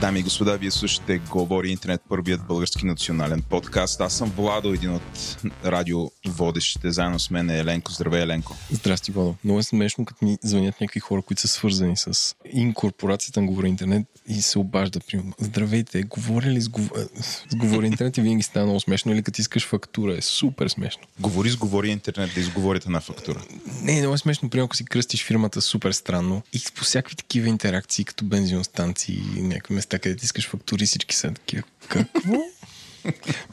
Дами 0.00 0.20
и 0.20 0.22
господа, 0.22 0.56
вие 0.56 0.70
слушате 0.70 1.18
Говори 1.18 1.70
Интернет, 1.70 2.00
първият 2.08 2.46
български 2.46 2.86
национален 2.86 3.42
подкаст. 3.42 4.00
Аз 4.00 4.12
съм 4.12 4.30
Владо, 4.36 4.74
един 4.74 4.94
от 4.94 5.36
радио 5.64 6.10
водещите. 6.28 6.90
Заедно 6.90 7.18
с 7.18 7.30
мен 7.30 7.50
е 7.50 7.58
Еленко. 7.58 7.92
Здравей, 7.92 8.22
Еленко. 8.22 8.56
Здрасти, 8.70 9.12
Владо. 9.12 9.34
Много 9.44 9.58
е 9.58 9.62
смешно, 9.62 10.04
като 10.04 10.24
ми 10.24 10.38
звънят 10.42 10.80
някакви 10.80 11.00
хора, 11.00 11.22
които 11.22 11.42
са 11.42 11.48
свързани 11.48 11.96
с 11.96 12.34
инкорпорацията 12.52 13.40
на 13.40 13.46
Говори 13.46 13.68
Интернет 13.68 14.06
и 14.28 14.42
се 14.42 14.58
обажда. 14.58 15.00
Примерно, 15.00 15.32
Здравейте, 15.40 16.02
говори 16.02 16.50
ли 16.50 16.60
с, 16.60 16.68
гов... 16.68 16.90
с 17.20 17.56
Говори 17.56 17.86
Интернет 17.86 18.16
и 18.16 18.20
винаги 18.20 18.42
става 18.42 18.66
много 18.66 18.80
смешно 18.80 19.12
или 19.12 19.22
като 19.22 19.40
искаш 19.40 19.66
фактура. 19.66 20.16
Е 20.16 20.20
супер 20.20 20.68
смешно. 20.68 21.02
Говори 21.20 21.50
с 21.50 21.56
Говори 21.56 21.90
Интернет 21.90 22.30
да 22.34 22.40
изговорите 22.40 22.90
на 22.90 23.00
фактура. 23.00 23.44
Не, 23.82 23.98
много 23.98 24.14
е 24.14 24.18
смешно. 24.18 24.50
Примерно, 24.50 24.64
ако 24.64 24.76
си 24.76 24.84
кръстиш 24.84 25.24
фирмата 25.24 25.60
супер 25.60 25.92
странно 25.92 26.42
и 26.52 26.60
по 26.74 26.84
всякакви 26.84 27.16
такива 27.16 27.48
интеракции, 27.48 28.04
като 28.04 28.24
бензиностанции 28.24 29.22
и 29.36 29.42
някакви 29.42 29.74
места, 29.74 29.98
където 29.98 30.24
искаш 30.24 30.48
фактури, 30.48 30.86
всички 30.86 31.16
са 31.16 31.34
такива. 31.34 31.62
Какво? 31.88 32.34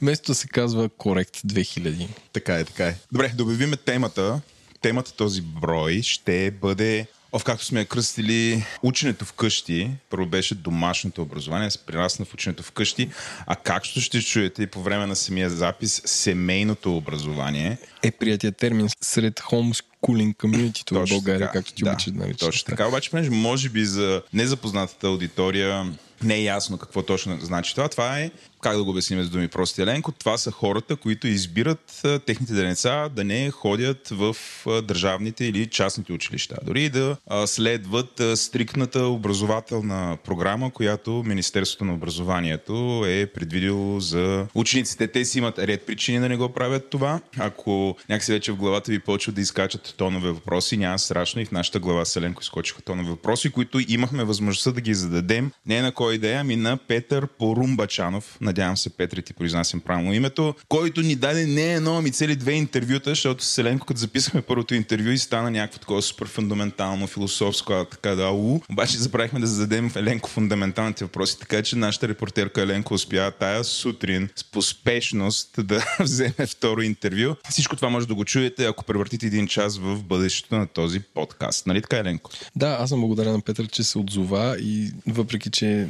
Вместо 0.02 0.34
се 0.34 0.48
казва 0.48 0.90
Correct 0.90 1.46
2000. 1.46 2.08
Така 2.34 2.56
е, 2.56 2.64
така 2.64 2.88
е. 2.88 2.96
Добре, 3.12 3.32
да 3.36 3.44
обявиме 3.44 3.78
темата. 3.78 4.42
Темата 4.82 5.14
този 5.14 5.42
брой 5.42 6.02
ще 6.02 6.52
бъде 6.52 7.08
Ов, 7.34 7.44
както 7.44 7.66
сме 7.66 7.80
я 7.80 7.86
кръстили, 7.86 8.66
ученето 8.84 9.26
вкъщи, 9.26 9.90
първо 10.10 10.26
беше 10.26 10.56
домашното 10.56 11.22
образование, 11.22 11.72
се 11.72 11.78
прирасна 11.78 12.26
в 12.26 12.34
ученето 12.34 12.64
вкъщи, 12.64 13.10
а 13.46 13.56
както 13.56 14.02
ще 14.02 14.22
чуете 14.22 14.64
и 14.64 14.68
по 14.68 14.82
време 14.82 15.06
на 15.06 15.16
самия 15.16 15.50
запис, 15.50 16.02
семейното 16.06 16.98
образование. 16.98 17.78
Е 18.04 18.12
приятия 18.12 18.52
термин 18.52 18.90
сред 19.02 19.40
homeschooling 19.40 20.36
community 20.36 21.06
в 21.06 21.10
България, 21.10 21.48
така, 21.48 21.52
както 21.52 21.74
ти 21.74 21.84
да, 21.84 21.92
обичат 21.92 22.18
да 22.18 22.34
Точно 22.34 22.66
така, 22.70 22.88
обаче, 22.88 23.10
понеже 23.10 23.30
може 23.30 23.70
би 23.70 23.86
за 23.86 24.22
незапознатата 24.34 25.08
аудитория 25.08 25.94
не 26.24 26.36
е 26.36 26.44
ясно 26.44 26.78
какво 26.78 27.02
точно 27.02 27.40
значи 27.42 27.76
това. 27.76 27.90
Това 27.90 28.20
е, 28.20 28.32
как 28.62 28.78
да 28.78 28.84
го 28.84 28.90
обясним 28.90 29.24
с 29.24 29.30
думи 29.30 29.48
прости 29.48 29.82
Еленко, 29.82 30.12
това 30.12 30.38
са 30.38 30.52
хората, 30.52 30.96
които 30.96 31.28
избират 31.28 32.02
техните 32.26 32.54
деца 32.54 33.10
да 33.10 33.24
не 33.24 33.52
ходят 33.52 34.10
в 34.12 34.36
държавните 34.84 35.46
или 35.46 35.68
частните 35.68 36.14
училища. 36.14 36.58
Дори 36.64 36.90
да 36.90 37.18
следват 37.46 38.22
стрикната 38.36 39.06
образователна 39.06 40.18
програма, 40.26 40.72
която 40.72 41.24
Министерството 41.26 41.86
на 41.86 41.94
образованието 41.94 43.04
е 43.08 43.26
предвидило 43.26 44.00
за 44.00 44.48
учениците. 44.56 45.08
Те 45.08 45.26
си 45.26 45.38
имат 45.38 45.60
ред 45.60 45.86
причини 45.86 46.20
да 46.20 46.30
не 46.30 46.38
го 46.38 46.50
правят 46.50 46.90
това. 46.90 47.22
Ако 47.38 47.98
някакси 48.10 48.32
вече 48.32 48.52
в 48.52 48.56
главата 48.56 48.92
ви 48.92 49.00
почват 49.00 49.36
да 49.36 49.42
изкачат 49.42 49.94
тонове 49.98 50.32
въпроси, 50.32 50.78
няма 50.78 51.00
страшно 51.00 51.42
и 51.42 51.46
в 51.46 51.52
нашата 51.52 51.80
глава 51.80 52.06
Селенко 52.06 52.42
изкочиха 52.42 52.82
тонове 52.82 53.10
въпроси, 53.10 53.52
които 53.52 53.80
имахме 53.88 54.24
възможността 54.24 54.72
да 54.72 54.82
ги 54.82 54.94
зададем 54.94 55.52
не 55.66 55.82
на 55.82 55.92
кой 55.92 56.16
идея, 56.16 56.40
ами 56.40 56.56
на 56.56 56.78
Петър 56.78 57.28
Порумбачанов. 57.28 58.38
Надявам 58.52 58.78
се, 58.78 58.90
Петър, 58.90 59.22
ти 59.22 59.34
произнасям 59.34 59.80
правилно 59.80 60.14
името, 60.14 60.56
който 60.70 61.02
ни 61.02 61.16
даде 61.16 61.46
не 61.46 61.74
едно, 61.74 61.98
ами 61.98 62.12
цели 62.12 62.36
две 62.36 62.52
интервюта, 62.52 63.10
защото 63.10 63.44
с 63.44 63.58
Еленко, 63.58 63.86
като 63.86 64.00
записахме 64.00 64.42
първото 64.42 64.76
интервю 64.76 65.10
и 65.10 65.18
стана 65.18 65.52
някакво 65.52 65.80
такова 65.80 66.02
супер 66.02 66.28
фундаментално, 66.28 67.08
философско, 67.08 67.74
а 67.74 67.86
така 67.86 68.10
да 68.16 68.24
ау. 68.24 68.60
Обаче 68.72 68.98
забравихме 68.98 69.40
да 69.40 69.48
зададем 69.48 69.92
Еленко 69.96 70.30
фундаменталните 70.30 71.06
въпроси, 71.06 71.40
така 71.40 71.64
че 71.64 71.76
нашата 71.76 72.08
репортерка 72.08 72.62
Еленко 72.62 72.94
успя 72.94 73.32
тая 73.40 73.64
сутрин 73.64 74.30
с 74.36 74.44
поспешност 74.44 75.50
да 75.58 75.86
вземе 76.00 76.48
второ 76.48 76.82
интервю. 76.82 77.36
Всичко 77.50 77.76
това 77.76 77.90
може 77.90 78.08
да 78.08 78.16
го 78.16 78.26
чуете, 78.26 78.66
ако 78.66 78.84
превъртите 78.84 79.26
един 79.26 79.48
час 79.48 79.78
в 79.78 80.04
бъдещето 80.04 80.56
на 80.56 80.68
този 80.68 81.00
подкаст. 81.00 81.68
Нали 81.68 81.82
така, 81.82 81.98
Еленко? 81.98 82.32
Да, 82.56 82.78
аз 82.80 82.90
съм 82.90 83.02
благодарен 83.02 83.34
на 83.34 83.42
Петър, 83.42 83.68
че 83.68 83.84
се 83.84 83.98
отзова 83.98 84.58
и 84.60 84.92
въпреки, 85.08 85.50
че 85.52 85.88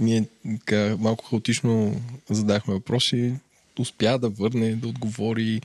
ние 0.00 0.24
така, 0.58 0.96
малко 0.98 1.24
хаотично 1.24 2.00
задахме 2.30 2.74
въпроси, 2.74 3.34
успя 3.78 4.18
да 4.18 4.28
върне, 4.28 4.74
да 4.74 4.88
отговори 4.88 5.60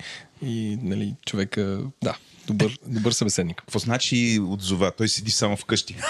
и 0.45 0.77
нали, 0.81 1.15
човека, 1.25 1.83
да, 2.03 2.17
добър, 2.47 2.77
добър 2.87 3.11
събеседник. 3.11 3.57
Какво 3.57 3.79
значи 3.79 4.39
отзова? 4.47 4.91
Той 4.91 5.09
седи 5.09 5.31
само 5.31 5.57
вкъщи. 5.57 5.95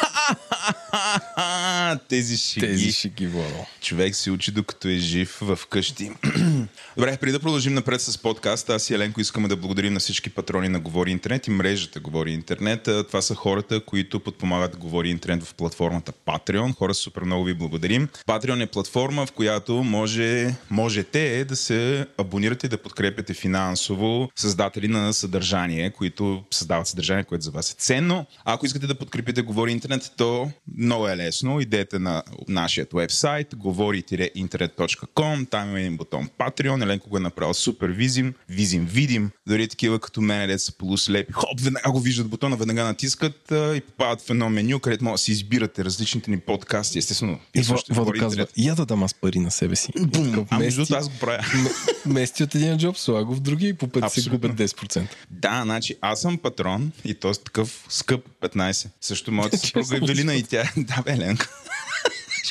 Тези 2.09 2.37
шеги. 2.37 2.65
Тези 2.67 2.91
шеги, 2.91 3.27
Владо. 3.27 3.65
Човек 3.81 4.15
се 4.15 4.31
учи 4.31 4.51
докато 4.51 4.87
е 4.87 4.95
жив 4.95 5.37
в 5.41 5.59
къщи. 5.69 6.11
Добре, 6.97 7.17
преди 7.17 7.31
да 7.31 7.39
продължим 7.39 7.73
напред 7.73 8.01
с 8.01 8.17
подкаста, 8.17 8.75
аз 8.75 8.89
и 8.89 8.93
Еленко 8.93 9.21
искаме 9.21 9.47
да 9.47 9.55
благодарим 9.55 9.93
на 9.93 9.99
всички 9.99 10.29
патрони 10.29 10.69
на 10.69 10.79
Говори 10.79 11.11
Интернет 11.11 11.47
и 11.47 11.51
мрежата 11.51 11.99
Говори 11.99 12.31
Интернет. 12.31 12.83
Това 12.83 13.21
са 13.21 13.35
хората, 13.35 13.85
които 13.85 14.19
подпомагат 14.19 14.77
Говори 14.77 15.09
Интернет 15.09 15.43
в 15.43 15.53
платформата 15.53 16.11
Patreon. 16.11 16.75
Хора, 16.75 16.93
супер 16.93 17.21
много 17.21 17.43
ви 17.43 17.53
благодарим. 17.53 18.07
Patreon 18.27 18.63
е 18.63 18.67
платформа, 18.67 19.25
в 19.25 19.31
която 19.31 19.83
може, 19.83 20.55
можете 20.69 21.45
да 21.45 21.55
се 21.55 22.05
абонирате 22.17 22.65
и 22.65 22.69
да 22.69 22.77
подкрепяте 22.77 23.33
финансово 23.33 24.31
създатели 24.35 24.87
на 24.87 25.13
съдържание, 25.13 25.89
които 25.89 26.20
създават 26.51 26.87
съдържание, 26.87 27.23
което 27.23 27.43
за 27.43 27.51
вас 27.51 27.71
е 27.71 27.75
ценно. 27.75 28.25
А 28.45 28.53
ако 28.53 28.65
искате 28.65 28.87
да 28.87 28.95
подкрепите 28.95 29.41
Говори 29.41 29.71
Интернет, 29.71 30.11
то 30.17 30.51
много 30.77 31.07
е 31.07 31.17
лесно. 31.17 31.59
Идете 31.59 31.99
на 31.99 32.23
нашия 32.47 32.85
вебсайт 32.93 33.55
говори-интернет.com, 33.55 35.49
там 35.49 35.69
има 35.69 35.79
един 35.79 35.97
бутон 35.97 36.29
Patreon, 36.39 36.83
Еленко 36.83 37.09
го 37.09 37.17
е 37.17 37.19
направил 37.19 37.53
супер 37.53 37.89
визим, 37.89 38.33
визим, 38.49 38.85
видим, 38.85 39.31
дори 39.47 39.67
такива 39.67 39.99
като 39.99 40.21
мен, 40.21 40.47
де 40.47 40.59
са 40.59 40.71
полуслепи, 40.71 41.33
хоп, 41.33 41.61
веднага 41.61 41.91
го 41.91 41.99
виждат 41.99 42.27
бутона, 42.27 42.55
веднага 42.55 42.83
натискат 42.83 43.51
а, 43.51 43.75
и 43.75 43.81
попадат 43.81 44.21
в 44.21 44.29
едно 44.29 44.49
меню, 44.49 44.79
където 44.79 45.03
може 45.03 45.13
да 45.13 45.17
си 45.17 45.31
избирате 45.31 45.85
различните 45.85 46.31
ни 46.31 46.39
подкасти, 46.39 46.97
естествено. 46.97 47.39
И 47.55 47.61
Водо 47.89 48.11
казва, 48.19 48.47
я 48.57 48.75
да 48.75 48.85
дам 48.85 49.03
аз 49.03 49.13
пари 49.13 49.39
на 49.39 49.51
себе 49.51 49.75
си. 49.75 49.91
Бум, 49.99 50.47
а 50.49 50.59
между 50.59 50.85
аз 50.91 51.09
го 51.09 51.15
правя. 51.19 51.45
Мести 52.05 52.43
от 52.43 52.55
един 52.55 52.77
джоб, 52.77 52.97
слага 52.97 53.33
в 53.33 53.39
други 53.39 53.67
и 53.67 53.73
по 53.73 53.87
път 53.87 54.11
се 54.11 54.29
губят 54.29 54.51
10%. 54.51 55.07
Да, 55.29 55.61
значи 55.63 55.95
аз 56.11 56.21
съм 56.21 56.37
патрон 56.37 56.91
и 57.05 57.13
то 57.13 57.29
е 57.29 57.33
такъв 57.33 57.85
скъп 57.89 58.27
15. 58.41 58.87
Също 59.01 59.31
моята 59.31 59.57
съпруга 59.57 59.97
Евелина 59.97 60.35
и 60.35 60.43
тя. 60.43 60.71
Да, 60.77 61.01
бе, 61.01 61.17
Ленко. 61.17 61.45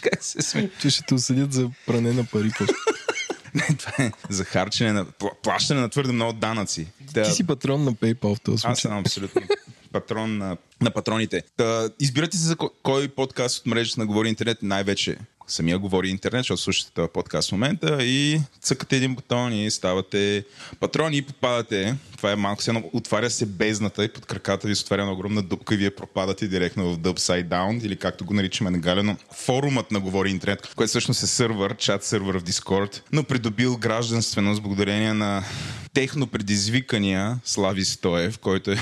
как 0.02 0.24
се 0.24 0.42
сме. 0.42 0.70
Че 0.80 0.90
ще 0.90 1.02
те 1.02 1.14
осъдят 1.14 1.52
за 1.52 1.70
пране 1.86 2.12
на 2.12 2.24
пари. 2.24 2.50
Не, 3.54 3.76
това 3.78 4.04
е 4.04 4.12
за 4.28 4.44
харчене 4.44 4.92
на... 4.92 5.06
плащане 5.42 5.80
на 5.80 5.88
твърде 5.88 6.12
много 6.12 6.32
данъци. 6.32 6.86
Да. 7.00 7.22
Ти 7.22 7.32
си 7.32 7.46
патрон 7.46 7.84
на 7.84 7.92
PayPal 7.92 8.34
в 8.36 8.40
този 8.40 8.58
случай. 8.58 8.72
Аз 8.72 8.80
съм 8.80 8.98
абсолютно 8.98 9.42
патрон 9.92 10.38
на, 10.38 10.56
на 10.80 10.90
патроните. 10.90 11.42
Та, 11.56 11.88
избирате 12.00 12.36
се 12.36 12.42
за 12.42 12.56
кой 12.82 13.08
подкаст 13.08 13.58
от 13.58 13.66
мрежата 13.66 14.00
на 14.00 14.06
Говори 14.06 14.28
Интернет 14.28 14.58
най-вече 14.62 15.16
самия 15.50 15.78
говори 15.78 16.08
интернет, 16.08 16.40
защото 16.40 16.62
слушате 16.62 16.92
този 16.94 17.08
подкаст 17.14 17.48
в 17.48 17.52
момента 17.52 18.04
и 18.04 18.40
цъкате 18.60 18.96
един 18.96 19.14
бутон 19.14 19.52
и 19.52 19.70
ставате 19.70 20.44
патрони 20.80 21.16
и 21.16 21.22
попадате. 21.22 21.96
Това 22.16 22.32
е 22.32 22.36
малко 22.36 22.62
се 22.62 22.82
отваря 22.92 23.30
се 23.30 23.46
бездната 23.46 24.04
и 24.04 24.12
под 24.12 24.26
краката 24.26 24.68
ви 24.68 24.76
се 24.76 24.82
отваря 24.82 25.02
една 25.02 25.12
огромна 25.12 25.42
дупка 25.42 25.74
и 25.74 25.76
вие 25.76 25.90
пропадате 25.90 26.48
директно 26.48 26.94
в 26.94 26.98
The 26.98 27.44
Down 27.44 27.84
или 27.84 27.96
както 27.96 28.24
го 28.24 28.34
наричаме 28.34 28.70
нагалено 28.70 29.16
форумът 29.32 29.90
на 29.90 30.00
Говори 30.00 30.30
интернет, 30.30 30.74
който 30.76 30.88
всъщност 30.88 31.22
е 31.22 31.26
сървър, 31.26 31.76
чат 31.76 32.04
сървър 32.04 32.38
в 32.38 32.44
Discord, 32.44 33.00
но 33.12 33.24
придобил 33.24 33.76
гражданственост 33.76 34.62
благодарение 34.62 35.14
на 35.14 35.44
техно 35.94 36.26
предизвикания 36.26 37.40
Слави 37.44 37.84
Стоев, 37.84 38.38
който 38.38 38.70
е, 38.70 38.78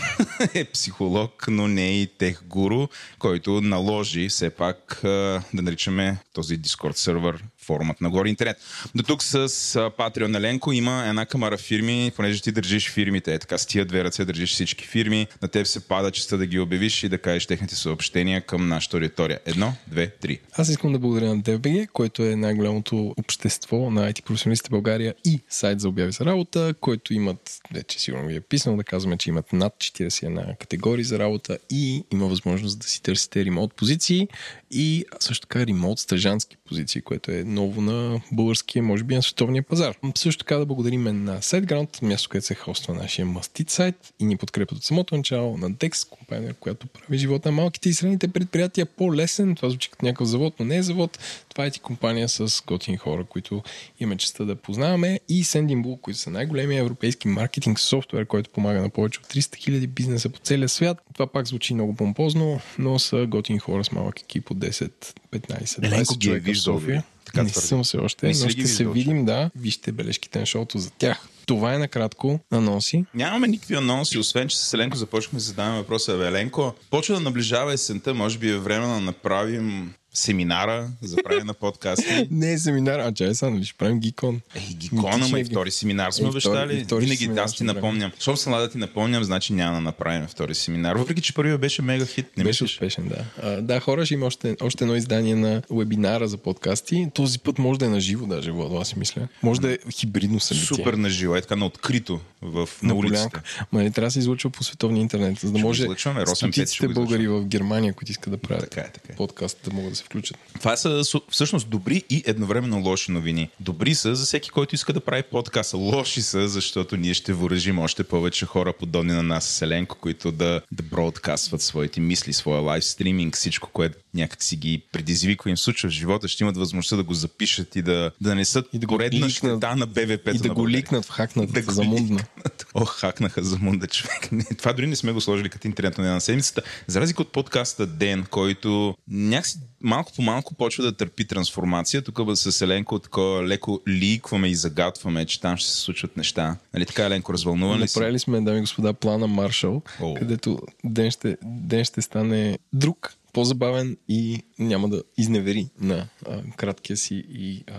е 0.54 0.64
психолог, 0.64 1.44
но 1.48 1.68
не 1.68 2.02
и 2.02 2.06
тех 2.06 2.44
гуру, 2.44 2.88
който 3.18 3.60
наложи 3.60 4.28
все 4.28 4.50
пак 4.50 4.98
да 5.02 5.42
наричаме 5.54 6.18
този 6.32 6.58
Discord 6.58 6.96
сервер 6.96 7.44
форумът 7.68 8.00
на 8.00 8.10
Гори 8.10 8.28
Интернет. 8.28 8.56
До 8.94 9.02
тук 9.02 9.22
с 9.22 9.48
Patreon 9.74 10.36
Еленко 10.36 10.72
има 10.72 11.04
една 11.08 11.26
камара 11.26 11.56
фирми, 11.56 12.12
понеже 12.16 12.42
ти 12.42 12.52
държиш 12.52 12.90
фирмите, 12.90 13.34
е 13.34 13.38
така 13.38 13.58
с 13.58 13.66
тия 13.66 13.84
две 13.84 14.04
ръце 14.04 14.24
държиш 14.24 14.52
всички 14.52 14.86
фирми, 14.86 15.26
на 15.42 15.48
теб 15.48 15.66
се 15.66 15.80
пада 15.80 16.10
честа 16.10 16.38
да 16.38 16.46
ги 16.46 16.58
обявиш 16.58 17.02
и 17.02 17.08
да 17.08 17.18
кажеш 17.18 17.46
техните 17.46 17.76
съобщения 17.76 18.40
към 18.40 18.68
нашата 18.68 18.96
аудитория. 18.96 19.40
Едно, 19.46 19.72
две, 19.86 20.10
три. 20.10 20.38
Аз 20.52 20.68
искам 20.68 20.92
да 20.92 20.98
благодаря 20.98 21.34
на 21.34 21.42
DBG, 21.42 21.88
който 21.88 22.22
е 22.22 22.36
най-голямото 22.36 23.14
общество 23.16 23.90
на 23.90 24.12
IT 24.12 24.24
професионалистите 24.24 24.70
България 24.70 25.14
и 25.24 25.40
сайт 25.48 25.80
за 25.80 25.88
обяви 25.88 26.12
за 26.12 26.24
работа, 26.24 26.74
който 26.80 27.14
имат, 27.14 27.60
вече 27.72 28.00
сигурно 28.00 28.26
ви 28.26 28.36
е 28.36 28.40
писано 28.40 28.76
да 28.76 28.84
казваме, 28.84 29.16
че 29.16 29.30
имат 29.30 29.52
над 29.52 29.74
41 29.74 30.58
категории 30.58 31.04
за 31.04 31.18
работа 31.18 31.58
и 31.70 32.04
има 32.12 32.26
възможност 32.26 32.78
да 32.78 32.86
си 32.86 33.02
търсите 33.02 33.44
ремонт 33.44 33.74
позиции 33.74 34.28
и 34.70 35.04
също 35.20 35.46
така 35.46 35.66
ремонт 35.66 35.98
стъжански 35.98 36.56
позиции, 36.68 37.02
което 37.02 37.30
е 37.30 37.44
ново 37.44 37.80
на 37.80 38.20
българския, 38.32 38.82
може 38.82 39.04
би 39.04 39.14
на 39.14 39.22
световния 39.22 39.62
пазар. 39.62 39.94
Също 40.14 40.44
така 40.44 40.56
да 40.56 40.66
благодарим 40.66 41.02
на 41.02 41.38
SiteGround, 41.40 42.02
място, 42.02 42.28
където 42.28 42.46
се 42.46 42.54
хоства 42.54 42.94
нашия 42.94 43.26
мастит 43.26 43.70
сайт 43.70 44.14
и 44.20 44.24
ни 44.24 44.36
подкрепят 44.36 44.78
от 44.78 44.84
самото 44.84 45.16
начало 45.16 45.56
на 45.56 45.70
Dex, 45.70 46.08
компания, 46.08 46.54
която 46.54 46.86
прави 46.86 47.18
живота 47.18 47.48
на 47.48 47.56
малките 47.56 47.88
и 47.88 47.92
средните 47.92 48.28
предприятия 48.28 48.86
по-лесен. 48.86 49.54
Това 49.54 49.70
звучи 49.70 49.90
като 49.90 50.04
някакъв 50.04 50.28
завод, 50.28 50.54
но 50.58 50.64
не 50.64 50.76
е 50.76 50.82
завод. 50.82 51.18
Това 51.58 51.66
е 51.66 51.70
компания 51.70 52.28
с 52.28 52.62
готини 52.66 52.96
хора, 52.96 53.24
които 53.24 53.62
имаме 54.00 54.16
честа 54.16 54.44
да 54.44 54.56
познаваме 54.56 55.20
и 55.28 55.44
Sendinbull, 55.44 56.00
които 56.00 56.20
са 56.20 56.30
най-големия 56.30 56.80
европейски 56.80 57.28
маркетинг 57.28 57.80
софтуер, 57.80 58.26
който 58.26 58.50
помага 58.50 58.80
на 58.80 58.88
повече 58.88 59.20
от 59.20 59.26
300 59.26 59.40
000 59.40 59.86
бизнеса 59.86 60.28
по 60.28 60.38
целия 60.38 60.68
свят. 60.68 60.98
това 61.14 61.26
пак 61.26 61.46
звучи 61.46 61.74
много 61.74 61.96
помпозно, 61.96 62.60
но 62.78 62.98
са 62.98 63.26
готини 63.28 63.58
хора 63.58 63.84
с 63.84 63.92
малък 63.92 64.20
екип 64.20 64.50
от 64.50 64.58
10, 64.58 64.90
15, 65.32 65.62
20 65.62 65.84
Еленко 65.86 66.16
ги 66.16 66.28
е 66.28 66.30
човека 66.30 66.52
в 66.52 66.58
София. 66.58 67.04
така 67.24 67.42
не 67.42 67.50
твърди. 67.50 67.66
съм 67.66 67.84
се 67.84 67.98
още, 67.98 68.34
си 68.34 68.44
но 68.44 68.50
ще 68.50 68.66
се 68.66 68.84
виждал, 68.84 68.92
видим, 68.92 69.24
да. 69.24 69.50
Вижте 69.56 69.92
бележките 69.92 70.38
на 70.38 70.46
шоуто 70.46 70.78
за 70.78 70.90
тях. 70.90 71.28
Това 71.46 71.74
е 71.74 71.78
накратко 71.78 72.40
анонси. 72.50 73.04
Нямаме 73.14 73.48
никакви 73.48 73.74
анонси, 73.74 74.18
освен 74.18 74.48
че 74.48 74.58
с 74.58 74.74
Еленко 74.74 74.96
започнахме 74.96 75.36
да 75.36 75.44
задаваме 75.44 75.78
въпроса. 75.78 76.12
Еленко, 76.12 76.74
почва 76.90 77.14
да 77.14 77.20
наближава 77.20 77.72
есента, 77.72 78.14
може 78.14 78.38
би 78.38 78.48
е 78.50 78.58
време 78.58 78.86
да 78.86 79.00
направим 79.00 79.94
семинара 80.18 80.88
за 81.02 81.16
правене 81.16 81.44
на 81.44 81.54
подкасти. 81.54 82.28
Не 82.30 82.52
е 82.52 82.58
семинар, 82.58 82.98
а 82.98 83.12
чай 83.12 83.34
сега, 83.34 83.50
нали 83.50 83.64
ще 83.64 83.74
правим 83.74 84.00
гикон. 84.00 84.40
Ей, 84.54 84.74
гикона, 84.74 85.28
ма 85.28 85.40
и 85.40 85.44
втори 85.44 85.70
семинар 85.70 86.10
сме 86.10 86.28
Е, 86.28 86.30
втори- 86.30 86.48
обещали. 86.48 86.86
Винаги 86.92 87.40
аз 87.40 87.54
ти 87.54 87.64
напомням. 87.64 88.12
Щом 88.20 88.36
съм 88.36 88.52
да 88.52 88.70
ти 88.70 88.78
напомням, 88.78 89.24
значи 89.24 89.52
няма 89.52 89.74
да 89.74 89.80
направим 89.80 90.26
втори 90.26 90.54
семинар. 90.54 90.96
Въпреки, 90.96 91.20
че 91.20 91.34
първият 91.34 91.60
беше 91.60 91.82
мега 91.82 92.06
хит. 92.06 92.26
Не 92.36 92.44
Беше 92.44 92.64
мислиш? 92.64 92.74
успешен, 92.76 93.08
да. 93.08 93.24
А, 93.42 93.62
да, 93.62 93.80
хора, 93.80 94.04
ще 94.04 94.14
има 94.14 94.26
още, 94.26 94.56
още 94.60 94.84
едно 94.84 94.96
издание 94.96 95.34
на 95.34 95.62
вебинара 95.70 96.28
за 96.28 96.36
подкасти. 96.36 97.08
Този 97.14 97.38
път 97.38 97.58
може 97.58 97.78
да 97.78 97.86
е 97.86 97.88
на 97.88 98.00
живо, 98.00 98.26
даже, 98.26 98.50
Владо, 98.50 98.76
аз 98.76 98.88
си 98.88 98.98
мисля. 98.98 99.28
Може 99.42 99.60
да 99.60 99.72
е 99.72 99.78
хибридно 99.92 100.40
събитие. 100.40 100.66
Супер 100.66 100.94
на 100.94 101.10
живо, 101.10 101.36
е 101.36 101.40
така 101.40 101.56
на 101.56 101.66
открито 101.66 102.20
в, 102.42 102.68
на, 102.82 102.88
на 102.88 102.94
улицата. 102.94 103.42
Ма 103.72 103.82
не 103.82 103.90
трябва 103.90 104.06
да 104.06 104.12
се 104.12 104.18
излучва 104.18 104.50
по 104.50 104.64
световния 104.64 105.00
интернет, 105.00 105.38
за 105.38 105.52
да 105.52 105.58
може 105.58 105.86
стотиците 106.34 106.88
българи 106.88 107.28
в 107.28 107.44
Германия, 107.44 107.92
които 107.92 108.10
искат 108.12 108.30
да 108.30 108.38
правят 108.38 108.70
Така 108.70 108.80
е, 108.80 108.92
така 108.92 109.12
е. 109.12 109.16
подкаст, 109.16 109.58
да 109.64 109.70
могат 109.72 109.90
да 109.90 109.96
се 109.96 110.04
включат. 110.08 110.36
Това 110.58 110.76
са 110.76 111.02
всъщност 111.30 111.68
добри 111.68 112.02
и 112.10 112.22
едновременно 112.26 112.80
лоши 112.80 113.12
новини. 113.12 113.50
Добри 113.60 113.94
са 113.94 114.14
за 114.14 114.24
всеки, 114.24 114.50
който 114.50 114.74
иска 114.74 114.92
да 114.92 115.00
прави 115.00 115.22
подкаст. 115.22 115.74
Лоши 115.74 116.22
са, 116.22 116.48
защото 116.48 116.96
ние 116.96 117.14
ще 117.14 117.32
въоръжим 117.32 117.78
още 117.78 118.04
повече 118.04 118.46
хора, 118.46 118.72
подобни 118.72 119.12
на 119.12 119.22
нас, 119.22 119.44
Селенко, 119.44 119.96
които 120.00 120.32
да, 120.32 120.60
да 120.72 120.82
бродкастват 120.82 121.62
своите 121.62 122.00
мисли, 122.00 122.32
своя 122.32 122.60
лайв 122.60 122.84
стриминг, 122.84 123.36
всичко, 123.36 123.70
което 123.72 123.98
някак 124.14 124.42
си 124.42 124.56
ги 124.56 124.82
предизвиква 124.92 125.50
им 125.50 125.56
случва 125.56 125.88
в 125.88 125.92
живота, 125.92 126.28
ще 126.28 126.44
имат 126.44 126.56
възможността 126.56 126.96
да 126.96 127.02
го 127.02 127.14
запишат 127.14 127.76
и 127.76 127.82
да, 127.82 128.10
да 128.20 128.28
нанесат 128.28 128.66
И 128.72 128.78
да 128.78 128.86
го 128.86 128.94
поредна 128.94 129.30
щета 129.30 129.76
на 129.76 129.86
БВП. 129.86 130.28
И 130.34 130.38
да 130.38 130.54
го 130.54 130.68
ликнат 130.68 131.04
в 131.04 131.10
хакнат 131.10 131.52
Да 131.52 131.62
за 131.62 131.84
ликнат. 131.84 132.66
О, 132.74 132.84
хакнаха 132.84 133.42
за 133.42 133.58
мунда 133.58 133.86
човек. 133.86 134.32
Не, 134.32 134.44
това 134.44 134.72
дори 134.72 134.86
не 134.86 134.96
сме 134.96 135.12
го 135.12 135.20
сложили 135.20 135.48
като 135.48 135.66
интернет 135.66 135.98
на 135.98 136.20
седмицата. 136.20 136.62
За 136.86 137.00
разлика 137.00 137.22
от 137.22 137.32
подкаста 137.32 137.86
Ден, 137.86 138.26
който 138.30 138.96
някакси 139.08 139.58
малко 139.80 140.12
по 140.16 140.22
малко 140.22 140.54
почва 140.54 140.84
да 140.84 140.92
търпи 140.92 141.26
трансформация. 141.26 142.02
Тук 142.02 142.20
с 142.34 142.62
Еленко 142.62 142.98
такова 142.98 143.46
леко 143.46 143.80
ликваме 143.88 144.48
и 144.48 144.54
загатваме, 144.54 145.26
че 145.26 145.40
там 145.40 145.56
ще 145.56 145.70
се 145.70 145.76
случват 145.76 146.16
неща. 146.16 146.56
Нали 146.74 146.86
така, 146.86 147.04
Еленко, 147.04 147.32
развълнуван 147.32 147.80
ли 147.80 147.88
си? 147.88 147.98
Направили 147.98 148.18
сме, 148.18 148.40
дами 148.40 148.58
и 148.58 148.60
господа, 148.60 148.92
плана 148.92 149.26
Маршал, 149.26 149.82
О. 150.02 150.14
където 150.14 150.58
ден 150.84 151.10
ще, 151.10 151.36
ден 151.44 151.84
ще 151.84 152.02
стане 152.02 152.58
друг, 152.72 153.14
по-забавен 153.32 153.96
и 154.08 154.42
няма 154.58 154.88
да 154.88 155.02
изневери 155.18 155.68
на 155.80 156.06
а, 156.26 156.42
краткия 156.56 156.96
си 156.96 157.24
и 157.28 157.64
а, 157.66 157.72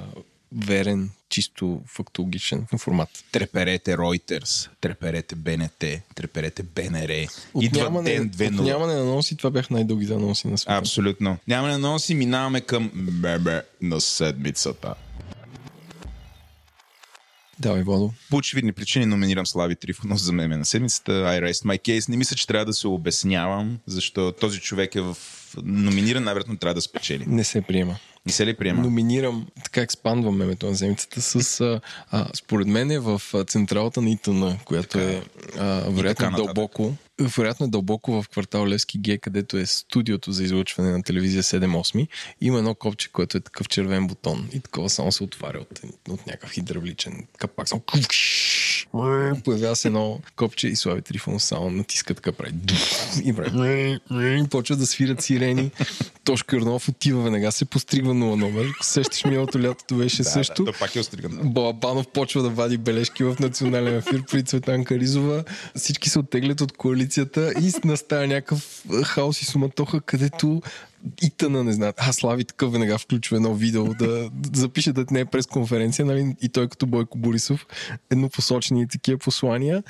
верен, 0.51 1.09
чисто 1.29 1.81
фактологичен 1.87 2.65
формат. 2.77 3.09
Треперете 3.31 3.97
Reuters, 3.97 4.69
треперете 4.81 5.35
БНТ, 5.35 5.85
треперете 6.15 6.63
БНР. 6.63 7.27
От 7.53 7.63
Идва 7.63 8.03
Ден 8.03 8.25
от 8.25 8.35
2.0. 8.35 8.61
нямане 8.61 8.93
на 8.93 9.01
анонси, 9.01 9.37
това 9.37 9.49
бяха 9.49 9.73
най-дългите 9.73 10.13
анонси 10.13 10.47
на 10.47 10.57
света. 10.57 10.75
Абсолютно. 10.75 11.37
Няма 11.47 11.67
на 11.67 11.77
носи, 11.77 12.15
минаваме 12.15 12.61
към 12.61 12.91
меме 12.93 13.61
на 13.81 14.01
седмицата. 14.01 14.95
Давай, 17.59 17.83
Владо. 17.83 18.13
По 18.29 18.37
очевидни 18.37 18.71
причини 18.71 19.05
номинирам 19.05 19.45
Слави 19.45 19.75
Трифонов 19.75 20.21
за 20.21 20.33
меме 20.33 20.57
на 20.57 20.65
седмицата. 20.65 21.11
I 21.11 21.51
rest 21.51 21.65
my 21.65 21.79
case. 21.81 22.09
Не 22.09 22.17
мисля, 22.17 22.35
че 22.35 22.47
трябва 22.47 22.65
да 22.65 22.73
се 22.73 22.87
обяснявам, 22.87 23.77
защо 23.87 24.31
този 24.31 24.59
човек 24.59 24.95
е 24.95 25.01
в 25.01 25.17
номиниран, 25.63 26.23
най-вероятно 26.23 26.57
трябва 26.57 26.73
да 26.73 26.81
спечели. 26.81 27.25
Не 27.27 27.43
се 27.43 27.61
приема. 27.61 27.97
Не 28.25 28.31
се 28.31 28.45
ли 28.45 28.53
приема? 28.53 28.81
Номинирам, 28.81 29.47
така 29.63 29.81
експандвам 29.81 30.37
мемето 30.37 30.65
на 30.65 30.75
седмицата 30.75 31.21
с, 31.21 31.61
а, 31.61 31.81
а, 32.11 32.27
според 32.33 32.67
мен 32.67 32.91
е 32.91 32.99
в 32.99 33.21
централата 33.47 34.01
на 34.01 34.09
ИТН, 34.09 34.43
която 34.65 34.99
е 34.99 35.23
а, 35.57 35.65
вероятно 35.89 36.27
така 36.27 36.43
дълбоко, 36.43 36.95
вероятно 37.19 37.65
е 37.65 37.69
дълбоко 37.69 38.21
в 38.21 38.29
квартал 38.29 38.67
Левски 38.67 39.01
Г, 39.05 39.17
където 39.17 39.57
е 39.57 39.65
студиото 39.65 40.31
за 40.31 40.43
излъчване 40.43 40.91
на 40.91 41.03
телевизия 41.03 41.43
7-8. 41.43 42.07
Има 42.41 42.57
едно 42.57 42.75
копче, 42.75 43.11
което 43.11 43.37
е 43.37 43.41
такъв 43.41 43.67
червен 43.67 44.07
бутон 44.07 44.49
и 44.53 44.59
такова 44.59 44.89
само 44.89 45.11
се 45.11 45.23
отваря 45.23 45.59
от, 45.59 45.81
от 46.09 46.27
някакъв 46.27 46.51
хидравличен 46.51 47.27
капак. 47.37 47.69
Само 47.69 47.81
появява 49.43 49.75
се 49.75 49.87
едно 49.87 50.19
копче 50.35 50.67
и 50.67 50.75
Слави 50.75 51.01
Трифонов 51.01 51.43
само 51.43 51.69
натиска 51.69 52.13
така 52.13 52.31
прави 52.31 52.53
и 53.23 53.33
прави 53.33 53.99
и 54.11 54.47
почва 54.49 54.75
да 54.75 54.85
свират 54.85 55.21
сирени. 55.21 55.71
Тошко 56.23 56.55
Йорданов 56.55 56.89
отива 56.89 57.23
веднага, 57.23 57.51
се 57.51 57.65
постригва 57.65 58.13
0 58.13 58.15
номер. 58.15 58.65
Сещаш 58.81 59.25
миналото 59.25 59.61
лятото 59.61 59.95
беше 59.95 60.23
да, 60.23 60.29
също. 60.29 60.63
Да, 60.63 60.71
то 60.71 60.79
пак 60.79 60.95
е 60.95 60.99
остриган. 60.99 61.39
Балабанов 61.43 62.07
почва 62.07 62.43
да 62.43 62.49
вади 62.49 62.77
бележки 62.77 63.23
в 63.23 63.35
национален 63.39 63.95
ефир 63.95 64.23
при 64.31 64.43
Цветанка 64.43 64.99
Ризова. 64.99 65.43
Всички 65.75 66.09
се 66.09 66.19
оттеглят 66.19 66.61
от 66.61 66.71
коалицията 66.71 67.53
и 67.61 67.87
настава 67.87 68.27
някакъв 68.27 68.83
хаос 69.05 69.41
и 69.41 69.45
суматоха, 69.45 70.01
където 70.01 70.61
и 71.21 71.29
тъна 71.29 71.63
не 71.63 71.73
знаят. 71.73 71.95
А, 71.99 72.13
Слави 72.13 72.45
такъв 72.45 72.71
веднага 72.71 72.97
включва 72.97 73.35
едно 73.37 73.53
видео 73.53 73.93
да, 73.93 74.29
да 74.33 74.59
запише 74.59 74.93
да 74.93 75.05
не 75.11 75.19
е 75.19 75.25
пресконференция, 75.25 76.05
нали? 76.05 76.35
И 76.41 76.49
той 76.49 76.67
като 76.67 76.85
Бойко 76.85 77.17
Борисов, 77.17 77.65
еднопосочни 78.11 78.87
такива 78.87 79.17
послания. 79.17 79.83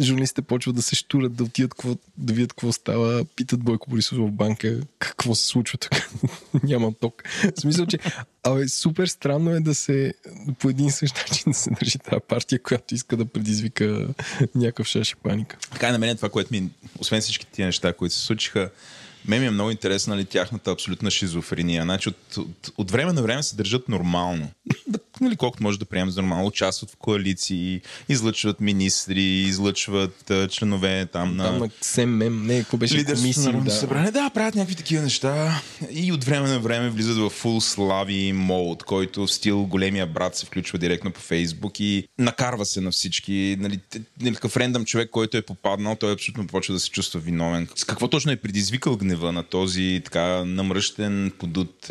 Журналистите 0.00 0.42
почват 0.42 0.76
да 0.76 0.82
се 0.82 0.94
штурат, 0.94 1.34
да 1.34 1.44
отидат 1.44 1.74
какво, 1.74 1.96
да 2.18 2.32
видят 2.32 2.52
какво 2.52 2.72
става, 2.72 3.24
питат 3.24 3.60
Бойко 3.60 3.90
Борисов 3.90 4.18
в 4.18 4.30
банка 4.30 4.80
какво 4.98 5.34
се 5.34 5.46
случва 5.46 5.78
тук. 5.78 5.92
Няма 6.62 6.92
ток. 6.92 7.22
В 7.56 7.60
смисъл, 7.60 7.86
че 7.86 7.98
Абе, 8.42 8.68
супер 8.68 9.06
странно 9.06 9.50
е 9.50 9.60
да 9.60 9.74
се 9.74 10.14
по 10.58 10.68
един 10.68 10.90
същ 10.90 11.16
начин 11.16 11.52
да 11.52 11.58
се 11.58 11.70
държи 11.70 11.98
тази 11.98 12.20
партия, 12.28 12.62
която 12.62 12.94
иска 12.94 13.16
да 13.16 13.24
предизвика 13.24 14.08
някакъв 14.54 14.86
шаш 14.86 15.10
и 15.10 15.16
паника. 15.16 15.56
Така 15.72 15.88
и 15.88 15.92
на 15.92 15.98
мен 15.98 16.10
е 16.10 16.14
това, 16.14 16.28
което 16.28 16.54
ми, 16.54 16.70
освен 16.98 17.20
всички 17.20 17.46
тия 17.46 17.66
неща, 17.66 17.92
които 17.92 18.14
се 18.14 18.20
случиха, 18.20 18.70
мен 19.28 19.40
ми 19.40 19.46
е 19.46 19.50
много 19.50 19.70
интересна 19.70 20.14
нали, 20.14 20.24
тяхната 20.24 20.70
абсолютна 20.70 21.10
шизофрения. 21.10 21.82
Значи 21.82 22.08
от, 22.08 22.36
от, 22.36 22.72
от 22.78 22.90
време 22.90 23.12
на 23.12 23.22
време 23.22 23.42
се 23.42 23.56
държат 23.56 23.88
нормално. 23.88 24.50
Да, 24.86 24.98
нали, 25.20 25.36
колкото 25.36 25.62
може 25.62 25.78
да 25.78 25.84
приемем 25.84 26.10
за 26.10 26.22
нормално. 26.22 26.46
Участват 26.46 26.90
в 26.90 26.96
коалиции, 26.96 27.80
излъчват 28.08 28.60
министри, 28.60 29.22
излъчват 29.22 30.30
а, 30.30 30.48
членове 30.48 31.06
там 31.06 31.36
на... 31.36 31.44
Там 31.44 31.58
на 31.58 31.70
СММ, 31.80 32.46
не, 32.46 32.58
какво 32.58 32.76
беше 32.76 33.04
Народното 33.36 33.64
да. 33.64 33.70
събрание. 33.70 34.10
Да, 34.10 34.30
правят 34.34 34.54
някакви 34.54 34.74
такива 34.74 35.02
неща. 35.02 35.62
И 35.90 36.12
от 36.12 36.24
време 36.24 36.48
на 36.48 36.60
време 36.60 36.90
влизат 36.90 37.16
в 37.16 37.30
фул 37.30 37.60
слави 37.60 38.32
мод, 38.32 38.82
който 38.82 39.26
в 39.26 39.32
стил 39.32 39.64
големия 39.64 40.06
брат 40.06 40.36
се 40.36 40.46
включва 40.46 40.78
директно 40.78 41.12
по 41.12 41.20
Фейсбук 41.20 41.80
и 41.80 42.08
накарва 42.18 42.66
се 42.66 42.80
на 42.80 42.90
всички. 42.90 43.56
Нали, 43.58 43.80
нали, 44.20 44.34
такъв 44.34 44.56
рендъм 44.56 44.84
човек, 44.84 45.10
който 45.10 45.36
е 45.36 45.42
попаднал, 45.42 45.96
той 45.96 46.12
абсолютно 46.12 46.46
почва 46.46 46.74
да 46.74 46.80
се 46.80 46.90
чувства 46.90 47.20
виновен. 47.20 47.68
С 47.74 47.84
какво 47.84 48.08
точно 48.08 48.32
е 48.32 48.36
предизвикал 48.36 48.96
гнева 49.16 49.32
на 49.32 49.42
този 49.42 50.02
така 50.04 50.44
намръщен, 50.44 51.32
подут, 51.38 51.86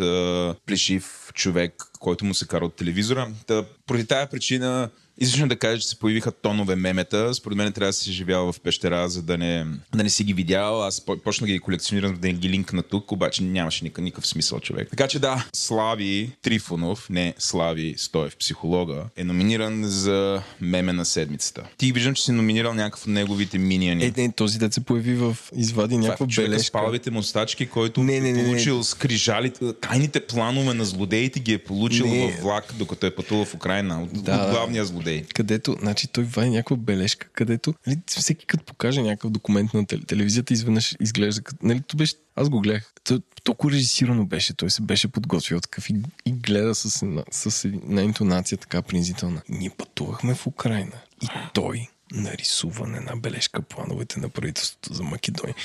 плешив 0.66 1.32
човек, 1.34 1.74
който 2.00 2.26
му 2.26 2.34
се 2.34 2.48
кара 2.48 2.66
от 2.66 2.76
телевизора? 2.76 3.28
Та, 3.48 3.66
поради 3.86 4.08
тая 4.08 4.30
причина 4.30 4.90
Излишно 5.18 5.48
да 5.48 5.56
кажа, 5.56 5.82
че 5.82 5.88
се 5.88 5.96
появиха 5.96 6.32
тонове 6.32 6.76
мемета. 6.76 7.34
Според 7.34 7.58
мен 7.58 7.74
трябва 7.74 7.90
да 7.90 7.94
си 7.94 8.12
живял 8.12 8.52
в 8.52 8.60
пещера, 8.60 9.10
за 9.10 9.22
да 9.22 9.38
не, 9.38 9.66
да 9.96 10.04
не 10.04 10.10
си 10.10 10.24
ги 10.24 10.34
видял. 10.34 10.84
Аз 10.84 11.02
по- 11.02 11.18
почнах 11.18 11.48
да 11.48 11.54
ги 11.54 11.60
колекционирам, 11.60 12.16
да 12.16 12.30
ги 12.30 12.50
линкна 12.50 12.84
тук, 12.84 13.12
обаче 13.12 13.44
нямаше 13.44 13.84
никакъв, 13.84 14.04
никакъв 14.04 14.28
смисъл 14.28 14.60
човек. 14.60 14.90
Така 14.90 15.08
че 15.08 15.20
да, 15.20 15.46
Слави 15.54 16.32
Трифонов, 16.42 17.10
не 17.10 17.34
Слави 17.38 17.96
Стоев, 17.98 18.38
психолога, 18.38 19.04
е 19.16 19.24
номиниран 19.24 19.82
за 19.84 20.42
меме 20.62 20.94
на 20.94 21.06
седмицата. 21.06 21.64
Ти 21.78 21.92
виждам, 21.92 22.14
че 22.14 22.24
си 22.24 22.32
номинирал 22.32 22.74
някакъв 22.74 23.02
от 23.02 23.08
неговите 23.08 23.58
минияни. 23.58 24.06
Е, 24.06 24.14
не, 24.18 24.32
този 24.32 24.60
дет 24.60 24.74
се 24.74 24.82
появи 24.82 25.14
в 25.16 25.38
извади 25.56 25.98
някаква 25.98 26.26
с 26.26 26.36
бележка. 26.36 26.72
палавите 26.72 27.12
мустачки, 27.12 27.66
който 27.66 28.04
Не, 28.04 28.14
не, 28.14 28.32
не, 28.32 28.32
не. 28.34 28.46
получил 28.46 28.84
скрижалите, 28.84 29.74
тайните 29.74 30.20
планове 30.20 30.74
на 30.74 30.86
злодеите 30.86 31.40
ги 31.40 31.54
е 31.54 31.58
получил 31.58 32.08
Не. 32.08 32.22
във 32.24 32.36
влак, 32.36 32.74
докато 32.74 33.06
е 33.06 33.12
пътувал 33.12 33.46
в 33.46 33.54
Украина. 33.54 34.04
От, 34.04 34.10
Да, 34.14 34.18
от 34.18 34.26
да. 34.26 34.50
главния 34.52 34.86
злодей. 34.86 35.05
Където, 35.34 35.78
значи 35.82 36.08
той 36.08 36.24
вади 36.24 36.50
някаква 36.50 36.78
бележка, 36.78 37.28
където 37.34 37.74
нали, 37.88 38.00
всеки 38.08 38.46
като 38.46 38.64
покаже 38.64 39.02
някакъв 39.02 39.32
документ 39.32 39.74
на 39.74 39.86
тел- 39.86 40.06
телевизията, 40.06 40.54
изведнъж 40.54 40.96
изглежда 41.00 41.42
като... 41.42 41.66
Нали, 41.66 41.82
то 41.88 41.98
беше, 41.98 42.16
аз 42.36 42.50
го 42.50 42.62
гледах. 42.62 42.94
То, 43.04 43.22
толкова 43.44 43.72
режисирано 43.74 44.26
беше. 44.26 44.54
Той 44.54 44.70
се 44.70 44.82
беше 44.82 45.08
подготвил 45.08 45.60
такъв 45.60 45.90
и, 45.90 45.96
и 46.26 46.32
гледа 46.32 46.76
с 46.76 47.02
една, 47.02 47.24
с 47.32 47.66
една 47.66 48.02
интонация 48.02 48.58
така 48.58 48.82
принизителна. 48.82 49.42
Ние 49.50 49.70
пътувахме 49.70 50.36
в 50.36 50.48
Украина. 50.48 51.02
И 51.22 51.28
той 51.54 51.88
нарисуване 52.12 53.00
на 53.00 53.18
бележка 53.18 53.62
плановете 53.62 54.20
на 54.20 54.30
правителството 54.30 54.94
за 54.94 55.04
Македония. 55.04 55.56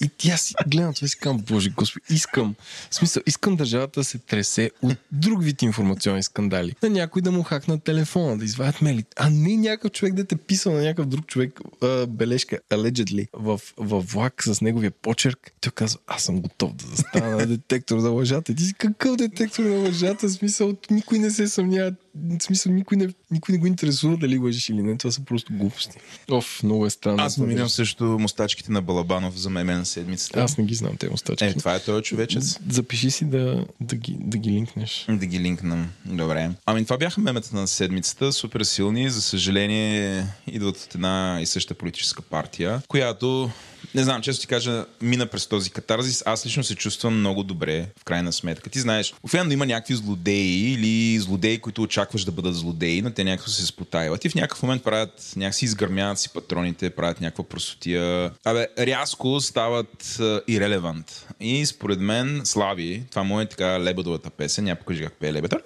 И 0.00 0.10
тя 0.18 0.36
си 0.36 0.54
гледам 0.68 0.94
това 0.94 1.04
и 1.04 1.08
си 1.08 1.18
казвам, 1.18 1.42
боже 1.48 1.70
господи, 1.70 2.04
искам, 2.10 2.54
в 2.90 2.94
смисъл, 2.94 3.22
искам 3.26 3.56
държавата 3.56 4.00
да 4.00 4.04
се 4.04 4.18
тресе 4.18 4.70
от 4.82 4.96
друг 5.12 5.44
вид 5.44 5.62
информационни 5.62 6.22
скандали. 6.22 6.74
На 6.82 6.90
някой 6.90 7.22
да 7.22 7.32
му 7.32 7.42
хакнат 7.42 7.84
телефона, 7.84 8.38
да 8.38 8.44
извадят 8.44 8.82
мейли. 8.82 9.04
А 9.16 9.30
не 9.30 9.56
някакъв 9.56 9.90
човек 9.90 10.14
да 10.14 10.24
те 10.24 10.36
писал 10.36 10.72
на 10.72 10.82
някакъв 10.82 11.06
друг 11.06 11.26
човек 11.26 11.60
а, 11.82 12.06
бележка, 12.06 12.58
allegedly, 12.70 13.26
в, 13.32 13.60
в 13.76 14.00
влак 14.00 14.42
с 14.44 14.60
неговия 14.60 14.90
почерк. 14.90 15.52
Той 15.60 15.72
казва, 15.72 16.00
аз 16.06 16.22
съм 16.22 16.40
готов 16.40 16.72
да 16.72 16.86
застана 16.86 17.36
на 17.36 17.46
детектор 17.46 17.98
на 17.98 18.08
лъжата. 18.08 18.54
Ти 18.54 18.64
си 18.64 18.74
какъв 18.74 19.16
детектор 19.16 19.62
на 19.62 19.76
лъжата? 19.76 20.28
В 20.28 20.32
смисъл, 20.32 20.76
никой 20.90 21.18
не 21.18 21.30
се 21.30 21.48
съмнява. 21.48 21.92
В 22.14 22.42
смисъл, 22.42 22.72
никой 22.72 22.96
не, 22.96 23.08
никой 23.30 23.52
не 23.52 23.58
го 23.58 23.66
интересува 23.66 24.16
дали 24.16 24.38
лъжиш 24.38 24.68
или 24.68 24.82
не. 24.82 24.98
Това 24.98 25.10
са 25.10 25.24
просто 25.24 25.52
глупости. 25.54 25.98
Оф, 26.30 26.62
много 26.62 26.86
е 26.86 26.90
странно. 26.90 27.22
Аз 27.22 27.38
номинирам 27.38 27.68
също 27.68 28.04
мустачките 28.04 28.72
на 28.72 28.82
Балабанов 28.82 29.38
за 29.38 29.50
меме 29.50 29.81
на 29.82 29.86
седмицата. 29.86 30.40
Аз 30.42 30.58
не 30.58 30.64
ги 30.64 30.74
знам 30.74 30.96
те 30.96 31.08
мустачки. 31.08 31.44
Е, 31.44 31.54
това 31.54 31.74
е 31.74 31.80
този 31.80 32.02
човечец. 32.02 32.58
Запиши 32.68 33.10
си 33.10 33.24
да, 33.24 33.66
да, 33.80 33.96
ги, 33.96 34.16
да 34.20 34.38
ги 34.38 34.50
линкнеш. 34.50 35.06
Да 35.08 35.26
ги 35.26 35.40
линкнем. 35.40 35.90
Добре. 36.04 36.50
Ами 36.66 36.84
това 36.84 36.98
бяха 36.98 37.20
мемета 37.20 37.56
на 37.56 37.68
седмицата. 37.68 38.32
Супер 38.32 38.62
силни. 38.62 39.10
За 39.10 39.22
съжаление 39.22 40.26
идват 40.46 40.76
от 40.76 40.94
една 40.94 41.38
и 41.42 41.46
съща 41.46 41.74
политическа 41.74 42.22
партия, 42.22 42.82
която 42.88 43.50
не 43.94 44.04
знам, 44.04 44.22
често 44.22 44.40
ти 44.40 44.46
кажа, 44.46 44.84
мина 45.02 45.26
през 45.26 45.46
този 45.46 45.70
катарзис. 45.70 46.22
Аз 46.26 46.46
лично 46.46 46.64
се 46.64 46.74
чувствам 46.74 47.18
много 47.18 47.42
добре, 47.42 47.86
в 48.00 48.04
крайна 48.04 48.32
сметка. 48.32 48.70
Ти 48.70 48.80
знаеш, 48.80 49.14
обикновено 49.22 49.52
има 49.52 49.66
някакви 49.66 49.94
злодеи 49.94 50.72
или 50.72 51.18
злодеи, 51.18 51.58
които 51.58 51.82
очакваш 51.82 52.24
да 52.24 52.32
бъдат 52.32 52.54
злодеи, 52.54 53.02
но 53.02 53.10
те 53.10 53.24
някакво 53.24 53.50
се 53.50 53.66
спотаиват. 53.66 54.24
И 54.24 54.28
в 54.28 54.34
някакъв 54.34 54.62
момент 54.62 54.84
правят, 54.84 55.32
някакси 55.36 55.64
изгърмяват 55.64 56.18
си 56.18 56.28
патроните, 56.28 56.90
правят 56.90 57.20
някаква 57.20 57.44
просотия. 57.44 58.30
Абе, 58.44 58.66
рязко 58.78 59.40
стават 59.40 60.20
ирелевант. 60.48 61.26
И 61.40 61.66
според 61.66 62.00
мен, 62.00 62.40
Слави, 62.44 63.02
това 63.10 63.22
му 63.22 63.40
е 63.40 63.48
така 63.48 63.80
лебедовата 63.80 64.30
песен, 64.30 64.64
няма 64.64 64.76
покажи 64.76 65.02
как 65.02 65.12
пее 65.12 65.32
лебеда. 65.32 65.58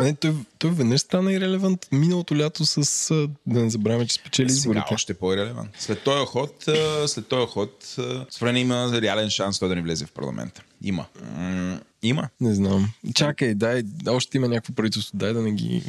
Не, 0.00 0.14
той, 0.14 0.34
той 0.58 0.70
веднъж 0.70 1.00
стана 1.00 1.32
и 1.32 1.40
релевант 1.40 1.86
миналото 1.92 2.36
лято 2.36 2.66
с, 2.66 3.28
да 3.46 3.60
не 3.60 3.70
забравяме, 3.70 4.06
че 4.06 4.14
спечели 4.14 4.46
изборите. 4.46 4.84
Сега 4.86 4.94
още 4.94 5.14
по-релевант. 5.14 5.70
След 5.78 6.02
този 6.02 6.26
ход, 6.26 6.68
след 7.06 7.26
този 7.28 7.46
ход, 7.46 7.96
според 8.30 8.56
има 8.56 8.90
реален 9.02 9.30
шанс 9.30 9.58
той 9.58 9.68
да 9.68 9.74
не 9.74 9.82
влезе 9.82 10.06
в 10.06 10.12
парламента. 10.12 10.62
Има. 10.82 11.06
Има. 12.06 12.28
Не 12.40 12.54
знам. 12.54 12.90
Чакай, 13.14 13.54
дай, 13.54 13.82
още 14.08 14.36
има 14.36 14.48
някакво 14.48 14.72
правителство, 14.72 15.16
дай 15.16 15.32
да 15.32 15.42
не 15.42 15.52
ги... 15.52 15.82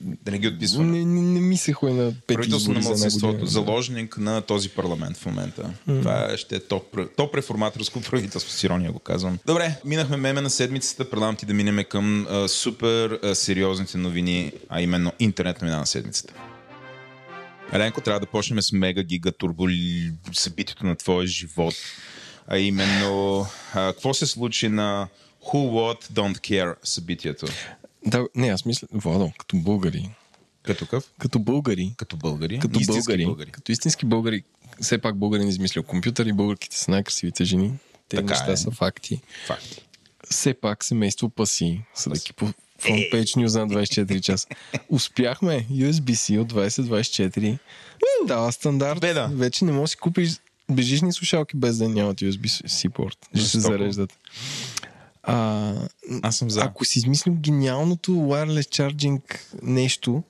Да 0.00 0.30
не 0.30 0.38
ги 0.38 0.48
отписваме. 0.48 0.98
Не, 0.98 1.04
не, 1.04 1.20
не 1.20 1.40
ми 1.40 1.56
се 1.56 1.72
ходи 1.72 1.92
на 1.92 2.12
пети 2.26 2.36
Правителство 2.36 2.72
на 2.72 2.80
младсинството, 2.80 3.46
заложник 3.46 4.18
на 4.18 4.40
този 4.40 4.68
парламент 4.68 5.16
в 5.16 5.26
момента. 5.26 5.70
Mm. 5.88 5.98
Това 5.98 6.36
ще 6.36 6.56
е 6.56 6.60
топ, 6.60 6.98
топ 7.16 7.34
реформаторско 7.34 8.00
правителство, 8.00 8.50
с 8.50 8.64
ирония 8.64 8.92
го 8.92 8.98
казвам. 8.98 9.38
Добре, 9.46 9.80
минахме 9.84 10.16
меме 10.16 10.40
на 10.40 10.50
седмицата, 10.50 11.10
предлагам 11.10 11.36
ти 11.36 11.46
да 11.46 11.54
минем 11.54 11.84
към 11.88 12.26
а, 12.30 12.48
супер 12.48 13.10
а, 13.10 13.34
сериозните 13.34 13.98
новини, 13.98 14.52
а 14.68 14.80
именно 14.80 15.12
интернет 15.18 15.62
новина 15.62 15.78
на 15.78 15.86
седмицата. 15.86 16.34
Еленко, 17.72 18.00
трябва 18.00 18.20
да 18.20 18.26
почнем 18.26 18.62
с 18.62 18.72
мега 18.72 19.02
гига 19.02 19.32
турбо 19.32 19.66
събитието 20.32 20.86
на 20.86 20.96
твоя 20.96 21.26
живот. 21.26 21.74
А 22.48 22.58
именно, 22.58 23.46
а, 23.74 23.92
какво 23.92 24.14
се 24.14 24.26
случи 24.26 24.68
на 24.68 25.08
Who 25.44 25.52
What 25.54 26.04
Don't 26.04 26.38
Care 26.38 26.74
събитието? 26.84 27.46
Да, 28.06 28.26
не, 28.34 28.48
аз 28.48 28.64
мисля, 28.64 28.88
Владо, 28.92 29.32
като 29.38 29.56
българи, 29.56 30.10
Като 30.62 30.86
къв? 30.86 31.04
като 31.18 31.38
българи, 31.38 31.94
Като 31.96 32.16
българи? 32.16 32.58
като 32.58 32.78
Истински 32.80 33.02
българи, 33.02 33.24
българи. 33.26 33.50
като 33.50 33.72
истински 33.72 34.06
българи, 34.06 34.42
все 34.82 34.98
пак 34.98 35.16
българин 35.16 35.48
измислил 35.48 35.82
компютър 35.82 36.26
и 36.26 36.32
българките 36.32 36.78
са 36.78 36.90
най-красивите 36.90 37.44
жени. 37.44 37.72
Те 38.08 38.16
Така 38.16 38.28
неща 38.30 38.52
е. 38.52 38.56
са 38.56 38.70
факти. 38.70 39.20
Факти. 39.46 39.82
Все 40.30 40.54
пак 40.54 40.84
семейство 40.84 41.28
паси, 41.28 41.80
съдейки 41.94 42.32
по 42.32 42.46
фронтпейдж 42.78 43.30
News 43.30 43.58
на 43.58 43.68
24 43.68 44.20
часа. 44.20 44.48
Успяхме 44.88 45.66
USB-C 45.72 46.40
от 46.40 46.52
2024. 46.52 47.58
Става 48.24 48.52
стандарт. 48.52 49.00
Бе, 49.00 49.12
да. 49.12 49.28
Вече 49.28 49.64
не 49.64 49.72
можеш 49.72 49.84
да 49.84 49.88
си 49.88 49.96
купиш 49.96 50.30
бежични 50.70 51.12
слушалки 51.12 51.56
без 51.56 51.78
да 51.78 51.88
нямат 51.88 52.18
USB-C 52.18 52.88
порт. 52.88 53.18
Ще 53.34 53.44
се 53.44 53.60
зареждат. 53.60 54.18
А, 55.22 55.72
Аз 56.22 56.36
съм 56.36 56.50
за. 56.50 56.60
ако 56.60 56.84
си 56.84 56.98
измислил 56.98 57.34
гениалното 57.34 58.10
wireless 58.10 58.82
charging 58.92 59.20
нещо, 59.62 60.22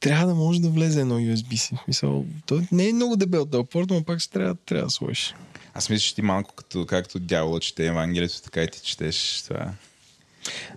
трябва 0.00 0.26
да 0.26 0.34
може 0.34 0.60
да 0.60 0.68
влезе 0.68 1.00
едно 1.00 1.18
USB-C. 1.18 1.76
В 1.76 1.84
Смисъл, 1.84 2.24
то 2.46 2.62
не 2.72 2.88
е 2.88 2.92
много 2.92 3.16
дебел 3.16 3.46
този 3.46 3.66
порт, 3.66 3.90
но 3.90 4.02
пак 4.04 4.20
ще 4.20 4.30
трябва, 4.32 4.54
трябва 4.54 4.84
да 4.84 4.90
сложиш. 4.90 5.34
Аз 5.74 5.88
мисля, 5.90 6.02
че 6.02 6.14
ти 6.14 6.22
малко 6.22 6.54
като, 6.54 6.86
както 6.86 7.18
дявола 7.18 7.60
чете 7.60 7.86
Евангелието, 7.86 8.42
така 8.42 8.62
и 8.62 8.70
ти 8.70 8.80
четеш 8.82 9.42
това. 9.42 9.72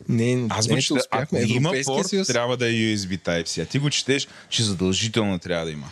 Не, 0.10 0.46
Аз 0.50 0.68
не, 0.68 0.76
го 0.76 0.82
че 0.82 0.88
чета, 0.88 1.00
ако 1.12 1.36
успяхме. 1.36 1.56
има 1.56 1.70
Европейския 1.70 1.96
порт, 1.96 2.08
съюз. 2.08 2.28
трябва 2.28 2.58
да 2.58 2.68
е 2.68 2.72
USB 2.72 3.20
Type-C. 3.20 3.62
А 3.62 3.66
ти 3.66 3.80
го 3.80 3.90
четеш, 3.90 4.28
че 4.50 4.64
задължително 4.64 5.40
трябва 5.40 5.66
да 5.66 5.72
има. 5.72 5.90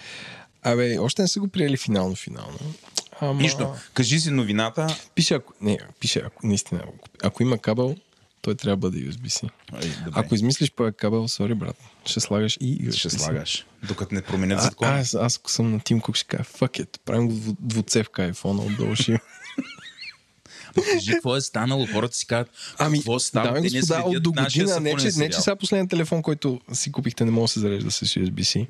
Абе, 0.65 0.97
още 0.99 1.21
не 1.21 1.27
са 1.27 1.39
го 1.39 1.47
приели 1.47 1.77
финално, 1.77 2.15
финално. 2.15 2.57
Ама... 3.19 3.41
Нищо. 3.41 3.73
Кажи 3.93 4.19
си 4.19 4.31
новината. 4.31 4.87
Пише, 5.15 5.33
ако... 5.33 5.53
Не, 5.61 5.79
пише, 5.99 6.21
ако 6.25 6.47
наистина... 6.47 6.81
Ако, 6.83 6.93
ако 7.23 7.43
има 7.43 7.57
кабел, 7.57 7.95
той 8.41 8.55
трябва 8.55 8.77
да 8.77 8.79
бъде 8.91 9.11
USB-C. 9.11 9.49
Ай. 9.73 9.91
Ако 10.11 10.35
измислиш 10.35 10.71
по 10.71 10.91
кабел, 10.97 11.27
сори, 11.27 11.53
брат, 11.53 11.75
ще 12.05 12.19
слагаш 12.19 12.57
и 12.61 12.87
USB-C. 12.89 12.97
ще 12.97 13.09
слагаш. 13.09 13.65
Докато 13.87 14.15
не 14.15 14.21
променят 14.21 14.59
А, 14.59 14.61
закон. 14.61 14.87
аз, 14.87 15.13
аз, 15.13 15.37
ако 15.37 15.51
съм 15.51 15.71
на 15.71 15.79
Тим 15.79 16.01
Кук, 16.01 16.15
ще 16.15 16.25
кажа, 16.25 16.43
fuck 16.43 16.83
it, 16.83 16.99
правим 17.05 17.27
го 17.27 17.55
двуцевка 17.59 18.21
iPhone 18.33 18.65
отдолу 18.65 18.95
ще. 18.95 19.19
Кажи 20.93 21.11
какво 21.11 21.35
е 21.35 21.41
станало. 21.41 21.87
Хората 21.93 22.15
си 22.15 22.27
казват, 22.27 22.49
Ами, 22.77 22.97
какво 22.97 23.19
става? 23.19 23.53
дами 23.53 23.69
господа, 23.69 24.03
от 24.05 24.23
до 24.23 24.31
година, 24.31 24.79
не 24.79 24.95
че, 24.95 25.09
не 25.17 25.29
че 25.29 25.41
сега 25.41 25.55
последният 25.55 25.89
телефон, 25.89 26.21
който 26.21 26.61
си 26.73 26.91
купихте, 26.91 27.25
не 27.25 27.31
може 27.31 27.43
да 27.43 27.47
се 27.53 27.59
зарежда 27.59 27.91
с 27.91 28.05
USB-C. 28.05 28.67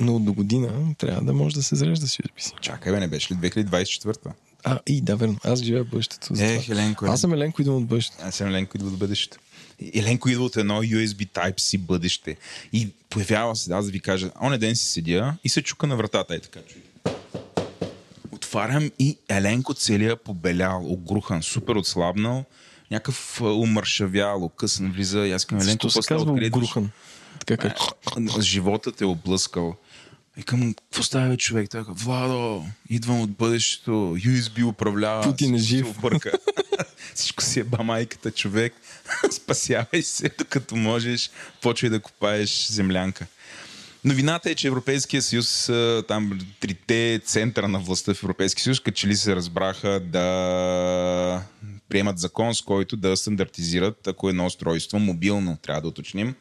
Но 0.00 0.18
до 0.18 0.32
година 0.32 0.94
трябва 0.98 1.22
да 1.22 1.32
може 1.32 1.54
да 1.54 1.62
се 1.62 1.76
зарежда 1.76 2.08
с 2.08 2.16
USB-C. 2.16 2.60
Чакай, 2.60 2.92
бе, 2.92 3.00
не 3.00 3.08
беше 3.08 3.34
ли 3.34 3.38
2024-та? 3.38 4.30
А, 4.64 4.80
и 4.86 5.00
да, 5.00 5.16
верно. 5.16 5.36
Аз 5.44 5.62
живея 5.62 5.84
в 5.84 5.88
бъдещето. 5.88 6.34
Е. 6.38 6.64
Еленко. 6.68 7.04
Аз 7.04 7.20
съм 7.20 7.32
Еленко, 7.32 7.62
идвам 7.62 7.76
от 7.76 7.86
бъдещето. 7.86 8.24
Аз 8.24 8.34
съм 8.34 8.48
Еленко 8.48 8.76
идва 8.76 8.88
от 8.88 8.98
бъдещето. 8.98 9.38
Еленко 9.94 10.28
идва 10.28 10.44
от 10.44 10.56
едно 10.56 10.82
USB 10.82 11.28
Type-C 11.28 11.78
бъдеще. 11.78 12.36
И 12.72 12.88
появява 13.10 13.56
се, 13.56 13.72
аз 13.72 13.86
да 13.86 13.92
ви 13.92 14.00
кажа, 14.00 14.30
оня 14.42 14.58
ден 14.58 14.76
си 14.76 14.86
седя 14.86 15.34
и 15.44 15.48
се 15.48 15.62
чука 15.62 15.86
на 15.86 15.96
вратата. 15.96 16.34
Е 16.34 16.40
така, 16.40 16.60
чуй. 16.68 16.82
Отварям 18.32 18.90
и 18.98 19.18
Еленко 19.28 19.74
целия 19.74 20.16
побелял, 20.16 20.92
огрухан, 20.92 21.42
супер 21.42 21.74
отслабнал, 21.74 22.44
някакъв 22.90 23.40
умършавял, 23.40 24.44
окъсан 24.44 24.92
влиза. 24.92 25.26
И 25.26 25.32
аз 25.32 25.44
казвам, 25.44 25.68
Еленко, 25.68 25.88
казва 26.08 26.32
Откъде 26.32 26.46
огрухан? 26.46 26.90
Така 27.46 27.68
как... 27.68 28.40
Животът 28.40 29.00
е 29.00 29.04
облъскал. 29.04 29.76
Викам, 30.36 30.74
какво 30.74 31.02
става, 31.02 31.28
бе, 31.28 31.36
човек? 31.36 31.70
Той 31.70 31.80
казва, 31.80 31.94
Владо, 31.94 32.64
идвам 32.90 33.20
от 33.20 33.30
бъдещето, 33.30 33.90
USB 34.18 34.66
управлява. 34.66 35.22
Путин 35.22 35.54
е 35.54 35.58
жив. 35.58 35.98
обърка. 35.98 36.32
Всичко 37.14 37.42
си 37.42 37.60
е 37.60 37.64
бамайката, 37.64 38.30
човек. 38.30 38.74
Спасявай 39.30 40.02
се, 40.02 40.30
докато 40.38 40.76
можеш. 40.76 41.30
Почвай 41.60 41.90
да 41.90 42.00
копаеш 42.00 42.66
землянка. 42.66 43.26
Новината 44.04 44.50
е, 44.50 44.54
че 44.54 44.66
Европейския 44.68 45.22
съюз, 45.22 45.70
там 46.08 46.38
трите 46.60 47.20
центъра 47.24 47.68
на 47.68 47.78
властта 47.78 48.14
в 48.14 48.22
Европейския 48.22 48.62
съюз, 48.62 48.80
като 48.80 48.96
че 48.96 49.06
ли 49.06 49.16
се 49.16 49.36
разбраха 49.36 50.00
да 50.00 51.42
приемат 51.88 52.18
закон, 52.18 52.54
с 52.54 52.62
който 52.62 52.96
да 52.96 53.16
стандартизират, 53.16 54.06
ако 54.06 54.28
едно 54.28 54.46
устройство 54.46 54.98
мобилно, 54.98 55.58
трябва 55.62 55.80
да 55.82 55.88
уточним, 55.88 56.34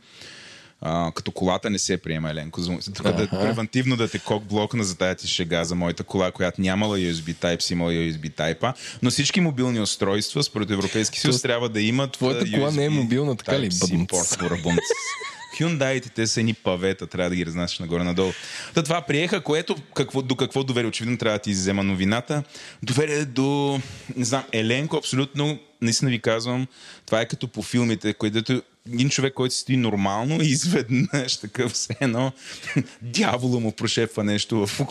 а, 0.81 1.11
като 1.11 1.31
колата 1.31 1.69
не 1.69 1.79
се 1.79 1.97
приема, 1.97 2.29
Еленко. 2.29 2.61
Тук 2.95 3.11
да, 3.11 3.29
превентивно 3.29 3.95
да 3.97 4.07
те 4.07 4.19
кок 4.19 4.43
блокна 4.43 4.83
за 4.83 4.97
тая 4.97 5.15
ти 5.15 5.27
шега 5.27 5.63
за 5.63 5.75
моята 5.75 6.03
кола, 6.03 6.31
която 6.31 6.61
нямала 6.61 6.97
USB 6.97 7.35
Type, 7.35 7.71
имала 7.71 7.91
USB 7.91 8.31
Type, 8.31 8.73
но 9.01 9.09
всички 9.09 9.41
мобилни 9.41 9.79
устройства, 9.79 10.43
според 10.43 10.71
Европейски 10.71 11.19
съюз, 11.19 11.41
трябва 11.41 11.69
да 11.69 11.81
имат 11.81 12.11
твоята 12.11 12.45
а, 12.47 12.51
кола 12.53 12.71
не 12.71 12.85
е 12.85 12.89
USB 12.89 12.93
мобилна, 12.93 13.35
така 13.35 13.59
ли, 13.59 13.71
Type-C 13.71 14.07
порт. 14.07 14.27
Hyundai 15.59 16.13
те 16.15 16.27
са 16.27 16.39
едни 16.39 16.53
павета, 16.53 17.07
трябва 17.07 17.29
да 17.29 17.35
ги 17.35 17.45
разнасяш 17.45 17.79
нагоре-надолу. 17.79 18.31
Та 18.73 18.83
това 18.83 19.01
приеха, 19.01 19.41
което 19.41 19.75
какво, 19.93 20.21
до 20.21 20.35
какво 20.35 20.63
доведе? 20.63 20.87
Очевидно 20.87 21.17
трябва 21.17 21.37
да 21.37 21.41
ти 21.41 21.51
взема 21.51 21.83
новината. 21.83 22.43
Доведе 22.83 23.25
до, 23.25 23.79
не 24.15 24.25
знам, 24.25 24.43
Еленко 24.51 24.97
абсолютно 24.97 25.59
наистина 25.81 26.11
ви 26.11 26.21
казвам, 26.21 26.67
това 27.05 27.21
е 27.21 27.27
като 27.27 27.47
по 27.47 27.61
филмите, 27.61 28.13
където 28.13 28.61
един 28.93 29.09
човек, 29.09 29.33
който 29.33 29.55
стои 29.55 29.77
нормално 29.77 30.41
и 30.41 30.45
изведнъж 30.47 31.37
такъв 31.37 31.71
все 31.71 31.95
едно 32.01 32.31
дявола 33.01 33.59
му 33.59 33.71
прошепва 33.71 34.23
нещо 34.23 34.67
в, 34.67 34.81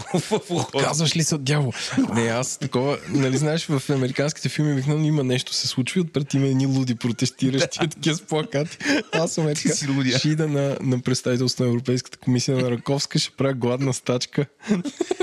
ухото. 0.50 0.78
Казваш 0.78 1.16
ли 1.16 1.24
се 1.24 1.34
от 1.34 1.44
дявол? 1.44 1.72
Не, 2.14 2.22
аз 2.22 2.58
такова, 2.58 2.98
нали 3.08 3.36
знаеш, 3.36 3.66
в 3.66 3.82
американските 3.90 4.48
филми 4.48 4.72
обикновено 4.72 5.06
има 5.06 5.24
нещо 5.24 5.54
се 5.54 5.68
случва 5.68 5.98
и 5.98 6.02
отпред 6.02 6.34
има 6.34 6.46
едни 6.46 6.66
луди 6.66 6.94
протестиращи 6.94 7.78
такива 7.78 8.16
с 8.16 8.20
плакати. 8.22 8.78
Аз 9.12 9.32
съм 9.32 9.48
е 9.48 9.54
така, 9.54 9.74
ще 10.18 10.28
ида 10.28 10.48
на, 10.48 10.76
на 10.80 11.00
представителство 11.00 11.64
на 11.64 11.70
Европейската 11.70 12.18
комисия 12.18 12.58
на 12.58 12.70
Раковска, 12.70 13.18
ще 13.18 13.30
правя 13.30 13.54
гладна 13.54 13.94
стачка. 13.94 14.46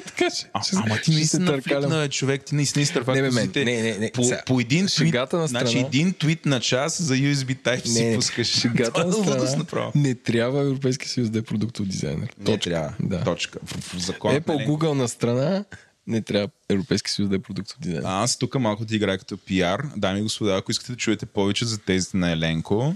така 0.05 0.29
ще, 0.35 0.49
А, 0.53 0.61
ама 0.73 0.95
ти 0.95 1.01
ще 1.01 1.11
се 1.11 1.11
наистина 1.11 1.45
търкалям. 1.45 2.09
човек, 2.09 2.45
ти 2.45 2.55
наистина 2.55 2.83
изтърва 2.83 3.13
Не, 3.21 3.29
козите. 3.29 3.65
не, 3.65 3.81
не, 3.81 3.97
не, 3.97 4.11
По, 4.11 4.31
по 4.45 4.59
един 4.59 4.87
шегата 4.87 5.37
на 5.37 5.47
значи 5.59 5.71
страна. 5.71 5.87
един 5.87 6.13
твит 6.13 6.45
на 6.45 6.59
час 6.59 7.01
за 7.01 7.13
USB 7.15 7.57
Не, 7.93 8.03
не, 8.03 8.15
пускаш. 8.15 8.47
шегата 8.49 8.99
на 8.99 9.03
е 9.03 9.13
лудост 9.13 9.37
страна. 9.39 9.55
направо. 9.57 9.91
Не 9.95 10.15
трябва 10.15 10.61
Европейския 10.61 11.09
съюз 11.09 11.29
да 11.29 11.39
е 11.39 11.41
продуктов 11.41 11.85
дизайнер. 11.87 12.29
Не 12.37 12.45
Точка. 12.45 12.59
трябва. 12.61 12.93
Да. 12.99 13.23
Точка. 13.23 13.59
В, 13.63 13.93
в 13.93 13.97
закон. 13.97 14.31
Apple, 14.33 14.67
Google 14.67 14.91
на 14.91 15.07
страна 15.07 15.65
не 16.07 16.21
трябва 16.21 16.49
Европейския 16.69 17.11
съюз 17.11 17.29
да 17.29 17.35
е 17.35 17.39
продуктов 17.39 17.77
дизайнер. 17.79 18.03
А, 18.05 18.23
Аз 18.23 18.37
тук 18.37 18.55
малко 18.55 18.85
ти 18.85 18.95
играя 18.95 19.17
като 19.17 19.37
пиар. 19.37 19.83
Дами 19.97 20.19
и 20.19 20.23
господа, 20.23 20.55
ако 20.55 20.71
искате 20.71 20.91
да 20.91 20.97
чуете 20.97 21.25
повече 21.25 21.65
за 21.65 21.77
тезите 21.77 22.17
на 22.17 22.31
Еленко, 22.31 22.95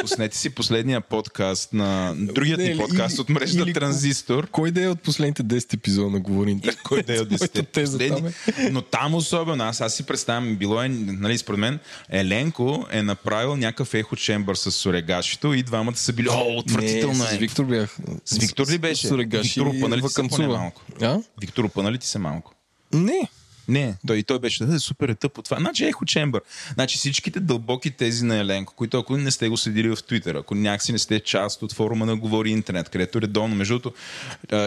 пуснете 0.00 0.36
си 0.36 0.50
последния 0.50 1.00
подкаст 1.00 1.72
на 1.72 2.14
другият 2.16 2.60
ни 2.60 2.66
или- 2.66 2.78
подкаст 2.78 3.18
от 3.18 3.28
мрежата 3.28 3.62
или- 3.62 3.72
Транзистор. 3.72 4.46
Кой 4.50 4.70
да 4.70 4.82
е 4.84 4.88
от 4.88 5.00
последните 5.00 5.42
10 5.42 5.74
епизода 5.74 6.10
на 6.10 6.20
Говорим? 6.20 6.60
Кой 6.84 7.02
да 7.02 7.16
е 7.16 7.20
от 7.20 7.30
Моята 7.30 7.62
10 7.62 7.72
теза 7.72 7.98
там 7.98 8.08
последни. 8.08 8.32
Но 8.70 8.82
там 8.82 9.14
особено, 9.14 9.64
аз, 9.64 9.80
аз 9.80 9.94
си 9.94 10.02
представям, 10.02 10.56
било 10.56 10.82
е, 10.82 10.88
нали, 10.88 11.38
според 11.38 11.60
мен, 11.60 11.78
Еленко 12.10 12.86
е 12.90 13.02
направил 13.02 13.56
някакъв 13.56 13.94
ехо 13.94 14.16
чембър 14.16 14.54
с 14.54 14.70
Сурегашито 14.70 15.54
и 15.54 15.62
двамата 15.62 15.96
са 15.96 16.12
били, 16.12 16.28
о, 16.30 16.58
отвратително 16.58 17.24
е. 17.24 17.26
С 17.26 17.32
Виктор 17.32 17.64
бях. 17.64 17.96
С 18.24 18.38
Виктор 18.38 18.68
ли 18.68 18.78
беше? 18.78 19.08
Сурегаши 19.08 19.60
Виктор 19.60 19.66
опъна 19.66 19.96
ли 19.96 20.02
ти 20.02 20.08
се 20.08 20.46
малко? 20.46 20.82
А? 21.02 21.18
Виктор 21.40 21.64
опъна 21.64 21.92
ли 21.92 21.98
ти 21.98 22.06
се 22.06 22.18
малко? 22.18 22.52
Не. 22.92 23.28
Не, 23.68 23.94
той, 24.06 24.16
и 24.16 24.22
той 24.22 24.38
беше 24.38 24.64
да, 24.64 24.80
супер 24.80 25.08
е 25.08 25.14
тъпо 25.14 25.42
това. 25.42 25.56
Значи 25.56 25.84
Ехо 25.84 26.04
Чембър. 26.04 26.42
Значи 26.74 26.98
всичките 26.98 27.40
дълбоки 27.40 27.90
тези 27.90 28.24
на 28.24 28.36
Еленко, 28.36 28.74
които 28.74 28.98
ако 28.98 29.16
не 29.16 29.30
сте 29.30 29.48
го 29.48 29.56
следили 29.56 29.88
в 29.88 29.96
Твитър, 30.06 30.34
ако 30.34 30.54
някакси 30.54 30.92
не 30.92 30.98
сте 30.98 31.20
част 31.20 31.62
от 31.62 31.72
форума 31.72 32.06
на 32.06 32.16
Говори 32.16 32.50
Интернет, 32.50 32.88
където 32.88 33.20
редовно, 33.20 33.56
между 33.56 33.78
другото, 33.78 33.98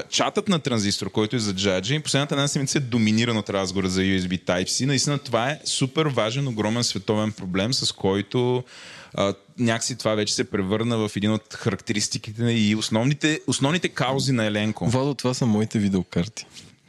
чатът 0.09 0.47
на 0.47 0.59
Транзистор, 0.59 1.11
който 1.11 1.35
е 1.35 1.39
за 1.39 1.55
джаджи, 1.55 1.99
последната 1.99 2.35
една 2.35 2.47
седмица 2.47 2.77
е 2.77 2.81
доминиран 2.81 3.37
от 3.37 3.49
разговора 3.49 3.89
за 3.89 4.01
USB 4.01 4.45
Type-C. 4.45 4.85
Наистина 4.85 5.19
това 5.19 5.49
е 5.49 5.59
супер 5.65 6.05
важен, 6.05 6.47
огромен 6.47 6.83
световен 6.83 7.31
проблем, 7.31 7.73
с 7.73 7.91
който 7.91 8.63
а, 9.13 9.33
някакси 9.59 9.97
това 9.97 10.15
вече 10.15 10.33
се 10.33 10.49
превърна 10.49 10.97
в 10.97 11.11
един 11.15 11.31
от 11.31 11.53
характеристиките 11.53 12.43
и 12.43 12.75
основните, 12.75 13.39
основните 13.47 13.89
каузи 13.89 14.31
на 14.31 14.45
Еленко. 14.45 14.89
Владо, 14.89 15.13
това 15.13 15.33
са 15.33 15.45
моите 15.45 15.79
видеокарти. 15.79 16.45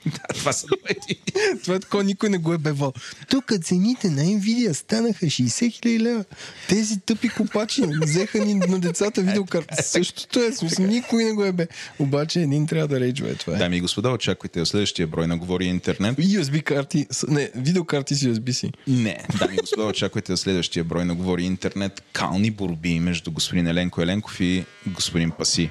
Да, 0.07 0.35
това 0.35 0.52
са 0.52 0.66
моите. 0.71 1.21
Това 1.62 1.75
е 1.75 1.80
такова, 1.80 2.04
никой 2.04 2.28
не 2.28 2.38
го 2.38 2.52
е 2.52 2.59
бевал. 2.59 2.92
Тук 3.30 3.52
цените 3.62 4.11
на 4.11 4.23
Nvidia 4.23 4.73
станаха 4.73 5.26
60 5.26 5.73
хиляди 5.73 6.00
лева. 6.00 6.25
Тези 6.69 7.00
тъпи 7.00 7.28
копачи 7.28 7.83
взеха 8.02 8.45
ни 8.45 8.54
на 8.54 8.78
децата 8.78 9.23
видеокарти. 9.23 9.75
Същото 9.83 10.40
е, 10.40 10.50
в 10.50 10.57
смисъл, 10.57 10.87
никой 10.87 11.25
не 11.25 11.33
го 11.33 11.45
е 11.45 11.52
бе. 11.52 11.69
Обаче 11.99 12.40
един 12.40 12.66
трябва 12.66 12.88
да 12.88 13.00
рейджва, 13.00 13.30
е 13.30 13.35
това 13.35 13.54
е. 13.54 13.59
Дами 13.59 13.76
и 13.76 13.80
господа, 13.80 14.11
очаквайте 14.11 14.61
в 14.61 14.66
следващия 14.66 15.07
брой 15.07 15.26
на 15.26 15.38
Говори 15.38 15.64
Интернет. 15.64 16.16
USB 16.16 16.62
карти, 16.62 17.07
не, 17.28 17.50
видеокарти 17.54 18.14
с 18.14 18.21
USB 18.21 18.50
си. 18.50 18.73
Не, 18.87 19.25
дами 19.38 19.54
и 19.54 19.57
господа, 19.57 19.87
очаквайте 19.87 20.33
в 20.33 20.37
следващия 20.37 20.85
брой 20.85 21.04
на 21.04 21.14
Говори 21.14 21.45
Интернет 21.45 22.02
кални 22.12 22.50
борби 22.50 23.00
между 23.00 23.30
господин 23.30 23.66
Еленко 23.66 24.02
Еленков 24.02 24.40
и 24.40 24.64
господин 24.87 25.30
Паси. 25.30 25.71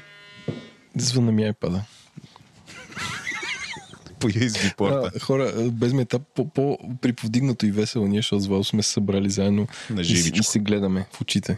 Звънна 0.95 1.31
ми 1.31 1.43
iPad. 1.43 1.81
По 4.19 4.29
USB 4.29 4.75
порта. 4.75 5.11
А, 5.15 5.19
хора, 5.19 5.53
без 5.71 5.93
мета, 5.93 6.19
по, 6.19 6.49
по 6.49 6.77
приповдигнато 7.01 7.65
и 7.65 7.71
весело 7.71 8.07
ние, 8.07 8.19
защото 8.19 8.41
с 8.41 8.47
Вал 8.47 8.63
сме 8.63 8.83
се 8.83 8.91
събрали 8.91 9.29
заедно 9.29 9.67
На 9.89 10.01
и, 10.01 10.31
и 10.35 10.43
се 10.43 10.59
гледаме 10.59 11.07
в 11.13 11.21
очите. 11.21 11.57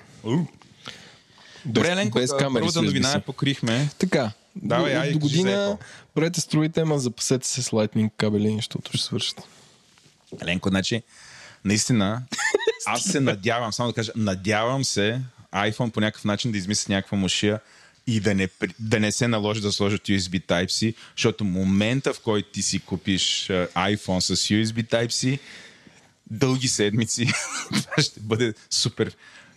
Добре, 1.66 1.92
Еленко, 1.92 2.20
без 2.20 2.34
камери 2.34 2.62
първата 2.62 2.82
новина 2.82 3.12
я 3.12 3.20
покрихме. 3.20 3.90
Така, 4.00 4.32
Давай, 4.56 4.94
до, 4.94 5.00
айде, 5.00 5.14
до 5.14 5.20
година 5.20 5.78
правете 6.16 6.42
строите, 6.42 6.82
ама 6.82 7.00
запасете 7.00 7.48
се 7.48 7.62
с 7.62 7.70
Lightning 7.70 8.12
кабели, 8.18 8.56
защото 8.56 8.92
ще 8.98 9.06
свършат. 9.06 9.42
Еленко, 10.42 10.70
значи, 10.70 11.04
наистина, 11.66 12.24
аз 12.86 13.04
се 13.04 13.20
надявам, 13.20 13.74
само 13.74 13.90
да 13.90 13.96
кажа, 13.96 14.12
надявам 14.16 14.84
се 14.84 15.22
iPhone 15.54 15.92
по 15.92 16.00
някакъв 16.00 16.26
начин 16.26 16.52
да 16.52 16.58
измисли 16.58 16.94
някаква 16.94 17.18
мушия 17.18 17.60
и 18.08 18.20
да 18.20 18.36
не, 18.36 18.48
да 18.80 19.00
не 19.00 19.12
се 19.12 19.28
наложи 19.28 19.62
да 19.62 19.72
сложат 19.72 20.02
USB 20.02 20.46
Type-C, 20.46 20.94
защото 21.18 21.44
момента, 21.44 22.14
в 22.14 22.20
който 22.20 22.50
ти 22.50 22.62
си 22.62 22.80
купиш 22.80 23.46
iPhone 23.76 24.20
с 24.20 24.36
USB 24.36 24.84
Type-C, 24.84 25.40
дълги 26.32 26.68
седмици, 26.68 27.26
това 27.70 28.04
ще 28.04 28.20
бъде 28.20 28.54
супер 28.70 29.16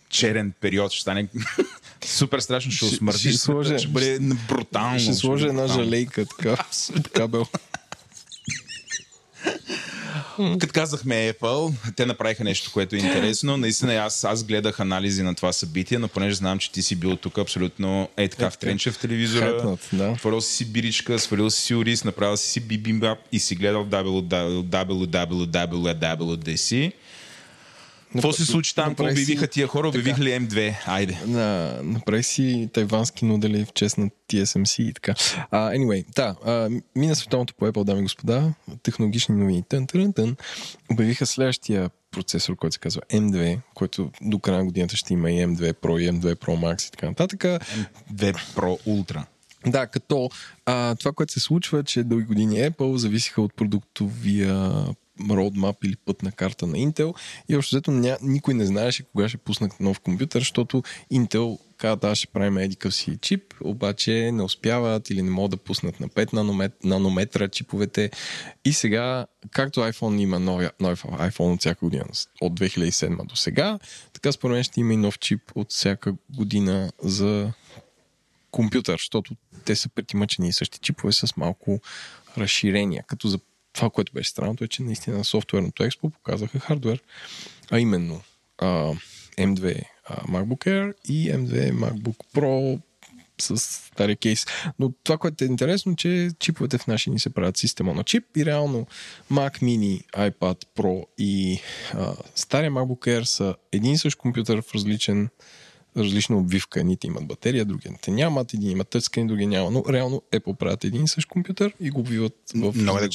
черен 0.09 0.53
период, 0.61 0.92
ще 0.92 1.01
стане 1.01 1.29
супер 2.05 2.38
страшно, 2.40 2.73
ще 2.73 2.87
Ще- 2.87 2.95
осмърдиш, 2.95 3.21
ще 3.23 3.38
сложа- 3.38 3.79
ще 3.79 3.88
бъде 3.88 4.18
брутално. 4.49 5.01
Ще 5.01 5.14
сложа 5.14 5.47
бъде 5.47 5.61
една 5.61 5.75
жалейка, 5.75 6.27
така, 6.27 6.64
с 6.71 6.92
кабел. 10.37 10.59
Като 10.59 10.73
казахме 10.73 11.14
Apple, 11.33 11.75
те 11.97 12.07
направиха 12.07 12.44
нещо, 12.44 12.70
което 12.73 12.97
е 12.97 12.99
интересно. 12.99 13.57
Наистина 13.57 13.94
аз, 13.94 14.25
аз 14.25 14.44
гледах 14.44 14.81
анализи 14.81 15.23
на 15.23 15.35
това 15.35 15.53
събитие, 15.53 15.99
но 15.99 16.09
понеже 16.09 16.35
знам, 16.35 16.59
че 16.59 16.73
ти 16.73 16.83
си 16.83 16.97
бил 16.97 17.16
тук 17.16 17.38
абсолютно 17.38 18.09
е 18.16 18.29
така 18.29 18.51
втренче 18.51 18.90
в 18.90 18.99
телевизора. 18.99 19.51
Хайпнат, 19.51 19.88
да. 19.92 20.11
Отворил 20.11 20.40
си 20.40 20.57
си 20.57 20.64
биричка, 20.64 21.18
свалил 21.18 21.51
си 21.51 21.61
си 21.61 21.75
ориз, 21.75 22.05
направил 22.05 22.37
си 22.37 22.51
си 22.51 22.61
бибимбап 22.61 23.18
и 23.33 23.38
си 23.38 23.55
гледал 23.55 23.85
www.www.dc. 23.85 24.64
Какво 28.14 28.33
се 28.33 28.44
случи 28.44 28.74
там? 28.74 28.88
Какво 28.88 29.05
обявиха 29.05 29.46
тия 29.46 29.66
хора? 29.66 29.88
Обявиха 29.88 30.20
ли 30.20 30.31
М2? 30.31 30.74
Айде. 30.87 31.20
На, 31.27 31.79
направи 31.83 32.22
си 32.22 32.68
тайвански 32.72 33.24
нудели 33.24 33.64
в 33.64 33.72
чест 33.72 33.98
на 33.98 34.11
TSMC 34.33 34.83
и 34.83 34.94
така. 34.94 35.12
Uh, 35.12 35.48
anyway, 35.53 36.05
да, 36.14 36.35
uh, 36.46 36.83
мина 36.96 37.16
световното 37.16 37.55
по 37.55 37.66
Apple, 37.66 37.85
дами 37.85 38.00
и 38.00 38.03
господа, 38.03 38.55
технологични 38.83 39.37
новини. 39.37 39.64
Тън, 39.68 39.87
тън, 39.87 40.12
тън. 40.12 40.37
Обявиха 40.92 41.27
следващия 41.27 41.90
процесор, 42.11 42.57
който 42.57 42.74
се 42.74 42.81
казва 42.81 43.03
M2, 43.12 43.59
който 43.74 44.11
до 44.22 44.38
края 44.38 44.59
на 44.59 44.64
годината 44.64 44.96
ще 44.96 45.12
има 45.12 45.31
и 45.31 45.46
M2 45.46 45.72
Pro, 45.72 46.00
и 46.00 46.11
M2 46.11 46.35
Pro 46.35 46.59
Max 46.59 46.88
и 46.88 46.90
така 46.90 47.07
нататък. 47.07 47.40
M2 47.42 48.35
Pro 48.55 48.87
Ultra. 48.87 49.24
Да, 49.66 49.87
като 49.87 50.31
а, 50.66 50.94
това, 50.94 51.12
което 51.12 51.33
се 51.33 51.40
случва, 51.40 51.85
че 51.85 52.05
дълги 52.05 52.27
години 52.27 52.57
Apple 52.57 52.96
зависиха 52.96 53.42
от 53.42 53.55
продуктовия 53.55 54.85
roadmap 55.20 55.85
или 55.85 55.96
пътна 55.96 56.33
карта 56.33 56.66
на 56.66 56.77
Intel 56.77 57.14
и 57.48 57.57
общо 57.57 57.77
взето 57.77 57.90
ня, 57.90 58.18
никой 58.22 58.55
не 58.55 58.66
знаеше 58.66 59.03
кога 59.03 59.29
ще 59.29 59.38
пуснат 59.38 59.81
нов 59.81 60.00
компютър, 60.00 60.40
защото 60.40 60.83
Intel 61.12 61.59
каза, 61.77 61.96
да, 61.96 62.14
ще 62.14 62.27
правим 62.27 62.59
едикъв 62.59 62.94
си 62.94 63.18
чип, 63.20 63.55
обаче 63.61 64.33
не 64.33 64.42
успяват 64.42 65.11
или 65.11 65.22
не 65.22 65.31
могат 65.31 65.50
да 65.50 65.57
пуснат 65.57 66.00
на 66.00 66.09
5 66.09 66.33
наномет, 66.33 66.85
нанометра 66.85 67.48
чиповете. 67.48 68.11
И 68.64 68.72
сега, 68.72 69.27
както 69.50 69.81
iPhone 69.81 70.20
има 70.20 70.38
новия, 70.38 70.72
нов 70.81 71.03
iPhone 71.03 71.55
от 71.55 71.61
всяка 71.61 71.87
година, 71.87 72.05
от 72.40 72.61
2007 72.61 73.27
до 73.27 73.37
сега, 73.37 73.79
така 74.12 74.33
според 74.33 74.55
мен 74.55 74.64
ще 74.64 74.81
има 74.81 74.92
и 74.92 74.96
нов 74.96 75.18
чип 75.18 75.40
от 75.55 75.70
всяка 75.70 76.14
година 76.37 76.92
за 77.03 77.53
компютър, 78.50 78.94
защото 78.94 79.37
те 79.64 79.77
са 79.77 79.88
претимъчени 79.88 80.48
и 80.48 80.53
същи 80.53 80.79
чипове 80.79 81.12
с 81.12 81.37
малко 81.37 81.81
разширения. 82.38 83.05
Като 83.07 83.29
за 83.29 83.38
това, 83.75 83.91
което 83.91 84.13
беше 84.13 84.31
странното 84.31 84.65
е, 84.65 84.69
че 84.69 84.83
наистина 84.83 85.19
на 85.19 85.25
софтуерното 85.25 85.85
експо 85.85 86.11
показаха 86.11 86.59
хардвер, 86.59 87.03
а 87.71 87.81
именно 87.81 88.23
а, 88.59 88.93
M2 89.39 89.85
а, 90.05 90.17
MacBook 90.17 90.67
Air 90.67 90.95
и 91.09 91.33
M2 91.33 91.73
MacBook 91.73 92.17
Pro 92.35 92.81
с 93.41 93.59
стария 93.59 94.17
кейс. 94.17 94.47
Но 94.79 94.93
това, 95.05 95.19
което 95.19 95.45
е 95.45 95.47
интересно, 95.47 95.97
че 95.97 96.31
чиповете 96.39 96.79
в 96.79 96.87
наши 96.87 97.11
ни 97.11 97.21
се 97.21 97.31
правят 97.31 97.57
система 97.57 97.95
на 97.95 98.05
чип 98.05 98.37
и 98.37 98.47
реално 98.47 98.87
Mac 99.33 99.63
Mini, 99.63 100.05
iPad 100.13 100.65
Pro 100.77 101.07
и 101.19 101.61
а, 101.95 102.15
стария 102.35 102.71
MacBook 102.71 103.19
Air 103.19 103.23
са 103.23 103.55
един 103.73 103.93
и 103.93 103.99
същ 103.99 104.19
компютър 104.19 104.63
в 104.63 104.75
различен 104.75 105.29
различна 105.96 106.37
обвивка. 106.37 106.80
Едните 106.80 107.07
имат 107.07 107.26
батерия, 107.26 107.64
другите 107.64 108.11
нямат, 108.11 108.54
един 108.54 108.70
има 108.70 108.85
тъчскрин, 108.85 109.26
други 109.26 109.46
няма. 109.46 109.70
Но 109.70 109.85
реално 109.88 110.22
Apple 110.33 110.57
правят 110.57 110.85
един 110.85 111.04
и 111.04 111.09
същ 111.09 111.28
компютър 111.28 111.74
и 111.80 111.90
го 111.90 112.00
обвиват 112.00 112.37
в 112.54 112.72
Много 112.76 112.98
е 112.98 113.09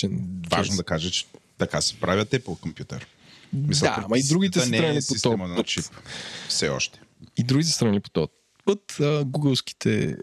важно 0.49 0.75
да 0.75 0.83
кажа, 0.83 1.11
че 1.11 1.25
така 1.57 1.81
се 1.81 1.99
правят 1.99 2.29
Apple 2.29 2.59
компютър. 2.59 3.07
Да, 3.53 4.03
ама 4.05 4.17
и 4.17 4.23
другите 4.23 4.59
са 4.59 4.69
не 4.69 4.77
е 4.77 4.79
тръгнали 4.79 4.99
по 5.07 5.13
този 5.21 5.35
на 5.35 5.55
път. 5.55 5.65
чип. 5.65 5.85
Все 6.47 6.69
още. 6.69 7.01
И 7.37 7.43
другите 7.43 7.71
страни 7.71 7.99
по 7.99 8.09
този 8.09 8.27
път, 8.65 8.99
а, 8.99 9.23
гугълските 9.25 10.17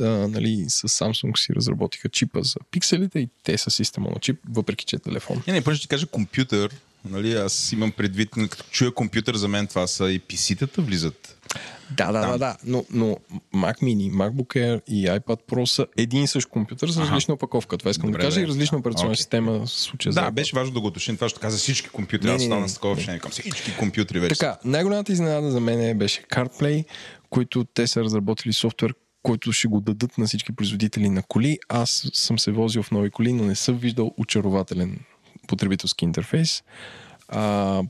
а, 0.00 0.04
нали, 0.04 0.64
с 0.68 0.88
Samsung 0.88 1.38
си 1.38 1.52
разработиха 1.54 2.08
чипа 2.08 2.42
за 2.42 2.56
пикселите 2.70 3.18
и 3.18 3.28
те 3.42 3.58
са 3.58 3.70
система 3.70 4.10
на 4.10 4.20
чип, 4.20 4.40
въпреки 4.48 4.84
че 4.84 4.96
е 4.96 4.98
телефон. 4.98 5.42
Не, 5.46 5.52
не, 5.52 5.64
първо 5.64 5.76
ще 5.76 5.82
ти 5.82 5.88
кажа 5.88 6.06
компютър. 6.06 6.74
Нали, 7.04 7.32
аз 7.32 7.72
имам 7.72 7.92
предвид, 7.92 8.30
като 8.30 8.64
чуя 8.70 8.94
компютър, 8.94 9.36
за 9.36 9.48
мен 9.48 9.66
това 9.66 9.86
са 9.86 10.10
и 10.10 10.20
PC-тата 10.20 10.80
влизат. 10.80 11.36
Да, 11.90 12.12
да, 12.12 12.26
да, 12.26 12.38
да. 12.38 12.56
Но, 12.66 12.84
но 12.90 13.16
Mac 13.54 13.80
Mini, 13.82 14.12
MacBook 14.12 14.46
Air 14.56 14.82
и 14.86 15.06
iPad 15.06 15.40
Pro 15.48 15.64
са 15.64 15.86
един 15.96 16.22
и 16.22 16.26
същ 16.26 16.48
компютър 16.48 16.88
с 16.88 16.96
различна 16.96 17.34
опаковка. 17.34 17.78
Това 17.78 17.90
искам 17.90 18.08
Добре, 18.10 18.18
да 18.18 18.26
кажа 18.26 18.40
и 18.40 18.46
различна 18.46 18.76
Да, 18.76 18.80
операционна 18.80 19.08
окей. 19.08 19.16
система 19.16 19.52
в 19.52 19.66
случая 19.66 20.12
Да, 20.12 20.24
за 20.24 20.30
беше 20.30 20.56
важно 20.56 20.74
да 20.74 20.80
го 20.80 20.86
уточним. 20.86 21.16
Това 21.16 21.28
ще 21.28 21.40
каза 21.40 21.58
всички 21.58 21.88
компютри. 21.88 22.26
Не, 22.28 22.34
Аз 22.34 22.42
стана 22.42 22.68
с 22.68 22.74
такова 22.74 22.94
не. 22.94 22.98
общение 22.98 23.20
към 23.20 23.30
всички 23.30 23.76
компютри 23.78 24.20
вече. 24.20 24.38
Така, 24.38 24.58
най-голямата 24.64 25.12
изненада 25.12 25.50
за 25.50 25.60
мен 25.60 25.80
е- 25.80 25.94
беше 25.94 26.22
CarPlay, 26.22 26.84
които 27.30 27.64
те 27.64 27.86
са 27.86 28.00
разработили 28.04 28.52
софтуер, 28.52 28.94
който 29.22 29.52
ще 29.52 29.68
го 29.68 29.80
дадат 29.80 30.18
на 30.18 30.26
всички 30.26 30.52
производители 30.52 31.08
на 31.08 31.22
коли. 31.22 31.58
Аз 31.68 32.10
съм 32.12 32.38
се 32.38 32.50
возил 32.50 32.82
в 32.82 32.90
нови 32.90 33.10
коли, 33.10 33.32
но 33.32 33.44
не 33.44 33.54
съм 33.54 33.76
виждал 33.76 34.14
очарователен 34.18 34.98
потребителски 35.46 36.04
интерфейс. 36.04 36.62
А, 37.28 37.82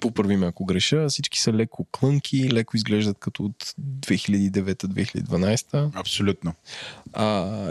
поправи 0.00 0.36
ме 0.36 0.46
ако 0.46 0.64
греша, 0.64 1.08
всички 1.08 1.38
са 1.38 1.52
леко 1.52 1.84
клънки, 1.84 2.52
леко 2.52 2.76
изглеждат 2.76 3.18
като 3.18 3.44
от 3.44 3.64
2009-2012. 3.80 5.90
Абсолютно. 5.94 6.54
А, 7.12 7.24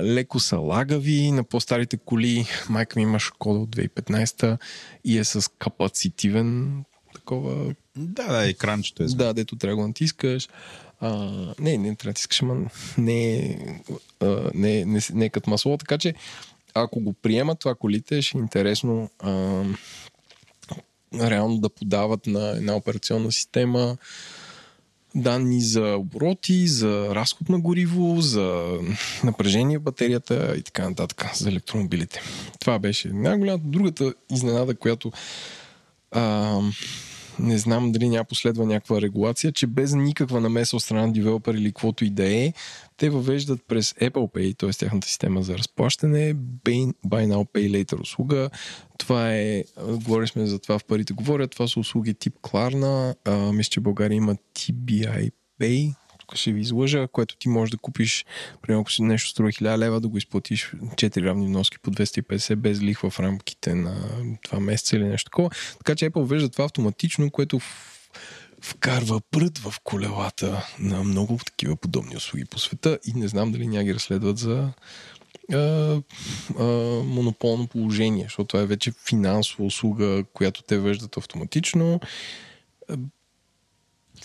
леко 0.04 0.40
са 0.40 0.58
лагави 0.58 1.32
на 1.32 1.44
по-старите 1.44 1.98
коли. 1.98 2.46
Майка 2.70 3.00
ми 3.00 3.04
има 3.04 3.20
Шкода 3.20 3.60
от 3.60 3.76
2015 3.76 4.58
и 5.06 5.18
е 5.18 5.24
с 5.24 5.52
капацитивен 5.52 6.84
такова 7.16 7.74
Да, 7.96 8.28
да, 8.28 8.50
екранчето 8.50 9.04
е. 9.04 9.06
да, 9.06 9.34
дето 9.34 9.56
трябва 9.56 9.82
да 9.82 9.88
натискаш. 9.88 10.50
А, 11.00 11.10
не, 11.60 11.78
не 11.78 11.80
трябва 11.96 11.96
да 12.04 12.10
натискаш, 12.10 12.42
ама 12.42 12.70
не, 12.98 13.36
е, 13.36 13.58
а, 14.20 14.52
не, 14.54 14.86
не, 14.86 15.00
не 15.14 15.26
е 15.26 15.30
като 15.30 15.50
масло. 15.50 15.78
Така 15.78 15.98
че, 15.98 16.14
ако 16.76 17.00
го 17.00 17.14
приемат 17.14 17.60
това 17.60 17.76
колите, 17.76 18.22
ще 18.22 18.38
е 18.38 18.42
интересно 18.42 19.10
а, 19.20 19.64
реално 21.14 21.58
да 21.58 21.70
подават 21.70 22.28
на 22.28 22.50
една 22.58 22.76
операционна 22.76 23.32
система 23.32 23.98
данни 25.16 25.62
за 25.62 25.96
обороти, 26.00 26.68
за 26.68 27.16
разход 27.16 27.50
на 27.50 27.60
гориво, 27.60 28.22
за 28.22 28.78
напрежение 29.24 29.78
в 29.78 29.82
батерията 29.82 30.56
и 30.58 30.62
така 30.62 30.90
нататък 30.90 31.36
за 31.36 31.50
електромобилите. 31.50 32.22
Това 32.60 32.80
беше 32.80 33.08
най-голямата. 33.14 33.68
Другата 33.68 34.14
изненада, 34.32 34.76
която 34.76 35.12
а, 36.12 36.60
не 37.40 37.58
знам 37.58 37.92
дали 37.92 38.10
няма 38.10 38.24
последва 38.24 38.66
някаква 38.66 39.02
регулация, 39.02 39.52
че 39.52 39.68
без 39.68 39.94
никаква 39.94 40.42
намеса 40.42 40.76
от 40.76 40.84
страна 40.84 41.08
на 41.08 41.14
девелопер 41.14 41.54
или 41.54 41.68
каквото 41.68 42.06
и 42.06 42.10
да 42.10 42.34
е, 42.34 42.54
те 42.98 43.10
въвеждат 43.10 43.60
през 43.68 43.94
Apple 43.94 44.34
Pay, 44.34 44.58
т.е. 44.58 44.70
тяхната 44.70 45.08
система 45.08 45.44
за 45.44 45.58
разплащане, 45.58 46.36
Buy 46.36 46.94
Now 47.08 47.52
Pay 47.54 47.70
Later 47.72 48.02
услуга. 48.02 48.50
Това 48.98 49.36
е, 49.36 49.64
говорили 49.88 50.28
сме 50.28 50.46
за 50.46 50.60
това 50.60 50.80
в 50.80 50.86
парите 50.86 51.14
говорят, 51.14 51.52
това 51.52 51.68
са 51.68 51.80
услуги 51.80 52.14
тип 52.14 52.34
Klarna, 52.42 53.16
а, 53.26 53.52
мисля, 53.52 53.70
че 53.70 53.80
България 53.80 54.16
има 54.16 54.36
TBI 54.36 55.32
Pay, 55.62 55.94
тук 56.28 56.38
ще 56.38 56.52
ви 56.52 56.62
излъжа, 56.62 57.08
което 57.08 57.38
ти 57.38 57.50
можеш 57.50 57.72
да 57.72 57.78
купиш, 57.78 58.26
примерно 58.62 58.82
ако 58.82 58.92
си 58.92 59.04
нещо 59.04 59.30
струва 59.30 59.50
1000 59.50 59.78
лева, 59.78 60.02
да 60.02 60.08
го 60.08 60.18
изплатиш 60.18 60.72
4 60.74 61.26
равни 61.26 61.48
вноски 61.48 61.80
по 61.80 61.92
250 61.92 62.56
без 62.56 62.82
лихва 62.82 63.10
в 63.10 63.20
рамките 63.20 63.76
на 63.76 63.96
2 64.50 64.60
месеца 64.60 64.96
или 64.96 65.04
нещо 65.04 65.30
такова. 65.30 65.50
Така 65.78 65.96
че 65.96 66.10
Apple 66.10 66.26
вежда 66.26 66.50
това 66.50 66.66
автоматично, 66.66 67.32
което 67.32 67.60
вкарва 68.62 69.22
прът 69.32 69.58
в 69.58 69.74
колелата 69.84 70.68
на 70.80 71.04
много 71.04 71.40
такива 71.46 71.76
подобни 71.76 72.16
услуги 72.16 72.46
по 72.46 72.60
света 72.60 73.00
и 73.06 73.14
не 73.14 73.28
знам 73.28 73.52
дали 73.52 73.68
няма 73.68 73.84
ги 73.84 73.94
разследват 73.94 74.38
за 74.38 74.70
а, 75.54 75.58
а, 76.60 76.64
монополно 77.04 77.68
положение, 77.68 78.24
защото 78.24 78.48
това 78.48 78.64
е 78.64 78.66
вече 78.66 78.92
финансова 79.08 79.66
услуга, 79.66 80.24
която 80.34 80.64
те 80.64 80.80
веждат 80.80 81.18
автоматично. 81.18 82.00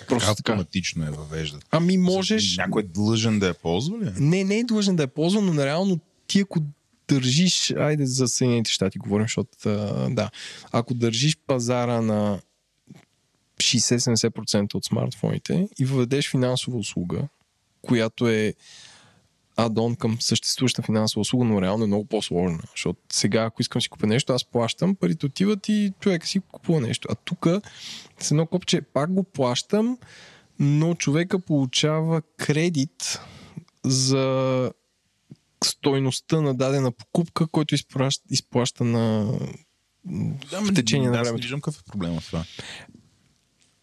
Просто 0.08 0.34
така. 0.34 0.52
автоматично 0.52 1.06
е 1.06 1.10
въвеждат. 1.10 1.66
Ами 1.70 1.98
можеш... 1.98 2.56
Някой 2.56 2.82
е 2.82 2.86
длъжен 2.86 3.38
да 3.38 3.46
я 3.46 3.54
ползва 3.54 3.98
ли? 3.98 4.10
Не, 4.16 4.44
не 4.44 4.58
е 4.58 4.64
длъжен 4.64 4.96
да 4.96 5.02
е 5.02 5.06
ползван, 5.06 5.46
но 5.46 5.64
реално 5.64 6.00
ти 6.26 6.40
ако 6.40 6.60
държиш, 7.08 7.70
айде 7.70 8.06
за 8.06 8.28
Съединените 8.28 8.70
щати 8.70 8.98
говорим, 8.98 9.24
защото 9.24 9.50
да, 10.10 10.30
ако 10.72 10.94
държиш 10.94 11.36
пазара 11.46 12.00
на 12.00 12.40
60-70% 13.56 14.74
от 14.74 14.84
смартфоните 14.84 15.68
и 15.78 15.84
въведеш 15.84 16.30
финансова 16.30 16.78
услуга, 16.78 17.28
която 17.82 18.28
е 18.28 18.54
адон 19.64 19.96
към 19.96 20.16
съществуваща 20.20 20.82
финансова 20.82 21.20
услуга, 21.20 21.44
но 21.44 21.62
реално 21.62 21.84
е 21.84 21.86
много 21.86 22.04
по-сложна. 22.04 22.58
Защото 22.70 23.00
сега, 23.12 23.42
ако 23.42 23.62
искам 23.62 23.78
да 23.78 23.82
си 23.82 23.88
купя 23.88 24.06
нещо, 24.06 24.32
аз 24.32 24.44
плащам, 24.44 24.94
парите 24.94 25.26
отиват 25.26 25.68
и 25.68 25.92
човека 26.00 26.26
си 26.26 26.40
купува 26.52 26.80
нещо. 26.80 27.08
А 27.10 27.14
тук 27.14 27.46
с 28.20 28.30
едно 28.30 28.46
копче 28.46 28.80
пак 28.80 29.12
го 29.12 29.22
плащам, 29.22 29.98
но 30.58 30.94
човека 30.94 31.38
получава 31.38 32.22
кредит 32.36 33.20
за 33.84 34.72
стойността 35.64 36.40
на 36.40 36.54
дадена 36.54 36.92
покупка, 36.92 37.46
който 37.46 37.74
изплаща, 37.74 38.24
изплаща 38.30 38.84
на 38.84 39.32
в 40.52 40.74
течение 40.74 41.10
на 41.10 41.18
Аз 41.18 41.18
не 41.18 41.30
времето. 41.30 41.42
виждам 41.42 41.60
какъв 41.60 41.80
е 41.80 41.84
проблема 41.84 42.20
това. 42.20 42.44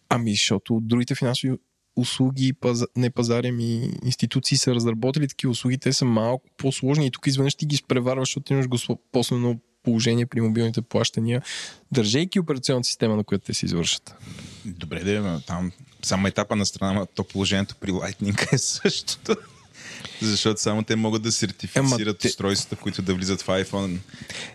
Ами, 0.08 0.30
защото 0.30 0.80
другите 0.82 1.14
финансови 1.14 1.52
услуги, 1.98 2.52
паз... 2.52 2.84
не 2.96 3.10
пазари 3.10 3.50
ми 3.50 3.90
институции 4.04 4.56
са 4.56 4.74
разработили 4.74 5.28
такива 5.28 5.50
услуги, 5.50 5.78
те 5.78 5.92
са 5.92 6.04
малко 6.04 6.44
по-сложни 6.56 7.06
и 7.06 7.10
тук 7.10 7.26
изведнъж 7.26 7.54
ти 7.54 7.66
ги 7.66 7.74
изпреварваш, 7.74 8.28
защото 8.28 8.52
имаш 8.52 8.68
господствено 8.68 9.60
положение 9.82 10.26
при 10.26 10.40
мобилните 10.40 10.82
плащания, 10.82 11.42
държейки 11.92 12.40
операционната 12.40 12.86
система, 12.86 13.16
на 13.16 13.24
която 13.24 13.44
те 13.44 13.54
се 13.54 13.66
извършат. 13.66 14.14
Добре, 14.64 15.04
да, 15.04 15.40
там 15.46 15.72
само 16.02 16.26
етапа 16.26 16.56
на 16.56 16.66
страна, 16.66 17.06
то 17.14 17.24
положението 17.24 17.76
при 17.80 17.92
Lightning 17.92 18.52
е 18.52 18.58
същото. 18.58 19.36
Защото 20.22 20.60
само 20.60 20.82
те 20.82 20.96
могат 20.96 21.22
да 21.22 21.32
сертифицират 21.32 22.18
те- 22.18 22.28
устройствата, 22.28 22.76
които 22.76 23.02
да 23.02 23.14
влизат 23.14 23.42
в 23.42 23.46
iPhone. 23.46 23.96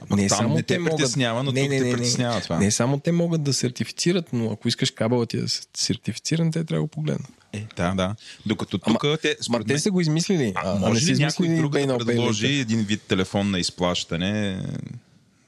Ама 0.02 0.22
Не 0.22 0.28
там 0.28 0.38
само 0.38 0.50
не 0.50 0.58
те 0.58 0.66
те 0.66 0.80
могат- 0.80 0.98
притеснява, 0.98 1.44
но 1.44 1.52
Не, 1.52 1.62
тук 1.62 1.70
не, 1.70 1.78
те 1.78 1.84
не, 1.84 1.90
не. 1.90 1.96
притеснява 1.96 2.42
това. 2.42 2.60
Не 2.60 2.72
само 2.72 3.00
те 3.00 3.12
могат 3.12 3.44
да 3.44 3.54
сертифицират, 3.54 4.34
но 4.34 4.52
ако 4.52 4.68
искаш 4.68 4.92
кабела 4.92 5.26
ти 5.26 5.38
да 5.38 5.44
е 5.44 5.48
сертифициран, 5.76 6.48
те 6.48 6.64
трябва 6.64 6.76
да 6.76 6.82
го 6.82 6.88
погледнат. 6.88 7.32
Е, 7.54 7.66
да, 7.76 7.92
да. 7.92 8.16
Докато 8.46 8.80
Ама- 8.84 9.00
тук 9.02 9.22
те, 9.22 9.38
Ма 9.50 9.64
те 9.64 9.80
са 9.80 9.92
го 9.92 10.02
измислили. 10.02 10.54
а, 10.56 10.72
а, 10.72 10.80
може 10.80 11.06
ли 11.06 11.18
някой 11.18 11.48
друг 11.48 11.72
да 11.74 11.98
предложи 11.98 12.48
един 12.50 12.80
вид 12.82 13.02
телефон 13.02 13.52
на 13.52 13.60
изплащане? 13.60 14.62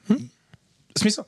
В 0.08 0.98
смисъл, 0.98 1.24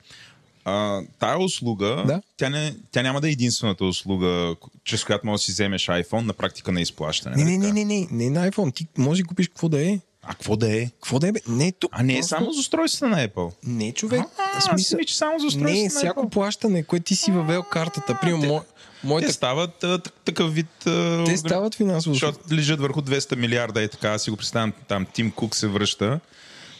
а, 0.68 1.02
тая 1.18 1.38
услуга, 1.38 2.04
Да. 2.06 2.22
тя, 2.36 2.48
не, 2.48 2.74
тя 2.92 3.02
няма 3.02 3.20
да 3.20 3.28
е 3.28 3.32
единствената 3.32 3.84
услуга, 3.84 4.54
чрез 4.84 5.04
която 5.04 5.26
можеш 5.26 5.42
да 5.42 5.46
си 5.46 5.52
вземеш 5.52 5.86
iPhone 5.86 6.20
на 6.20 6.32
практика 6.32 6.72
на 6.72 6.80
изплащане. 6.80 7.36
Не, 7.36 7.44
нали 7.44 7.58
не, 7.58 7.72
не, 7.72 7.84
не, 7.84 8.06
не, 8.10 8.24
не 8.24 8.40
на 8.40 8.50
iPhone. 8.50 8.74
Ти 8.74 8.86
можеш 8.98 9.22
да 9.22 9.28
купиш 9.28 9.48
какво 9.48 9.68
да 9.68 9.88
е. 9.90 9.98
А 10.22 10.30
какво 10.30 10.56
да 10.56 10.76
е? 10.76 10.86
Какво 10.86 11.18
да 11.18 11.28
е, 11.28 11.32
бе? 11.32 11.40
Не, 11.48 11.72
тук. 11.72 11.90
А 11.94 12.02
не 12.02 12.12
е 12.12 12.16
просто- 12.16 12.28
само 12.28 12.52
за 12.52 12.60
устройствата 12.60 13.08
на 13.16 13.28
Apple. 13.28 13.52
Не, 13.64 13.92
човек. 13.92 14.20
А, 14.38 14.60
смисъл... 14.60 14.72
смисъл... 14.78 14.98
че 15.06 15.16
само 15.16 15.38
за 15.38 15.46
устройствата 15.46 15.78
Не, 15.78 15.84
на 15.84 15.90
всяко 15.90 16.20
Apple. 16.20 16.30
плащане, 16.30 16.82
което 16.82 17.04
ти 17.04 17.16
си 17.16 17.30
въвел 17.32 17.62
картата. 17.62 18.18
Примерно, 18.22 18.46
мо... 18.46 18.62
моята... 19.04 19.26
Те 19.28 19.32
стават 19.32 19.84
а, 19.84 19.98
так- 19.98 20.12
такъв 20.24 20.54
вид... 20.54 20.86
А, 20.86 21.24
Те 21.24 21.36
стават 21.36 21.74
финансово. 21.74 22.14
Защото 22.14 22.38
лежат 22.54 22.80
върху 22.80 23.00
200 23.02 23.36
милиарда 23.36 23.82
и 23.82 23.88
така, 23.88 24.08
аз 24.10 24.22
си 24.22 24.30
го 24.30 24.36
представям, 24.36 24.72
там 24.88 25.06
Тим 25.12 25.30
Кук 25.30 25.56
се 25.56 25.66
връща, 25.66 26.20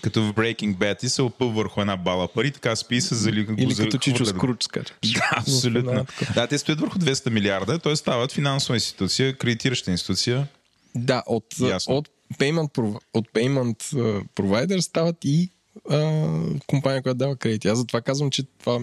като 0.09 0.23
в 0.23 0.35
Breaking 0.35 0.75
Bad 0.75 1.05
и 1.05 1.09
се 1.09 1.23
опъва 1.23 1.51
върху 1.53 1.81
една 1.81 1.97
бала 1.97 2.29
пари, 2.29 2.51
така 2.51 2.77
спи 2.77 3.01
се 3.01 3.15
зали... 3.15 3.47
Или 3.59 3.75
за- 3.75 3.85
като 3.85 3.99
Чичо. 3.99 4.27
Скруч 4.27 4.63
скача. 4.63 4.95
Да, 5.15 5.31
абсолютно. 5.37 6.07
Да, 6.35 6.47
те 6.47 6.59
стоят 6.59 6.81
върху 6.81 6.99
200 6.99 7.31
милиарда, 7.31 7.79
т.е. 7.79 7.97
стават 7.97 8.33
финансова 8.33 8.77
институция, 8.77 9.37
кредитираща 9.39 9.91
институция. 9.91 10.47
Да, 10.95 11.23
от, 11.27 11.45
Ясно. 11.61 11.97
от 11.97 12.09
payment, 12.39 12.99
от 13.15 13.29
payment 13.35 13.95
provider 14.37 14.81
стават 14.81 15.17
и 15.25 15.51
uh, 15.91 16.67
компания, 16.67 17.03
която 17.03 17.19
дава 17.19 17.37
кредити. 17.37 17.69
Аз 17.69 17.79
затова 17.79 18.01
казвам, 18.01 18.31
че 18.31 18.43
това 18.61 18.81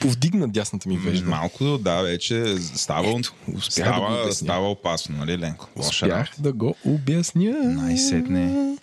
повдигна 0.00 0.48
дясната 0.48 0.88
ми 0.88 0.98
вежда. 0.98 1.30
Малко, 1.30 1.78
да, 1.78 2.02
вече 2.02 2.56
става, 2.58 3.10
Ето, 3.10 3.34
успях 3.56 3.86
да 3.86 3.92
става, 3.94 4.32
става 4.34 4.70
опасно, 4.70 5.16
нали, 5.16 5.38
Ленко? 5.38 5.68
Успях 5.76 6.30
да 6.38 6.52
го 6.52 6.74
обясня. 6.84 7.52
Най-сетне. 7.64 8.76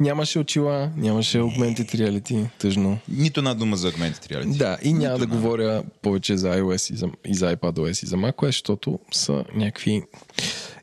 Нямаше 0.00 0.38
очила, 0.38 0.90
нямаше 0.96 1.38
augmented 1.38 1.94
reality, 1.94 2.46
тъжно. 2.58 2.98
Нито 3.08 3.40
една 3.40 3.54
дума 3.54 3.76
за 3.76 3.92
Augmented 3.92 4.32
Reality. 4.32 4.56
Да, 4.56 4.78
и 4.82 4.92
няма 4.92 5.18
да 5.18 5.24
една. 5.24 5.36
говоря 5.36 5.82
повече 6.02 6.36
за 6.36 6.48
iOS 6.48 6.94
и 6.94 6.96
за, 6.96 7.08
и 7.26 7.34
за 7.34 7.56
iPadOS 7.56 8.04
и 8.04 8.06
за 8.06 8.16
macOS, 8.16 8.46
защото 8.46 8.98
са 9.12 9.44
някакви 9.54 10.02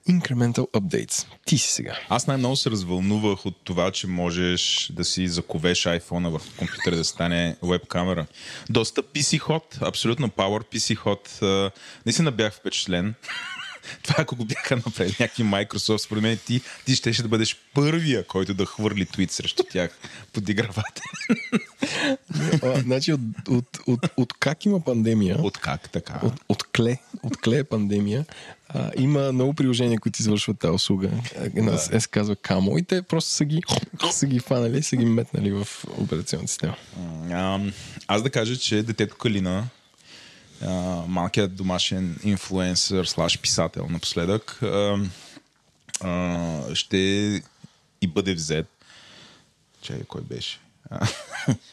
incremental 0.10 0.72
updates. 0.72 1.28
Ти 1.46 1.58
си 1.58 1.72
сега. 1.72 1.98
Аз 2.10 2.28
най-много 2.28 2.56
се 2.56 2.72
развълнувах 2.72 3.46
от 3.46 3.56
това, 3.64 3.92
че 3.92 4.08
можеш 4.08 4.92
да 4.94 5.06
си 5.06 5.28
заковеш 5.28 5.84
iPhone 5.84 6.38
в 6.38 6.58
компютъра 6.58 6.96
да 6.96 7.04
стане 7.04 7.56
веб 7.64 7.88
камера. 7.88 8.26
Доста 8.70 9.04
PC 9.04 9.38
ход, 9.38 9.78
абсолютно 9.82 10.30
Power 10.30 10.64
PC 10.64 10.96
ход. 10.96 11.40
Наистина 12.06 12.32
бях 12.32 12.54
впечатлен. 12.54 13.14
Това 14.04 14.16
ако 14.18 14.36
го 14.36 14.46
бяха 14.46 14.76
направили 14.76 15.16
някакви 15.20 15.44
Microsoft, 15.44 15.98
според 15.98 16.24
мен 16.24 16.38
ти, 16.46 16.62
ти 16.86 16.96
ще, 16.96 17.14
ще 17.14 17.22
да 17.24 17.30
бъдеш 17.30 17.58
първия, 17.74 18.24
който 18.28 18.54
да 18.54 18.66
хвърли 18.66 19.06
твит 19.06 19.32
срещу 19.32 19.64
тях. 19.64 19.98
Подигравате. 20.34 21.02
Значи 22.76 23.14
от, 23.14 23.22
от, 23.48 23.80
от, 23.88 24.00
от 24.18 24.34
как 24.34 24.66
има 24.66 24.80
пандемия, 24.80 25.38
От 25.42 25.58
как 25.58 25.90
така? 25.90 26.20
от, 26.24 26.34
от 26.50 26.64
кле, 26.64 26.98
от 27.24 27.38
кле 27.38 27.58
е 27.58 27.64
пандемия, 27.64 28.26
а, 28.70 28.92
има 28.98 29.32
много 29.32 29.54
приложения, 29.54 30.00
които 30.00 30.22
извършват 30.22 30.60
тази 30.60 30.72
услуга. 30.72 31.10
Една 31.36 31.72
Да. 31.72 31.90
да. 31.92 32.02
се 32.02 32.08
казва 32.08 32.36
Camo 32.36 32.80
и 32.80 32.84
те 32.84 33.02
просто 33.02 33.30
са 33.30 33.46
ги, 33.46 33.62
са 34.12 34.26
ги 34.26 34.40
фанали, 34.40 34.84
са 34.84 34.96
ги 34.96 35.06
метнали 35.06 35.52
в 35.52 35.68
операционната 35.98 36.52
система. 36.52 36.76
Аз 38.08 38.24
да 38.24 38.30
кажа, 38.30 38.58
че 38.58 38.84
детето 38.84 39.16
Калина, 39.18 39.64
малкият 41.08 41.56
домашен 41.56 42.20
инфлуенсър 42.24 43.06
слаш 43.06 43.42
писател 43.42 43.88
напоследък, 43.90 44.60
а, 44.64 44.98
а, 46.02 46.76
ще 46.76 46.98
и 48.02 48.08
бъде 48.08 48.34
взет. 48.34 48.68
Чай, 49.82 50.04
кой 50.08 50.22
беше? 50.22 50.60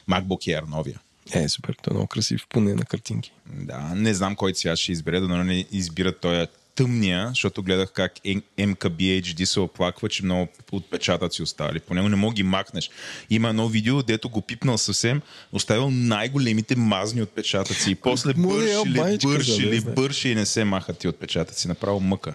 MacBook 0.09 0.61
Air, 0.61 0.69
новия. 0.69 1.01
Е, 1.33 1.49
супер, 1.49 1.77
той 1.83 1.93
е 1.93 1.95
много 1.95 2.07
красив, 2.07 2.47
поне 2.49 2.75
на 2.75 2.85
картинки. 2.85 3.33
Да, 3.47 3.79
не 3.79 4.15
знам 4.15 4.37
кой 4.37 4.53
цвят 4.53 4.79
ще 4.79 4.93
избере, 4.93 5.21
да 5.21 5.29
не 5.29 5.67
избира 5.71 6.19
той 6.19 6.47
тъмния, 6.75 7.29
защото 7.29 7.63
гледах 7.63 7.93
как 7.93 8.13
MKBHD 8.59 9.45
се 9.45 9.61
оплаква, 9.61 10.09
че 10.09 10.25
много 10.25 10.49
отпечатъци 10.73 11.43
оставали. 11.43 11.81
По 11.81 11.95
него 11.95 12.09
не 12.09 12.17
мога 12.17 12.35
ги 12.35 12.43
махнеш. 12.43 12.91
Има 13.31 13.49
едно 13.49 13.69
видео, 13.69 14.03
дето 14.03 14.29
го 14.29 14.43
пипнал 14.43 14.79
съвсем, 14.79 15.21
оставил 15.53 15.91
най-големите 15.91 16.77
мазни 16.77 17.23
отпечатъци. 17.23 17.91
И 17.91 17.95
после 17.95 18.33
бършили, 18.35 19.19
бършили, 19.23 19.81
бърши 19.81 20.29
и 20.29 20.35
не 20.35 20.47
се 20.47 20.65
махат 20.65 20.99
ти 20.99 21.09
отпечатъци. 21.09 21.69
Направо 21.69 22.01
мъка. 22.01 22.35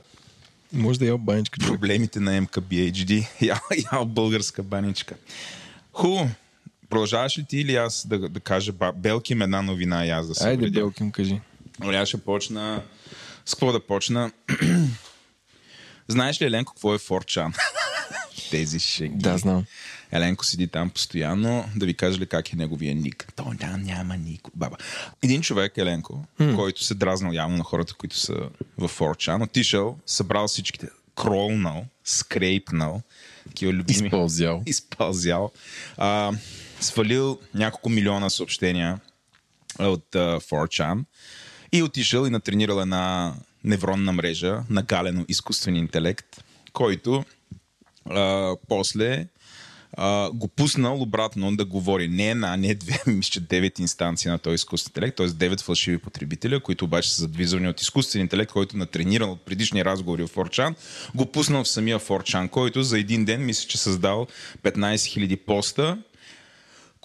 Може 0.74 1.00
да 1.00 1.08
е 1.08 1.18
баничка. 1.18 1.60
Проблемите 1.60 2.20
на 2.20 2.42
MKBHD. 2.42 3.28
Я, 3.42 3.62
я 3.94 4.06
българска 4.06 4.64
баничка. 4.64 5.16
Ху, 5.94 6.18
продължаваш 6.90 7.38
ли 7.38 7.44
ти 7.44 7.58
или 7.58 7.76
аз 7.76 8.08
да, 8.08 8.30
да 8.30 8.40
кажа 8.40 8.74
Белким 8.96 9.42
една 9.42 9.62
новина 9.62 10.06
и 10.06 10.10
аз 10.10 10.28
да 10.28 10.36
се 10.36 10.48
Айде? 10.48 10.70
Белким, 10.70 11.12
кажи. 11.12 11.42
Но 11.80 11.92
аз 11.92 12.08
ще 12.08 12.18
почна... 12.18 12.82
С 13.48 13.52
какво 13.56 13.72
да 13.72 13.80
почна? 13.80 14.32
Знаеш 16.08 16.42
ли, 16.42 16.46
Еленко, 16.46 16.74
какво 16.74 16.96
е 16.96 17.00
4chan? 17.00 17.54
Тези 18.52 18.80
шеги. 18.80 19.16
Да, 19.18 19.38
знам. 19.38 19.66
Еленко 20.12 20.46
седи 20.46 20.68
там 20.68 20.90
постоянно. 20.90 21.70
Да 21.76 21.86
ви 21.86 21.94
кажа 21.94 22.20
ли 22.20 22.26
как 22.26 22.54
е 22.54 22.56
неговия 22.56 22.96
ник? 22.96 23.28
То 23.36 23.54
да, 23.60 23.78
няма 23.78 24.18
ник. 24.18 24.42
Баба. 24.56 24.78
Един 25.24 25.42
човек, 25.42 25.78
Еленко, 25.78 26.26
hmm. 26.40 26.56
който 26.56 26.84
се 26.84 26.94
дразнал 26.94 27.32
явно 27.32 27.58
на 27.58 27.64
хората, 27.64 27.94
които 27.94 28.18
са 28.18 28.34
в 28.78 28.90
4chan, 28.90 29.44
отишъл, 29.44 29.98
събрал 30.06 30.48
всичките, 30.48 30.88
кролнал, 31.16 31.86
скрейпнал, 32.04 33.02
такива 33.48 33.74
любими 33.74 34.08
Използвал. 34.08 34.64
изпълзял, 34.66 35.52
а, 35.98 36.32
свалил 36.80 37.40
няколко 37.54 37.90
милиона 37.90 38.30
съобщения 38.30 39.00
от 39.80 40.16
а, 40.16 40.40
4chan 40.40 41.04
и 41.72 41.84
отишъл 41.84 42.26
и 42.26 42.30
натренирал 42.30 42.82
една 42.82 43.34
невронна 43.64 44.12
мрежа 44.12 44.64
на 44.70 44.84
галено 44.84 45.26
изкуствен 45.28 45.76
интелект, 45.76 46.44
който 46.74 47.24
а, 48.10 48.56
после 48.68 49.28
а, 49.94 50.32
го 50.32 50.48
пуснал 50.48 51.02
обратно 51.02 51.56
да 51.56 51.66
говори 51.66 52.08
не 52.08 52.30
една, 52.30 52.58
не 52.58 52.76
две, 52.76 53.02
мисля, 53.08 53.42
девет 53.42 53.80
инстанции 53.80 54.32
на 54.32 54.40
този 54.40 54.56
изкуствен 54.56 54.92
интелект, 54.92 55.18
т.е. 55.18 55.28
девет 55.28 55.62
фалшиви 55.62 55.98
потребителя, 55.98 56.60
които 56.60 56.86
обаче 56.86 57.12
са 57.12 57.22
задвизани 57.22 57.68
от 57.68 57.82
изкуствен 57.82 58.22
интелект, 58.22 58.52
който 58.52 58.78
натрениран 58.78 59.30
от 59.30 59.42
предишни 59.42 59.86
разговори 59.86 60.28
в 60.28 60.36
4chan, 60.36 60.76
го 61.16 61.26
пуснал 61.26 61.64
в 61.64 61.68
самия 61.68 62.00
4chan, 62.00 62.50
който 62.50 62.84
за 62.84 63.00
един 63.00 63.26
ден 63.26 63.46
мисля, 63.46 63.68
че 63.68 63.78
създал 63.78 64.28
15 64.64 64.96
000 64.96 65.46
поста, 65.46 65.98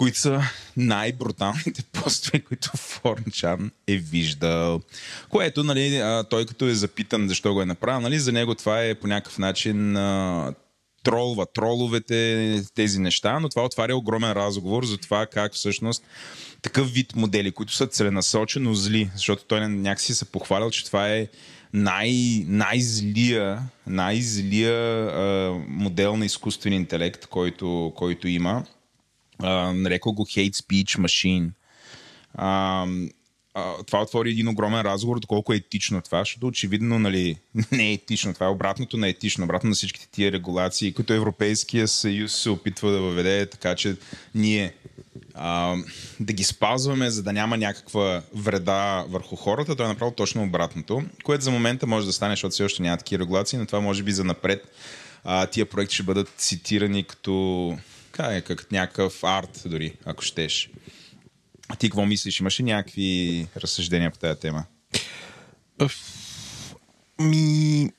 които 0.02 0.18
са 0.18 0.42
най-бруталните 0.76 1.82
постове, 1.92 2.40
които 2.40 2.70
Форнчан 2.76 3.70
е 3.86 3.96
виждал. 3.96 4.80
Което, 5.28 5.64
нали, 5.64 6.02
той 6.30 6.46
като 6.46 6.66
е 6.66 6.74
запитан 6.74 7.28
защо 7.28 7.54
го 7.54 7.62
е 7.62 7.66
направил, 7.66 8.00
нали, 8.00 8.18
за 8.18 8.32
него 8.32 8.54
това 8.54 8.84
е 8.84 8.94
по 8.94 9.06
някакъв 9.06 9.38
начин 9.38 9.94
тролва 11.02 11.46
троловете, 11.54 12.62
тези 12.74 12.98
неща, 12.98 13.40
но 13.40 13.48
това 13.48 13.64
отваря 13.64 13.96
огромен 13.96 14.32
разговор 14.32 14.84
за 14.84 14.98
това 14.98 15.26
как 15.26 15.54
всъщност 15.54 16.04
такъв 16.62 16.92
вид 16.92 17.16
модели, 17.16 17.50
които 17.50 17.72
са 17.72 17.86
целенасочено 17.86 18.74
зли, 18.74 19.10
защото 19.14 19.44
той 19.44 19.68
някакси 19.68 20.14
се 20.14 20.24
похвалял, 20.24 20.70
че 20.70 20.84
това 20.84 21.10
е 21.10 21.26
най- 21.72 22.44
най-злия, 22.46 23.62
най-злия 23.86 25.06
а, 25.06 25.54
модел 25.68 26.16
на 26.16 26.24
изкуствен 26.24 26.72
интелект, 26.72 27.26
който, 27.26 27.92
който 27.96 28.28
има. 28.28 28.64
Нарекал 29.74 30.12
го 30.12 30.26
Hate 30.26 30.54
Speech 30.54 30.98
Machine. 30.98 31.50
А, 32.34 32.86
а, 33.54 33.82
това 33.86 34.02
отвори 34.02 34.30
един 34.30 34.48
огромен 34.48 34.80
разговор, 34.80 35.20
доколко 35.20 35.52
е 35.52 35.56
етично 35.56 36.02
това, 36.02 36.18
защото 36.18 36.46
очевидно 36.46 36.98
нали, 36.98 37.36
не 37.72 37.88
е 37.88 37.92
етично. 37.92 38.34
Това 38.34 38.46
е 38.46 38.50
обратното 38.50 38.96
на 38.96 39.08
етично, 39.08 39.44
обратно 39.44 39.68
на 39.68 39.74
всичките 39.74 40.08
тия 40.10 40.32
регулации, 40.32 40.92
които 40.92 41.12
Европейския 41.12 41.88
съюз 41.88 42.32
се 42.32 42.50
опитва 42.50 42.90
да 42.90 43.00
въведе, 43.00 43.46
така 43.46 43.74
че 43.74 43.96
ние 44.34 44.74
а, 45.34 45.76
да 46.20 46.32
ги 46.32 46.44
спазваме, 46.44 47.10
за 47.10 47.22
да 47.22 47.32
няма 47.32 47.56
някаква 47.56 48.22
вреда 48.34 49.04
върху 49.08 49.36
хората, 49.36 49.76
той 49.76 49.86
е 49.86 49.88
направил 49.88 50.14
точно 50.14 50.42
обратното, 50.42 51.02
което 51.24 51.44
за 51.44 51.50
момента 51.50 51.86
може 51.86 52.06
да 52.06 52.12
стане, 52.12 52.32
защото 52.32 52.52
все 52.52 52.64
още 52.64 52.82
няма 52.82 52.96
такива 52.96 53.22
регулации, 53.22 53.58
но 53.58 53.66
това 53.66 53.80
може 53.80 54.02
би 54.02 54.12
за 54.12 54.24
напред 54.24 54.72
а, 55.24 55.46
тия 55.46 55.66
проекти 55.66 55.94
ще 55.94 56.02
бъдат 56.02 56.28
цитирани 56.36 57.04
като, 57.04 57.78
как, 58.12 58.32
е, 58.32 58.40
като 58.40 58.66
някакъв 58.72 59.24
арт 59.24 59.62
дори, 59.66 59.96
ако 60.04 60.22
щеш. 60.22 60.70
А 61.68 61.76
ти 61.76 61.88
какво 61.88 62.06
мислиш? 62.06 62.40
Имаш 62.40 62.60
ли 62.60 62.64
някакви 62.64 63.46
разсъждения 63.56 64.10
по 64.10 64.18
тази 64.18 64.40
тема?Ъф, 64.40 65.96
Ми... 67.18 67.90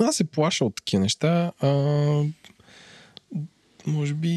Аз 0.00 0.16
се 0.16 0.24
плаша 0.24 0.64
от 0.64 0.76
такива 0.76 1.02
неща. 1.02 1.52
А, 1.60 1.68
може 3.86 4.14
би... 4.14 4.28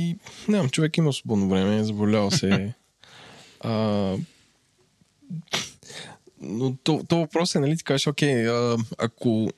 Не 0.47 0.57
знам, 0.57 0.69
човек 0.69 0.97
има 0.97 1.13
свободно 1.13 1.49
време, 1.49 1.83
заболял 1.83 2.31
се. 2.31 2.73
а, 3.59 4.15
но 6.41 6.75
то, 6.75 7.03
то 7.07 7.17
въпрос 7.17 7.55
е, 7.55 7.59
нали, 7.59 7.77
ти 7.77 7.83
кажеш, 7.83 8.07
окей, 8.07 8.47
а, 8.47 8.77
ако, 8.97 9.49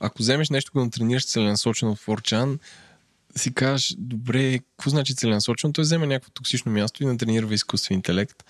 ако 0.00 0.18
вземеш 0.18 0.50
нещо, 0.50 0.72
го 0.74 0.84
натренираш 0.84 1.26
целенасочено 1.26 1.94
в 1.96 2.06
4chan, 2.06 2.58
си 3.36 3.54
кажеш, 3.54 3.94
добре, 3.98 4.58
какво 4.58 4.90
значи 4.90 5.14
целенасочено? 5.14 5.72
Той 5.72 5.82
взема 5.82 6.06
някакво 6.06 6.30
токсично 6.30 6.72
място 6.72 7.02
и 7.02 7.06
натренира 7.06 7.54
изкуствен 7.54 7.96
интелект. 7.96 8.44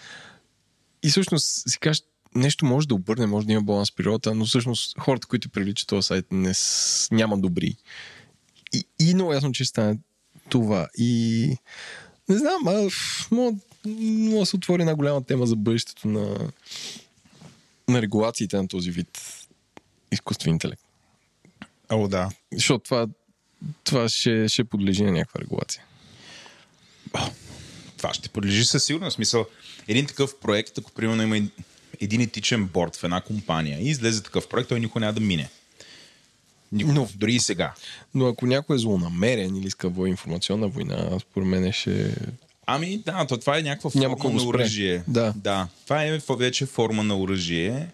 И 1.02 1.10
всъщност 1.10 1.70
си 1.70 1.78
кажеш, 1.78 2.02
нещо 2.34 2.64
може 2.64 2.88
да 2.88 2.94
обърне, 2.94 3.26
може 3.26 3.46
да 3.46 3.52
има 3.52 3.62
баланс 3.62 3.90
в 3.90 3.94
природата, 3.94 4.34
но 4.34 4.44
всъщност 4.44 4.98
хората, 4.98 5.26
които 5.26 5.48
привличат 5.48 5.88
този 5.88 6.06
сайт, 6.06 6.26
не 6.30 6.54
с... 6.54 7.08
няма 7.12 7.38
добри. 7.38 7.76
И, 8.72 8.84
и 9.00 9.14
много 9.14 9.32
ясно, 9.32 9.52
че 9.52 9.64
ще 9.64 9.68
стане 9.68 9.98
това. 10.48 10.88
И 10.98 11.42
не 12.28 12.38
знам, 12.38 12.68
а, 12.68 12.88
мога 13.32 14.40
да 14.40 14.46
се 14.46 14.56
отвори 14.56 14.82
една 14.82 14.94
голяма 14.94 15.24
тема 15.24 15.46
за 15.46 15.56
бъдещето 15.56 16.08
на, 16.08 16.50
на 17.88 18.02
регулациите 18.02 18.56
на 18.56 18.68
този 18.68 18.90
вид 18.90 19.20
изкуствен 20.12 20.52
интелект. 20.52 20.82
О, 21.88 22.08
да. 22.08 22.30
Защото 22.52 22.84
това, 22.84 23.06
това 23.84 24.08
ще, 24.08 24.48
ще 24.48 24.64
подлежи 24.64 25.02
на 25.02 25.12
някаква 25.12 25.40
регулация. 25.40 25.82
Това 27.96 28.14
ще 28.14 28.28
подлежи 28.28 28.64
със 28.64 28.84
сигурност. 28.84 29.14
Смисъл, 29.14 29.46
един 29.88 30.06
такъв 30.06 30.38
проект, 30.40 30.78
ако 30.78 30.92
примерно 30.92 31.22
има 31.22 31.48
един 32.00 32.20
етичен 32.20 32.64
борт 32.64 32.96
в 32.96 33.04
една 33.04 33.20
компания 33.20 33.78
и 33.80 33.88
излезе 33.88 34.22
такъв 34.22 34.48
проект, 34.48 34.68
той 34.68 34.80
никога 34.80 35.00
няма 35.00 35.12
да 35.12 35.20
мине. 35.20 35.48
Никога. 36.72 36.94
Но- 36.94 37.08
Дори 37.14 37.34
и 37.34 37.40
сега. 37.40 37.74
Но 38.14 38.26
ако 38.26 38.46
някой 38.46 38.76
е 38.76 38.78
злонамерен 38.78 39.56
или 39.56 39.66
иска 39.66 39.88
во 39.88 40.06
информационна 40.06 40.68
война, 40.68 41.18
според 41.20 41.48
мен 41.48 41.72
ще... 41.72 42.16
Ами 42.66 42.98
да, 42.98 43.26
то 43.26 43.38
това 43.38 43.58
е 43.58 43.62
някаква 43.62 43.90
форма 43.90 44.08
Няма 44.08 44.30
на 44.34 44.42
оръжие. 44.42 45.02
Да. 45.08 45.32
да. 45.36 45.68
Това 45.84 46.04
е 46.04 46.20
вече 46.38 46.66
форма 46.66 47.02
на 47.02 47.18
оръжие, 47.18 47.88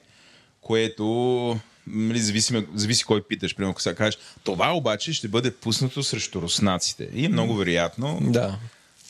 което 0.61 1.59
нали, 1.90 2.18
зависи, 2.20 2.66
зависи 2.74 3.05
кой 3.05 3.22
питаш. 3.22 3.57
Примерно, 3.57 3.70
ако 3.70 3.83
сега 3.83 3.94
кажеш, 3.94 4.18
това 4.44 4.72
обаче 4.72 5.12
ще 5.12 5.29
бъде 5.29 5.55
пуснато 5.55 6.03
срещу 6.03 6.42
руснаците. 6.42 7.09
И 7.14 7.24
е 7.24 7.29
много 7.29 7.57
вероятно 7.57 8.18
Да. 8.22 8.59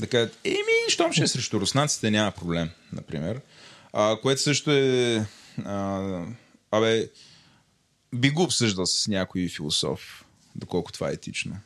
да 0.00 0.06
кажат, 0.06 0.38
еми, 0.44 0.88
щом 0.88 1.12
ще 1.12 1.22
е 1.22 1.28
срещу 1.28 1.60
руснаците, 1.60 2.10
няма 2.10 2.30
проблем, 2.30 2.70
например. 2.92 3.40
А, 3.92 4.16
което 4.22 4.42
също 4.42 4.70
е... 4.70 5.26
А, 5.64 6.24
абе, 6.70 7.08
би 8.14 8.30
го 8.30 8.42
обсъждал 8.42 8.86
с 8.86 9.08
някой 9.08 9.48
философ, 9.48 10.24
доколко 10.56 10.92
това 10.92 11.10
е 11.10 11.12
етично. 11.12 11.56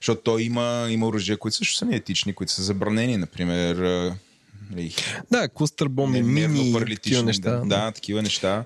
Защото 0.00 0.22
той 0.22 0.42
има, 0.42 0.86
има 0.90 1.06
оръжия, 1.06 1.36
които 1.36 1.56
също 1.56 1.76
са 1.76 1.84
неетични, 1.84 2.34
които 2.34 2.52
са 2.52 2.62
забранени. 2.62 3.16
Например, 3.16 3.76
Да, 5.30 5.48
клъстър 5.48 5.88
бомби, 5.88 6.22
мини, 6.22 6.72
такива 6.94 7.22
неща. 7.22 7.50
Да, 7.50 7.64
да, 7.64 7.92
такива 7.92 8.22
неща. 8.22 8.64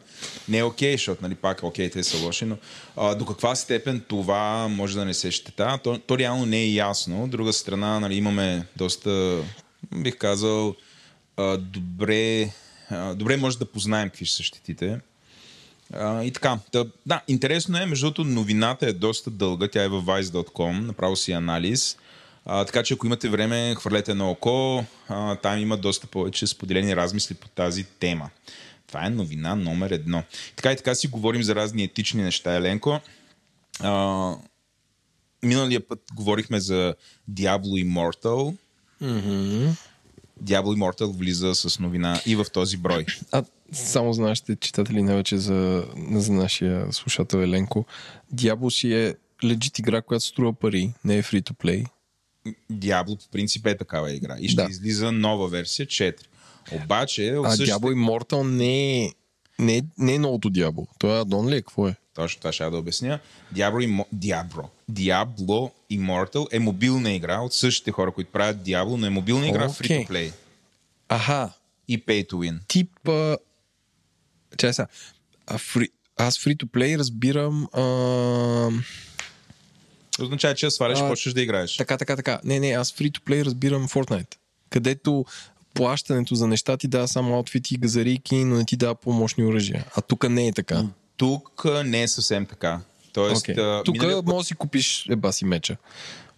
Не 0.48 0.58
е 0.58 0.64
окей, 0.64 0.92
защото 0.92 1.22
нали, 1.22 1.34
пак 1.34 1.62
окей, 1.62 1.90
те 1.90 2.04
са 2.04 2.24
лоши, 2.24 2.44
но 2.44 2.56
а, 2.96 3.14
до 3.14 3.26
каква 3.26 3.54
степен 3.54 4.02
това 4.08 4.68
може 4.68 4.94
да 4.94 5.04
не 5.04 5.14
се 5.14 5.30
щета, 5.30 5.78
то, 5.84 5.98
то 5.98 6.18
реално 6.18 6.46
не 6.46 6.58
е 6.58 6.72
ясно. 6.72 7.24
От 7.24 7.30
друга 7.30 7.52
страна, 7.52 8.00
нали, 8.00 8.14
имаме 8.14 8.66
доста, 8.76 9.42
бих 9.94 10.16
казал, 10.16 10.74
а, 11.36 11.56
добре, 11.56 12.52
а, 12.90 13.14
добре 13.14 13.36
може 13.36 13.58
да 13.58 13.64
познаем 13.64 14.08
какви 14.08 14.24
ще 14.24 14.36
са 14.36 14.42
щетите. 14.42 15.00
А, 15.92 16.24
и 16.24 16.30
така. 16.30 16.58
Да, 16.72 16.86
да, 17.06 17.20
интересно 17.28 17.78
е, 17.78 17.86
между 17.86 18.06
другото, 18.06 18.24
новината 18.24 18.86
е 18.86 18.92
доста 18.92 19.30
дълга, 19.30 19.68
тя 19.68 19.82
е 19.82 19.88
във 19.88 20.04
Vice.com, 20.04 20.80
направо 20.80 21.16
си 21.16 21.32
анализ. 21.32 21.96
А, 22.52 22.64
така 22.64 22.82
че 22.82 22.94
ако 22.94 23.06
имате 23.06 23.28
време, 23.28 23.74
хвърлете 23.78 24.14
на 24.14 24.30
око. 24.30 24.84
А, 25.08 25.36
там 25.36 25.58
има 25.58 25.76
доста 25.76 26.06
повече 26.06 26.46
споделени 26.46 26.96
размисли 26.96 27.34
по 27.34 27.48
тази 27.48 27.84
тема. 27.84 28.30
Това 28.86 29.06
е 29.06 29.10
новина 29.10 29.54
номер 29.54 29.90
едно. 29.90 30.22
Така 30.56 30.72
и 30.72 30.76
така 30.76 30.94
си 30.94 31.08
говорим 31.08 31.42
за 31.42 31.54
разни 31.54 31.84
етични 31.84 32.22
неща, 32.22 32.54
Еленко. 32.54 33.00
А, 33.80 34.34
миналия 35.42 35.88
път 35.88 36.02
говорихме 36.14 36.60
за 36.60 36.94
Diablo 37.30 37.86
Immortal. 37.86 38.56
Мгм. 39.00 39.70
Diablo 40.44 40.76
Immortal 40.76 41.18
влиза 41.18 41.54
с 41.54 41.78
новина 41.78 42.20
и 42.26 42.36
в 42.36 42.46
този 42.52 42.76
брой. 42.76 43.06
А 43.32 43.44
само 43.72 44.12
за 44.12 44.22
нашите 44.22 44.56
читатели, 44.56 45.02
най-вече 45.02 45.38
за, 45.38 45.84
за 46.12 46.32
нашия 46.32 46.92
слушател 46.92 47.38
Еленко, 47.38 47.86
Diablo 48.34 48.68
си 48.68 48.94
е 48.94 49.14
легит 49.44 49.78
игра, 49.78 50.02
която 50.02 50.24
струва 50.24 50.52
пари, 50.52 50.92
не 51.04 51.16
е 51.16 51.22
free 51.22 51.42
to 51.42 51.52
play. 51.52 51.86
Diablo 52.72 53.24
по 53.24 53.28
принцип 53.32 53.66
е 53.66 53.76
такава 53.76 54.12
игра. 54.12 54.36
И 54.40 54.48
ще 54.48 54.62
Да. 54.62 54.68
излиза 54.70 55.12
нова 55.12 55.48
версия 55.48 55.86
4. 55.86 56.16
Обаче, 56.72 57.28
А 57.28 57.40
от 57.40 57.50
същата... 57.50 57.80
Diablo 57.80 57.94
Immortal 57.94 58.42
не 58.42 59.04
е, 59.04 59.12
не 59.58 59.76
е, 59.76 59.82
не 59.98 60.14
е 60.14 60.18
новото 60.18 60.50
Diablo. 60.50 60.86
Това 60.98 61.16
е 61.16 61.20
адон 61.20 61.48
ли 61.48 61.56
е? 61.56 61.62
Какво 61.62 61.88
е? 61.88 61.96
Точно 62.14 62.40
това 62.40 62.52
ще 62.52 62.64
да 62.64 62.78
обясня. 62.78 63.18
Diablo, 63.54 63.86
Imo... 63.88 64.04
Diablo. 64.14 64.68
Diablo 64.90 65.70
Immortal 65.92 66.46
е 66.52 66.58
мобилна 66.58 67.12
игра 67.12 67.40
от 67.40 67.54
същите 67.54 67.90
хора, 67.92 68.12
които 68.12 68.32
правят 68.32 68.56
Diablo, 68.56 68.96
но 68.96 69.06
е 69.06 69.10
мобилна 69.10 69.48
игра 69.48 69.66
Окей. 69.68 69.98
free 69.98 70.06
to 70.06 70.10
play 70.10 70.32
Аха, 71.08 71.52
и 71.88 72.04
pay 72.04 72.30
to 72.30 72.32
win. 72.32 72.58
тип... 72.68 73.08
А... 73.08 73.36
Чай 74.58 74.72
сега. 74.72 74.86
А 75.46 75.58
фри... 75.58 75.88
Аз 76.16 76.38
free 76.38 76.56
to 76.56 76.64
play 76.64 76.98
разбирам... 76.98 77.68
А... 77.72 77.82
Означава, 80.20 80.54
че 80.54 80.66
я 80.66 80.70
сваляш 80.70 80.98
и 80.98 81.02
почваш 81.02 81.34
да 81.34 81.40
играеш. 81.42 81.76
Така, 81.76 81.96
така, 81.96 82.16
така. 82.16 82.40
Не, 82.44 82.60
не, 82.60 82.70
аз 82.70 82.92
free 82.92 83.10
to 83.10 83.20
play 83.20 83.44
разбирам 83.44 83.88
Fortnite. 83.88 84.34
Където 84.70 85.24
плащането 85.74 86.34
за 86.34 86.46
неща 86.46 86.76
ти 86.76 86.88
дава 86.88 87.08
само 87.08 87.34
аутфити 87.34 87.74
и 87.74 87.78
газарийки, 87.78 88.44
но 88.44 88.56
не 88.56 88.64
ти 88.64 88.76
дава 88.76 88.94
помощни 88.94 89.44
оръжия. 89.44 89.84
А 89.96 90.00
тук 90.00 90.28
не 90.28 90.48
е 90.48 90.52
така. 90.52 90.84
Тук 91.16 91.64
не 91.84 92.02
е 92.02 92.08
съвсем 92.08 92.46
така. 92.46 92.80
Тоест, 93.12 93.46
Okay. 93.46 93.84
Тук 93.84 93.94
миналия 93.94 94.16
път, 94.16 94.26
може 94.26 94.38
да 94.38 94.44
си 94.44 94.54
купиш 94.54 95.06
еба 95.10 95.32
си 95.32 95.44
меча. 95.44 95.76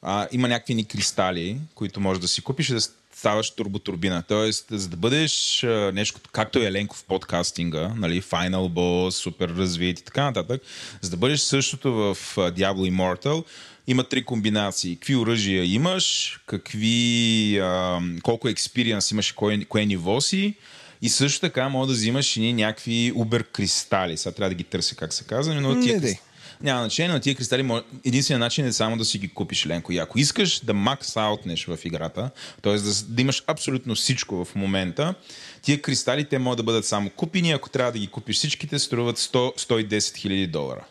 а, 0.03 0.29
има 0.33 0.49
някакви 0.49 0.75
ни 0.75 0.85
кристали, 0.85 1.57
които 1.75 2.01
можеш 2.01 2.21
да 2.21 2.29
си 2.29 2.43
купиш 2.43 2.69
и 2.71 2.75
да 2.75 2.81
ставаш 3.15 3.51
турботурбина. 3.51 4.23
Тоест, 4.29 4.67
за 4.71 4.89
да 4.89 4.97
бъдеш 4.97 5.65
а, 5.65 5.93
нещо, 5.95 6.21
както 6.33 6.59
е 6.59 6.65
Еленко 6.65 6.97
в 6.97 7.05
подкастинга, 7.05 7.89
нали, 7.97 8.23
Final 8.23 8.69
Boss, 8.69 9.11
супер 9.11 9.49
развит 9.49 10.01
и 10.01 10.05
така 10.05 10.25
нататък, 10.25 10.63
за 11.01 11.11
да 11.11 11.17
бъдеш 11.17 11.41
същото 11.41 11.93
в 11.93 12.17
Diablo 12.37 12.91
Immortal, 12.93 13.45
има 13.87 14.05
три 14.05 14.25
комбинации. 14.25 14.97
Какви 14.97 15.17
оръжия 15.17 15.65
имаш, 15.65 16.39
какви, 16.47 17.59
а, 17.59 18.01
колко 18.23 18.49
експириенс 18.49 19.11
имаш 19.11 19.33
кое, 19.33 19.65
кое 19.65 19.87
ниво 19.87 20.21
си. 20.21 20.55
И 21.03 21.09
също 21.09 21.41
така 21.41 21.69
мога 21.69 21.87
да 21.87 21.93
взимаш 21.93 22.37
и 22.37 22.53
някакви 22.53 23.13
убер 23.15 23.45
кристали. 23.45 24.17
Сега 24.17 24.35
трябва 24.35 24.49
да 24.49 24.55
ги 24.55 24.65
търся 24.65 24.95
как 24.97 25.13
се 25.13 25.25
казва, 25.25 25.55
но 25.55 25.81
тия 25.81 26.01
дей. 26.01 26.13
крис- 26.13 26.19
няма 26.63 26.81
значение, 26.81 27.13
но 27.13 27.21
тия 27.21 27.35
кристали, 27.35 27.63
може- 27.63 27.85
единственият 28.05 28.41
начин 28.41 28.67
е 28.67 28.73
само 28.73 28.97
да 28.97 29.05
си 29.05 29.19
ги 29.19 29.29
купиш, 29.29 29.67
Ленко. 29.67 29.93
И 29.93 29.99
ако 29.99 30.19
искаш 30.19 30.61
да 30.61 30.75
макс 30.75 31.17
аутнеш 31.17 31.65
в 31.65 31.79
играта, 31.85 32.31
т.е. 32.63 32.73
Да, 32.75 32.93
да 33.09 33.23
имаш 33.23 33.43
абсолютно 33.47 33.95
всичко 33.95 34.45
в 34.45 34.55
момента, 34.55 35.15
тия 35.63 35.83
кристали 35.83 36.25
те 36.25 36.39
могат 36.39 36.57
да 36.57 36.63
бъдат 36.63 36.87
само 36.87 37.11
купени, 37.11 37.53
ако 37.53 37.69
трябва 37.71 37.93
да 37.93 37.99
ги 37.99 38.07
купиш 38.07 38.37
всичките, 38.37 38.79
струват 38.79 39.19
100-110 39.19 40.17
хиляди 40.17 40.47
долара. 40.47 40.85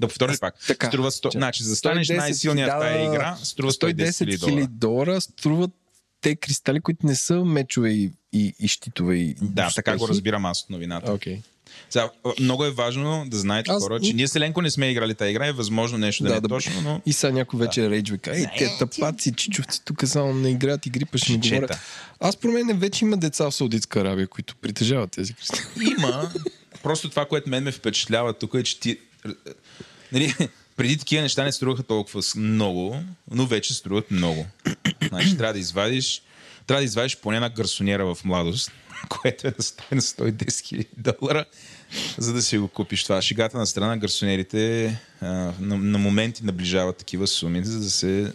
Да 0.00 0.08
повторя 0.08 0.32
ли 0.32 0.38
пак? 0.38 0.54
така. 0.66 0.86
Струва 0.86 1.10
100, 1.10 1.32
значи, 1.32 1.62
за 1.64 1.76
станеш 1.76 2.08
110 2.08 2.16
най-силният 2.16 2.70
в 2.70 2.80
тази 2.80 3.04
игра, 3.04 3.36
струва 3.36 3.72
110 3.72 4.18
хиляди 4.18 4.38
110 4.38 4.66
долара. 4.68 5.20
струват 5.20 5.70
те 6.20 6.36
кристали, 6.36 6.80
които 6.80 7.06
не 7.06 7.14
са 7.14 7.34
мечове 7.36 7.90
и, 7.90 8.10
и, 8.32 8.54
и 8.60 8.68
щитове. 8.68 9.16
И 9.16 9.34
Да, 9.42 9.70
така 9.74 9.90
го 9.90 9.96
успехи. 9.96 10.10
разбирам 10.10 10.46
аз 10.46 10.62
от 10.62 10.70
новината. 10.70 11.12
Окей. 11.12 11.40
Сега, 11.90 12.10
много 12.40 12.64
е 12.64 12.70
важно 12.70 13.24
да 13.26 13.38
знаете 13.38 13.70
Аз- 13.70 13.82
хора, 13.82 14.00
че 14.00 14.12
ние 14.12 14.28
с 14.28 14.36
Еленко 14.36 14.62
не 14.62 14.70
сме 14.70 14.90
играли 14.90 15.14
тази 15.14 15.30
игра, 15.30 15.46
е 15.46 15.52
възможно 15.52 15.98
нещо 15.98 16.22
да, 16.22 16.28
Да, 16.28 16.32
не 16.32 16.38
е 16.38 16.40
да. 16.40 16.48
точно, 16.48 16.80
но 16.82 17.00
И 17.06 17.12
сега 17.12 17.32
някой 17.32 17.60
вече 17.60 17.80
да. 17.80 17.90
рейдж 17.90 18.10
вика, 18.10 18.36
ей, 18.36 18.46
те 18.58 18.76
тъпаци, 18.78 19.32
чичовци, 19.32 19.84
тук 19.84 20.02
само 20.06 20.34
не 20.34 20.50
играят 20.50 20.86
игри, 20.86 21.04
па 21.04 21.18
ще 21.18 21.32
ми 21.32 21.38
говорят. 21.40 21.78
Аз 22.20 22.36
про 22.36 22.48
мен 22.48 22.78
вече 22.78 23.04
има 23.04 23.16
деца 23.16 23.44
в 23.44 23.52
Саудитска 23.52 24.00
Арабия, 24.00 24.26
които 24.28 24.56
притежават 24.56 25.10
тези 25.10 25.34
кристали. 25.34 25.60
Има. 25.90 26.30
Просто 26.82 27.10
това, 27.10 27.24
което 27.24 27.50
мен 27.50 27.62
ме 27.64 27.72
впечатлява 27.72 28.32
тук 28.32 28.54
е, 28.54 28.62
че 28.62 28.80
ти... 28.80 28.98
Нали, 30.12 30.34
преди 30.76 30.96
такива 30.96 31.22
неща 31.22 31.44
не 31.44 31.52
струваха 31.52 31.82
толкова 31.82 32.22
много, 32.36 33.02
но 33.30 33.46
вече 33.46 33.74
струват 33.74 34.10
много. 34.10 34.46
Значи 35.08 35.36
трябва 35.36 35.52
да 35.52 35.58
извадиш 35.58 36.22
трябва 36.66 36.80
да 36.80 36.84
извадиш 36.84 37.16
поне 37.16 37.36
една 37.36 37.50
гарсонера 37.50 38.14
в 38.14 38.24
младост, 38.24 38.72
което 39.08 39.46
е 39.46 39.52
на 39.58 39.62
стоеност 39.62 40.16
110 40.16 40.66
хиляди 40.66 40.88
долара, 40.96 41.44
за 42.18 42.32
да 42.32 42.42
си 42.42 42.58
го 42.58 42.68
купиш 42.68 43.02
това. 43.02 43.22
Шегата 43.22 43.58
на 43.58 43.66
страна, 43.66 43.96
гарсонерите 43.96 44.86
а, 45.20 45.26
на, 45.60 45.76
на 45.76 45.98
моменти 45.98 46.44
наближават 46.44 46.96
такива 46.96 47.26
суми, 47.26 47.64
за 47.64 47.80
да 47.80 47.90
се 47.90 48.32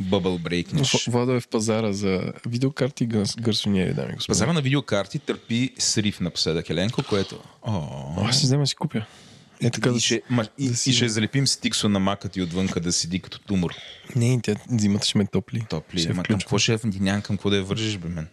бъбъл 0.00 0.38
брейкнеш. 0.38 1.06
Владо 1.08 1.32
е 1.32 1.40
в 1.40 1.48
пазара 1.48 1.92
за 1.92 2.32
видеокарти 2.46 3.04
и 3.04 3.06
гарсониери, 3.40 3.94
дами 3.94 4.14
господа. 4.14 4.34
Пазара 4.34 4.52
на 4.52 4.62
видеокарти 4.62 5.18
търпи 5.18 5.70
срив 5.78 6.20
напоследък, 6.20 6.70
Еленко, 6.70 7.02
което... 7.08 7.40
О, 7.62 7.88
Аз 8.24 8.38
си 8.38 8.46
взема 8.46 8.62
да 8.62 8.66
си 8.66 8.74
купя. 8.74 9.06
Е 9.64 9.70
така 9.70 9.90
и, 9.90 10.00
ще, 10.00 10.22
ма, 10.30 10.46
и, 10.58 10.68
да 10.68 10.76
си- 10.76 10.90
и 10.90 10.92
ще 10.92 11.08
залепим 11.08 11.46
стиксо 11.46 11.88
на 11.88 11.98
мака 11.98 12.28
ти 12.28 12.42
отвънка 12.42 12.80
да 12.80 12.92
седи 12.92 13.20
като 13.20 13.38
тумор. 13.38 13.74
Не, 14.16 14.40
тя 14.42 14.54
зимата 14.70 15.06
ще 15.06 15.18
ме 15.18 15.26
топли. 15.26 15.66
Топли. 15.68 16.00
Ще 16.00 16.10
Ама 16.10 16.22
към 16.22 16.38
какво 16.38 16.58
ще 16.58 16.78
ти 16.78 17.00
нямам 17.00 17.22
към 17.22 17.36
какво 17.36 17.50
да 17.50 17.56
я 17.56 17.64
вържиш, 17.64 17.96
бе 17.96 18.08
мен? 18.08 18.28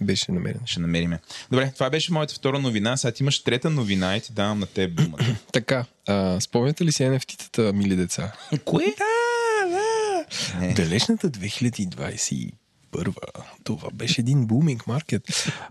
Беше 0.00 0.32
намерен. 0.32 0.60
Ще 0.66 0.80
намериме. 0.80 1.18
Добре, 1.50 1.72
това 1.74 1.90
беше 1.90 2.12
моята 2.12 2.34
втора 2.34 2.58
новина. 2.58 2.96
Сега 2.96 3.12
ти 3.12 3.22
имаш 3.22 3.42
трета 3.44 3.70
новина 3.70 4.16
и 4.16 4.20
ти 4.20 4.32
давам 4.32 4.58
на 4.58 4.66
теб 4.66 4.94
думата. 4.94 5.36
Така, 5.52 5.84
а, 6.08 6.40
спомняте 6.40 6.84
ли 6.84 6.92
си 6.92 7.02
NFT-тата, 7.02 7.72
мили 7.72 7.96
деца? 7.96 8.32
Кое? 8.64 8.84
Да, 8.84 9.68
да. 9.70 10.24
Не. 10.60 10.74
Далечната 10.74 11.30
2021. 11.30 12.52
Това 13.64 13.90
беше 13.92 14.20
един 14.20 14.46
буминг 14.46 14.86
маркет. 14.86 15.22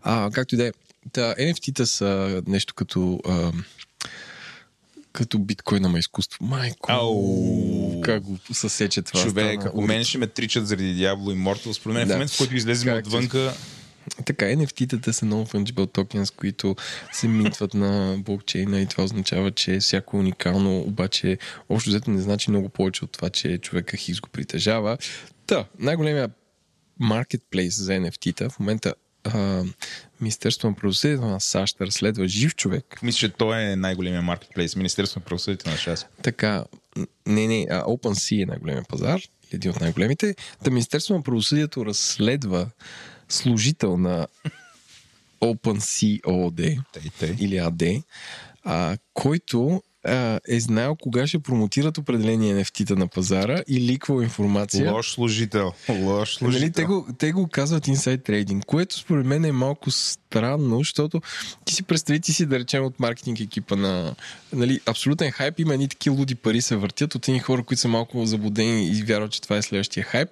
А, 0.02 0.32
както 0.34 0.56
и 0.56 0.58
да 0.58 0.68
е. 0.68 0.72
Та, 1.12 1.36
NFT-та 1.36 1.86
са 1.86 2.42
нещо 2.48 2.74
като 2.74 3.20
а, 3.28 3.52
като 5.18 5.40
биткоина 5.40 5.90
на 5.90 6.00
изкуство. 6.00 6.46
Майко, 6.46 6.92
Ау. 6.92 8.02
как 8.02 8.24
го 8.24 8.38
съсече 8.54 9.02
това. 9.02 9.22
Човек, 9.22 9.62
стана 9.62 9.70
ако 9.70 9.82
мен 9.82 10.04
ще 10.04 10.18
ме 10.18 10.28
тричат 10.28 10.68
заради 10.68 10.96
Diablo 10.96 11.36
Immortal, 11.36 11.72
според 11.72 11.94
мен 11.96 12.06
в 12.06 12.08
Да. 12.08 12.14
момента, 12.14 12.34
в 12.34 12.38
който 12.38 12.56
излезем 12.56 12.88
Как 12.88 13.06
отвънка, 13.06 13.54
Така, 14.26 14.46
NFT-тата 14.46 15.12
са 15.12 15.26
non-fungible 15.26 15.98
tokens, 15.98 16.36
които 16.36 16.76
се 17.12 17.28
минтват 17.28 17.74
на 17.74 18.18
блокчейна 18.20 18.82
и 18.82 18.86
това 18.86 19.04
означава, 19.04 19.52
че 19.52 19.80
всяко 19.80 20.18
е 20.18 20.20
уникално, 20.20 20.80
обаче 20.80 21.38
общо 21.70 21.90
взето 21.90 22.12
не 22.12 22.22
значи 22.22 22.50
много 22.50 22.70
повече 22.70 23.06
от 23.06 23.12
това, 23.12 23.30
че 23.30 23.58
човека 23.58 23.98
Хикс 23.98 24.20
го 24.20 24.30
притежава. 24.30 24.98
Та, 25.48 25.66
най-големия 25.80 26.30
маркетплейс 27.00 27.80
за 27.82 27.92
NFT-та 27.92 28.50
в 28.50 28.60
момента 28.60 28.94
а, 29.34 29.64
Министерството 30.22 30.68
на 30.68 30.76
правосъдието 30.76 31.26
на 31.26 31.40
САЩ 31.40 31.82
разследва 31.82 32.28
жив 32.28 32.56
човек. 32.56 33.00
мисля, 33.04 33.18
че 33.18 33.30
той 33.30 33.62
е 33.62 33.76
най-големия 33.76 34.22
маркетплейс. 34.22 34.76
Министерството 34.76 35.20
на 35.20 35.26
правосъдието 35.26 35.70
на 35.70 35.78
ШАС. 35.78 36.06
Така, 36.22 36.64
не, 37.26 37.48
не, 37.48 37.68
а 37.70 37.84
OpenSea 37.84 38.44
е 38.44 38.46
най-големия 38.46 38.84
пазар, 38.84 39.22
един 39.52 39.72
от 39.72 39.80
най-големите. 39.80 40.36
Та 40.64 40.70
Министерството 40.70 41.18
на 41.18 41.24
правосъдието 41.24 41.86
разследва 41.86 42.68
служител 43.30 43.98
на 43.98 44.28
OpenSea 45.42 46.20
ООД, 46.28 46.60
или 47.40 47.58
АД, 47.58 47.84
а, 48.64 48.98
който 49.14 49.84
а, 50.08 50.40
е 50.48 50.60
знаел 50.60 50.96
кога 50.96 51.28
ще 51.28 51.40
промотират 51.40 51.98
определени 51.98 52.54
NFT-та 52.54 52.96
на 52.96 53.08
пазара 53.08 53.62
и 53.68 53.82
ликвал 53.82 54.22
информация. 54.22 54.94
Лош 54.94 55.12
служител. 55.12 55.74
Лош 55.90 56.36
служител. 56.36 56.62
Нали, 56.62 56.72
те, 56.72 56.86
го, 56.86 57.08
те 57.18 57.32
го 57.32 57.48
казват 57.48 57.86
inside 57.86 58.30
trading, 58.30 58.66
което 58.66 58.96
според 58.96 59.26
мен 59.26 59.46
е 59.46 59.52
малко 59.52 59.92
странно, 59.92 60.78
защото 60.78 61.22
ти 61.66 61.74
си 61.74 61.84
представи, 61.84 62.20
ти 62.20 62.34
си 62.34 62.46
да 62.46 62.60
речем 62.60 62.86
от 62.86 63.00
маркетинг 63.00 63.40
екипа 63.40 63.76
на 63.76 64.16
нали, 64.54 64.80
абсолютен 64.86 65.32
хайп, 65.32 65.60
има 65.60 65.74
едни 65.74 65.88
такива 65.88 66.16
луди 66.16 66.36
пари 66.36 66.62
се 66.62 66.76
въртят 66.76 67.16
от 67.16 67.28
едни 67.28 67.40
хора, 67.40 67.64
които 67.64 67.82
са 67.82 67.88
малко 67.88 68.26
заблудени 68.26 68.88
и 68.88 69.04
вярват, 69.04 69.32
че 69.32 69.42
това 69.42 69.58
е 69.58 69.62
следващия 69.62 70.04
хайп 70.04 70.30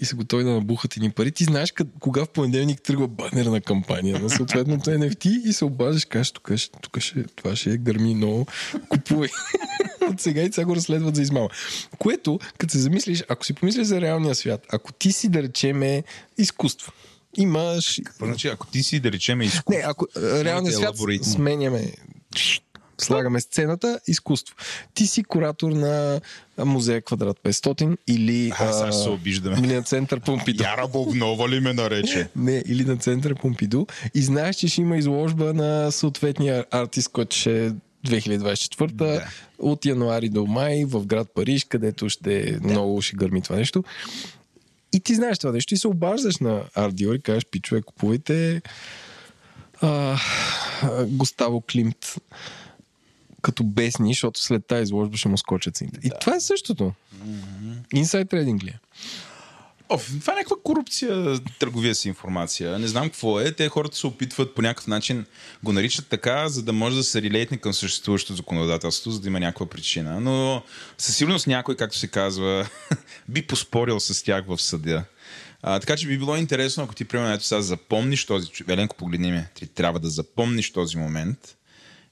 и 0.00 0.04
са 0.04 0.16
готови 0.16 0.44
да 0.44 0.50
набухат 0.50 0.96
едни 0.96 1.10
пари. 1.10 1.32
Ти 1.32 1.44
знаеш 1.44 1.72
къд, 1.72 1.88
кога 2.00 2.24
в 2.24 2.28
понеделник 2.28 2.82
тръгва 2.82 3.08
банерна 3.08 3.60
кампания 3.60 4.20
на 4.20 4.30
съответното 4.30 4.90
NFT 4.90 5.26
и 5.26 5.52
се 5.52 5.64
обаждаш, 5.64 6.04
кажеш, 6.04 6.32
тук, 6.32 6.50
тук 6.82 7.00
ще, 7.00 7.22
това 7.22 7.56
ще 7.56 7.70
е 7.70 7.76
гърми 7.76 8.14
много, 8.14 8.46
купувай. 8.88 9.13
от 10.10 10.20
сега 10.20 10.42
и 10.42 10.52
сега 10.52 10.64
го 10.64 10.76
разследват 10.76 11.16
за 11.16 11.22
измама. 11.22 11.48
Което, 11.98 12.38
като 12.58 12.72
се 12.72 12.78
замислиш, 12.78 13.22
ако 13.28 13.44
си 13.44 13.52
помислиш 13.52 13.86
за 13.86 14.00
реалния 14.00 14.34
свят, 14.34 14.66
ако 14.72 14.92
ти 14.92 15.12
си, 15.12 15.28
да 15.28 15.42
речеме, 15.42 16.02
изкуство, 16.38 16.92
имаш... 17.36 18.00
Какво 18.04 18.26
значи, 18.26 18.48
ако 18.48 18.66
ти 18.66 18.82
си, 18.82 19.00
да 19.00 19.12
речем, 19.12 19.42
изкуство? 19.42 19.72
Не, 19.72 19.82
ако 19.86 20.06
реалния 20.16 20.72
свят 20.72 20.94
алгоритми. 20.94 21.32
сменяме 21.32 21.92
слагаме 22.98 23.40
сцената, 23.40 24.00
изкуство. 24.06 24.56
Ти 24.94 25.06
си 25.06 25.24
куратор 25.24 25.72
на 25.72 26.20
музея 26.58 27.02
Квадрат 27.02 27.38
500 27.44 27.96
или, 28.06 28.52
А, 28.58 28.72
сега 28.72 28.92
се 28.92 29.08
обиждаме. 29.08 29.56
или 29.58 29.74
на 29.74 29.82
център 29.82 30.20
Помпиду. 30.20 30.62
Яра 30.62 30.88
Богнова 30.88 31.48
ли 31.48 31.60
ме 31.60 31.72
нарече? 31.72 32.28
Не, 32.36 32.62
или 32.66 32.84
на 32.84 32.96
център 32.96 33.34
Помпиду. 33.34 33.86
И 34.14 34.22
знаеш, 34.22 34.56
че 34.56 34.68
ще 34.68 34.80
има 34.80 34.96
изложба 34.96 35.52
на 35.52 35.92
съответния 35.92 36.64
артист, 36.70 37.08
който 37.08 37.36
ще 37.36 37.72
2024 38.04 38.92
Да. 38.92 39.28
от 39.58 39.84
януари 39.84 40.28
до 40.28 40.46
май 40.46 40.84
в 40.84 41.06
град 41.06 41.28
Париж, 41.34 41.64
където 41.64 42.08
ще 42.08 42.58
много 42.62 43.02
ще 43.02 43.16
гърми 43.16 43.42
това 43.42 43.56
нещо. 43.56 43.84
И 44.92 45.00
ти 45.00 45.14
знаеш 45.14 45.38
това 45.38 45.52
нещо 45.52 45.74
и 45.74 45.76
се 45.76 45.88
обаждаш 45.88 46.36
на 46.38 46.62
арт 46.74 46.94
дилър 46.96 47.14
и 47.14 47.20
кажеш, 47.20 47.46
пичове, 47.50 47.82
купувайте 47.82 48.62
а, 49.80 50.18
Густаво 51.06 51.60
Климт 51.60 52.14
като 53.42 53.64
бесни, 53.64 54.10
защото 54.10 54.42
след 54.42 54.66
тази 54.66 54.82
изложба 54.82 55.16
ще 55.16 55.28
му 55.28 55.38
скочат 55.38 55.76
цените. 55.76 56.00
И 56.04 56.10
това 56.20 56.36
е 56.36 56.40
същото. 56.40 56.92
Inside 57.94 58.30
trading 58.32 58.64
ли 58.64 58.68
е? 58.68 58.78
О, 59.88 59.98
това 59.98 60.32
е 60.32 60.36
някаква 60.36 60.56
корупция, 60.64 61.40
търговия 61.58 61.94
с 61.94 62.04
информация. 62.04 62.78
Не 62.78 62.88
знам 62.88 63.08
какво 63.08 63.40
е. 63.40 63.52
Те 63.52 63.68
хората 63.68 63.96
се 63.96 64.06
опитват 64.06 64.54
по 64.54 64.62
някакъв 64.62 64.86
начин, 64.86 65.26
го 65.62 65.72
наричат 65.72 66.06
така, 66.06 66.48
за 66.48 66.62
да 66.62 66.72
може 66.72 66.96
да 66.96 67.04
се 67.04 67.22
релейтне 67.22 67.56
към 67.56 67.74
съществуващото 67.74 68.36
законодателство, 68.36 69.10
за 69.10 69.20
да 69.20 69.28
има 69.28 69.40
някаква 69.40 69.66
причина. 69.66 70.20
Но 70.20 70.62
със 70.98 71.16
сигурност 71.16 71.46
някой, 71.46 71.76
както 71.76 71.98
се 71.98 72.08
казва, 72.08 72.68
би 73.28 73.42
поспорил 73.42 74.00
с 74.00 74.24
тях 74.24 74.44
в 74.46 74.62
съда. 74.62 75.04
А, 75.62 75.80
така 75.80 75.96
че 75.96 76.06
би 76.06 76.18
било 76.18 76.36
интересно, 76.36 76.84
ако 76.84 76.94
ти, 76.94 77.04
примерно, 77.04 77.32
ето 77.32 77.44
сега 77.44 77.60
запомниш 77.60 78.24
този... 78.24 78.50
Еленко, 78.68 78.96
погледни 78.96 79.32
ме. 79.32 79.50
Ти 79.54 79.66
трябва 79.66 80.00
да 80.00 80.08
запомниш 80.08 80.72
този 80.72 80.96
момент 80.96 81.38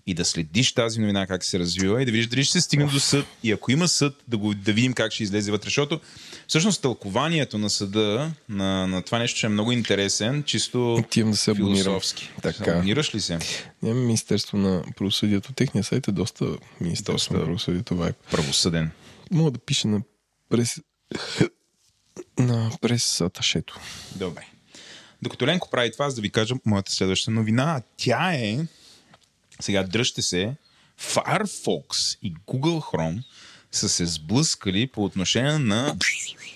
и 0.07 0.15
да 0.15 0.25
следиш 0.25 0.73
тази 0.73 1.01
новина 1.01 1.27
как 1.27 1.45
се 1.45 1.59
развива 1.59 2.03
и 2.03 2.05
да 2.05 2.13
видиш 2.13 2.27
дали 2.27 2.45
ще 2.45 2.53
се 2.53 2.61
стигне 2.61 2.87
до 2.87 3.01
съд 3.01 3.27
и 3.43 3.53
ако 3.53 3.71
има 3.73 3.89
съд, 3.89 4.15
да, 4.29 4.37
го, 4.37 4.55
да 4.55 4.73
видим 4.73 4.93
как 4.93 5.13
ще 5.13 5.23
излезе 5.23 5.51
вътре, 5.51 5.67
защото 5.67 6.01
всъщност 6.49 6.83
тълкованието 6.83 7.59
на 7.59 7.71
съда 7.71 8.33
на, 8.49 8.87
на 8.87 9.03
това 9.03 9.19
нещо 9.19 9.39
ще 9.39 9.47
е 9.47 9.51
много 9.51 9.73
интересен, 9.73 10.43
чисто 10.43 10.95
Отивам 10.95 11.31
да 11.31 11.37
се 11.37 11.51
абонирам. 11.51 11.83
философски. 11.83 12.31
Така. 12.43 12.73
Абонираш 12.73 13.15
ли 13.15 13.21
се? 13.21 13.39
Няма 13.83 14.01
Министерство 14.01 14.59
на 14.59 14.85
правосъдието. 14.97 15.53
Техният 15.53 15.87
сайт 15.87 16.09
е 16.09 16.13
доста 16.13 16.45
Министерство 16.81 17.15
Доста. 17.15 17.35
на 17.35 17.45
правосъдието 17.45 17.97
вайб. 17.97 18.17
Правосъден. 18.31 18.91
Мога 19.31 19.51
да 19.51 19.59
пиша 19.59 19.89
на 19.89 20.01
прес... 20.51 20.81
на 22.39 22.71
прес 22.81 23.21
аташето. 23.21 23.81
Добре. 24.17 24.47
Докато 25.23 25.47
Ленко 25.47 25.71
прави 25.71 25.93
това, 25.93 26.05
аз 26.05 26.15
да 26.15 26.21
ви 26.21 26.31
кажа 26.31 26.55
моята 26.65 26.93
следваща 26.93 27.31
новина. 27.31 27.83
Тя 27.97 28.35
е, 28.35 28.59
сега 29.61 29.83
дръжте 29.83 30.23
се, 30.23 30.55
Firefox 31.01 32.19
и 32.23 32.35
Google 32.35 32.81
Chrome 32.81 33.23
са 33.73 33.89
се 33.89 34.07
сблъскали 34.07 34.87
по 34.87 35.05
отношение 35.05 35.59
на 35.59 35.97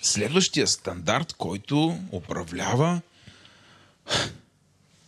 следващия 0.01 0.67
стандарт, 0.67 1.33
който 1.33 1.99
управлява 2.11 3.01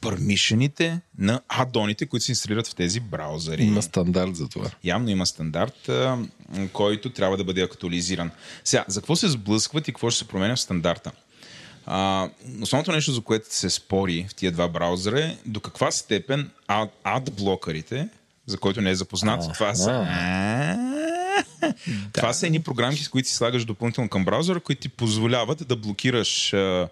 пърмишените 0.01 1.01
на 1.17 1.41
адоните, 1.47 2.05
които 2.05 2.25
се 2.25 2.31
инсталират 2.31 2.67
в 2.67 2.75
тези 2.75 2.99
браузъри. 2.99 3.63
Има 3.63 3.81
стандарт 3.81 4.35
за 4.35 4.49
това. 4.49 4.71
Явно 4.83 5.09
има 5.09 5.25
стандарт, 5.25 5.89
който 6.73 7.09
трябва 7.09 7.37
да 7.37 7.43
бъде 7.43 7.61
актуализиран. 7.61 8.31
Сега, 8.63 8.85
за 8.87 9.01
какво 9.01 9.15
се 9.15 9.29
сблъскват 9.29 9.87
и 9.87 9.91
какво 9.91 10.09
ще 10.09 10.19
се 10.19 10.27
променя 10.27 10.55
в 10.55 10.59
стандарта? 10.59 11.11
А, 11.91 12.29
основното 12.61 12.91
нещо, 12.91 13.11
за 13.11 13.21
което 13.21 13.55
се 13.55 13.69
спори 13.69 14.25
в 14.29 14.35
тия 14.35 14.51
два 14.51 14.67
браузъра 14.67 15.19
е 15.19 15.37
до 15.45 15.59
каква 15.59 15.91
степен 15.91 16.49
ад, 16.67 16.89
адблокърите, 17.03 18.09
за 18.45 18.57
който 18.57 18.81
не 18.81 18.89
е 18.89 18.95
запознат, 18.95 19.53
това 19.53 19.75
са... 19.75 20.05
Това 22.13 22.33
са 22.33 22.45
едни 22.45 22.59
програмки, 22.59 23.03
с 23.03 23.09
които 23.09 23.29
си 23.29 23.35
слагаш 23.35 23.65
допълнително 23.65 24.09
към 24.09 24.25
браузъра, 24.25 24.59
които 24.59 24.81
ти 24.81 24.89
позволяват 24.89 25.67
да 25.67 25.75
блокираш 25.75 26.53
а, 26.53 26.89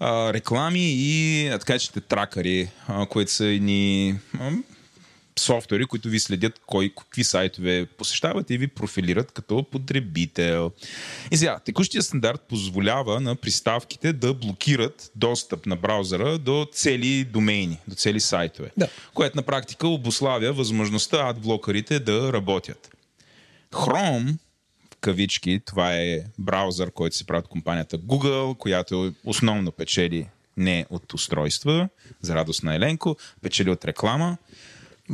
а, 0.00 0.32
реклами 0.32 0.92
и 0.92 1.48
а, 1.48 1.58
така 1.58 1.78
че 1.78 1.92
тракари, 1.92 2.68
а, 2.88 3.06
които 3.06 3.32
са 3.32 3.46
едни 3.46 4.14
а, 4.40 4.50
софтуери, 5.38 5.86
които 5.86 6.08
ви 6.08 6.20
следят 6.20 6.60
кой, 6.66 6.92
какви 6.98 7.24
сайтове 7.24 7.86
посещават 7.86 8.50
и 8.50 8.58
ви 8.58 8.68
профилират 8.68 9.32
като 9.32 9.62
потребител. 9.62 10.72
И 11.30 11.36
сега, 11.36 11.58
текущия 11.64 12.02
стандарт 12.02 12.40
позволява 12.48 13.20
на 13.20 13.36
приставките 13.36 14.12
да 14.12 14.34
блокират 14.34 15.10
достъп 15.16 15.66
на 15.66 15.76
браузъра 15.76 16.38
до 16.38 16.66
цели 16.72 17.24
домейни, 17.24 17.78
до 17.88 17.94
цели 17.94 18.20
сайтове. 18.20 18.70
Да. 18.76 18.88
Което 19.14 19.36
на 19.36 19.42
практика 19.42 19.88
обославя 19.88 20.52
възможността 20.52 21.28
адблокърите 21.28 22.00
да 22.00 22.32
работят. 22.32 22.90
Chrome, 23.72 24.36
кавички, 25.00 25.60
това 25.66 25.94
е 25.94 26.18
браузър, 26.38 26.90
който 26.90 27.16
се 27.16 27.26
прави 27.26 27.38
от 27.38 27.48
компанията 27.48 27.98
Google, 27.98 28.56
която 28.56 29.14
основно 29.24 29.72
печели 29.72 30.26
не 30.56 30.86
от 30.90 31.14
устройства, 31.14 31.88
за 32.20 32.34
радост 32.34 32.62
на 32.62 32.74
Еленко, 32.74 33.16
печели 33.42 33.70
от 33.70 33.84
реклама. 33.84 34.36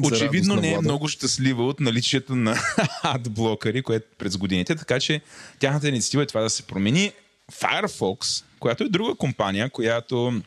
Очевидно 0.05 0.57
не 0.57 0.73
е 0.73 0.79
много 0.79 1.09
щастлива 1.09 1.67
от 1.67 1.81
наличието 1.81 2.37
на 2.37 2.57
адблокъри, 3.03 3.83
което 3.83 4.07
през 4.19 4.37
годините, 4.37 4.77
така 4.77 5.01
че 5.01 5.21
тяхната 5.59 5.89
инициатива 5.89 6.23
е 6.23 6.27
това 6.27 6.41
да 6.41 6.51
се 6.51 6.63
промени. 6.63 7.13
Firefox, 7.53 8.45
която 8.61 8.85
е 8.85 8.89
друга 8.89 9.15
компания, 9.15 9.71
която 9.71 10.43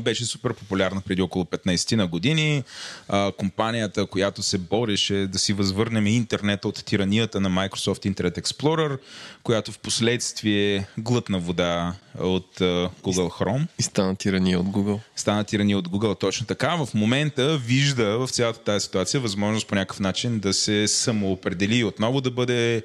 беше 0.00 0.24
супер 0.24 0.54
популярна 0.54 1.00
преди 1.00 1.22
около 1.22 1.44
15 1.44 1.96
на 1.96 2.06
години. 2.06 2.64
А, 3.08 3.32
компанията, 3.32 4.06
която 4.06 4.42
се 4.42 4.58
бореше 4.58 5.14
да 5.14 5.38
си 5.38 5.52
възвърнем 5.52 6.06
интернета 6.06 6.68
от 6.68 6.84
тиранията 6.84 7.40
на 7.40 7.50
Microsoft 7.50 8.12
Internet 8.12 8.40
Explorer, 8.40 8.98
която 9.42 9.72
в 9.72 9.78
последствие 9.78 10.86
глътна 10.98 11.38
вода 11.38 11.94
от 12.18 12.60
а, 12.60 12.90
Google 13.02 13.30
Chrome 13.30 13.66
И 13.78 13.82
стана 13.82 14.16
тирания 14.16 14.60
от 14.60 14.66
Google. 14.66 15.00
стана 15.16 15.44
тирани 15.44 15.74
от 15.74 15.88
Google 15.88 16.20
точно 16.20 16.46
така. 16.46 16.84
В 16.84 16.94
момента 16.94 17.58
вижда 17.58 18.18
в 18.18 18.28
цялата 18.28 18.58
тази 18.58 18.84
ситуация 18.84 19.20
възможност 19.20 19.68
по 19.68 19.74
някакъв 19.74 20.00
начин 20.00 20.38
да 20.38 20.54
се 20.54 20.88
самоопредели 20.88 21.76
и 21.76 21.84
отново 21.84 22.20
да 22.20 22.30
бъде 22.30 22.82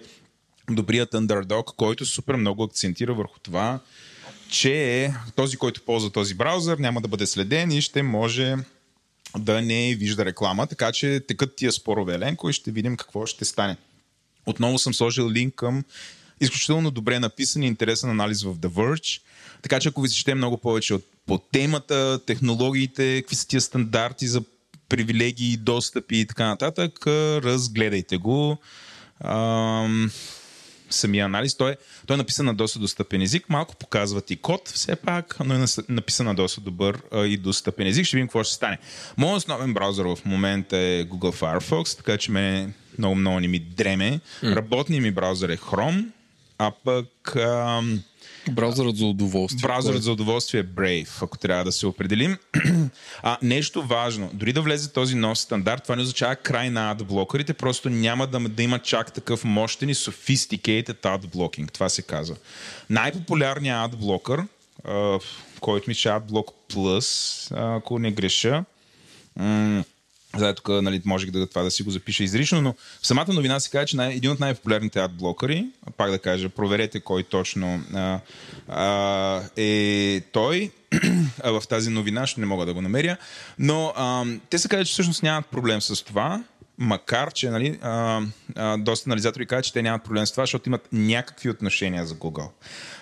добрият 0.70 1.12
underdog, 1.12 1.76
който 1.78 2.06
супер 2.06 2.36
много 2.36 2.64
акцентира 2.64 3.14
върху 3.14 3.40
това, 3.40 3.80
че 4.50 5.14
този, 5.36 5.58
който 5.58 5.82
ползва 5.82 6.10
този 6.10 6.34
браузър, 6.34 6.78
няма 6.78 7.02
да 7.02 7.08
бъде 7.08 7.26
следен 7.28 7.72
и 7.72 7.82
ще 7.82 8.04
може 8.04 8.56
да 9.38 9.62
не 9.62 9.96
вижда 9.96 10.26
реклама. 10.26 10.68
Така 10.68 10.92
че 10.92 11.20
текат 11.28 11.56
тия 11.56 11.72
спорове, 11.72 12.16
Еленко, 12.16 12.50
и 12.50 12.54
ще 12.54 12.72
видим 12.72 12.98
какво 12.98 13.26
ще 13.26 13.46
стане. 13.46 13.78
Отново 14.46 14.80
съм 14.80 14.94
сложил 14.94 15.32
линк 15.32 15.56
към 15.56 15.84
изключително 16.42 16.92
добре 16.92 17.20
написан 17.20 17.64
и 17.64 17.68
интересен 17.68 18.10
анализ 18.10 18.44
в 18.44 18.56
The 18.56 18.68
Verge. 18.68 19.22
Така 19.62 19.80
че 19.80 19.90
ако 19.90 20.02
ви 20.02 20.10
се 20.10 20.16
чете 20.16 20.36
много 20.36 20.58
повече 20.58 20.94
от, 20.94 21.06
по 21.26 21.38
темата, 21.38 22.20
технологиите, 22.26 23.22
какви 23.22 23.36
са 23.36 23.48
тия 23.48 23.62
стандарти 23.62 24.28
за 24.28 24.42
привилегии, 24.90 25.58
достъпи 25.58 26.18
и 26.18 26.26
така 26.26 26.48
нататък, 26.48 27.08
разгледайте 27.08 28.18
го. 28.18 28.58
Ам, 29.24 30.12
самия 30.90 31.26
анализ. 31.26 31.58
Той 31.58 31.72
е, 31.72 31.76
той 32.08 32.14
е 32.14 32.18
написан 32.18 32.46
на 32.46 32.54
доста 32.54 32.80
достъпен 32.80 33.22
език. 33.22 33.50
Малко 33.50 33.76
показват 33.76 34.32
и 34.32 34.36
код 34.36 34.70
все 34.70 34.96
пак, 34.96 35.36
но 35.46 35.56
е 35.56 35.66
написан 35.90 36.26
на 36.26 36.36
доста 36.36 36.62
добър 36.62 37.02
а, 37.12 37.26
и 37.26 37.38
достъпен 37.38 37.88
език. 37.88 38.06
Ще 38.06 38.18
видим 38.18 38.28
какво 38.28 38.44
ще 38.44 38.56
стане. 38.56 38.78
Моят 39.18 39.38
основен 39.38 39.74
браузър 39.74 40.06
в 40.06 40.18
момента 40.26 40.78
е 40.78 41.06
Google 41.06 41.36
Firefox, 41.36 41.98
така 41.98 42.18
че 42.18 42.32
ме 42.32 42.74
много, 42.98 43.16
много 43.16 43.40
не 43.40 43.48
ми 43.48 43.60
дреме. 43.60 44.20
Работният 44.44 45.04
ми 45.04 45.12
браузър 45.12 45.50
е 45.50 45.58
Chrome 45.58 46.06
а 46.60 46.72
пък 46.84 47.36
ам, 47.36 48.04
Браузърът 48.52 48.98
за 48.98 49.06
удоволствие. 49.06 49.62
браузърът 49.62 50.04
за 50.04 50.12
удоволствие 50.12 50.60
е 50.60 50.64
Brave, 50.64 51.24
ако 51.24 51.38
трябва 51.38 51.64
да 51.64 51.72
се 51.72 51.88
определим. 51.88 52.38
а, 53.24 53.38
нещо 53.42 53.84
важно, 53.84 54.30
дори 54.34 54.54
да 54.54 54.62
влезе 54.62 54.92
този 54.92 55.16
нов 55.16 55.40
стандарт, 55.40 55.84
това 55.84 55.96
не 55.96 56.02
означава 56.02 56.36
край 56.36 56.70
на 56.70 56.92
адблокерите, 56.92 57.54
просто 57.54 57.90
няма 57.90 58.28
да, 58.28 58.40
да 58.40 58.64
има 58.64 58.80
чак 58.80 59.14
такъв 59.14 59.44
мощен 59.44 59.90
и 59.90 59.96
sophisticated 59.96 61.02
adblocking, 61.02 61.72
това 61.72 61.90
се 61.90 62.02
казва. 62.02 62.36
Най-популярният 62.90 63.94
адблокър, 63.94 64.44
който 65.60 65.90
ми 65.90 65.94
ще 65.94 66.10
AdBlock 66.10 66.48
Plus, 66.74 67.08
а, 67.56 67.76
ако 67.76 68.00
не 68.00 68.12
греша, 68.12 68.64
Зае 70.38 70.54
тук, 70.54 70.70
нали, 70.70 71.02
можех 71.06 71.32
да, 71.32 71.48
това 71.48 71.64
да 71.64 71.72
си 71.72 71.84
го 71.84 71.92
запиша 71.92 72.24
изрично, 72.24 72.62
но 72.62 72.74
в 73.02 73.08
самата 73.08 73.34
новина 73.34 73.60
се 73.60 73.70
казва, 73.70 73.86
че 73.86 73.98
най- 73.98 74.14
един 74.14 74.32
от 74.32 74.40
най-популярните 74.40 75.00
адблокъри, 75.00 75.66
пак 75.98 76.12
да 76.12 76.20
кажа, 76.20 76.50
проверете 76.50 77.00
кой 77.00 77.24
точно 77.24 77.82
а, 77.94 78.20
а, 78.68 79.42
е 79.58 80.22
той, 80.32 80.72
а 81.44 81.52
в 81.52 81.68
тази 81.70 81.90
новина 81.90 82.28
ще 82.28 82.40
не 82.40 82.46
мога 82.46 82.66
да 82.66 82.74
го 82.74 82.82
намеря, 82.82 83.18
но 83.60 83.94
а, 83.96 84.26
те 84.50 84.58
се 84.58 84.68
казват, 84.68 84.88
че 84.88 84.94
всъщност 84.94 85.24
нямат 85.24 85.46
проблем 85.46 85.82
с 85.82 86.04
това, 86.04 86.44
макар 86.80 87.34
че 87.34 87.50
нали, 87.50 87.80
а, 87.82 88.22
а, 88.56 88.78
доста 88.78 89.10
анализатори 89.10 89.46
казват, 89.46 89.66
че 89.66 89.74
те 89.74 89.82
нямат 89.82 90.04
проблем 90.04 90.26
с 90.26 90.32
това, 90.32 90.44
защото 90.44 90.70
имат 90.70 90.88
някакви 90.92 91.50
отношения 91.50 92.06
за 92.06 92.16
Google. 92.16 92.50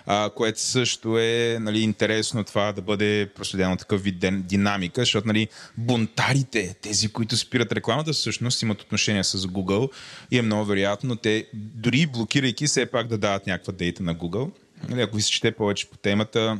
А, 0.05 0.29
което 0.35 0.61
също 0.61 1.17
е 1.17 1.57
нали, 1.61 1.79
интересно 1.79 2.43
това 2.43 2.71
да 2.71 2.81
бъде 2.81 3.29
проследено 3.35 3.77
такъв 3.77 4.03
вид 4.03 4.25
динамика, 4.31 5.01
защото 5.01 5.27
нали, 5.27 5.47
бунтарите, 5.77 6.75
тези, 6.81 7.07
които 7.07 7.37
спират 7.37 7.71
рекламата, 7.71 8.13
всъщност 8.13 8.61
имат 8.61 8.81
отношения 8.81 9.23
с 9.23 9.37
Google 9.37 9.91
и 10.31 10.37
е 10.37 10.41
много 10.41 10.65
вероятно 10.65 11.15
те, 11.15 11.47
дори 11.53 12.05
блокирайки, 12.05 12.67
все 12.67 12.85
пак 12.85 13.07
да 13.07 13.17
дават 13.17 13.47
някаква 13.47 13.73
дейта 13.73 14.03
на 14.03 14.15
Google. 14.15 14.51
Нали, 14.89 15.01
ако 15.01 15.15
ви 15.15 15.21
се 15.21 15.31
чете 15.31 15.51
повече 15.51 15.89
по 15.89 15.97
темата, 15.97 16.59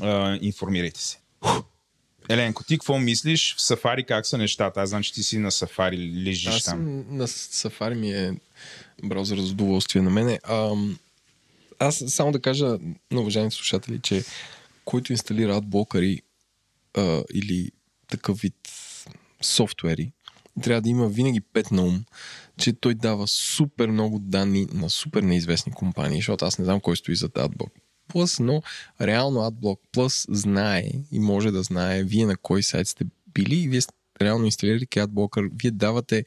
а, 0.00 0.38
информирайте 0.40 1.00
се. 1.00 1.18
Еленко, 2.28 2.64
ти 2.64 2.74
какво 2.74 2.98
мислиш? 2.98 3.54
В 3.54 3.60
Safari 3.60 4.06
как 4.06 4.26
са 4.26 4.38
нещата? 4.38 4.80
Аз 4.80 4.88
знам, 4.88 5.02
че 5.02 5.12
ти 5.12 5.22
си 5.22 5.38
на 5.38 5.50
Safari, 5.50 6.24
лежиш 6.24 6.46
Аз 6.46 6.64
там. 6.64 7.04
на 7.16 7.28
Safari 7.28 7.94
ми 7.94 8.12
е 8.12 8.32
браузър 9.04 9.38
за 9.38 9.52
удоволствие 9.52 10.02
на 10.02 10.10
мене. 10.10 10.38
Ам, 10.44 10.98
аз 11.78 12.04
само 12.06 12.32
да 12.32 12.40
кажа 12.40 12.78
на 13.10 13.20
уважаемите 13.20 13.56
слушатели, 13.56 14.00
че 14.02 14.24
който 14.84 15.12
инсталира 15.12 15.56
адблокъри 15.56 16.22
а, 16.96 17.22
или 17.34 17.70
такъв 18.10 18.40
вид 18.40 18.54
софтуери, 19.42 20.12
трябва 20.62 20.80
да 20.80 20.88
има 20.88 21.08
винаги 21.08 21.40
пет 21.40 21.70
на 21.70 21.82
ум, 21.82 22.04
че 22.58 22.72
той 22.72 22.94
дава 22.94 23.28
супер 23.28 23.86
много 23.86 24.18
данни 24.18 24.66
на 24.72 24.90
супер 24.90 25.22
неизвестни 25.22 25.72
компании, 25.72 26.18
защото 26.18 26.44
аз 26.44 26.58
не 26.58 26.64
знам 26.64 26.80
кой 26.80 26.96
стои 26.96 27.16
зад 27.16 27.32
AdBlock 27.32 27.81
Plus, 28.08 28.40
но 28.40 28.62
реално 29.00 29.40
AdBlock 29.40 29.78
Plus 29.92 30.34
знае 30.34 30.90
и 31.12 31.20
може 31.20 31.50
да 31.50 31.62
знае 31.62 32.02
вие 32.02 32.26
на 32.26 32.36
кой 32.36 32.62
сайт 32.62 32.88
сте 32.88 33.04
били 33.34 33.56
и 33.56 33.68
вие 33.68 33.80
реално 34.22 34.44
инсталирайки 34.44 34.98
AdBlocker, 34.98 35.50
вие 35.62 35.70
давате 35.70 36.24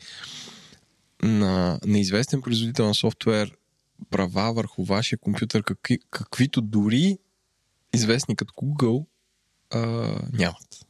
на 1.23 1.79
неизвестен 1.85 2.41
производител 2.41 2.87
на 2.87 2.95
софтуер 2.95 3.57
права 4.09 4.53
върху 4.53 4.83
вашия 4.83 5.19
компютър, 5.19 5.63
какви, 5.63 5.99
каквито 6.09 6.61
дори 6.61 7.17
известни 7.93 8.35
като 8.35 8.53
Google 8.53 9.05
а, 9.69 9.79
нямат. 10.33 10.85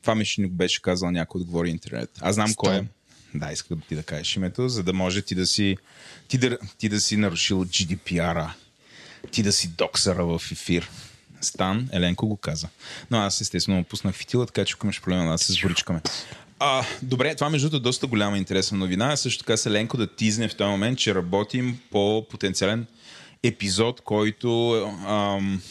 Това 0.00 0.14
ми 0.14 0.24
ще 0.24 0.40
ни 0.40 0.50
беше 0.50 0.82
казал 0.82 1.10
някой 1.10 1.40
да 1.40 1.44
говори 1.44 1.70
интернет. 1.70 2.10
Аз 2.20 2.34
знам 2.34 2.48
Стан. 2.48 2.56
кой 2.56 2.76
е. 2.76 2.88
Да, 3.34 3.52
иска 3.52 3.76
да 3.76 3.82
ти 3.88 3.94
да 3.94 4.02
кажеш 4.02 4.36
името, 4.36 4.68
за 4.68 4.82
да 4.82 4.92
може 4.92 5.22
ти 5.22 5.34
да 5.34 5.46
си, 5.46 5.76
ти 6.28 6.38
да, 6.38 6.58
ти 6.78 6.88
да 6.88 7.00
си 7.00 7.16
нарушил 7.16 7.64
GDPR-а. 7.64 8.54
Ти 9.30 9.42
да 9.42 9.52
си 9.52 9.68
доксъра 9.68 10.24
в 10.24 10.42
ефир. 10.52 10.90
Стан, 11.40 11.88
Еленко 11.92 12.26
го 12.26 12.36
каза. 12.36 12.68
Но 13.10 13.18
аз 13.18 13.40
естествено 13.40 13.78
му 13.78 13.84
пуснах 13.84 14.14
фитила, 14.14 14.46
така 14.46 14.64
че 14.64 14.74
ако 14.74 14.86
имаш 14.86 15.02
проблема 15.02 15.32
да 15.32 15.38
се 15.38 15.52
сборичкаме. 15.52 16.00
А, 16.58 16.84
добре, 17.02 17.34
това 17.34 17.50
между 17.50 17.70
другото 17.70 17.82
е 17.82 17.88
доста 17.88 18.06
голяма 18.06 18.38
интересна 18.38 18.78
новина. 18.78 19.16
Също 19.16 19.44
така 19.44 19.56
с 19.56 19.66
Еленко 19.66 19.96
да 19.96 20.06
тизне 20.06 20.48
в 20.48 20.54
този 20.54 20.70
момент, 20.70 20.98
че 20.98 21.14
работим 21.14 21.80
по 21.90 22.26
потенциален 22.30 22.86
епизод, 23.42 24.00
който 24.00 24.74
ам, 25.06 25.62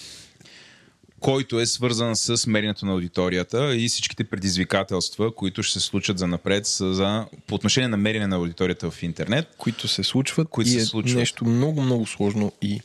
който 1.21 1.59
е 1.59 1.65
свързан 1.65 2.15
с 2.15 2.47
меренето 2.47 2.85
на 2.85 2.91
аудиторията 2.91 3.75
и 3.75 3.87
всичките 3.89 4.23
предизвикателства, 4.23 5.35
които 5.35 5.63
ще 5.63 5.79
се 5.79 5.85
случат 5.85 6.17
за 6.19 6.27
напред 6.27 6.65
за, 6.65 7.25
по 7.47 7.55
отношение 7.55 7.87
на 7.87 7.97
мерене 7.97 8.27
на 8.27 8.35
аудиторията 8.35 8.91
в 8.91 9.03
интернет. 9.03 9.47
които 9.57 9.87
се 9.87 10.03
случват 10.03 10.47
Които 10.49 10.69
и 10.69 10.71
се 10.71 10.79
е 10.79 10.85
случват. 10.85 11.17
нещо 11.17 11.45
много, 11.45 11.81
много 11.81 12.05
сложно 12.05 12.51
и 12.61 12.81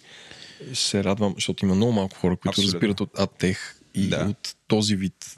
се 0.74 1.04
радвам, 1.04 1.32
защото 1.34 1.64
има 1.64 1.74
много 1.74 1.92
малко 1.92 2.16
хора, 2.16 2.36
които 2.36 2.48
Абсолютно. 2.48 2.72
разбират 2.74 3.00
от 3.00 3.18
АДТЕХ 3.18 3.76
и 3.94 4.08
Да. 4.08 4.26
от 4.30 4.54
този 4.68 4.96
вид 4.96 5.34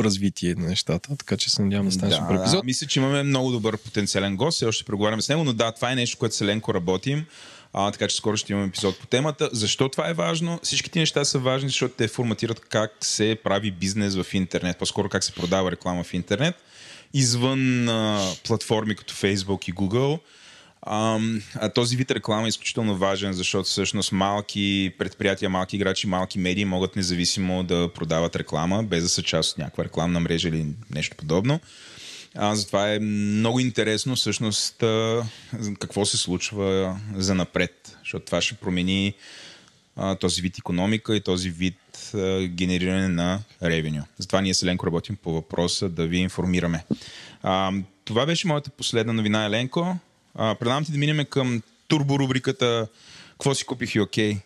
развитие 0.00 0.54
на 0.54 0.68
нещата, 0.68 1.16
така 1.16 1.36
че 1.36 1.50
се 1.50 1.62
надявам 1.62 1.86
да 1.86 1.92
стане 1.92 2.12
супер 2.12 2.34
епизод. 2.34 2.60
Да, 2.60 2.64
мисля, 2.64 2.86
че 2.86 3.00
имаме 3.00 3.22
много 3.22 3.50
добър 3.50 3.76
потенциален 3.78 4.36
гост, 4.36 4.56
все 4.56 4.66
още 4.66 4.84
преговаряме 4.84 5.22
с 5.22 5.28
него, 5.28 5.44
но 5.44 5.52
да, 5.52 5.72
това 5.72 5.92
е 5.92 5.94
нещо, 5.94 6.18
което 6.18 6.34
с 6.36 6.40
Еленко 6.40 6.74
работим. 6.74 7.26
А, 7.72 7.90
така 7.90 8.08
че 8.08 8.16
скоро 8.16 8.36
ще 8.36 8.52
имаме 8.52 8.68
епизод 8.68 8.98
по 8.98 9.06
темата. 9.06 9.48
Защо 9.52 9.88
това 9.88 10.08
е 10.08 10.14
важно? 10.14 10.60
Всички 10.62 10.90
ти 10.90 10.98
неща 10.98 11.24
са 11.24 11.38
важни, 11.38 11.68
защото 11.68 11.94
те 11.94 12.08
форматират 12.08 12.60
как 12.60 12.92
се 13.00 13.38
прави 13.44 13.70
бизнес 13.70 14.14
в 14.14 14.34
интернет, 14.34 14.78
по-скоро 14.78 15.08
как 15.08 15.24
се 15.24 15.32
продава 15.32 15.70
реклама 15.70 16.04
в 16.04 16.14
интернет, 16.14 16.54
извън 17.14 17.88
а, 17.88 18.32
платформи 18.46 18.96
като 18.96 19.14
Facebook 19.14 19.68
и 19.68 19.74
Google. 19.74 20.20
Ам, 20.86 21.42
а 21.54 21.68
този 21.68 21.96
вид 21.96 22.10
реклама 22.10 22.46
е 22.46 22.48
изключително 22.48 22.96
важен, 22.96 23.32
защото 23.32 23.68
всъщност 23.68 24.12
малки 24.12 24.92
предприятия, 24.98 25.50
малки 25.50 25.76
играчи, 25.76 26.06
малки 26.06 26.38
медии 26.38 26.64
могат 26.64 26.96
независимо 26.96 27.62
да 27.62 27.90
продават 27.94 28.36
реклама, 28.36 28.82
без 28.82 29.02
да 29.02 29.08
са 29.08 29.22
част 29.22 29.52
от 29.52 29.58
някаква 29.58 29.84
рекламна 29.84 30.20
мрежа 30.20 30.48
или 30.48 30.66
нещо 30.90 31.16
подобно. 31.16 31.60
А, 32.34 32.54
затова 32.54 32.92
е 32.94 32.98
много 32.98 33.60
интересно 33.60 34.16
всъщност 34.16 34.76
какво 35.80 36.04
се 36.04 36.16
случва 36.16 36.98
за 37.16 37.34
напред, 37.34 37.96
защото 37.98 38.26
това 38.26 38.40
ще 38.40 38.54
промени 38.54 39.14
а, 39.96 40.14
този 40.14 40.42
вид 40.42 40.58
економика 40.58 41.16
и 41.16 41.20
този 41.20 41.50
вид 41.50 42.10
а, 42.14 42.46
генериране 42.46 43.08
на 43.08 43.42
ревеню. 43.62 44.02
Затова 44.18 44.40
ние 44.40 44.54
с 44.54 44.62
Еленко 44.62 44.86
работим 44.86 45.16
по 45.16 45.32
въпроса 45.32 45.88
да 45.88 46.06
ви 46.06 46.18
информираме. 46.18 46.84
А, 47.42 47.72
това 48.04 48.26
беше 48.26 48.46
моята 48.46 48.70
последна 48.70 49.12
новина, 49.12 49.44
Еленко. 49.44 49.96
А, 50.34 50.54
предавам 50.54 50.84
ти 50.84 50.92
да 50.92 50.98
минем 50.98 51.26
към 51.30 51.62
турборубриката 51.88 52.88
Какво 53.38 53.54
си 53.54 53.64
купих 53.64 53.94
и 53.94 54.00
окей? 54.00 54.38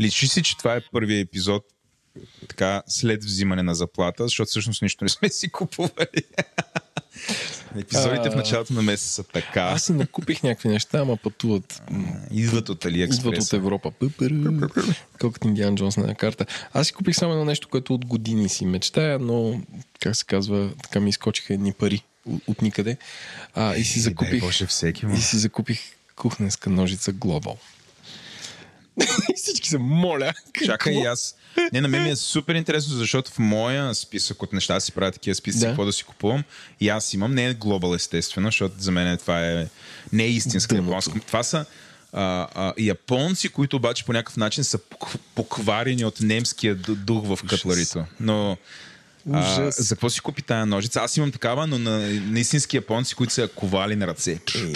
Личи 0.00 0.28
си, 0.28 0.42
че 0.42 0.56
това 0.56 0.76
е 0.76 0.80
първият 0.92 1.28
епизод 1.28 1.64
така 2.48 2.82
след 2.86 3.24
взимане 3.24 3.62
на 3.62 3.74
заплата, 3.74 4.24
защото 4.24 4.48
всъщност 4.48 4.82
нищо 4.82 5.04
не 5.04 5.08
сме 5.08 5.28
си 5.28 5.48
купували. 5.48 6.24
Епизодите 7.78 8.30
в 8.30 8.36
началото 8.36 8.72
на 8.72 8.82
месеца 8.82 9.12
са 9.12 9.24
така. 9.24 9.62
Аз 9.62 9.82
си 9.82 9.92
накупих 9.92 10.42
някакви 10.42 10.68
неща, 10.68 10.98
ама 10.98 11.16
пътуват. 11.16 11.82
Идват 12.30 12.68
от 12.68 12.84
AliExpress. 12.84 13.18
Идват 13.18 13.38
от 13.38 13.52
Европа. 13.52 13.92
Колкото 15.20 15.48
Индиан 15.48 15.76
Джонс 15.76 15.96
на 15.96 16.14
карта. 16.14 16.46
Аз 16.72 16.86
си 16.86 16.92
купих 16.92 17.16
само 17.16 17.32
едно 17.32 17.44
нещо, 17.44 17.68
което 17.68 17.94
от 17.94 18.04
години 18.04 18.48
си 18.48 18.66
мечтая, 18.66 19.18
но, 19.18 19.60
как 20.00 20.16
се 20.16 20.24
казва, 20.24 20.70
така 20.82 21.00
ми 21.00 21.10
изкочиха 21.10 21.54
едни 21.54 21.72
пари 21.72 22.02
от, 22.46 22.62
никъде. 22.62 22.96
А, 23.54 23.76
и 23.76 23.84
си 23.84 23.98
Дай 23.98 24.02
закупих, 24.02 24.40
Боже, 24.40 24.66
всеки 24.66 25.06
и 25.16 25.20
си 25.20 25.38
закупих 25.38 25.80
кухненска 26.16 26.70
ножица 26.70 27.12
Global. 27.12 27.56
и 29.30 29.34
всички 29.36 29.68
се 29.68 29.78
моля. 29.78 30.32
Чакай 30.64 30.94
и 30.94 31.04
аз. 31.04 31.36
Не, 31.72 31.80
на 31.80 31.88
мен 31.88 32.02
ми 32.02 32.10
е 32.10 32.16
супер 32.16 32.54
интересно, 32.54 32.94
защото 32.94 33.30
в 33.30 33.38
моя 33.38 33.94
списък 33.94 34.42
от 34.42 34.52
неща 34.52 34.80
си 34.80 34.92
правя 34.92 35.12
такива 35.12 35.34
списъци, 35.34 35.64
Да. 35.64 35.70
какво 35.70 35.84
да 35.84 35.92
си 35.92 36.04
купувам. 36.04 36.44
И 36.80 36.88
аз 36.88 37.14
имам, 37.14 37.34
не 37.34 37.46
е 37.46 37.54
глобал 37.54 37.94
естествено, 37.94 38.48
защото 38.48 38.74
за 38.78 38.90
мен 38.90 39.18
това 39.18 39.46
е 39.46 39.66
не 40.12 40.24
е 40.24 40.28
истинска 40.28 40.76
японска. 40.76 41.20
Това 41.26 41.42
са 41.42 41.64
а, 42.12 42.48
а, 42.54 42.72
японци, 42.78 43.48
които 43.48 43.76
обаче 43.76 44.04
по 44.04 44.12
някакъв 44.12 44.36
начин 44.36 44.64
са 44.64 44.78
пок- 44.78 45.18
покварени 45.34 46.04
от 46.04 46.20
немския 46.20 46.76
ду- 46.76 46.94
дух 46.94 47.26
в 47.26 47.38
кътларито. 47.46 48.04
Но 48.20 48.56
а, 49.32 49.40
Ужас. 49.40 49.88
за 49.88 49.94
какво 49.94 50.10
си 50.10 50.20
купи 50.20 50.42
тая 50.42 50.66
ножица? 50.66 51.00
Аз 51.00 51.16
имам 51.16 51.32
такава, 51.32 51.66
но 51.66 51.78
на, 51.78 51.98
на 52.08 52.40
истински 52.40 52.76
японци, 52.76 53.14
които 53.14 53.32
са 53.32 53.48
ковали 53.48 53.96
на 53.96 54.06
ръце. 54.06 54.40
И 54.54 54.74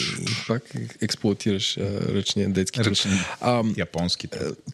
пак 0.49 0.63
експлуатираш 1.01 1.77
а, 1.77 1.81
ръчния 2.15 2.49
детски 2.49 2.77
труд. 2.77 2.87
Ръчни. 2.87 3.21
А. 3.41 3.63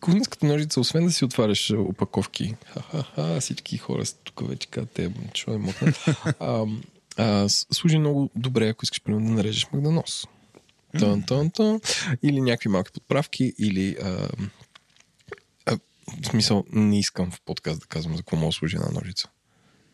Кухненската 0.01 0.47
ножица, 0.47 0.81
освен 0.81 1.07
да 1.07 1.13
си 1.13 1.25
отваряш 1.25 1.71
а, 1.71 1.79
опаковки, 1.79 2.55
ха-ха-ха, 2.73 3.41
всички 3.41 3.79
хора 3.79 4.07
са 4.07 4.15
тук 4.25 4.49
вече 4.49 4.69
казват, 4.69 4.91
те, 4.91 5.11
що 5.35 5.55
е 5.55 5.61
а, 6.41 6.65
а, 7.17 7.49
служи 7.49 7.99
много 7.99 8.31
добре, 8.37 8.69
ако 8.69 8.85
искаш 8.85 9.03
примерно 9.03 9.27
да 9.27 9.33
нарежеш 9.33 9.67
магданос. 9.73 10.25
Тън, 10.99 11.23
тън, 11.23 11.51
тън. 11.51 11.81
Или 12.23 12.41
някакви 12.41 12.69
малки 12.69 12.93
подправки, 12.93 13.53
или 13.59 13.97
а, 14.03 14.29
а, 15.67 15.79
в 16.23 16.27
смисъл, 16.27 16.65
не 16.73 16.99
искам 16.99 17.31
в 17.31 17.41
подкаст 17.41 17.81
да 17.81 17.87
казвам 17.87 18.17
за 18.17 18.23
какво 18.23 18.37
мога 18.37 18.49
да 18.49 18.53
служи 18.53 18.77
една 18.77 18.91
ножица. 18.91 19.29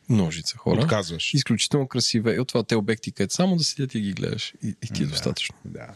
Ножица 0.09 0.57
хора. 0.57 0.81
Отказваш. 0.81 1.35
Изключително 1.35 1.89
красива. 1.89 2.35
И 2.35 2.41
от 2.41 2.49
това 2.49 2.63
те 2.63 2.77
обекти, 2.77 3.13
където 3.13 3.35
само 3.35 3.57
да 3.57 3.65
седят 3.65 3.95
и 3.95 4.01
ги 4.01 4.13
гледаш. 4.13 4.55
И, 4.63 4.69
и 4.83 4.89
ти 4.95 5.03
е 5.03 5.07
Да. 5.07 5.11
достатъчно. 5.11 5.55
Да. 5.65 5.87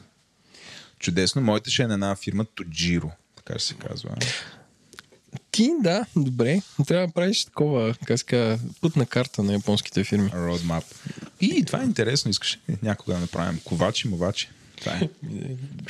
Чудесно. 0.98 1.42
Моята 1.42 1.70
ще 1.70 1.82
е 1.82 1.86
на 1.86 1.94
една 1.94 2.16
фирма 2.16 2.44
Тоджиро, 2.44 3.10
така 3.36 3.58
ще 3.58 3.68
се 3.68 3.74
казва. 3.74 4.16
Ти, 5.50 5.70
да, 5.80 6.06
добре. 6.16 6.62
Трябва 6.86 7.06
да 7.06 7.12
правиш 7.12 7.44
такова, 7.44 7.94
казва, 8.04 8.58
пътна 8.80 9.06
карта 9.06 9.42
на 9.42 9.52
японските 9.52 10.04
фирми. 10.04 10.30
Roadmap. 10.30 10.84
И 11.40 11.64
това 11.64 11.80
е 11.80 11.84
интересно. 11.84 12.30
Искаш 12.30 12.58
някога 12.82 13.14
да 13.14 13.20
направим 13.20 13.60
ковачи, 13.64 14.08
мовачи? 14.08 14.48
Това 14.80 14.92
е. 14.92 14.98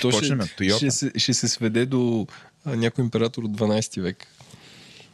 То 0.01 0.13
Toyota. 0.13 0.77
ще, 0.77 0.91
се, 0.91 1.13
ще 1.17 1.35
се 1.35 1.49
сведе 1.49 1.87
до 1.87 2.27
някой 2.67 3.05
император 3.05 3.43
от 3.43 3.57
12 3.59 4.01
век. 4.01 4.27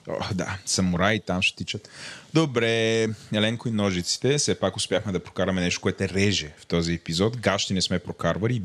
О, 0.09 0.35
да, 0.35 0.59
самураи 0.67 1.21
там 1.21 1.43
ще 1.43 1.57
тичат. 1.57 1.89
Добре, 2.35 3.03
Еленко 3.33 3.69
и 3.69 3.73
ножиците. 3.73 4.39
Все 4.39 4.55
пак 4.55 4.77
успяхме 4.77 5.13
да 5.13 5.21
прокараме 5.21 5.61
нещо, 5.61 5.81
което 5.81 6.05
е 6.05 6.09
реже 6.09 6.55
в 6.59 6.67
този 6.67 6.95
епизод. 6.95 7.37
Гащи 7.37 7.75
не 7.75 7.83
сме 7.83 7.99
прокарвали 7.99 8.57
и 8.57 8.63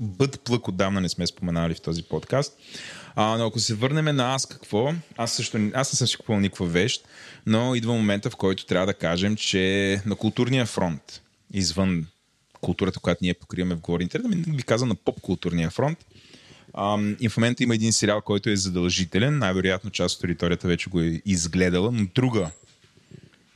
бъд 0.00 0.40
плък 0.44 0.68
отдавна 0.68 1.00
не 1.00 1.08
сме 1.08 1.26
споменали 1.26 1.74
в 1.74 1.80
този 1.80 2.02
подкаст. 2.02 2.58
А, 3.14 3.36
но 3.36 3.46
ако 3.46 3.58
се 3.58 3.74
върнем 3.74 4.16
на 4.16 4.34
аз 4.34 4.46
какво, 4.46 4.94
аз 5.16 5.32
също 5.32 5.70
аз 5.74 5.92
не 5.92 5.96
съм 5.96 6.06
си 6.06 6.16
купувал 6.16 6.40
никаква 6.40 6.66
вещ, 6.66 7.08
но 7.46 7.74
идва 7.74 7.92
момента, 7.92 8.30
в 8.30 8.36
който 8.36 8.66
трябва 8.66 8.86
да 8.86 8.94
кажем, 8.94 9.36
че 9.36 10.02
на 10.06 10.16
културния 10.16 10.66
фронт, 10.66 11.22
извън 11.52 12.06
културата, 12.60 13.00
която 13.00 13.18
ние 13.22 13.34
покриваме 13.34 13.74
в 13.74 13.80
говорите, 13.80 14.18
да 14.18 14.28
ми 14.28 14.36
ви 14.36 14.62
каза 14.62 14.86
на 14.86 14.94
поп-културния 14.94 15.70
фронт, 15.70 15.98
Ам, 16.80 17.16
и 17.20 17.28
в 17.28 17.36
момента 17.36 17.62
има 17.62 17.74
един 17.74 17.92
сериал, 17.92 18.20
който 18.20 18.50
е 18.50 18.56
задължителен. 18.56 19.38
Най-вероятно 19.38 19.90
част 19.90 20.16
от 20.16 20.24
аудиторията 20.24 20.68
вече 20.68 20.90
го 20.90 21.00
е 21.00 21.22
изгледала, 21.24 21.92
но 21.92 22.06
друга, 22.14 22.50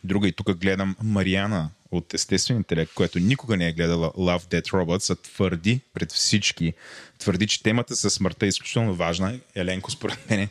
друга 0.04 0.28
и 0.28 0.32
тук 0.32 0.56
гледам 0.56 0.96
Мариана 1.02 1.70
от 1.90 2.14
Естествен 2.14 2.56
интелект, 2.56 2.94
която 2.94 3.18
никога 3.18 3.56
не 3.56 3.68
е 3.68 3.72
гледала 3.72 4.10
Love 4.10 4.42
Dead 4.42 4.62
Robots, 4.62 5.10
а 5.10 5.14
твърди 5.14 5.80
пред 5.94 6.12
всички, 6.12 6.72
твърди, 7.18 7.46
че 7.46 7.62
темата 7.62 7.96
със 7.96 8.14
смъртта 8.14 8.46
е 8.46 8.48
изключително 8.48 8.94
важна. 8.94 9.38
Еленко, 9.54 9.90
според 9.90 10.30
мен, 10.30 10.48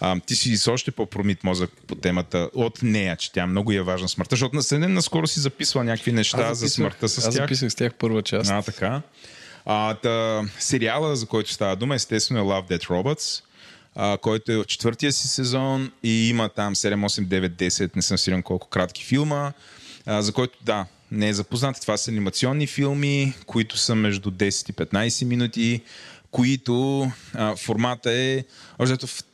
а, 0.00 0.20
ти 0.20 0.36
си 0.36 0.56
с 0.56 0.68
още 0.68 0.90
по-промит 0.90 1.44
мозък 1.44 1.70
по 1.86 1.94
темата 1.94 2.50
от 2.54 2.82
нея, 2.82 3.16
че 3.16 3.32
тя 3.32 3.46
много 3.46 3.72
е 3.72 3.82
важна 3.82 4.08
смъртта, 4.08 4.36
защото 4.36 4.78
на 4.78 4.88
наскоро 4.88 5.26
си 5.26 5.40
записва 5.40 5.84
някакви 5.84 6.12
неща 6.12 6.54
за 6.54 6.68
смъртта 6.68 7.08
с 7.08 7.18
аз 7.18 7.24
тях. 7.24 7.32
записах 7.32 7.72
с 7.72 7.74
тях 7.74 7.94
първа 7.94 8.22
част. 8.22 8.50
А, 8.50 8.62
така. 8.62 9.02
А, 9.66 9.94
та, 9.94 10.42
сериала, 10.58 11.16
за 11.16 11.26
който 11.26 11.52
става 11.52 11.76
дума, 11.76 11.94
естествено 11.94 12.40
е 12.40 12.42
Love 12.42 12.70
Dead 12.70 12.86
Robots, 12.86 13.42
а, 13.94 14.18
който 14.18 14.52
е 14.52 14.56
от 14.56 14.68
четвъртия 14.68 15.12
си 15.12 15.28
сезон 15.28 15.92
и 16.02 16.28
има 16.28 16.48
там 16.48 16.74
7, 16.74 16.94
8, 16.94 17.26
9, 17.26 17.48
10, 17.48 17.96
не 17.96 18.02
съм 18.02 18.18
сигурен 18.18 18.42
колко 18.42 18.68
кратки 18.68 19.04
филма, 19.04 19.52
а, 20.06 20.22
за 20.22 20.32
който, 20.32 20.58
да, 20.62 20.86
не 21.10 21.28
е 21.28 21.34
запознат. 21.34 21.80
Това 21.80 21.96
са 21.96 22.10
анимационни 22.10 22.66
филми, 22.66 23.34
които 23.46 23.78
са 23.78 23.94
между 23.94 24.30
10 24.30 24.70
и 24.70 24.72
15 24.72 25.24
минути, 25.24 25.80
които 26.30 27.10
а, 27.34 27.56
формата 27.56 28.12
е, 28.12 28.44
общо 28.78 29.06
в 29.06 29.24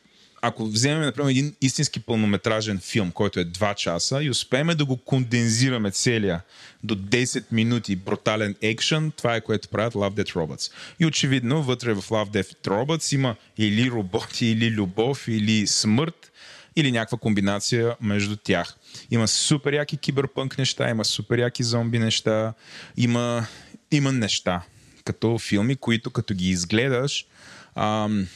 ако 0.43 0.67
вземем, 0.67 1.03
например, 1.03 1.31
един 1.31 1.55
истински 1.61 2.01
пълнометражен 2.01 2.81
филм, 2.81 3.11
който 3.13 3.41
е 3.41 3.45
2 3.45 3.75
часа 3.75 4.23
и 4.23 4.31
успеем 4.31 4.67
да 4.67 4.85
го 4.85 4.97
кондензираме 4.97 5.91
целия 5.91 6.43
до 6.85 6.97
10 6.97 7.45
минути 7.53 7.97
брутален 7.97 8.55
екшен, 8.63 9.13
това 9.17 9.37
е 9.37 9.41
което 9.41 9.69
правят 9.69 9.95
Love 9.95 10.23
Death 10.23 10.35
Robots. 10.35 10.73
И 11.01 11.07
очевидно, 11.07 11.63
вътре 11.63 11.95
в 11.95 12.03
Love 12.03 12.31
Death 12.31 12.69
Robots 12.69 13.15
има 13.15 13.37
или 13.59 13.91
роботи, 13.91 14.47
или 14.47 14.71
любов, 14.71 15.29
или 15.29 15.67
смърт, 15.67 16.33
или 16.77 16.93
някаква 16.93 17.19
комбинация 17.19 17.97
между 18.01 18.37
тях. 18.37 18.77
Има 19.11 19.29
супер 19.29 19.73
яки 19.73 19.97
киберпънк 19.97 20.59
неща, 20.59 20.91
има 20.91 21.05
супер 21.05 21.39
яки 21.39 21.63
зомби 21.63 21.99
неща, 21.99 22.55
има, 22.97 23.47
има 23.91 24.13
неща, 24.13 24.63
като 25.05 25.39
филми, 25.39 25.77
които 25.77 26.11
като 26.11 26.35
ги 26.35 26.51
изгледаш, 26.51 27.27
ам, 27.75 28.27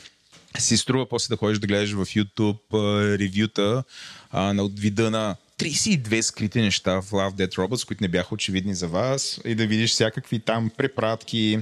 си 0.59 0.77
струва 0.77 1.09
после 1.09 1.33
да 1.33 1.37
ходиш 1.37 1.59
да 1.59 1.67
гледаш 1.67 1.93
в 1.93 2.07
YouTube 2.07 3.19
ревюта 3.19 3.85
на 4.33 4.63
от 4.63 4.81
вида 4.81 5.11
на 5.11 5.37
32 5.59 6.21
скрити 6.21 6.61
неща 6.61 7.03
в 7.03 7.11
Love 7.11 7.35
Dead 7.35 7.55
Robots, 7.55 7.87
които 7.87 8.05
не 8.05 8.09
бяха 8.09 8.35
очевидни 8.35 8.75
за 8.75 8.89
вас 8.89 9.41
и 9.45 9.55
да 9.55 9.67
видиш 9.67 9.91
всякакви 9.91 10.39
там 10.41 10.71
препратки, 10.77 11.59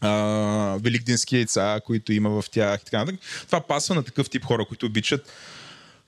а, 0.00 0.78
великденски 0.80 1.36
яйца, 1.36 1.80
които 1.86 2.12
има 2.12 2.42
в 2.42 2.50
тях 2.50 2.80
и 2.80 2.84
така 2.84 2.98
нататък. 2.98 3.20
Това 3.46 3.60
пасва 3.60 3.94
на 3.94 4.02
такъв 4.02 4.30
тип 4.30 4.44
хора, 4.44 4.64
които 4.64 4.86
обичат 4.86 5.32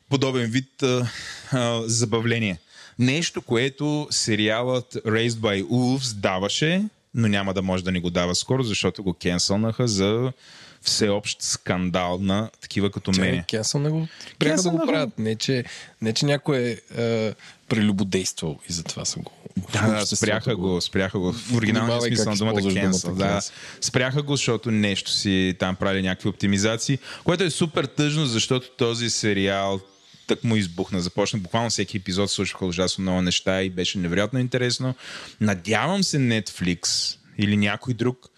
подобен 0.09 0.51
вид 0.51 0.83
а, 0.83 1.09
а, 1.53 1.83
забавление. 1.87 2.59
Нещо, 2.99 3.43
което 3.43 4.09
сериалът 4.11 4.95
Raised 4.95 5.29
by 5.29 5.65
Wolves 5.65 6.15
даваше, 6.15 6.85
но 7.15 7.29
няма 7.29 7.55
да 7.55 7.63
може 7.63 7.85
да 7.85 7.93
ни 7.93 8.01
го 8.01 8.11
дава 8.11 8.35
скоро, 8.35 8.63
защото 8.63 9.03
го 9.03 9.15
кенсълнаха 9.15 9.89
за 9.89 10.33
всеобщ 10.87 11.43
скандал 11.43 12.19
на 12.19 12.51
такива 12.61 12.91
като 12.91 13.13
Чакай, 13.13 13.31
мене. 13.31 13.45
Кенсъл 13.49 13.81
не 13.81 13.91
го 13.91 14.09
спряха 14.35 14.63
да 14.63 14.71
го 14.71 14.87
правят. 14.87 15.19
Не 15.19 15.37
че, 15.37 15.65
не, 16.03 16.13
че 16.13 16.27
някой 16.27 16.59
е, 16.59 16.79
е 16.97 17.35
прелюбодействал 17.69 18.59
и 18.69 18.73
затова 18.73 19.05
са 19.05 19.19
го. 19.19 19.33
Да, 19.73 19.87
да, 19.87 20.07
спряха 20.07 20.57
го, 20.57 20.81
спряха 20.81 21.19
го. 21.19 21.33
В 21.33 21.55
оригиналния 21.55 22.01
смисъл 22.01 22.33
на 22.33 22.39
думата 22.39 22.55
cancel. 22.55 23.15
Да, 23.15 23.41
спряха 23.81 24.23
го, 24.23 24.37
защото 24.37 24.71
нещо 24.71 25.11
си 25.11 25.57
там 25.59 25.77
правили 25.77 26.03
някакви 26.03 26.29
оптимизации, 26.29 26.99
което 27.25 27.45
е 27.45 27.51
супер 27.51 27.85
тъжно, 27.85 28.27
защото 28.27 28.71
този 28.71 29.11
сериал 29.11 29.81
так 30.27 30.45
му 30.45 30.57
избухна. 30.57 31.01
Започна 31.01 31.39
буквално 31.39 31.71
всеки 31.71 31.97
епизод, 31.97 32.31
случваха 32.31 32.67
ужасно 32.67 33.03
много 33.03 33.23
неща 33.23 33.63
и 33.63 33.71
беше 33.71 33.99
невероятно 33.99 34.39
интересно. 34.39 34.95
Надявам 35.41 36.05
се 36.05 36.19
Netflix 36.19 37.17
или 37.39 37.57
някой 37.57 37.95
друг 37.95 38.29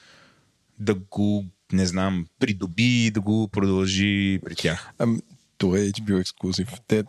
да 0.79 0.95
го, 0.95 1.45
не 1.73 1.87
знам, 1.87 2.27
придоби 2.39 3.07
и 3.07 3.11
да 3.11 3.21
го 3.21 3.49
продължи 3.49 4.41
при 4.45 4.55
тях. 4.55 4.91
Ами, 4.99 5.19
то 5.59 5.77
е 5.77 5.81
HBO 5.81 6.21
ексклюзив. 6.21 6.69
Те, 6.87 7.05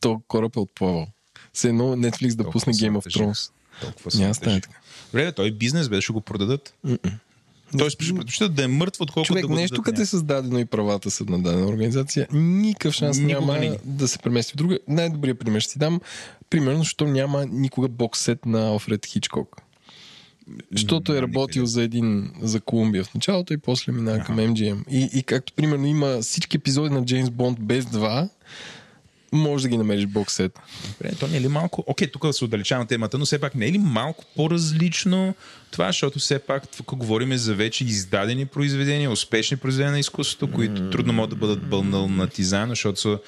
то 0.00 0.20
кораб 0.28 0.56
е 0.56 0.60
отплавал. 0.60 1.06
Все 1.52 1.68
едно 1.68 1.96
Netflix 1.96 2.28
да 2.28 2.36
Толкова 2.36 2.52
пусне 2.52 2.72
Game 2.72 2.98
of. 2.98 3.18
Thrones. 3.18 3.50
Толкова 3.80 4.10
Няма 4.14 4.34
стане 4.34 4.60
така. 4.60 4.78
Добре, 5.06 5.32
той 5.32 5.50
бизнес, 5.50 5.88
бе, 5.88 6.00
ще 6.00 6.12
го 6.12 6.20
продадат. 6.20 6.74
Тоест, 7.78 8.02
ще 8.02 8.14
предпочитат 8.14 8.54
да 8.54 8.64
е 8.64 8.66
мъртв, 8.66 9.00
отколкото 9.00 9.26
Човек, 9.26 9.42
да 9.42 9.48
го 9.48 9.54
нещо 9.54 9.82
като 9.82 10.02
е 10.02 10.06
създадено 10.06 10.58
и 10.58 10.64
правата 10.64 11.10
са 11.10 11.24
на 11.24 11.42
дадена 11.42 11.66
организация, 11.66 12.26
никакъв 12.32 12.94
шанс 12.94 13.18
Никога 13.18 13.40
няма 13.40 13.58
не. 13.58 13.78
да 13.84 14.08
се 14.08 14.18
премести 14.18 14.52
в 14.52 14.56
друга. 14.56 14.78
Най-добрият 14.88 15.38
пример 15.38 15.60
ще 15.60 15.72
ти 15.72 15.78
дам, 15.78 16.00
примерно, 16.50 16.78
защото 16.78 17.06
няма 17.06 17.46
никога 17.46 17.88
боксет 17.88 18.46
на 18.46 18.68
Алфред 18.68 19.06
Хичкок. 19.06 19.56
Защото 20.72 21.14
е 21.14 21.22
работил 21.22 21.66
за 21.66 21.82
един 21.82 22.30
за 22.42 22.60
Колумбия 22.60 23.04
в 23.04 23.14
началото 23.14 23.52
и 23.52 23.58
после 23.58 23.92
мина 23.92 24.24
към 24.24 24.36
MGM. 24.36 24.88
И, 24.90 25.10
и 25.14 25.22
както 25.22 25.52
примерно 25.52 25.86
има 25.86 26.18
всички 26.20 26.56
епизоди 26.56 26.94
на 26.94 27.04
Джеймс 27.04 27.30
Бонд 27.30 27.60
без 27.60 27.86
два, 27.86 28.28
може 29.32 29.62
да 29.62 29.68
ги 29.68 29.78
намериш 29.78 30.06
боксет. 30.06 30.58
Добре, 30.88 31.14
то 31.14 31.28
не 31.28 31.36
е 31.36 31.40
ли 31.40 31.48
малко... 31.48 31.84
Окей, 31.86 32.10
тук 32.10 32.26
да 32.26 32.32
се 32.32 32.44
отдалечавам 32.44 32.86
темата, 32.86 33.18
но 33.18 33.24
все 33.24 33.38
пак 33.38 33.54
не 33.54 33.66
е 33.66 33.72
ли 33.72 33.78
малко 33.78 34.24
по-различно 34.36 35.34
това, 35.70 35.86
защото 35.86 36.18
все 36.18 36.38
пак 36.38 36.68
тук 36.68 36.94
говорим 36.94 37.36
за 37.36 37.54
вече 37.54 37.84
издадени 37.84 38.46
произведения, 38.46 39.10
успешни 39.10 39.56
произведения 39.56 39.92
на 39.92 40.00
изкуството, 40.00 40.52
които 40.52 40.90
трудно 40.90 41.12
могат 41.12 41.30
да 41.30 41.36
бъдат 41.36 41.68
бълнатизани, 41.68 42.70
защото 42.70 43.00
са, 43.00 43.18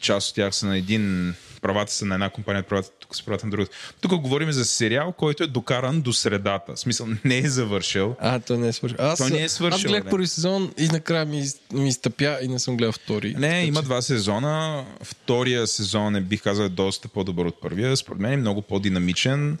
част 0.00 0.28
от 0.28 0.34
тях 0.34 0.54
са 0.54 0.66
на 0.66 0.76
един 0.78 1.34
правата 1.62 1.92
са 1.92 2.04
на 2.04 2.14
една 2.14 2.30
компания, 2.30 2.62
правата 2.62 2.90
тук 3.00 3.16
са 3.16 3.24
правата 3.24 3.46
на 3.46 3.50
другата. 3.50 3.76
Тук 4.00 4.14
говорим 4.14 4.52
за 4.52 4.64
сериал, 4.64 5.12
който 5.12 5.44
е 5.44 5.46
докаран 5.46 6.00
до 6.00 6.12
средата. 6.12 6.74
В 6.74 6.78
смисъл, 6.78 7.06
не 7.24 7.38
е 7.38 7.48
завършил. 7.48 8.16
А, 8.20 8.40
то 8.40 8.56
не 8.56 8.68
е 8.68 8.72
свършил. 8.72 8.96
Аз, 9.00 9.18
То 9.18 9.28
не 9.28 9.42
е 9.42 9.48
свършил, 9.48 9.76
Аз 9.76 9.84
гледах 9.84 10.10
първи 10.10 10.26
сезон 10.26 10.72
и 10.78 10.86
накрая 10.86 11.24
ми, 11.26 11.44
ми 11.72 11.88
изтъпя 11.88 12.38
и 12.42 12.48
не 12.48 12.58
съм 12.58 12.76
гледал 12.76 12.92
втори. 12.92 13.28
Не, 13.28 13.40
Така 13.40 13.60
има 13.60 13.80
че- 13.80 13.84
два 13.84 14.02
сезона. 14.02 14.84
Втория 15.02 15.66
сезон 15.66 16.16
е, 16.16 16.20
бих 16.20 16.42
казал, 16.42 16.68
доста 16.68 17.08
по-добър 17.08 17.44
от 17.44 17.60
първия. 17.60 17.96
Според 17.96 18.20
мен 18.20 18.32
е 18.32 18.36
много 18.36 18.62
по-динамичен. 18.62 19.58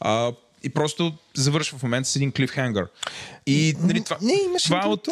А, 0.00 0.32
и 0.62 0.68
просто 0.68 1.12
завършва 1.34 1.78
в 1.78 1.82
момента 1.82 2.08
с 2.08 2.16
един 2.16 2.32
клифхенгър. 2.32 2.86
И 3.46 3.74
нали, 3.80 4.04
това, 4.04 4.16
не, 4.22 4.32
имаше 4.32 4.64
това 4.64 4.88
от, 4.88 5.08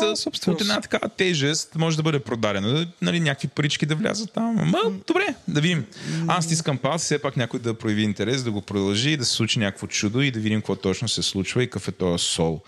от 0.47 0.61
една 0.61 0.81
такава 0.81 1.09
тежест 1.09 1.75
може 1.75 1.97
да 1.97 2.03
бъде 2.03 2.19
продадено. 2.19 2.87
Нали, 3.03 3.21
някакви 3.21 3.49
парички 3.49 3.87
да 3.87 3.95
влязат 3.95 4.33
там. 4.33 4.59
Ама, 4.59 4.79
добре, 5.07 5.35
да 5.49 5.61
видим. 5.61 5.87
Аз 6.29 6.45
стискам 6.45 6.79
палци, 6.79 7.05
все 7.05 7.19
пак 7.19 7.37
някой 7.37 7.61
да 7.61 7.75
прояви 7.75 8.03
интерес, 8.03 8.43
да 8.43 8.51
го 8.51 8.63
продължи, 8.63 9.17
да 9.17 9.25
се 9.25 9.33
случи 9.33 9.59
някакво 9.59 9.87
чудо 9.87 10.21
и 10.21 10.31
да 10.31 10.41
видим 10.41 10.61
какво 10.61 10.77
точно 10.77 11.09
се 11.09 11.23
случва 11.23 11.63
и 11.63 11.67
какъв 11.67 11.89
е 11.89 11.93
този 11.93 12.25
сол. 12.25 12.61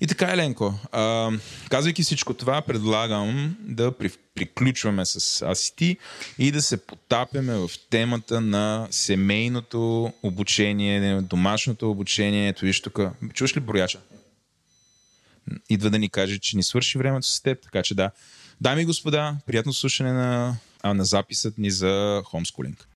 И 0.00 0.06
така, 0.06 0.32
Еленко, 0.32 0.74
а, 0.92 1.30
казвайки 1.70 2.02
всичко 2.02 2.34
това, 2.34 2.62
предлагам 2.62 3.56
да 3.60 3.92
при, 3.92 4.10
приключваме 4.34 5.06
с 5.06 5.42
аз 5.42 5.72
и 5.80 5.96
и 6.38 6.52
да 6.52 6.62
се 6.62 6.86
потапяме 6.86 7.54
в 7.54 7.70
темата 7.90 8.40
на 8.40 8.88
семейното 8.90 10.12
обучение, 10.22 11.20
домашното 11.20 11.90
обучение. 11.90 12.48
Ето 12.48 12.64
виж 12.64 12.80
тук. 12.80 13.00
Чуваш 13.34 13.56
ли 13.56 13.60
брояча? 13.60 14.00
Идва 15.70 15.90
да 15.90 15.98
ни 15.98 16.08
каже, 16.08 16.38
че 16.38 16.56
ни 16.56 16.62
свърши 16.62 16.98
времето 16.98 17.26
с 17.26 17.42
теб, 17.42 17.62
така 17.62 17.82
че 17.82 17.94
да. 17.94 18.10
Дами 18.60 18.82
и 18.82 18.84
господа, 18.84 19.36
приятно 19.46 19.72
слушане 19.72 20.12
на, 20.12 20.56
а, 20.82 20.94
на 20.94 21.04
записът 21.04 21.58
ни 21.58 21.70
за 21.70 22.22
хомскулинг. 22.24 22.88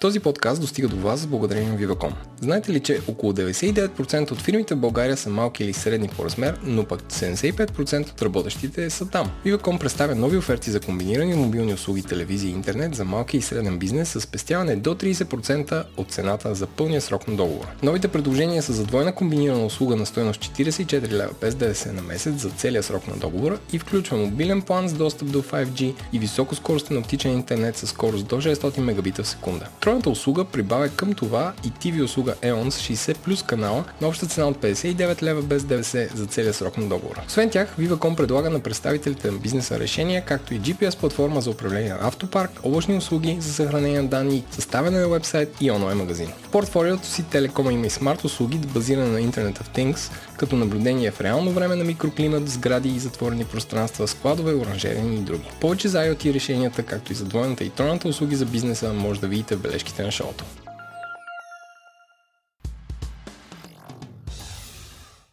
Този 0.00 0.20
подкаст 0.20 0.60
достига 0.60 0.88
до 0.88 0.96
вас 0.96 1.26
благодарение 1.26 1.72
на 1.72 1.78
Viva.com. 1.78 2.12
Знаете 2.40 2.72
ли, 2.72 2.80
че 2.80 3.00
около 3.08 3.32
99% 3.32 4.32
от 4.32 4.40
фирмите 4.40 4.74
в 4.74 4.78
България 4.78 5.16
са 5.16 5.30
малки 5.30 5.64
или 5.64 5.72
средни 5.72 6.08
по 6.08 6.24
размер, 6.24 6.58
но 6.62 6.84
пък 6.84 7.02
75% 7.02 8.12
от 8.12 8.22
работещите 8.22 8.90
са 8.90 9.08
там. 9.08 9.30
Viva.com 9.46 9.78
представя 9.78 10.14
нови 10.14 10.36
оферти 10.36 10.70
за 10.70 10.80
комбинирани 10.80 11.34
мобилни 11.34 11.74
услуги, 11.74 12.02
телевизия 12.02 12.48
и 12.48 12.52
интернет 12.52 12.94
за 12.94 13.04
малки 13.04 13.36
и 13.36 13.42
среден 13.42 13.78
бизнес 13.78 14.08
с 14.08 14.20
спестяване 14.20 14.76
до 14.76 14.94
30% 14.94 15.84
от 15.96 16.12
цената 16.12 16.54
за 16.54 16.66
пълния 16.66 17.00
срок 17.00 17.28
на 17.28 17.36
договора. 17.36 17.68
Новите 17.82 18.08
предложения 18.08 18.62
са 18.62 18.72
за 18.72 18.84
двойна 18.84 19.12
комбинирана 19.12 19.66
услуга 19.66 19.96
на 19.96 20.06
стоеност 20.06 20.40
44 20.40 21.12
лева 21.12 21.30
без 21.40 21.54
ДДС 21.54 21.92
на 21.92 22.02
месец 22.02 22.34
за 22.34 22.50
целия 22.50 22.82
срок 22.82 23.06
на 23.08 23.16
договора 23.16 23.58
и 23.72 23.78
включва 23.78 24.16
мобилен 24.16 24.62
план 24.62 24.88
с 24.88 24.92
достъп 24.92 25.30
до 25.30 25.42
5G 25.42 25.94
и 26.12 26.18
високоскоростен 26.18 26.98
оптичен 26.98 27.32
интернет 27.32 27.76
с 27.76 27.86
скорост 27.86 28.26
до 28.26 28.36
600 28.36 28.80
мегабита 28.80 29.22
в 29.22 29.28
секунда. 29.28 29.68
Тройната 29.86 30.10
услуга 30.10 30.44
прибавя 30.44 30.88
към 30.88 31.14
това 31.14 31.52
и 31.64 31.70
TV 31.70 32.04
услуга 32.04 32.34
EON 32.42 32.70
с 32.70 32.80
60 32.80 33.18
плюс 33.18 33.42
канала 33.42 33.84
на 34.00 34.08
обща 34.08 34.26
цена 34.26 34.46
от 34.46 34.56
59 34.56 35.22
лева 35.22 35.42
без 35.42 35.64
ДВС 35.64 35.96
за 36.14 36.26
целия 36.26 36.54
срок 36.54 36.76
на 36.76 36.88
договора. 36.88 37.22
Освен 37.26 37.50
тях, 37.50 37.74
Viva.com 37.78 38.16
предлага 38.16 38.50
на 38.50 38.60
представителите 38.60 39.30
на 39.30 39.38
бизнеса 39.38 39.78
решения, 39.78 40.24
както 40.24 40.54
и 40.54 40.60
GPS 40.60 40.98
платформа 40.98 41.40
за 41.40 41.50
управление 41.50 41.90
на 41.90 41.98
автопарк, 42.00 42.50
облачни 42.62 42.96
услуги 42.96 43.36
за 43.40 43.52
съхранение 43.52 44.02
на 44.02 44.08
данни, 44.08 44.44
съставяне 44.50 44.98
на 45.00 45.08
вебсайт 45.08 45.56
и 45.60 45.70
онлайн 45.70 45.98
магазин. 45.98 46.28
В 46.42 46.48
портфолиото 46.48 47.06
си 47.06 47.22
Телекома 47.22 47.72
има 47.72 47.86
и 47.86 47.90
смарт 47.90 48.24
услуги, 48.24 48.58
базирани 48.58 49.10
на 49.10 49.32
Internet 49.32 49.62
of 49.62 49.76
Things, 49.76 50.12
като 50.36 50.56
наблюдение 50.56 51.10
в 51.10 51.20
реално 51.20 51.52
време 51.52 51.76
на 51.76 51.84
микроклимат, 51.84 52.48
сгради 52.48 52.88
и 52.88 52.98
затворени 52.98 53.44
пространства, 53.44 54.08
складове, 54.08 54.54
оранжерени 54.54 55.16
и 55.16 55.20
други. 55.20 55.50
Повече 55.60 55.88
за 55.88 55.98
IoT 55.98 56.32
решенията, 56.32 56.82
както 56.82 57.12
и 57.12 57.14
за 57.14 57.24
двойната 57.24 57.64
и 57.64 57.70
тройната 57.70 58.08
услуги 58.08 58.36
за 58.36 58.46
бизнеса, 58.46 58.92
може 58.92 59.20
да 59.20 59.28
видите 59.28 59.56
в 59.56 59.60
бележките 59.60 60.02
на 60.02 60.10
шоуто. 60.10 60.44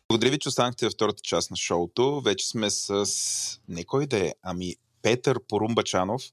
Благодаря 0.09 0.31
ви, 0.31 0.39
че 0.39 0.49
останахте 0.49 0.85
във 0.85 0.93
втората 0.93 1.21
част 1.23 1.51
на 1.51 1.57
шоуто. 1.57 2.21
Вече 2.21 2.47
сме 2.47 2.69
с 2.69 3.05
не 3.69 3.83
кой 3.83 4.07
да 4.07 4.17
е, 4.17 4.33
ами 4.43 4.75
Петър 5.01 5.39
Порумбачанов. 5.47 6.23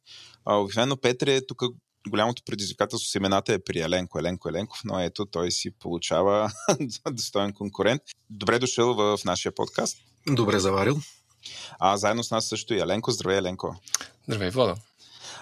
Обикновено 0.46 0.96
Петър 0.96 1.26
е 1.26 1.46
тук 1.46 1.62
голямото 2.08 2.42
предизвикателство 2.46 3.10
с 3.10 3.14
имената 3.14 3.52
е 3.52 3.58
при 3.58 3.80
Еленко, 3.80 4.18
Еленко 4.18 4.48
Еленков, 4.48 4.80
но 4.84 5.00
ето 5.00 5.26
той 5.26 5.50
си 5.50 5.70
получава 5.70 6.52
достоен 7.10 7.52
конкурент. 7.52 8.02
Добре 8.30 8.58
дошъл 8.58 8.94
в 8.94 9.18
нашия 9.24 9.52
подкаст. 9.52 9.98
Добре 10.26 10.58
заварил. 10.58 11.00
А 11.78 11.96
заедно 11.96 12.24
с 12.24 12.30
нас 12.30 12.48
също 12.48 12.74
и 12.74 12.80
Еленко. 12.80 13.10
Здравей, 13.10 13.38
Еленко. 13.38 13.76
Здравей, 14.28 14.50
Влада. 14.50 14.74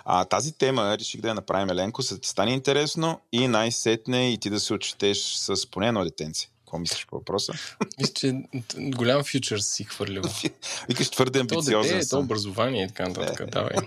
А, 0.04 0.24
тази 0.24 0.52
тема 0.52 0.98
реших 0.98 1.20
да 1.20 1.28
я 1.28 1.34
направим, 1.34 1.70
Еленко, 1.70 2.02
за 2.02 2.14
да 2.14 2.20
ти 2.20 2.28
стане 2.28 2.52
интересно 2.52 3.20
и 3.32 3.48
най-сетне 3.48 4.32
и 4.32 4.38
ти 4.38 4.50
да 4.50 4.60
се 4.60 4.74
отчетеш 4.74 5.18
с 5.18 5.70
поне 5.70 5.88
едно 5.88 6.04
детенце. 6.04 6.48
Какво 6.68 6.78
мислиш 6.78 7.06
по 7.06 7.16
въпроса? 7.16 7.52
Мисля, 7.98 8.14
че 8.14 8.42
голям 8.76 9.24
фьючер 9.24 9.58
си 9.58 9.84
хвърлил. 9.84 10.22
Викаш 10.88 11.10
твърде 11.10 11.40
амбициозен. 11.40 11.92
То 11.92 11.98
дете, 11.98 12.08
то 12.08 12.18
образование 12.18 12.84
и 12.84 12.88
така 12.88 13.08
нататък. 13.08 13.40
Е. 13.40 13.46
Давай. 13.46 13.76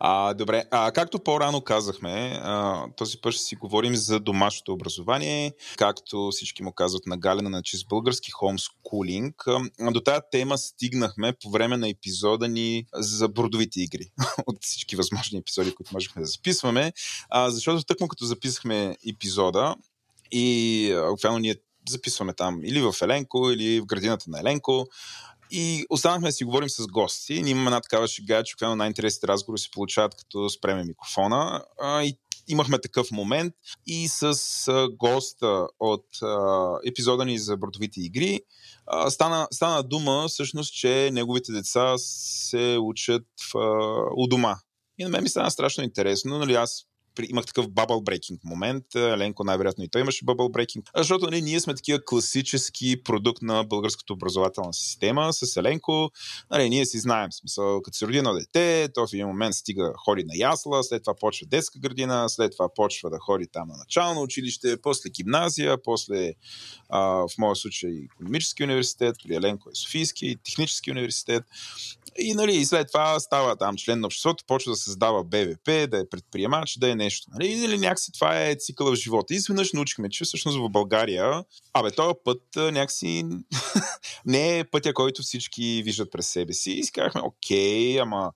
А, 0.00 0.34
добре, 0.34 0.64
а, 0.70 0.92
както 0.92 1.18
по-рано 1.18 1.60
казахме, 1.60 2.40
а, 2.42 2.84
този 2.96 3.18
път 3.18 3.34
ще 3.34 3.42
си 3.42 3.56
говорим 3.56 3.96
за 3.96 4.20
домашното 4.20 4.72
образование, 4.72 5.52
както 5.76 6.30
всички 6.32 6.62
му 6.62 6.72
казват 6.72 7.06
на 7.06 7.16
Галина 7.16 7.50
на 7.50 7.62
чист 7.62 7.88
български. 7.88 8.30
А, 9.46 9.90
до 9.90 10.00
тази 10.00 10.20
тема 10.30 10.58
стигнахме 10.58 11.32
по 11.32 11.50
време 11.50 11.76
на 11.76 11.88
епизода 11.88 12.48
ни 12.48 12.86
за 12.94 13.28
бордовите 13.28 13.80
игри. 13.80 14.10
От 14.46 14.64
всички 14.64 14.96
възможни 14.96 15.38
епизоди, 15.38 15.74
които 15.74 15.94
можехме 15.94 16.22
да 16.22 16.26
записваме. 16.26 16.92
А, 17.30 17.50
защото 17.50 17.82
тъкмо 17.82 18.08
като 18.08 18.24
записахме 18.24 18.96
епизода, 19.08 19.74
и 20.32 20.94
буквално 21.10 21.38
ние 21.38 21.56
записваме 21.88 22.34
там 22.34 22.60
или 22.64 22.80
в 22.80 22.94
Еленко, 23.02 23.50
или 23.50 23.80
в 23.80 23.86
градината 23.86 24.24
на 24.28 24.40
Еленко. 24.40 24.86
И 25.50 25.86
останахме 25.90 26.28
да 26.28 26.32
си 26.32 26.44
говорим 26.44 26.68
с 26.68 26.86
гости. 26.86 27.42
Ние 27.42 27.50
имаме 27.50 27.66
една 27.66 27.80
такава 27.80 28.08
шега, 28.08 28.42
че 28.42 28.54
най-интересните 28.60 29.28
разговори 29.28 29.60
се 29.60 29.70
получават 29.70 30.14
като 30.14 30.50
спреме 30.50 30.84
микрофона. 30.84 31.64
А, 31.80 32.02
и 32.02 32.18
имахме 32.48 32.80
такъв 32.80 33.10
момент 33.10 33.54
и 33.86 34.08
с 34.08 34.22
а, 34.68 34.88
госта 34.88 35.66
от 35.80 36.06
а, 36.22 36.78
епизода 36.86 37.24
ни 37.24 37.38
за 37.38 37.56
бортовите 37.56 38.00
игри 38.00 38.40
а, 38.86 39.10
стана, 39.10 39.48
стана 39.50 39.82
дума 39.82 40.28
всъщност, 40.28 40.74
че 40.74 41.10
неговите 41.12 41.52
деца 41.52 41.94
се 41.98 42.78
учат 42.80 43.22
в, 43.52 43.58
а, 43.58 44.10
у 44.16 44.26
дома. 44.26 44.56
И 44.98 45.04
на 45.04 45.10
мен 45.10 45.22
ми 45.22 45.28
стана 45.28 45.50
страшно 45.50 45.84
интересно. 45.84 46.38
Нали, 46.38 46.54
аз 46.54 46.84
имах 47.28 47.46
такъв 47.46 47.68
bubble 47.68 48.02
breaking 48.02 48.38
момент. 48.44 48.84
Ленко 48.94 49.44
най-вероятно 49.44 49.84
и 49.84 49.88
той 49.88 50.00
имаше 50.00 50.24
bubble 50.24 50.50
breaking. 50.50 50.82
Защото 50.96 51.24
нали, 51.24 51.42
ние 51.42 51.60
сме 51.60 51.74
такива 51.74 52.04
класически 52.04 53.02
продукт 53.02 53.42
на 53.42 53.64
българската 53.64 54.12
образователна 54.12 54.74
система 54.74 55.32
с 55.32 55.56
Еленко. 55.56 56.10
Нали, 56.50 56.68
ние 56.68 56.86
си 56.86 56.98
знаем, 56.98 57.32
смисъл, 57.32 57.82
като 57.82 57.96
се 57.96 58.06
роди 58.06 58.18
едно 58.18 58.34
дете, 58.34 58.88
то 58.94 59.06
в 59.06 59.12
един 59.12 59.26
момент 59.26 59.54
стига, 59.54 59.92
ходи 59.96 60.24
на 60.24 60.32
ясла, 60.36 60.84
след 60.84 61.02
това 61.02 61.14
почва 61.14 61.46
детска 61.46 61.78
градина, 61.78 62.28
след 62.28 62.52
това 62.52 62.68
почва 62.74 63.10
да 63.10 63.18
ходи 63.18 63.46
там 63.46 63.68
на 63.68 63.76
начално 63.76 64.22
училище, 64.22 64.76
после 64.82 65.10
гимназия, 65.10 65.82
после 65.82 66.34
а, 66.88 67.00
в 67.00 67.30
моя 67.38 67.56
случай 67.56 67.90
економически 68.14 68.64
университет, 68.64 69.16
при 69.24 69.34
Еленко 69.34 69.70
е 69.70 69.74
Софийски, 69.74 70.36
технически 70.44 70.90
университет. 70.90 71.44
И, 72.18 72.34
нали, 72.34 72.56
и 72.56 72.64
след 72.64 72.88
това 72.88 73.20
става 73.20 73.56
там 73.56 73.76
член 73.76 74.00
на 74.00 74.06
обществото, 74.06 74.44
почва 74.46 74.72
да 74.72 74.76
създава 74.76 75.24
БВП, 75.24 75.64
да 75.64 75.98
е 75.98 76.08
предприемач, 76.10 76.78
да 76.78 76.90
е 76.90 76.94
нещо. 76.94 77.30
Нали? 77.32 77.48
Или 77.48 77.78
някакси 77.78 78.12
това 78.12 78.40
е 78.40 78.54
цикъла 78.54 78.92
в 78.92 78.98
живота. 78.98 79.34
И 79.34 79.36
изведнъж 79.36 79.72
научихме, 79.72 80.10
че 80.10 80.24
всъщност 80.24 80.58
в 80.58 80.68
България, 80.68 81.44
абе, 81.72 81.90
този 81.90 82.14
път 82.24 82.42
някакси 82.56 83.24
не 84.26 84.58
е 84.58 84.64
пътя, 84.64 84.94
който 84.94 85.22
всички 85.22 85.82
виждат 85.84 86.12
през 86.12 86.28
себе 86.28 86.52
си. 86.52 86.70
И 86.70 86.84
си 86.84 86.92
казахме, 86.92 87.20
окей, 87.20 88.00
ама 88.00 88.32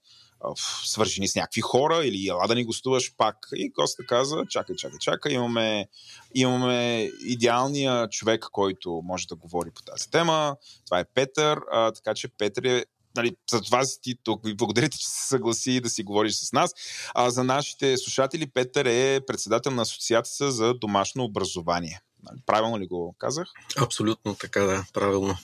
свържени 0.84 1.28
с 1.28 1.34
някакви 1.34 1.60
хора 1.60 2.04
или 2.04 2.28
ела 2.28 2.48
да 2.48 2.54
ни 2.54 2.64
гостуваш 2.64 3.12
пак. 3.16 3.36
И 3.54 3.72
Коста 3.72 4.06
каза, 4.06 4.42
чакай, 4.50 4.76
чакай, 4.76 4.98
чакай, 4.98 5.32
имаме, 5.32 5.88
имаме 6.34 7.10
идеалния 7.26 8.08
човек, 8.08 8.46
който 8.52 9.00
може 9.04 9.26
да 9.26 9.34
говори 9.34 9.70
по 9.70 9.82
тази 9.82 10.10
тема. 10.10 10.56
Това 10.84 11.00
е 11.00 11.04
Петър, 11.14 11.60
а, 11.72 11.92
така 11.92 12.14
че 12.14 12.28
Петър 12.28 12.64
е 12.64 12.84
нали, 13.16 13.36
за 13.50 13.60
това 13.60 13.84
си 13.84 13.98
ти 14.02 14.14
тук. 14.22 14.40
И 14.46 14.54
благодаря 14.54 14.88
ти, 14.88 14.98
че 14.98 15.08
се 15.08 15.28
съгласи 15.28 15.80
да 15.80 15.90
си 15.90 16.02
говориш 16.02 16.34
с 16.34 16.52
нас. 16.52 16.74
А 17.14 17.30
за 17.30 17.44
нашите 17.44 17.96
слушатели, 17.96 18.46
Петър 18.46 18.84
е 18.84 19.20
председател 19.26 19.72
на 19.72 19.82
Асоциацията 19.82 20.52
за 20.52 20.74
домашно 20.74 21.24
образование. 21.24 22.00
Нали, 22.30 22.40
правилно 22.46 22.78
ли 22.78 22.86
го 22.86 23.14
казах? 23.18 23.48
Абсолютно 23.76 24.34
така, 24.34 24.60
да, 24.60 24.84
правилно. 24.92 25.36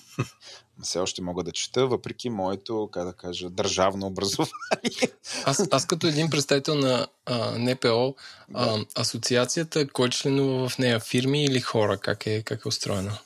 Все 0.82 0.98
още 0.98 1.22
мога 1.22 1.42
да 1.42 1.52
чета, 1.52 1.86
въпреки 1.86 2.30
моето, 2.30 2.88
как 2.92 3.04
да 3.04 3.12
кажа, 3.12 3.50
държавно 3.50 4.06
образование. 4.06 5.12
Аз, 5.44 5.68
аз 5.70 5.86
като 5.86 6.06
един 6.06 6.30
представител 6.30 6.74
на 6.74 7.06
а, 7.26 7.58
НПО, 7.58 8.14
а, 8.54 8.84
асоциацията, 8.94 9.88
кой 9.88 10.08
членува 10.08 10.68
в 10.68 10.78
нея? 10.78 11.00
Фирми 11.00 11.44
или 11.44 11.60
хора? 11.60 11.98
Как 11.98 12.26
е, 12.26 12.42
как 12.42 12.64
е 12.64 12.68
устроена? 12.68 13.18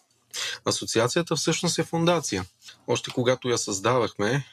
Асоциацията 0.64 1.36
всъщност 1.36 1.78
е 1.78 1.84
фундация. 1.84 2.44
Още 2.86 3.10
когато 3.10 3.48
я 3.48 3.58
създавахме, 3.58 4.46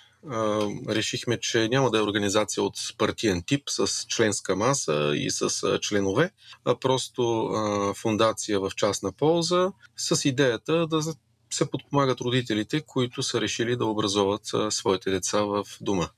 решихме, 0.89 1.39
че 1.39 1.67
няма 1.67 1.91
да 1.91 1.97
е 1.97 2.01
организация 2.01 2.63
от 2.63 2.77
партиен 2.97 3.43
тип 3.47 3.63
с 3.69 4.05
членска 4.07 4.55
маса 4.55 5.11
и 5.15 5.31
с 5.31 5.79
членове, 5.81 6.31
а 6.65 6.79
просто 6.79 7.49
фундация 7.97 8.59
в 8.59 8.71
частна 8.75 9.11
полза 9.11 9.71
с 9.97 10.25
идеята 10.25 10.87
да 10.87 11.01
се 11.53 11.71
подпомагат 11.71 12.21
родителите, 12.21 12.81
които 12.81 13.23
са 13.23 13.41
решили 13.41 13.75
да 13.75 13.85
образоват 13.85 14.41
своите 14.69 15.11
деца 15.11 15.41
в 15.41 15.65
дома. 15.81 16.09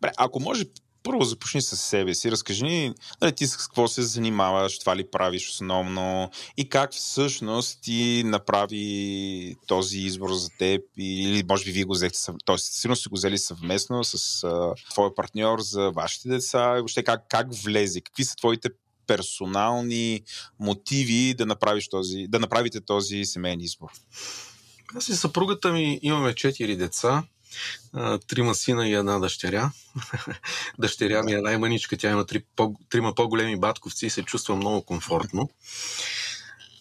Бре, 0.00 0.12
ако 0.16 0.40
може 0.40 0.64
първо 1.08 1.24
започни 1.24 1.62
с 1.62 1.76
себе 1.76 2.14
си, 2.14 2.30
разкажи 2.30 2.64
ни 2.64 2.94
нали, 3.20 3.32
ти 3.32 3.46
с 3.46 3.56
какво 3.56 3.88
се 3.88 4.02
занимаваш, 4.02 4.78
това 4.78 4.96
ли 4.96 5.10
правиш 5.10 5.48
основно 5.48 6.30
и 6.56 6.68
как 6.68 6.92
всъщност 6.92 7.78
ти 7.82 8.22
направи 8.26 9.56
този 9.66 9.98
избор 9.98 10.32
за 10.32 10.48
теб 10.58 10.82
или 10.98 11.44
може 11.48 11.64
би 11.64 11.70
вие 11.70 11.84
го 11.84 11.92
взехте, 11.92 12.18
т.е. 12.44 12.58
сигурно 12.58 12.96
сте 12.96 13.08
го 13.08 13.14
взели 13.14 13.38
съвместно 13.38 14.04
с 14.04 14.44
а, 14.44 14.74
твоя 14.90 15.14
партньор 15.14 15.60
за 15.60 15.90
вашите 15.90 16.28
деца 16.28 16.72
и 16.76 16.80
въобще 16.80 17.02
как, 17.02 17.24
как 17.28 17.46
влезе, 17.54 18.00
какви 18.00 18.24
са 18.24 18.36
твоите 18.36 18.68
персонални 19.06 20.22
мотиви 20.60 21.34
да, 21.34 21.46
направиш 21.46 21.88
този, 21.88 22.26
да 22.28 22.38
направите 22.38 22.80
този 22.80 23.24
семейен 23.24 23.60
избор? 23.60 23.88
Аз 24.96 25.08
и 25.08 25.16
съпругата 25.16 25.72
ми 25.72 25.98
имаме 26.02 26.34
четири 26.34 26.76
деца 26.76 27.22
трима 28.28 28.54
сина 28.54 28.88
и 28.88 28.94
една 28.94 29.18
дъщеря. 29.18 29.70
дъщеря 30.78 31.22
ми 31.22 31.32
е 31.32 31.40
най-маничка, 31.40 31.96
тя 31.96 32.10
има 32.10 32.26
три, 32.26 32.44
по, 32.56 32.74
трима 32.88 33.14
по-големи 33.14 33.60
батковци 33.60 34.06
и 34.06 34.10
се 34.10 34.22
чувства 34.22 34.56
много 34.56 34.84
комфортно. 34.84 35.50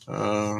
А. 0.07 0.55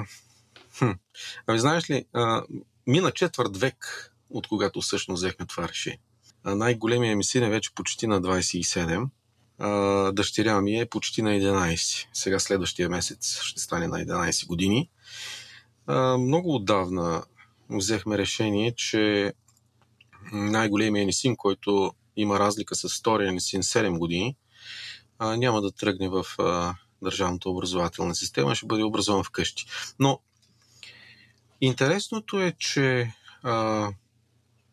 Ами 1.47 1.59
знаеш 1.59 1.89
ли, 1.89 2.05
а, 2.13 2.43
мина 2.87 3.11
четвърт 3.11 3.57
век, 3.57 4.11
от 4.29 4.47
когато 4.47 4.81
всъщност 4.81 5.19
взехме 5.19 5.45
това 5.45 5.67
решение. 5.67 5.99
Най-големия 6.45 7.15
ми 7.15 7.23
син 7.23 7.43
е 7.43 7.49
вече 7.49 7.75
почти 7.75 8.07
на 8.07 8.21
27 8.21 9.09
а, 9.59 10.11
дъщеря 10.11 10.61
ми 10.61 10.79
е 10.79 10.85
почти 10.85 11.21
на 11.21 11.29
11. 11.29 12.07
Сега 12.13 12.39
следващия 12.39 12.89
месец 12.89 13.39
ще 13.41 13.61
стане 13.61 13.87
на 13.87 13.97
11 13.97 14.47
години. 14.47 14.89
А, 15.87 16.17
много 16.17 16.55
отдавна 16.55 17.23
взехме 17.69 18.17
решение, 18.17 18.73
че 18.75 19.33
най-големият 20.31 21.05
ни 21.05 21.13
син, 21.13 21.35
който 21.35 21.91
има 22.15 22.39
разлика 22.39 22.75
с 22.75 22.99
втория 22.99 23.31
ни 23.31 23.41
син 23.41 23.61
7 23.61 23.97
години, 23.97 24.35
а, 25.19 25.37
няма 25.37 25.61
да 25.61 25.71
тръгне 25.71 26.09
в 26.09 26.25
а, 26.39 26.75
държавната 27.01 27.49
образователна 27.49 28.15
система, 28.15 28.55
ще 28.55 28.65
бъде 28.65 28.83
образован 28.83 29.23
вкъщи. 29.23 29.65
Но 29.99 30.19
интересното 31.61 32.41
е, 32.41 32.53
че 32.59 33.13
а, 33.43 33.89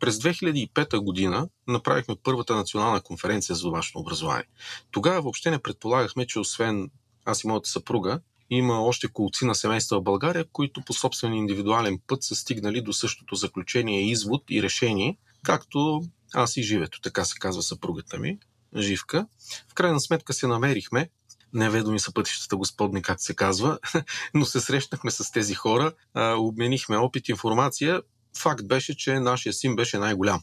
през 0.01 0.17
2005 0.17 0.99
година 0.99 1.49
направихме 1.69 2.17
първата 2.23 2.57
национална 2.57 3.01
конференция 3.01 3.57
за 3.57 3.63
домашно 3.63 4.01
образование. 4.01 4.47
Тогава 4.91 5.23
въобще 5.23 5.51
не 5.51 5.59
предполагахме, 5.59 6.27
че 6.27 6.39
освен 6.39 6.91
аз 7.25 7.45
и 7.45 7.49
моята 7.49 7.71
съпруга, 7.71 8.21
има 8.51 8.83
още 8.83 9.09
колци 9.09 9.45
на 9.45 9.55
семейства 9.55 10.01
в 10.01 10.03
България, 10.03 10.45
които 10.53 10.83
по 10.83 10.93
собствен 10.93 11.35
индивидуален 11.35 11.99
път 12.07 12.23
са 12.23 12.37
стигнали 12.37 12.81
до 12.81 12.93
същото 12.93 13.35
заключение, 13.35 14.11
извод 14.11 14.43
и 14.51 14.63
решение, 14.63 15.17
както 15.45 16.03
аз 16.35 16.57
и 16.57 16.63
живето, 16.63 17.01
така 17.01 17.25
се 17.25 17.39
казва 17.39 17.63
съпругата 17.63 18.19
ми, 18.19 18.39
Живка. 18.77 19.27
В 19.69 19.75
крайна 19.75 20.01
сметка 20.01 20.33
се 20.33 20.47
намерихме, 20.47 21.11
неведоми 21.53 22.01
са 22.01 22.13
пътищата 22.13 22.57
господни, 22.57 23.03
как 23.03 23.21
се 23.21 23.35
казва, 23.35 23.79
но 24.35 24.45
се 24.45 24.61
срещнахме 24.61 25.11
с 25.11 25.31
тези 25.33 25.55
хора, 25.55 25.93
обменихме 26.39 26.97
опит, 26.97 27.29
информация. 27.29 28.03
Факт 28.39 28.67
беше, 28.67 28.97
че 28.97 29.21
нашия 29.21 29.53
син 29.53 29.77
беше 29.77 29.99
най-голям 29.99 30.43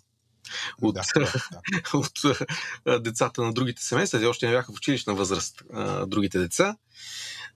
от, 0.81 0.95
да, 0.95 1.01
да, 1.15 1.33
да. 1.51 1.81
от 1.93 3.03
децата 3.03 3.41
на 3.43 3.53
другите 3.53 3.83
семейства. 3.83 4.19
Те 4.19 4.25
още 4.25 4.45
не 4.45 4.51
бяха 4.51 4.73
в 4.73 4.75
училищна 4.75 5.13
възраст, 5.13 5.63
другите 6.07 6.39
деца. 6.39 6.75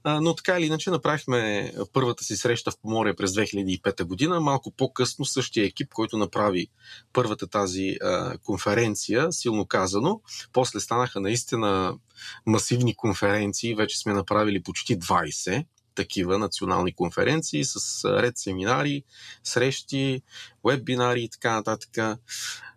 Но 0.05 0.35
така 0.35 0.57
или 0.57 0.65
иначе 0.65 0.89
направихме 0.89 1.71
първата 1.93 2.23
си 2.23 2.37
среща 2.37 2.71
в 2.71 2.77
Поморие 2.81 3.13
през 3.13 3.31
2005 3.31 4.03
година. 4.03 4.39
Малко 4.39 4.71
по-късно 4.71 5.25
същия 5.25 5.65
екип, 5.65 5.93
който 5.93 6.17
направи 6.17 6.67
първата 7.13 7.47
тази 7.47 7.97
а, 8.03 8.37
конференция, 8.37 9.31
силно 9.31 9.65
казано, 9.65 10.21
после 10.53 10.79
станаха 10.79 11.19
наистина 11.19 11.97
масивни 12.45 12.95
конференции. 12.95 13.75
Вече 13.75 13.99
сме 13.99 14.13
направили 14.13 14.63
почти 14.63 14.99
20 14.99 15.65
такива 15.95 16.37
национални 16.37 16.93
конференции 16.93 17.65
с 17.65 18.05
ред 18.05 18.37
семинари, 18.37 19.03
срещи, 19.43 20.21
вебинари 20.65 21.23
и 21.23 21.29
така 21.29 21.51
нататък. 21.51 22.19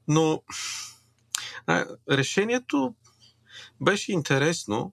Но 0.09 0.43
решението 2.11 2.95
беше 3.81 4.13
интересно, 4.13 4.93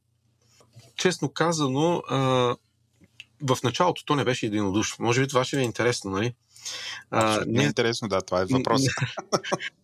честно 0.96 1.30
казано, 1.30 2.02
в 3.42 3.58
началото 3.64 4.06
то 4.06 4.16
не 4.16 4.24
беше 4.24 4.46
единодушно. 4.46 5.06
Може 5.06 5.22
би 5.22 5.28
това 5.28 5.46
ще 5.46 5.58
ви 5.58 5.62
е 5.62 5.66
интересно, 5.66 6.12
нали? 6.12 6.34
А, 7.12 7.44
не 7.48 7.64
е 7.64 7.66
интересно, 7.66 8.08
да, 8.08 8.22
това 8.22 8.42
е 8.42 8.46
въпрос. 8.46 8.82
Не, 8.82 8.88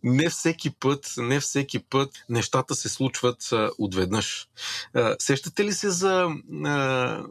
не 0.23 0.29
всеки 0.29 0.69
път, 0.69 1.13
не 1.17 1.39
всеки 1.39 1.79
път 1.79 2.09
нещата 2.29 2.75
се 2.75 2.89
случват 2.89 3.51
а, 3.51 3.71
отведнъж. 3.77 4.47
А, 4.93 5.15
сещате 5.19 5.65
ли 5.65 5.73
се 5.73 5.89
за 5.89 6.27
а, 6.65 7.23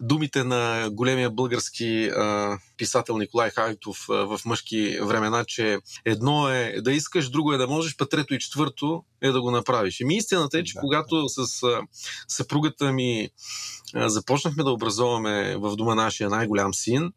думите 0.00 0.44
на 0.44 0.90
големия 0.92 1.30
български 1.30 2.10
а, 2.16 2.58
писател 2.76 3.18
Николай 3.18 3.50
Хайтов 3.50 4.06
а, 4.10 4.12
в 4.14 4.40
мъжки 4.44 4.98
времена, 5.02 5.44
че 5.44 5.78
едно 6.04 6.48
е 6.48 6.80
да 6.80 6.92
искаш, 6.92 7.30
друго 7.30 7.52
е 7.52 7.58
да 7.58 7.66
можеш, 7.66 7.96
па 7.96 8.08
трето 8.08 8.34
и 8.34 8.38
четвърто 8.38 9.04
е 9.20 9.30
да 9.30 9.40
го 9.40 9.50
направиш. 9.50 10.00
И 10.00 10.04
ми 10.04 10.16
истината 10.16 10.58
е, 10.58 10.64
че 10.64 10.74
да, 10.74 10.80
когато 10.80 11.22
да. 11.22 11.28
с 11.28 11.62
а, 11.62 11.80
съпругата 12.28 12.92
ми 12.92 13.28
а, 13.94 14.08
започнахме 14.08 14.64
да 14.64 14.70
образоваме 14.70 15.56
в 15.56 15.76
дома 15.76 15.94
нашия 15.94 16.30
най-голям 16.30 16.74
син, 16.74 17.12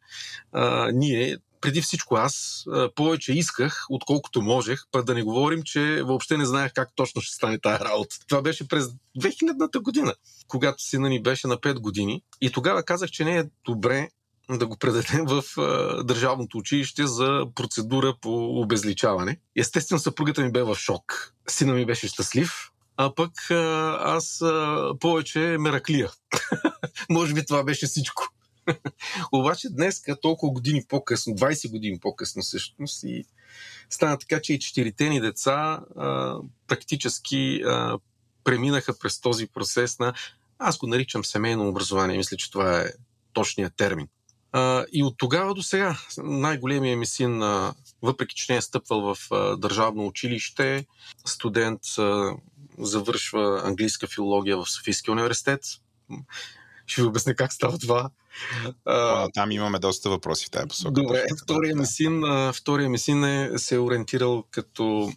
а, 0.52 0.92
ние 0.94 1.38
преди 1.62 1.82
всичко 1.82 2.16
аз 2.16 2.66
повече 2.96 3.34
исках, 3.34 3.86
отколкото 3.90 4.42
можех, 4.42 4.84
па 4.92 5.04
да 5.04 5.14
не 5.14 5.24
говорим, 5.24 5.64
че 5.64 6.04
въобще 6.04 6.38
не 6.38 6.46
знаех 6.46 6.72
как 6.74 6.90
точно 6.96 7.22
ще 7.22 7.36
стане 7.36 7.60
тая 7.60 7.80
работа. 7.80 8.16
Това 8.28 8.42
беше 8.42 8.68
през 8.68 8.86
2000-та 9.20 9.80
година, 9.80 10.14
когато 10.48 10.84
сина 10.84 11.10
ни 11.10 11.24
беше 11.24 11.48
на 11.48 11.58
5 11.58 11.80
години. 11.80 12.22
И 12.42 12.52
тогава 12.52 12.84
казах, 12.84 13.10
че 13.10 13.26
не 13.26 13.38
е 13.38 13.46
добре 13.66 14.10
да 14.50 14.68
го 14.68 14.78
предадем 14.78 15.26
в 15.26 15.44
държавното 16.04 16.58
училище 16.58 17.08
за 17.08 17.46
процедура 17.56 18.16
по 18.22 18.62
обезличаване. 18.62 19.40
Естествено, 19.56 20.00
съпругата 20.00 20.42
ми 20.42 20.52
бе 20.52 20.64
в 20.64 20.76
шок. 20.76 21.34
Сина 21.50 21.74
ми 21.74 21.86
беше 21.86 22.08
щастлив, 22.08 22.72
а 22.98 23.16
пък 23.16 23.32
аз 24.00 24.42
а, 24.42 24.92
повече 25.00 25.40
мераклия. 25.40 26.12
Може 27.10 27.34
би 27.34 27.46
това 27.46 27.64
беше 27.64 27.86
всичко. 27.86 28.24
Обаче 29.32 29.70
днес, 29.70 30.04
толкова 30.22 30.54
години 30.54 30.84
по-късно, 30.90 31.34
20 31.34 31.72
години 31.72 32.00
по-късно 32.00 32.42
всъщност, 32.42 33.04
и 33.04 33.26
стана 33.90 34.18
така, 34.18 34.42
че 34.42 34.54
и 34.54 34.60
четирите 34.60 35.10
ни 35.10 35.22
деца 35.22 35.80
а, 35.96 36.36
практически 36.68 37.62
а, 37.66 38.00
преминаха 38.44 39.00
през 39.00 39.22
този 39.22 39.48
процес 39.48 40.00
на, 40.00 40.14
аз 40.60 40.78
го 40.78 40.88
наричам 40.88 41.26
семейно 41.26 41.68
образование, 41.68 42.18
мисля, 42.18 42.38
че 42.38 42.52
това 42.52 42.82
е 42.82 42.86
точният 43.34 43.76
термин. 43.76 44.08
А, 44.52 44.86
и 44.94 45.04
от 45.04 45.18
тогава 45.18 45.54
до 45.54 45.64
сега 45.64 45.98
най-големият 46.18 47.00
ми 47.00 47.06
син, 47.06 47.42
а, 47.42 47.74
въпреки 48.02 48.36
че 48.36 48.52
не 48.52 48.58
е 48.58 48.62
стъпвал 48.62 49.02
в 49.02 49.18
а, 49.32 49.58
държавно 49.58 50.08
училище, 50.08 50.86
студент 51.26 51.82
а, 51.98 52.32
завършва 52.78 53.62
английска 53.66 54.08
филология 54.08 54.58
в 54.58 54.70
Софийския 54.70 55.12
университет. 55.12 55.62
Ще 56.88 57.02
ви 57.02 57.08
обясня 57.08 57.36
как 57.36 57.54
става 57.54 57.78
това. 57.78 58.10
А, 58.86 59.30
там 59.34 59.52
имаме 59.52 59.80
доста 59.80 60.10
въпроси 60.10 60.46
в 60.46 60.50
тази 60.50 60.68
посока. 60.68 60.92
Добре, 60.92 61.26
втория 61.44 61.76
ми 61.76 61.86
син, 61.86 62.24
втория 62.54 62.90
ми 62.90 63.00
син 63.00 63.24
е, 63.24 63.52
се 63.58 63.76
е 63.76 63.80
ориентирал 63.80 64.44
като 64.52 65.12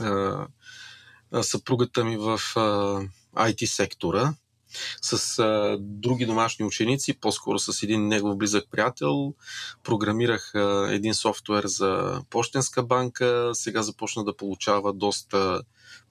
а, 0.00 0.46
съпругата 1.42 2.04
ми 2.04 2.16
в 2.16 2.40
а, 2.56 2.60
IT 3.36 3.64
сектора 3.64 4.34
с 5.02 5.38
а, 5.38 5.76
други 5.80 6.26
домашни 6.26 6.64
ученици, 6.64 7.20
по-скоро 7.20 7.58
с 7.58 7.82
един 7.82 8.08
негов 8.08 8.36
близък 8.36 8.64
приятел. 8.70 9.34
Програмирах 9.82 10.54
а, 10.54 10.88
един 10.90 11.14
софтуер 11.14 11.64
за 11.66 12.22
почтенска 12.30 12.82
банка, 12.82 13.50
сега 13.54 13.82
започна 13.82 14.24
да 14.24 14.36
получава 14.36 14.92
доста 14.92 15.62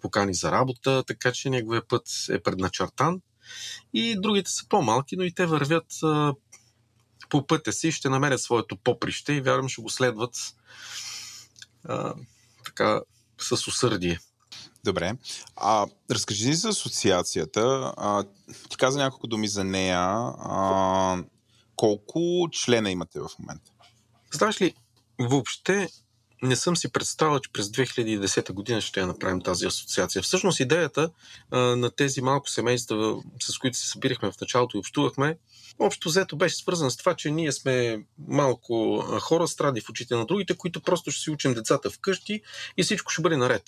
покани 0.01 0.33
за 0.33 0.51
работа, 0.51 1.03
така 1.07 1.31
че 1.31 1.49
неговия 1.49 1.87
път 1.87 2.03
е 2.29 2.39
предначертан. 2.39 3.21
И 3.93 4.21
другите 4.21 4.51
са 4.51 4.67
по-малки, 4.69 5.17
но 5.17 5.23
и 5.23 5.33
те 5.33 5.45
вървят 5.45 5.85
а, 6.03 6.33
по 7.29 7.47
пътя 7.47 7.73
си, 7.73 7.91
ще 7.91 8.09
намерят 8.09 8.41
своето 8.41 8.77
поприще 8.77 9.33
и 9.33 9.41
вярвам 9.41 9.69
ще 9.69 9.81
го 9.81 9.89
следват 9.89 10.35
а, 11.85 12.13
така 12.65 13.01
с 13.41 13.67
усърдие. 13.67 14.19
Добре. 14.83 15.13
А, 15.55 15.87
разкажи 16.11 16.47
ни 16.47 16.55
за 16.55 16.69
асоциацията. 16.69 17.93
А, 17.97 18.23
ти 18.69 18.77
каза 18.77 18.99
няколко 18.99 19.27
думи 19.27 19.47
за 19.47 19.63
нея. 19.63 19.99
А, 19.99 21.23
колко 21.75 22.49
члена 22.51 22.91
имате 22.91 23.19
в 23.19 23.29
момента? 23.39 23.71
Знаеш 24.33 24.61
ли, 24.61 24.73
въобще 25.19 25.89
не 26.41 26.55
съм 26.55 26.77
си 26.77 26.91
представил, 26.91 27.39
че 27.39 27.51
през 27.53 27.67
2010 27.67 28.53
година 28.53 28.81
ще 28.81 28.99
я 28.99 29.07
направим 29.07 29.41
тази 29.41 29.65
асоциация. 29.65 30.21
Всъщност 30.21 30.59
идеята 30.59 31.09
а, 31.51 31.59
на 31.59 31.91
тези 31.91 32.21
малко 32.21 32.49
семейства, 32.49 33.21
с 33.41 33.57
които 33.57 33.77
се 33.77 33.87
събирахме 33.87 34.31
в 34.31 34.41
началото 34.41 34.77
и 34.77 34.79
общувахме, 34.79 35.37
общо 35.79 36.09
взето 36.09 36.35
беше 36.35 36.55
свързан 36.55 36.91
с 36.91 36.97
това, 36.97 37.15
че 37.15 37.31
ние 37.31 37.51
сме 37.51 38.03
малко 38.27 38.97
хора, 39.21 39.47
стради 39.47 39.81
в 39.81 39.89
очите 39.89 40.15
на 40.15 40.25
другите, 40.25 40.57
които 40.57 40.81
просто 40.81 41.11
ще 41.11 41.23
си 41.23 41.31
учим 41.31 41.53
децата 41.53 41.89
вкъщи 41.89 42.41
и 42.77 42.83
всичко 42.83 43.11
ще 43.11 43.21
бъде 43.21 43.37
наред. 43.37 43.63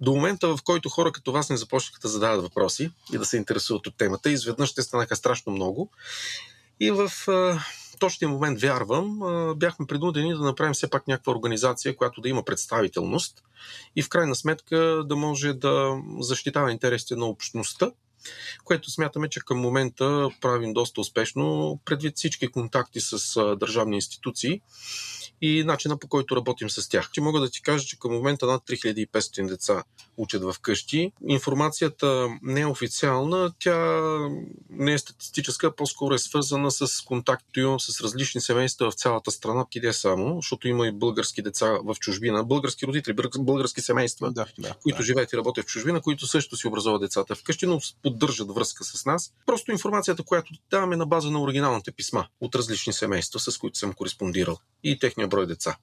До 0.00 0.12
момента, 0.12 0.56
в 0.56 0.62
който 0.64 0.88
хора 0.88 1.12
като 1.12 1.32
вас 1.32 1.50
не 1.50 1.56
започнаха 1.56 2.00
да 2.02 2.08
задават 2.08 2.42
въпроси 2.42 2.90
и 3.12 3.18
да 3.18 3.24
се 3.24 3.36
интересуват 3.36 3.86
от 3.86 3.96
темата, 3.96 4.30
изведнъж 4.30 4.74
те 4.74 4.82
станаха 4.82 5.16
страшно 5.16 5.52
много. 5.52 5.90
И 6.82 6.90
в 6.90 7.10
точния 7.98 8.28
момент, 8.28 8.60
вярвам, 8.60 9.18
бяхме 9.56 9.86
принудени 9.86 10.34
да 10.34 10.40
направим 10.40 10.74
все 10.74 10.90
пак 10.90 11.08
някаква 11.08 11.32
организация, 11.32 11.96
която 11.96 12.20
да 12.20 12.28
има 12.28 12.42
представителност 12.42 13.42
и 13.96 14.02
в 14.02 14.08
крайна 14.08 14.34
сметка 14.34 15.02
да 15.06 15.16
може 15.16 15.52
да 15.52 16.02
защитава 16.20 16.72
интересите 16.72 17.16
на 17.16 17.26
общността, 17.26 17.90
което 18.64 18.90
смятаме, 18.90 19.28
че 19.28 19.40
към 19.40 19.58
момента 19.58 20.28
правим 20.40 20.72
доста 20.72 21.00
успешно, 21.00 21.78
предвид 21.84 22.16
всички 22.16 22.48
контакти 22.48 23.00
с 23.00 23.40
държавни 23.56 23.96
институции 23.96 24.60
и 25.42 25.64
начина 25.64 25.98
по 25.98 26.08
който 26.08 26.36
работим 26.36 26.70
с 26.70 26.88
тях. 26.88 27.10
Че 27.12 27.20
мога 27.20 27.40
да 27.40 27.50
ти 27.50 27.62
кажа, 27.62 27.84
че 27.84 27.98
към 27.98 28.12
момента 28.12 28.46
над 28.46 28.62
3500 28.62 29.46
деца 29.46 29.82
учат 30.16 30.42
в 30.42 30.56
къщи. 30.62 31.12
Информацията 31.28 32.28
не 32.42 32.60
е 32.60 32.66
официална, 32.66 33.52
тя 33.58 34.00
не 34.70 34.92
е 34.92 34.98
статистическа, 34.98 35.76
по-скоро 35.76 36.14
е 36.14 36.18
свързана 36.18 36.70
с 36.70 37.04
контакт, 37.04 37.44
който 37.44 37.60
имам 37.60 37.80
с 37.80 38.00
различни 38.00 38.40
семейства 38.40 38.90
в 38.90 38.94
цялата 38.94 39.30
страна, 39.30 39.66
къде 39.72 39.92
само, 39.92 40.36
защото 40.36 40.68
има 40.68 40.86
и 40.86 40.92
български 40.92 41.42
деца 41.42 41.78
в 41.84 41.96
чужбина, 42.00 42.44
български 42.44 42.86
родители, 42.86 43.14
български 43.38 43.80
семейства, 43.80 44.32
Да, 44.32 44.46
да, 44.58 44.74
които 44.82 44.98
да. 44.98 45.04
живеят 45.04 45.32
и 45.32 45.36
работят 45.36 45.64
в 45.64 45.68
чужбина, 45.68 46.00
които 46.00 46.26
също 46.26 46.56
си 46.56 46.66
образуват 46.66 47.00
децата 47.00 47.34
вкъщи, 47.34 47.66
но 47.66 47.80
поддържат 48.02 48.54
връзка 48.54 48.84
с 48.84 49.06
нас. 49.06 49.32
Просто 49.46 49.72
информацията, 49.72 50.22
която 50.22 50.52
даваме 50.70 50.96
на 50.96 51.06
база 51.06 51.30
на 51.30 51.42
оригиналните 51.42 51.92
писма 51.92 52.26
от 52.40 52.54
различни 52.54 52.92
семейства, 52.92 53.40
с 53.40 53.58
които 53.58 53.78
съм 53.78 53.92
кореспондирал 53.92 54.58
и 54.84 54.98
техния 54.98 55.28
брой 55.32 55.46
деца. 55.46 55.76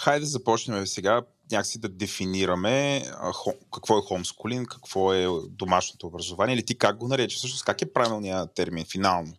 Хайде 0.00 0.20
да 0.20 0.26
започнем 0.26 0.86
сега 0.86 1.22
някакси 1.52 1.78
да 1.78 1.88
дефинираме 1.88 3.04
а, 3.20 3.32
хо, 3.32 3.54
какво 3.74 3.98
е 3.98 4.02
хомскулинг, 4.02 4.68
какво 4.68 5.14
е 5.14 5.26
домашното 5.50 6.06
образование 6.06 6.54
или 6.54 6.64
ти 6.64 6.78
как 6.78 6.96
го 6.96 7.08
наречеш, 7.08 7.38
всъщност 7.38 7.64
как 7.64 7.82
е 7.82 7.92
правилният 7.92 8.54
термин 8.54 8.84
финално? 8.84 9.32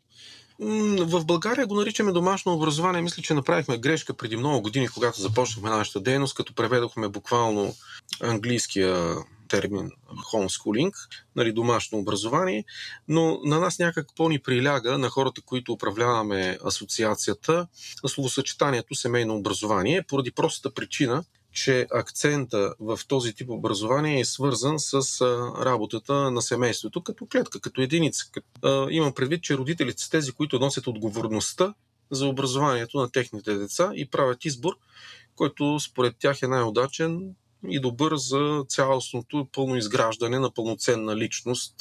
В 1.00 1.26
България 1.26 1.68
го 1.68 1.76
наричаме 1.76 2.12
домашно 2.12 2.54
образование. 2.54 3.02
Мисля, 3.02 3.24
че 3.24 3.34
направихме 3.34 3.78
грешка 3.78 4.14
преди 4.14 4.38
много 4.38 4.62
години, 4.62 4.88
когато 4.88 5.22
започнахме 5.22 5.70
нашата 5.70 6.00
дейност, 6.00 6.36
като 6.36 6.54
преведохме 6.54 7.08
буквално 7.08 7.76
английския 8.22 9.16
термин 9.48 9.92
homeschooling, 10.34 10.94
нали, 11.36 11.52
домашно 11.52 11.98
образование, 11.98 12.66
но 13.08 13.40
на 13.44 13.60
нас 13.60 13.80
някак 13.80 14.08
по-ни 14.16 14.40
приляга, 14.40 14.98
на 14.98 15.10
хората, 15.10 15.42
които 15.42 15.74
управляваме 15.74 16.58
асоциацията, 16.66 17.68
словосъчетанието 18.08 18.96
семейно 18.96 19.36
образование, 19.36 20.04
поради 20.08 20.32
простата 20.32 20.74
причина, 20.74 21.24
че 21.52 21.88
акцента 21.92 22.74
в 22.80 23.00
този 23.08 23.34
тип 23.34 23.50
образование 23.50 24.20
е 24.20 24.26
свързан 24.26 24.80
с 24.80 25.22
работата 25.66 26.32
на 26.32 26.42
семейството 26.42 27.04
като 27.04 27.26
клетка, 27.26 27.60
като 27.60 27.82
единица. 27.82 28.26
Имам 28.90 29.14
предвид, 29.14 29.44
че 29.44 29.58
родителите 29.58 30.04
са 30.04 30.10
тези, 30.10 30.32
които 30.32 30.60
носят 30.60 30.88
отговорността 30.88 31.74
за 32.12 32.28
образованието 32.28 32.98
на 32.98 33.12
техните 33.12 33.54
деца 33.54 33.92
и 33.96 34.10
правят 34.10 34.46
избор, 34.46 34.74
който 35.36 35.80
според 35.80 36.16
тях 36.20 36.42
е 36.42 36.48
най-удачен 36.48 37.36
и 37.70 37.80
добър 37.80 38.16
за 38.16 38.64
цялостното 38.68 39.48
пълно 39.54 39.76
изграждане 39.76 40.40
на 40.40 40.54
пълноценна 40.54 41.16
личност, 41.16 41.76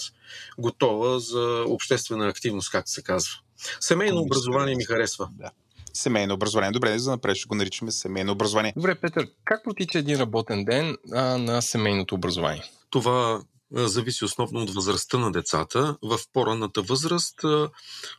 готова 0.59 1.19
за 1.19 1.65
обществена 1.69 2.29
активност, 2.29 2.71
както 2.71 2.91
се 2.91 3.03
казва. 3.03 3.33
Семейно 3.81 4.21
образование 4.21 4.75
ми 4.75 4.85
харесва. 4.85 5.29
Да. 5.33 5.51
Семейно 5.93 6.35
образование. 6.35 6.71
Добре, 6.71 6.99
за 6.99 7.11
напред 7.11 7.37
ще 7.37 7.47
го 7.47 7.55
наричаме 7.55 7.91
семейно 7.91 8.33
образование. 8.33 8.73
Добре, 8.77 8.95
Петър, 8.95 9.29
как 9.45 9.65
протича 9.65 9.99
един 9.99 10.19
работен 10.19 10.65
ден 10.65 10.97
а, 11.13 11.39
на 11.39 11.63
семейното 11.63 12.15
образование? 12.15 12.63
Това 12.91 13.43
зависи 13.73 14.25
основно 14.25 14.63
от 14.63 14.75
възрастта 14.75 15.19
на 15.19 15.33
децата. 15.33 15.97
В 16.03 16.19
по-ранната 16.33 16.83
възраст, 16.83 17.41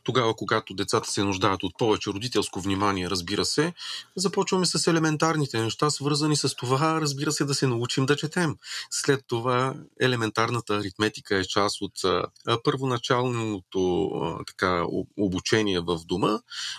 тогава 0.04 0.34
когато 0.36 0.74
децата 0.74 1.10
се 1.10 1.24
нуждаят 1.24 1.62
от 1.62 1.72
повече 1.78 2.10
родителско 2.10 2.60
внимание, 2.60 3.10
разбира 3.10 3.44
се, 3.44 3.74
започваме 4.16 4.66
с 4.66 4.86
елементарните 4.86 5.62
неща, 5.62 5.90
свързани 5.90 6.36
с 6.36 6.54
това, 6.54 7.00
разбира 7.00 7.32
се, 7.32 7.44
да 7.44 7.54
се 7.54 7.66
научим 7.66 8.06
да 8.06 8.16
четем. 8.16 8.56
След 8.90 9.24
това 9.26 9.74
елементарната 10.00 10.76
аритметика 10.76 11.36
е 11.36 11.44
част 11.44 11.76
от 11.80 11.92
първоначалното 12.64 14.10
така, 14.46 14.84
обучение 15.16 15.80
в 15.80 16.00
дома, 16.06 16.38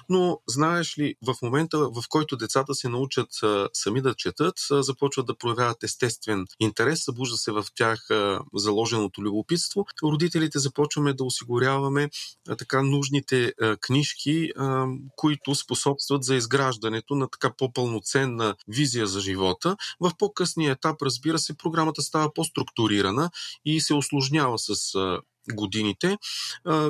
но 0.09 0.39
знаеш 0.47 0.97
ли, 0.97 1.15
в 1.28 1.36
момента, 1.41 1.78
в 1.78 2.03
който 2.09 2.38
децата 2.38 2.76
се 2.76 2.89
научат 2.89 3.30
сами 3.74 4.01
да 4.01 4.13
четат, 4.15 4.55
започват 4.72 5.26
да 5.26 5.38
проявяват 5.38 5.84
естествен 5.84 6.45
интерес, 6.59 7.03
събужда 7.03 7.38
се 7.38 7.51
в 7.51 7.65
тях 7.76 8.07
заложеното 8.60 9.22
любопитство. 9.22 9.86
Родителите 10.03 10.60
започваме 10.60 11.14
да 11.14 11.24
осигуряваме 11.24 12.10
а, 12.49 12.55
така 12.55 12.84
нужните 12.84 13.53
а, 13.62 13.78
книжки, 13.78 14.51
а, 14.57 14.88
които 15.16 15.55
способстват 15.55 16.24
за 16.24 16.36
изграждането 16.36 17.16
на 17.16 17.28
така 17.30 17.53
по-пълноценна 17.57 18.55
визия 18.68 19.07
за 19.07 19.22
живота. 19.22 19.76
В 19.99 20.12
по-късния 20.20 20.72
етап, 20.72 21.01
разбира 21.01 21.39
се, 21.39 21.57
програмата 21.57 22.01
става 22.01 22.34
по-структурирана 22.34 23.32
и 23.66 23.82
се 23.82 23.93
осложнява 23.93 24.60
с 24.60 24.95
годините, 25.54 26.18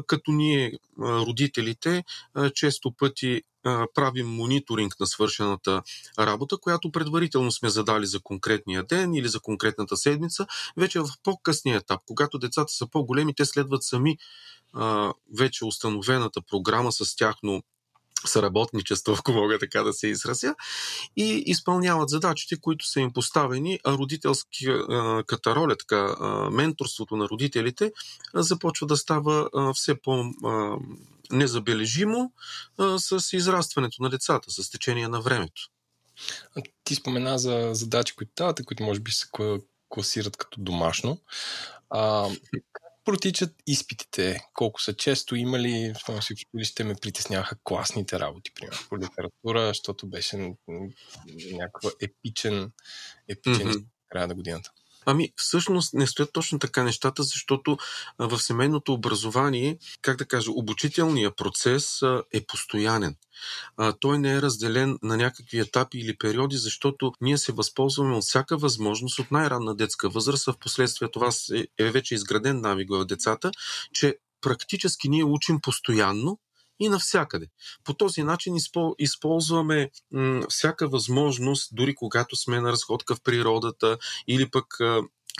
като 0.08 0.32
ние, 0.32 0.74
родителите, 1.00 2.04
често 2.56 2.92
пъти 2.92 3.42
правим 3.96 4.28
мониторинг 4.28 5.00
на 5.00 5.08
свършената 5.08 5.82
работа, 6.20 6.58
която 6.58 6.92
предварително 6.92 7.52
сме 7.52 7.70
задали 7.70 8.06
за 8.06 8.20
конкретния 8.20 8.84
ден 8.84 9.14
или 9.14 9.28
за 9.28 9.40
конкретната 9.40 9.98
седмица. 9.98 10.48
Вече 10.78 11.00
в 11.00 11.08
по-късния 11.24 11.78
етап, 11.78 12.02
когато 12.08 12.40
децата 12.40 12.74
са 12.74 12.88
по-големи, 12.88 13.34
те 13.36 13.46
следват 13.46 13.84
сами 13.84 14.18
вече 15.38 15.66
установената 15.66 16.42
програма 16.42 16.92
с 16.92 17.16
тяхно 17.16 17.64
съработничество, 18.26 19.16
ако 19.20 19.32
мога 19.32 19.60
така 19.60 19.84
да 19.84 19.94
се 19.94 20.08
изразя, 20.08 20.56
и 21.18 21.44
изпълняват 21.46 22.10
задачите, 22.10 22.58
които 22.62 22.86
са 22.88 23.00
им 23.00 23.14
поставени, 23.14 23.80
а 23.84 23.94
родителската 23.94 25.56
роля, 25.56 25.76
така, 25.78 26.16
менторството 26.52 27.16
на 27.16 27.30
родителите 27.30 27.92
започва 28.34 28.88
да 28.88 28.98
става 28.98 29.50
все 29.74 30.02
по- 30.02 30.34
незабележимо 31.32 32.32
с 32.98 33.34
израстването 33.34 34.04
на 34.04 34.10
децата, 34.10 34.52
с 34.52 34.70
течение 34.70 35.08
на 35.08 35.22
времето. 35.22 35.62
А 36.58 36.62
Ти 36.84 36.96
спомена 36.96 37.40
за 37.40 37.70
задачи, 37.74 38.16
които 38.16 38.32
давате, 38.36 38.64
които 38.64 38.84
може 38.84 39.00
би 39.00 39.12
се 39.12 39.28
кла- 39.28 39.64
класират 39.90 40.38
като 40.38 40.62
домашно. 40.62 41.18
А, 41.90 42.30
протичат 43.06 43.56
изпитите? 43.68 44.40
Колко 44.54 44.82
са 44.82 44.94
често? 44.94 45.36
Има 45.36 45.60
ли, 45.60 45.94
спомням 46.02 46.22
си, 46.22 46.34
в 46.34 46.38
училище 46.38 46.84
ме 46.84 46.96
притесняваха 47.02 47.56
класните 47.64 48.20
работи, 48.20 48.52
примерно 48.56 48.80
по 48.90 48.98
литература, 48.98 49.68
защото 49.68 50.08
беше 50.08 50.56
някаква 51.52 51.92
епичен, 52.02 52.72
епичен 53.28 53.72
в 53.72 54.10
края 54.10 54.28
на 54.28 54.36
годината. 54.36 54.72
Ами, 55.06 55.32
всъщност 55.36 55.94
не 55.94 56.08
стоят 56.08 56.34
точно 56.34 56.60
така 56.60 56.84
нещата, 56.84 57.24
защото 57.24 57.78
в 58.20 58.40
семейното 58.40 58.94
образование, 58.94 59.78
как 60.02 60.18
да 60.18 60.26
кажа, 60.26 60.52
обучителният 60.52 61.38
процес 61.38 62.02
е 62.34 62.46
постоянен. 62.46 63.16
Той 64.00 64.20
не 64.20 64.34
е 64.34 64.42
разделен 64.42 64.98
на 65.04 65.18
някакви 65.18 65.60
етапи 65.60 66.00
или 66.00 66.18
периоди, 66.18 66.58
защото 66.58 67.14
ние 67.22 67.38
се 67.38 67.52
възползваме 67.52 68.16
от 68.16 68.24
всяка 68.24 68.58
възможност 68.58 69.20
от 69.20 69.32
най-ранна 69.32 69.76
детска 69.76 70.10
възраст, 70.10 70.48
а 70.48 70.54
в 70.54 70.58
последствие 70.58 71.12
това 71.12 71.30
е 71.78 71.92
вече 71.92 72.16
изграден 72.16 72.62
навик 72.62 72.90
в 72.92 73.06
децата, 73.06 73.52
че 73.94 74.16
практически 74.42 75.10
ние 75.10 75.24
учим 75.24 75.62
постоянно 75.62 76.40
и 76.80 76.90
навсякъде. 76.90 77.48
По 77.84 77.94
този 77.94 78.24
начин 78.24 78.54
изпол- 78.54 78.96
използваме 79.00 79.90
всяка 80.50 80.88
възможност, 80.88 81.70
дори 81.72 81.96
когато 81.96 82.36
сме 82.36 82.62
на 82.62 82.72
разходка 82.72 83.16
в 83.16 83.22
природата 83.22 83.98
или 84.28 84.50
пък 84.50 84.66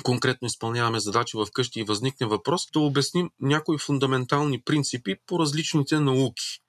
конкретно 0.04 0.46
изпълняваме 0.46 1.00
задачи 1.00 1.38
в 1.38 1.48
къщи 1.54 1.80
и 1.80 1.84
възникне 1.84 2.28
въпрос, 2.28 2.68
да 2.74 2.80
обясним 2.80 3.30
някои 3.40 3.78
фундаментални 3.78 4.62
принципи 4.62 5.16
по 5.28 5.40
различните 5.40 6.00
науки. 6.00 6.62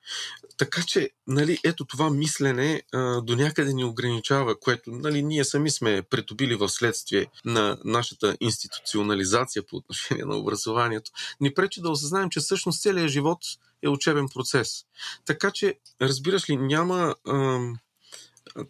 Така 0.58 0.82
че, 0.86 1.10
нали, 1.26 1.58
ето 1.64 1.84
това 1.84 2.10
мислене 2.10 2.82
а, 2.92 3.20
до 3.20 3.36
някъде 3.36 3.72
ни 3.72 3.84
ограничава, 3.84 4.60
което 4.60 4.90
нали, 4.90 5.22
ние 5.22 5.44
сами 5.44 5.70
сме 5.70 6.02
притобили 6.02 6.54
в 6.54 6.68
следствие 6.68 7.26
на 7.44 7.78
нашата 7.84 8.36
институционализация 8.40 9.62
по 9.66 9.76
отношение 9.76 10.24
на 10.24 10.36
образованието, 10.36 11.10
ни 11.40 11.54
пречи 11.54 11.80
да 11.80 11.90
осъзнаем, 11.90 12.30
че 12.30 12.40
всъщност 12.40 12.82
целият 12.82 13.10
живот 13.10 13.38
е 13.82 13.88
учебен 13.88 14.28
процес. 14.34 14.84
Така 15.26 15.50
че, 15.50 15.78
разбираш 16.02 16.50
ли, 16.50 16.56
няма 16.56 17.14
ам, 17.28 17.78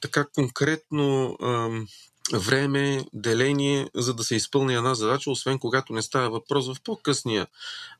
така 0.00 0.24
конкретно 0.34 1.36
ам, 1.42 1.86
време, 2.32 3.04
деление, 3.12 3.88
за 3.94 4.14
да 4.14 4.24
се 4.24 4.34
изпълни 4.34 4.74
една 4.74 4.94
задача, 4.94 5.30
освен 5.30 5.58
когато 5.58 5.92
не 5.92 6.02
става 6.02 6.30
въпрос 6.30 6.68
в 6.68 6.82
по-късния 6.84 7.46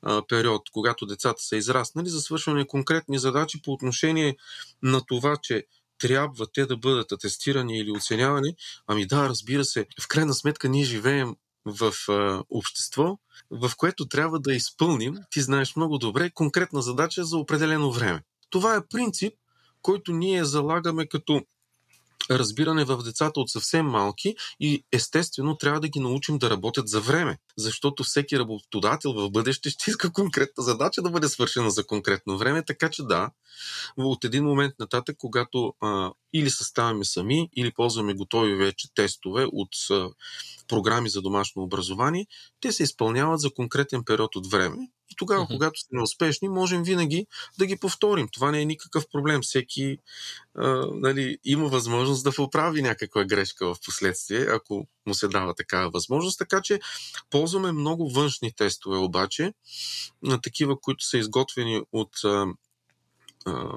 а, 0.03 0.23
период, 0.29 0.63
когато 0.73 1.07
децата 1.07 1.43
са 1.43 1.57
израснали, 1.57 2.09
за 2.09 2.21
свършване 2.21 2.67
конкретни 2.67 3.19
задачи 3.19 3.63
по 3.63 3.73
отношение 3.73 4.37
на 4.83 5.01
това, 5.07 5.37
че 5.37 5.67
трябва 5.99 6.47
те 6.47 6.67
да 6.67 6.77
бъдат 6.77 7.13
атестирани 7.13 7.79
или 7.79 7.91
оценявани. 7.91 8.55
Ами 8.87 9.07
да, 9.07 9.29
разбира 9.29 9.65
се, 9.65 9.87
в 10.01 10.09
крайна 10.09 10.35
сметка 10.35 10.69
ние 10.69 10.85
живеем 10.85 11.37
в 11.65 11.95
а, 12.09 12.43
общество, 12.51 13.19
в 13.51 13.73
което 13.77 14.09
трябва 14.09 14.41
да 14.41 14.55
изпълним, 14.55 15.17
ти 15.31 15.41
знаеш 15.41 15.77
много 15.77 15.99
добре, 15.99 16.31
конкретна 16.31 16.83
задача 16.83 17.25
за 17.25 17.37
определено 17.37 17.93
време. 17.93 18.23
Това 18.51 18.77
е 18.77 18.87
принцип, 18.87 19.35
който 19.83 20.13
ние 20.13 20.45
залагаме 20.45 21.07
като 21.07 21.43
разбиране 22.31 22.85
в 22.85 23.03
децата 23.03 23.41
от 23.41 23.51
съвсем 23.51 23.87
малки 23.87 24.37
и 24.61 24.85
естествено 24.93 25.57
трябва 25.57 25.81
да 25.81 25.89
ги 25.89 26.01
научим 26.01 26.39
да 26.39 26.51
работят 26.51 26.89
за 26.89 27.01
време. 27.01 27.39
защото 27.57 28.05
всеки 28.05 28.39
работодател 28.39 29.13
в 29.13 29.31
бъдеще 29.31 29.71
ще 29.71 29.91
иска 29.91 30.13
конкретна 30.13 30.63
задача 30.65 31.03
да 31.03 31.11
бъде 31.11 31.29
свършена 31.29 31.71
за 31.71 31.87
конкретно 31.87 32.39
време, 32.39 32.65
така 32.65 32.91
че 32.91 33.03
да, 33.03 33.31
от 33.97 34.25
един 34.25 34.45
момент 34.45 34.75
нататък, 34.79 35.17
когато 35.19 35.75
а, 35.81 36.11
или 36.33 36.51
съставяме 36.51 37.05
сами, 37.05 37.49
или 37.57 37.73
ползваме 37.73 38.15
готови 38.15 38.55
вече 38.55 38.89
тестове 38.95 39.47
от 39.53 39.71
програми 40.69 41.09
за 41.09 41.23
домашно 41.23 41.63
образование, 41.63 42.27
те 42.61 42.73
се 42.73 42.83
изпълняват 42.83 43.41
за 43.41 43.51
конкретен 43.51 44.05
период 44.05 44.37
от 44.37 44.51
време 44.51 44.89
и 45.11 45.17
тогава, 45.17 45.45
uh-huh. 45.45 45.49
когато 45.49 45.81
сме 45.81 46.03
успешни, 46.03 46.49
можем 46.49 46.83
винаги 46.83 47.27
да 47.59 47.67
ги 47.67 47.77
повторим. 47.77 48.29
Това 48.33 48.51
не 48.51 48.61
е 48.61 48.65
никакъв 48.65 49.05
проблем. 49.13 49.43
Всеки 49.43 49.99
а, 50.55 50.87
нали, 50.93 51.39
има 51.45 51.69
възможност 51.69 52.25
да 52.25 52.33
поправи 52.33 52.83
някаква 52.83 53.25
грешка 53.25 53.75
в 53.75 53.79
последствие, 53.85 54.47
ако 54.51 54.87
му 55.07 55.15
се 55.15 55.29
дава 55.29 55.55
такава 55.55 55.91
възможност. 55.91 56.39
Така 56.39 56.61
че 56.63 56.81
ползваме 57.31 57.73
много 57.73 58.11
външни 58.11 58.53
тестове 58.53 58.97
обаче, 58.97 59.53
на 60.23 60.41
такива, 60.41 60.81
които 60.81 61.05
са 61.05 61.19
изготвени 61.19 61.83
от 61.93 62.25
а, 62.25 62.47
а, 63.47 63.73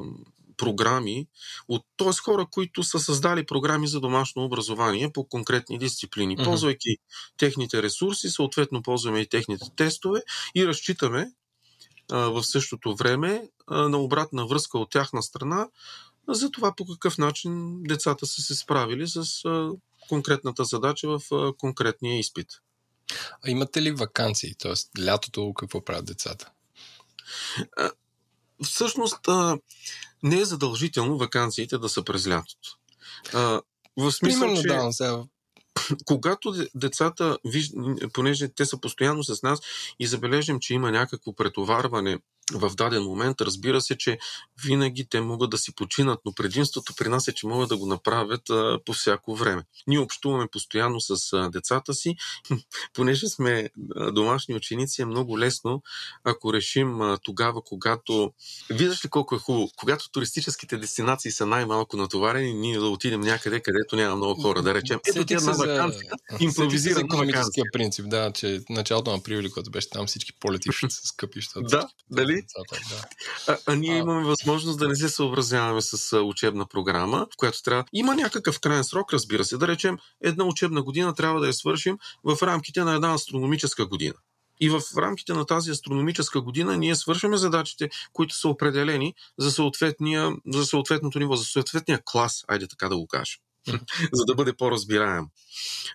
програми, 0.58 1.28
от, 1.68 1.86
т.е. 1.98 2.12
хора, 2.24 2.48
които 2.52 2.84
са 2.84 3.00
създали 3.00 3.46
програми 3.46 3.88
за 3.88 4.00
домашно 4.00 4.44
образование 4.44 5.12
по 5.14 5.28
конкретни 5.28 5.80
дисциплини. 5.80 6.38
Uh-huh. 6.38 6.44
Ползвайки 6.44 6.98
техните 7.38 7.84
ресурси, 7.84 8.30
съответно 8.30 8.84
ползваме 8.84 9.20
и 9.20 9.30
техните 9.30 9.66
тестове 9.76 10.22
и 10.56 10.68
разчитаме 10.68 11.32
а, 12.12 12.18
в 12.18 12.44
същото 12.44 12.96
време 12.96 13.50
а, 13.68 13.90
на 13.90 13.98
обратна 13.98 14.48
връзка 14.48 14.78
от 14.78 14.90
тяхна 14.90 15.24
страна 15.24 15.68
за 16.28 16.52
това 16.52 16.74
по 16.76 16.86
какъв 16.86 17.18
начин 17.18 17.84
децата 17.84 18.26
са 18.28 18.42
се 18.42 18.56
справили 18.56 19.08
с 19.08 19.46
а, 19.46 19.72
конкретната 20.10 20.66
задача 20.66 21.08
в 21.08 21.22
а, 21.32 21.54
конкретния 21.54 22.20
изпит. 22.20 22.48
А 23.46 23.50
имате 23.50 23.82
ли 23.82 23.92
вакансии? 23.92 24.56
Т.е. 24.56 25.02
лятото 25.04 25.54
какво 25.54 25.86
правят 25.86 26.06
децата? 26.06 26.52
Всъщност 28.64 29.28
а, 29.28 29.58
не 30.24 30.40
е 30.40 30.46
задължително 30.46 31.18
вакансиите 31.18 31.78
да 31.78 31.90
са 31.90 32.04
през 32.04 32.28
лятото. 32.28 32.78
А, 33.34 33.62
в 33.98 34.12
смисъл, 34.12 34.40
Примерно, 34.40 34.62
че... 34.62 34.68
да, 34.68 34.92
сега 34.92 35.24
когато 36.06 36.54
децата, 36.76 37.38
понеже 38.14 38.48
те 38.48 38.66
са 38.66 38.78
постоянно 38.78 39.24
с 39.24 39.44
нас 39.44 39.60
и 40.00 40.08
забележим, 40.08 40.60
че 40.60 40.74
има 40.74 40.92
някакво 40.92 41.36
претоварване 41.36 42.20
в 42.52 42.76
даден 42.76 43.04
момент, 43.04 43.42
разбира 43.42 43.82
се, 43.82 43.98
че 43.98 44.18
винаги 44.64 45.06
те 45.10 45.22
могат 45.22 45.50
да 45.50 45.58
си 45.58 45.76
починат, 45.76 46.20
но 46.26 46.34
предимството 46.34 46.94
при 46.98 47.10
нас 47.10 47.28
е, 47.28 47.34
че 47.34 47.48
могат 47.48 47.70
да 47.70 47.78
го 47.78 47.86
направят 47.86 48.50
а, 48.50 48.80
по 48.86 48.94
всяко 48.94 49.36
време. 49.36 49.64
Ние 49.88 50.00
общуваме 50.00 50.48
постоянно 50.52 51.02
с 51.02 51.34
а, 51.34 51.50
децата 51.50 51.94
си, 51.94 52.16
понеже 52.94 53.28
сме 53.28 53.70
а, 53.96 54.12
домашни 54.12 54.56
ученици, 54.56 55.02
е 55.02 55.06
много 55.06 55.40
лесно, 55.40 55.82
ако 56.24 56.54
решим 56.54 57.02
а, 57.02 57.18
тогава, 57.24 57.62
когато... 57.62 58.34
Виждаш 58.70 59.06
ли 59.06 59.10
колко 59.10 59.36
е 59.36 59.40
хубаво? 59.40 59.70
Когато 59.76 60.12
туристическите 60.12 60.78
дестинации 60.78 61.32
са 61.32 61.46
най-малко 61.46 61.98
натоварени, 61.98 62.54
ние 62.54 62.80
да 62.80 62.86
отидем 62.86 63.22
някъде, 63.22 63.60
където 63.60 63.96
няма 63.96 64.16
много 64.16 64.42
хора. 64.42 64.62
Да 64.62 64.74
речем, 64.74 65.00
ето 65.08 65.26
ти 65.26 65.34
една 65.34 65.52
вакансия, 65.52 66.12
импровизирана 66.40 67.02
економическия 67.06 67.66
принцип, 67.74 68.10
да, 68.10 68.32
че 68.32 68.62
началото 68.70 69.12
на 69.12 69.18
април, 69.18 69.50
когато 69.50 69.72
беше 69.72 69.90
там 69.90 70.08
всички 70.08 70.34
полети 70.40 70.70
ще 70.72 70.90
са 70.90 71.08
скъпи. 71.08 71.40
Да, 71.56 71.88
дали? 72.10 72.33
Нали? 72.34 72.46
А, 73.48 73.58
а 73.68 73.76
ние 73.76 73.96
а... 73.96 73.98
имаме 73.98 74.24
възможност 74.26 74.80
да 74.80 74.88
не 74.88 74.96
се 74.96 75.10
съобразяваме 75.10 75.82
с 75.82 76.18
учебна 76.20 76.66
програма, 76.66 77.28
в 77.34 77.38
която 77.38 77.64
трябва. 77.64 77.86
Има 77.94 78.16
някакъв 78.16 78.60
крайен 78.60 78.84
срок, 78.84 79.14
разбира 79.14 79.46
се. 79.46 79.58
Да 79.58 79.68
речем, 79.68 79.98
една 80.22 80.44
учебна 80.44 80.84
година 80.84 81.16
трябва 81.16 81.40
да 81.40 81.48
я 81.48 81.54
свършим 81.54 81.98
в 82.24 82.38
рамките 82.42 82.84
на 82.84 82.94
една 82.94 83.14
астрономическа 83.14 83.86
година. 83.86 84.14
И 84.60 84.70
в 84.70 84.82
рамките 84.98 85.34
на 85.34 85.46
тази 85.46 85.72
астрономическа 85.72 86.42
година 86.42 86.78
ние 86.78 86.96
свършваме 86.96 87.38
задачите, 87.38 87.90
които 88.14 88.36
са 88.36 88.50
определени 88.50 89.14
за, 89.38 89.72
за 90.48 90.66
съответното 90.66 91.20
ниво, 91.20 91.36
за 91.36 91.46
съответния 91.46 92.00
клас, 92.06 92.46
айде 92.48 92.68
така 92.68 92.90
да 92.90 92.98
го 92.98 93.08
кажем, 93.08 93.40
за 94.14 94.26
да 94.26 94.36
бъде 94.36 94.54
по-разбираем. 94.54 95.26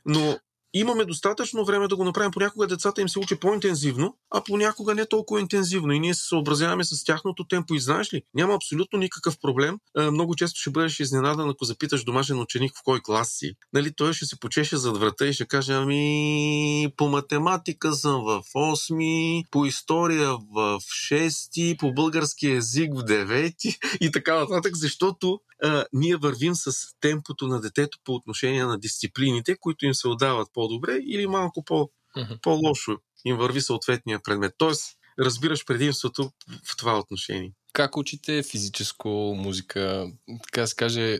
Но 0.07 0.39
имаме 0.75 1.05
достатъчно 1.05 1.64
време 1.64 1.89
да 1.89 1.97
го 1.97 2.05
направим. 2.05 2.31
Понякога 2.31 2.66
децата 2.66 3.01
им 3.01 3.09
се 3.09 3.19
учи 3.19 3.37
по-интензивно, 3.37 4.16
а 4.31 4.43
понякога 4.45 4.95
не 4.95 5.07
толкова 5.07 5.41
интензивно. 5.41 5.93
И 5.93 6.01
ние 6.01 6.14
се 6.14 6.29
съобразяваме 6.29 6.85
с 6.85 7.05
тяхното 7.05 7.45
темпо. 7.45 7.75
И 7.75 7.81
знаеш 7.81 8.14
ли, 8.14 8.23
няма 8.35 8.55
абсолютно 8.55 8.99
никакъв 8.99 9.39
проблем. 9.41 9.79
Много 9.97 10.35
често 10.35 10.61
ще 10.61 10.71
бъдеш 10.71 11.01
изненадан, 11.01 11.51
ако 11.51 11.64
запиташ 11.64 12.05
домашен 12.05 12.41
ученик 12.41 12.73
в 12.77 12.83
кой 12.85 13.01
клас 13.01 13.29
си. 13.31 13.53
Нали, 13.73 13.93
той 13.97 14.12
ще 14.12 14.27
се 14.27 14.41
почеше 14.41 14.77
зад 14.77 14.97
врата 14.97 15.27
и 15.27 15.33
ще 15.33 15.47
каже, 15.47 15.73
ами 15.73 16.93
по 16.97 17.09
математика 17.09 17.93
съм 17.93 18.23
в 18.25 18.43
8, 18.55 19.45
по 19.51 19.66
история 19.66 20.31
в 20.55 20.81
6, 21.11 21.79
по 21.79 21.93
български 21.93 22.47
язик 22.47 22.95
в 22.95 23.03
9 23.03 23.79
и 24.01 24.12
така 24.12 24.35
нататък, 24.41 24.77
защото 24.77 25.41
а, 25.63 25.85
ние 25.93 26.17
вървим 26.17 26.55
с 26.55 26.73
темпото 27.01 27.47
на 27.47 27.61
детето 27.61 27.99
по 28.05 28.15
отношение 28.15 28.65
на 28.65 28.79
дисциплините, 28.79 29.57
които 29.61 29.87
им 29.87 29.95
се 29.95 30.09
отдават 30.09 30.49
по-добре 30.55 30.99
или 31.07 31.27
малко 31.27 31.65
по, 31.65 31.91
uh-huh. 32.17 32.41
по-лошо 32.41 32.99
им 33.25 33.37
върви 33.37 33.61
съответния 33.61 34.21
предмет. 34.23 34.55
Тоест, 34.59 34.99
разбираш 35.19 35.65
предимството 35.65 36.33
в 36.65 36.77
това 36.77 36.99
отношение. 36.99 37.53
Как 37.73 37.97
учите 37.97 38.43
физическо, 38.43 39.09
музика, 39.39 40.13
така 40.43 40.67
се 40.67 40.75
каже, 40.75 41.19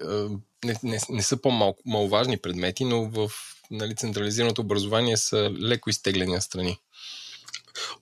не, 0.65 0.77
не, 0.83 0.99
не 1.11 1.23
са 1.23 1.37
по-маловажни 1.37 2.39
предмети, 2.39 2.85
но 2.85 3.09
в 3.09 3.31
нали, 3.71 3.97
централизираното 3.97 4.61
образование 4.61 5.17
са 5.17 5.51
леко 5.61 5.91
изтеглени 5.91 6.41
страни. 6.41 6.79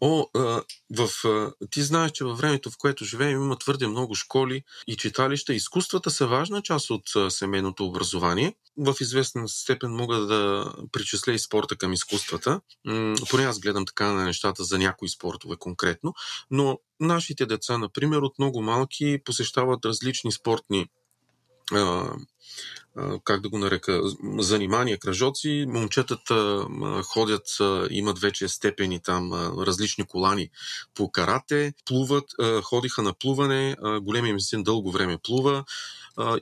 О, 0.01 0.27
а, 0.35 0.63
в, 0.97 1.25
а, 1.25 1.53
ти 1.71 1.83
знаеш, 1.83 2.13
че 2.13 2.25
във 2.25 2.39
времето, 2.39 2.71
в 2.71 2.79
което 2.79 3.05
живеем, 3.05 3.43
има 3.43 3.59
твърде 3.59 3.87
много 3.87 4.15
школи 4.15 4.63
и 4.87 4.97
читалища. 4.97 5.55
Изкуствата 5.55 6.11
са 6.11 6.27
важна 6.27 6.63
част 6.63 6.91
от 6.91 7.17
а, 7.17 7.31
семейното 7.31 7.87
образование. 7.87 8.55
В 8.79 8.95
известна 9.01 9.49
степен 9.49 9.91
мога 9.91 10.17
да 10.17 10.73
причисля 10.93 11.33
и 11.33 11.39
спорта 11.39 11.77
към 11.77 11.93
изкуствата. 11.93 12.61
М- 12.85 13.15
поне 13.31 13.45
аз 13.45 13.61
гледам 13.61 13.87
така 13.87 14.13
на 14.13 14.25
нещата 14.25 14.65
за 14.65 14.79
някои 14.79 15.09
спортове 15.09 15.57
конкретно. 15.57 16.15
Но 16.51 16.79
нашите 17.01 17.47
деца, 17.47 17.79
например, 17.79 18.19
от 18.19 18.39
много 18.39 18.63
малки 18.63 19.19
посещават 19.25 19.85
различни 19.85 20.33
спортни 20.33 20.87
как 23.25 23.41
да 23.41 23.49
го 23.49 23.59
нарека, 23.59 24.03
занимания, 24.39 24.99
кръжоци. 24.99 25.65
Момчетата 25.69 26.67
ходят, 27.05 27.43
имат 27.91 28.19
вече 28.19 28.49
степени 28.49 29.01
там, 29.01 29.33
различни 29.59 30.05
колани 30.05 30.51
по 30.95 31.11
карате, 31.11 31.75
плуват, 31.87 32.25
ходиха 32.63 33.03
на 33.03 33.15
плуване, 33.15 33.77
големия 34.03 34.35
ми 34.35 34.41
син 34.41 34.63
дълго 34.63 34.93
време 34.93 35.19
плува, 35.23 35.65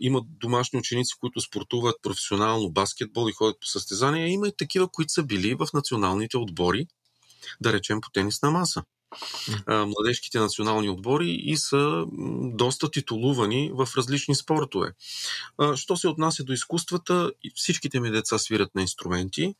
имат 0.00 0.24
домашни 0.40 0.78
ученици, 0.78 1.14
които 1.20 1.40
спортуват 1.40 1.96
професионално 2.02 2.70
баскетбол 2.70 3.28
и 3.28 3.32
ходят 3.32 3.60
по 3.60 3.66
състезания. 3.66 4.28
Има 4.28 4.48
и 4.48 4.52
такива, 4.58 4.88
които 4.88 5.12
са 5.12 5.22
били 5.22 5.54
в 5.54 5.68
националните 5.74 6.38
отбори, 6.38 6.86
да 7.60 7.72
речем 7.72 8.00
по 8.00 8.10
тенисна 8.10 8.50
маса 8.50 8.82
младежките 9.68 10.38
национални 10.38 10.90
отбори 10.90 11.30
и 11.30 11.56
са 11.56 12.04
доста 12.40 12.90
титулувани 12.90 13.70
в 13.74 13.88
различни 13.96 14.34
спортове. 14.34 14.92
Що 15.74 15.96
се 15.96 16.08
отнася 16.08 16.44
до 16.44 16.52
изкуствата, 16.52 17.32
всичките 17.54 18.00
ми 18.00 18.10
деца 18.10 18.38
свират 18.38 18.74
на 18.74 18.80
инструменти 18.80 19.54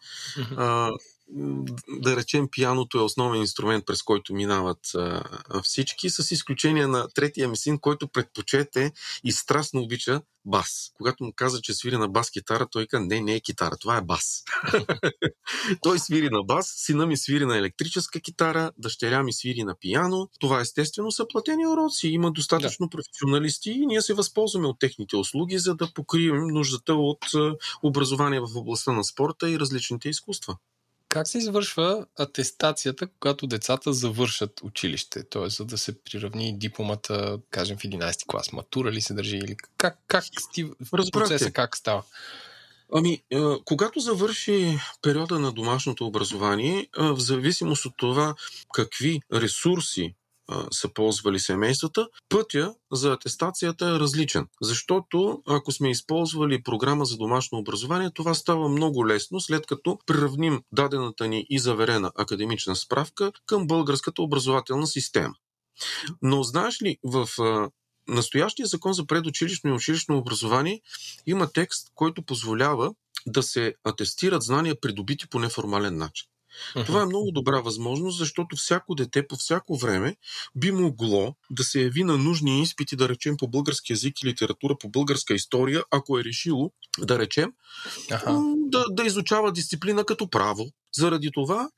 да 1.89 2.16
речем, 2.16 2.49
пияното 2.51 2.99
е 2.99 3.03
основен 3.03 3.41
инструмент, 3.41 3.87
през 3.87 4.03
който 4.03 4.35
минават 4.35 4.95
а, 4.95 5.22
всички, 5.62 6.11
с 6.11 6.31
изключение 6.31 6.87
на 6.87 7.09
третия 7.14 7.49
ми 7.49 7.57
син, 7.57 7.79
който 7.79 8.09
предпочете 8.09 8.93
и 9.25 9.33
страстно 9.33 9.81
обича 9.81 10.22
бас. 10.45 10.91
Когато 10.97 11.25
му 11.25 11.33
каза, 11.37 11.61
че 11.61 11.75
свири 11.75 11.97
на 11.97 12.09
бас 12.09 12.31
китара, 12.31 12.66
той 12.70 12.87
каза, 12.87 13.05
не, 13.05 13.20
не 13.20 13.35
е 13.35 13.41
китара, 13.41 13.77
това 13.77 13.97
е 13.97 14.03
бас. 14.03 14.43
той 15.83 15.99
свири 15.99 16.29
на 16.31 16.43
бас, 16.43 16.75
сина 16.77 17.07
ми 17.07 17.16
свири 17.16 17.47
на 17.47 17.59
електрическа 17.59 18.20
китара, 18.20 18.72
дъщеря 18.79 19.22
ми 19.22 19.33
свири 19.33 19.64
на 19.64 19.75
пияно. 19.75 20.29
Това 20.41 20.61
естествено 20.61 21.12
са 21.12 21.29
платени 21.29 21.66
уроци. 21.66 22.09
Има 22.09 22.33
достатъчно 22.33 22.87
да. 22.87 22.91
професионалисти 22.91 23.70
и 23.70 23.87
ние 23.87 24.03
се 24.03 24.14
възползваме 24.14 24.66
от 24.66 24.79
техните 24.79 25.16
услуги, 25.16 25.59
за 25.59 25.75
да 25.75 25.93
покрием 25.95 26.47
нуждата 26.47 26.95
от 26.95 27.25
образование 27.83 28.41
в 28.41 28.49
областта 28.55 28.93
на 28.93 29.05
спорта 29.05 29.51
и 29.51 29.59
различните 29.59 30.09
изкуства. 30.09 30.57
Как 31.14 31.28
се 31.28 31.38
извършва 31.38 32.06
атестацията, 32.18 33.06
когато 33.06 33.46
децата 33.46 33.92
завършат 33.92 34.60
училище? 34.62 35.24
Т.е. 35.24 35.48
за 35.48 35.64
да 35.64 35.78
се 35.78 36.02
приравни 36.02 36.58
дипломата, 36.58 37.38
кажем, 37.50 37.76
в 37.76 37.82
11 37.82 38.26
клас. 38.26 38.52
Матура 38.52 38.92
ли 38.92 39.00
се 39.00 39.14
държи? 39.14 39.36
Или 39.36 39.56
как, 39.78 39.98
как 40.06 40.24
сти... 40.40 40.70
процеса 41.12 41.50
как 41.50 41.76
става? 41.76 42.02
Ами, 42.92 43.22
когато 43.64 44.00
завърши 44.00 44.78
периода 45.02 45.38
на 45.38 45.52
домашното 45.52 46.06
образование, 46.06 46.88
в 46.98 47.20
зависимост 47.20 47.84
от 47.84 47.94
това 47.96 48.34
какви 48.72 49.20
ресурси 49.32 50.14
а, 50.49 50.66
са 50.70 50.88
ползвали 50.95 51.38
семействата, 51.40 52.09
пътя 52.28 52.74
за 52.92 53.12
атестацията 53.12 53.86
е 53.86 54.01
различен. 54.01 54.47
Защото 54.62 55.42
ако 55.47 55.72
сме 55.72 55.90
използвали 55.90 56.62
програма 56.62 57.05
за 57.05 57.16
домашно 57.16 57.59
образование, 57.59 58.11
това 58.14 58.34
става 58.34 58.68
много 58.68 59.09
лесно, 59.09 59.40
след 59.40 59.66
като 59.66 59.99
приравним 60.07 60.62
дадената 60.72 61.28
ни 61.28 61.47
и 61.51 61.59
заверена 61.59 62.12
академична 62.14 62.76
справка 62.76 63.32
към 63.47 63.66
българската 63.66 64.22
образователна 64.22 64.86
система. 64.86 65.34
Но 66.22 66.42
знаеш 66.42 66.82
ли, 66.82 66.99
в 67.05 67.28
настоящия 68.09 68.66
закон 68.66 68.92
за 68.92 69.07
предучилищно 69.07 69.70
и 69.70 69.72
училищно 69.72 70.18
образование 70.18 70.80
има 71.26 71.53
текст, 71.53 71.88
който 71.95 72.22
позволява 72.22 72.95
да 73.26 73.42
се 73.42 73.74
атестират 73.84 74.42
знания, 74.42 74.80
придобити 74.80 75.28
по 75.28 75.38
неформален 75.38 75.97
начин. 75.97 76.26
Uh-huh. 76.74 76.86
Това 76.86 77.02
е 77.02 77.07
много 77.07 77.30
добра 77.30 77.61
възможност, 77.61 78.18
защото 78.18 78.57
всяко 78.57 78.94
дете 78.94 79.26
по 79.26 79.36
всяко 79.36 79.76
време 79.76 80.16
би 80.57 80.72
могло 80.72 81.34
да 81.50 81.64
се 81.64 81.82
яви 81.82 82.05
на 82.05 82.18
нужни 82.18 82.62
изпити, 82.62 82.96
да 82.96 83.09
речем 83.09 83.36
по 83.36 83.48
български 83.48 83.92
язик 83.92 84.22
и 84.22 84.26
литература, 84.26 84.78
по 84.78 84.88
българска 84.88 85.34
история, 85.34 85.84
ако 85.90 86.18
е 86.18 86.24
решило, 86.24 86.70
да 86.98 87.18
речем, 87.18 87.52
uh-huh. 88.11 88.55
да, 88.68 88.84
да 88.90 89.07
изучава 89.07 89.52
дисциплина 89.52 90.05
като 90.05 90.30
право. 90.30 90.70
Заради 90.97 91.30
това 91.32 91.68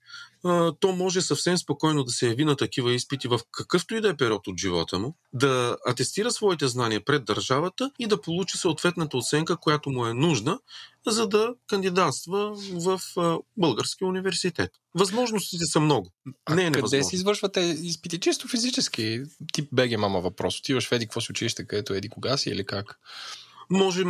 то 0.80 0.92
може 0.96 1.22
съвсем 1.22 1.58
спокойно 1.58 2.04
да 2.04 2.10
се 2.12 2.28
яви 2.28 2.44
на 2.44 2.56
такива 2.56 2.92
изпити 2.92 3.28
в 3.28 3.40
какъвто 3.52 3.94
и 3.94 4.00
да 4.00 4.08
е 4.08 4.16
период 4.16 4.46
от 4.46 4.60
живота 4.60 4.98
му, 4.98 5.16
да 5.32 5.76
атестира 5.86 6.30
своите 6.30 6.68
знания 6.68 7.04
пред 7.04 7.24
държавата 7.24 7.90
и 7.98 8.06
да 8.06 8.20
получи 8.20 8.58
съответната 8.58 9.16
оценка, 9.16 9.56
която 9.56 9.90
му 9.90 10.06
е 10.06 10.14
нужна, 10.14 10.58
за 11.06 11.28
да 11.28 11.54
кандидатства 11.66 12.56
в 12.72 13.00
български 13.56 14.04
университет. 14.04 14.70
Възможностите 14.94 15.64
са 15.64 15.80
много. 15.80 16.12
Не 16.50 16.64
е 16.64 16.66
а 16.66 16.72
къде 16.72 17.04
се 17.04 17.16
извършвате 17.16 17.60
изпити? 17.60 18.20
Чисто 18.20 18.48
физически. 18.48 19.22
Тип 19.52 19.68
БГ 19.72 19.98
мама 19.98 20.20
въпрос. 20.20 20.58
Отиваш 20.58 20.88
в 20.88 20.92
еди 20.92 21.06
какво 21.06 21.20
си 21.20 21.32
училище, 21.32 21.66
където 21.66 21.94
еди 21.94 22.08
кога 22.08 22.36
си 22.36 22.50
или 22.50 22.66
как? 22.66 22.98
Може, 23.70 24.04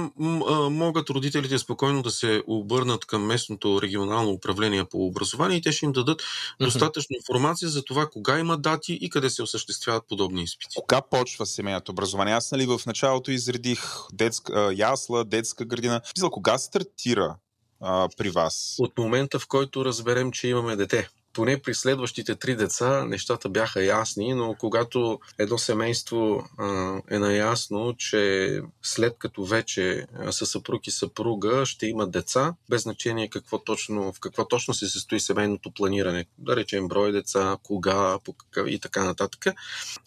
могат 0.71 1.11
родителите 1.11 1.59
спокойно 1.59 2.03
да 2.03 2.11
се 2.11 2.43
обърнат 2.47 3.05
към 3.05 3.27
местното 3.27 3.83
регионално 3.83 4.31
управление 4.31 4.85
по 4.85 5.07
образование 5.07 5.57
и 5.57 5.63
те 5.63 5.73
ще 5.73 5.87
им 5.87 5.93
дадат 5.93 6.23
достатъчно 6.61 7.17
информация 7.17 7.69
за 7.69 7.85
това 7.85 8.07
кога 8.11 8.39
има 8.39 8.59
дати 8.59 8.93
и 8.93 9.11
къде 9.11 9.31
се 9.31 9.43
осъществяват 9.43 10.09
подобни 10.09 10.43
изпити. 10.43 10.75
Кога 10.75 11.01
почва 11.01 11.47
семейното 11.47 11.93
образование? 11.93 12.35
Аз 12.35 12.53
нали 12.53 12.67
в 12.67 12.81
началото 12.87 13.31
изредих 13.31 13.83
детска, 14.13 14.73
ясла, 14.77 15.25
детска 15.25 15.65
градина. 15.65 16.01
Мисля, 16.17 16.31
кога 16.31 16.59
стартира 16.59 17.37
а, 17.81 18.09
при 18.17 18.31
вас? 18.31 18.75
От 18.79 18.99
момента, 18.99 19.39
в 19.39 19.47
който 19.47 19.85
разберем, 19.85 20.33
че 20.33 20.49
имаме 20.49 20.77
дете 20.77 21.09
поне 21.37 21.63
при 21.63 21.75
следващите 21.75 22.35
три 22.35 22.57
деца 22.57 23.05
нещата 23.05 23.49
бяха 23.49 23.85
ясни, 23.85 24.35
но 24.35 24.55
когато 24.59 25.21
едно 25.39 25.59
семейство 25.59 26.49
а, 26.59 27.01
е 27.11 27.19
наясно, 27.19 27.95
че 27.99 28.51
след 28.83 29.19
като 29.19 29.45
вече 29.45 30.07
са 30.31 30.47
съпруг 30.47 30.87
и 30.87 30.91
съпруга 30.91 31.67
ще 31.67 31.87
имат 31.87 32.11
деца, 32.11 32.55
без 32.71 32.83
значение 32.83 33.31
какво 33.31 33.59
точно, 33.59 34.13
в 34.13 34.21
какво 34.21 34.49
точно 34.49 34.75
се 34.75 34.89
състои 34.89 35.21
семейното 35.21 35.71
планиране, 35.71 36.27
да 36.39 36.57
речем 36.57 36.89
брой 36.89 37.13
деца, 37.13 37.57
кога 37.63 38.19
и 38.67 38.79
така 38.79 39.05
нататък. 39.05 39.55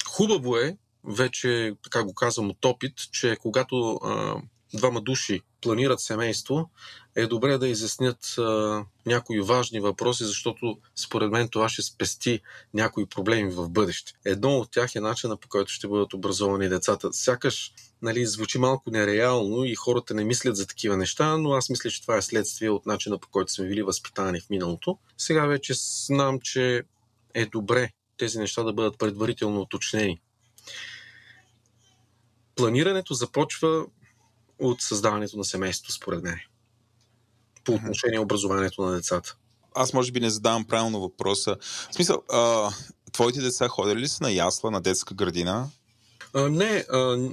Хубаво 0.07 0.57
е, 0.57 0.77
вече 1.03 1.73
така 1.84 2.03
го 2.03 2.14
казвам 2.14 2.49
от 2.49 2.65
опит, 2.65 2.93
че 3.11 3.38
когато 3.41 3.93
а, 3.93 4.35
двама 4.73 5.01
души 5.01 5.41
планират 5.61 5.99
семейство, 5.99 6.69
е 7.19 7.27
добре 7.27 7.57
да 7.57 7.67
изяснят 7.67 8.35
а, 8.37 8.83
някои 9.05 9.41
важни 9.41 9.79
въпроси, 9.79 10.23
защото 10.23 10.77
според 10.95 11.31
мен 11.31 11.49
това 11.49 11.69
ще 11.69 11.81
спести 11.81 12.41
някои 12.73 13.05
проблеми 13.05 13.51
в 13.51 13.69
бъдеще. 13.69 14.13
Едно 14.25 14.57
от 14.57 14.71
тях 14.71 14.95
е 14.95 14.99
начина 14.99 15.37
по 15.37 15.47
който 15.47 15.71
ще 15.71 15.87
бъдат 15.87 16.13
образовани 16.13 16.69
децата. 16.69 17.13
Сякаш 17.13 17.73
нали, 18.01 18.25
звучи 18.25 18.59
малко 18.59 18.91
нереално 18.91 19.65
и 19.65 19.75
хората 19.75 20.13
не 20.13 20.23
мислят 20.23 20.55
за 20.55 20.67
такива 20.67 20.97
неща, 20.97 21.37
но 21.37 21.51
аз 21.51 21.69
мисля, 21.69 21.89
че 21.89 22.01
това 22.01 22.17
е 22.17 22.21
следствие 22.21 22.69
от 22.69 22.85
начина 22.85 23.17
по 23.17 23.27
който 23.29 23.53
сме 23.53 23.67
били 23.67 23.81
възпитани 23.81 24.41
в 24.41 24.49
миналото. 24.49 24.97
Сега 25.17 25.45
вече 25.45 25.73
знам, 26.05 26.39
че 26.39 26.83
е 27.33 27.45
добре 27.45 27.91
тези 28.17 28.39
неща 28.39 28.63
да 28.63 28.73
бъдат 28.73 28.97
предварително 28.97 29.61
уточнени. 29.61 30.21
Планирането 32.55 33.13
започва 33.13 33.85
от 34.59 34.81
създаването 34.81 35.37
на 35.37 35.43
семейство, 35.45 35.91
според 35.91 36.23
мен. 36.23 36.39
По 37.69 37.75
отношение 37.75 38.19
образованието 38.19 38.81
на 38.81 38.95
децата. 38.95 39.35
Аз 39.75 39.93
може 39.93 40.11
би 40.11 40.19
не 40.19 40.29
задавам 40.29 40.65
правилно 40.65 41.01
въпроса. 41.01 41.57
В 41.91 41.95
смисъл, 41.95 42.23
а, 42.31 42.71
твоите 43.11 43.41
деца 43.41 43.67
ходили 43.67 43.99
ли 43.99 44.07
са 44.07 44.23
на 44.23 44.31
ясла, 44.31 44.71
на 44.71 44.81
детска 44.81 45.13
градина? 45.13 45.69
А, 46.33 46.49
не, 46.49 46.85
а, 46.93 47.29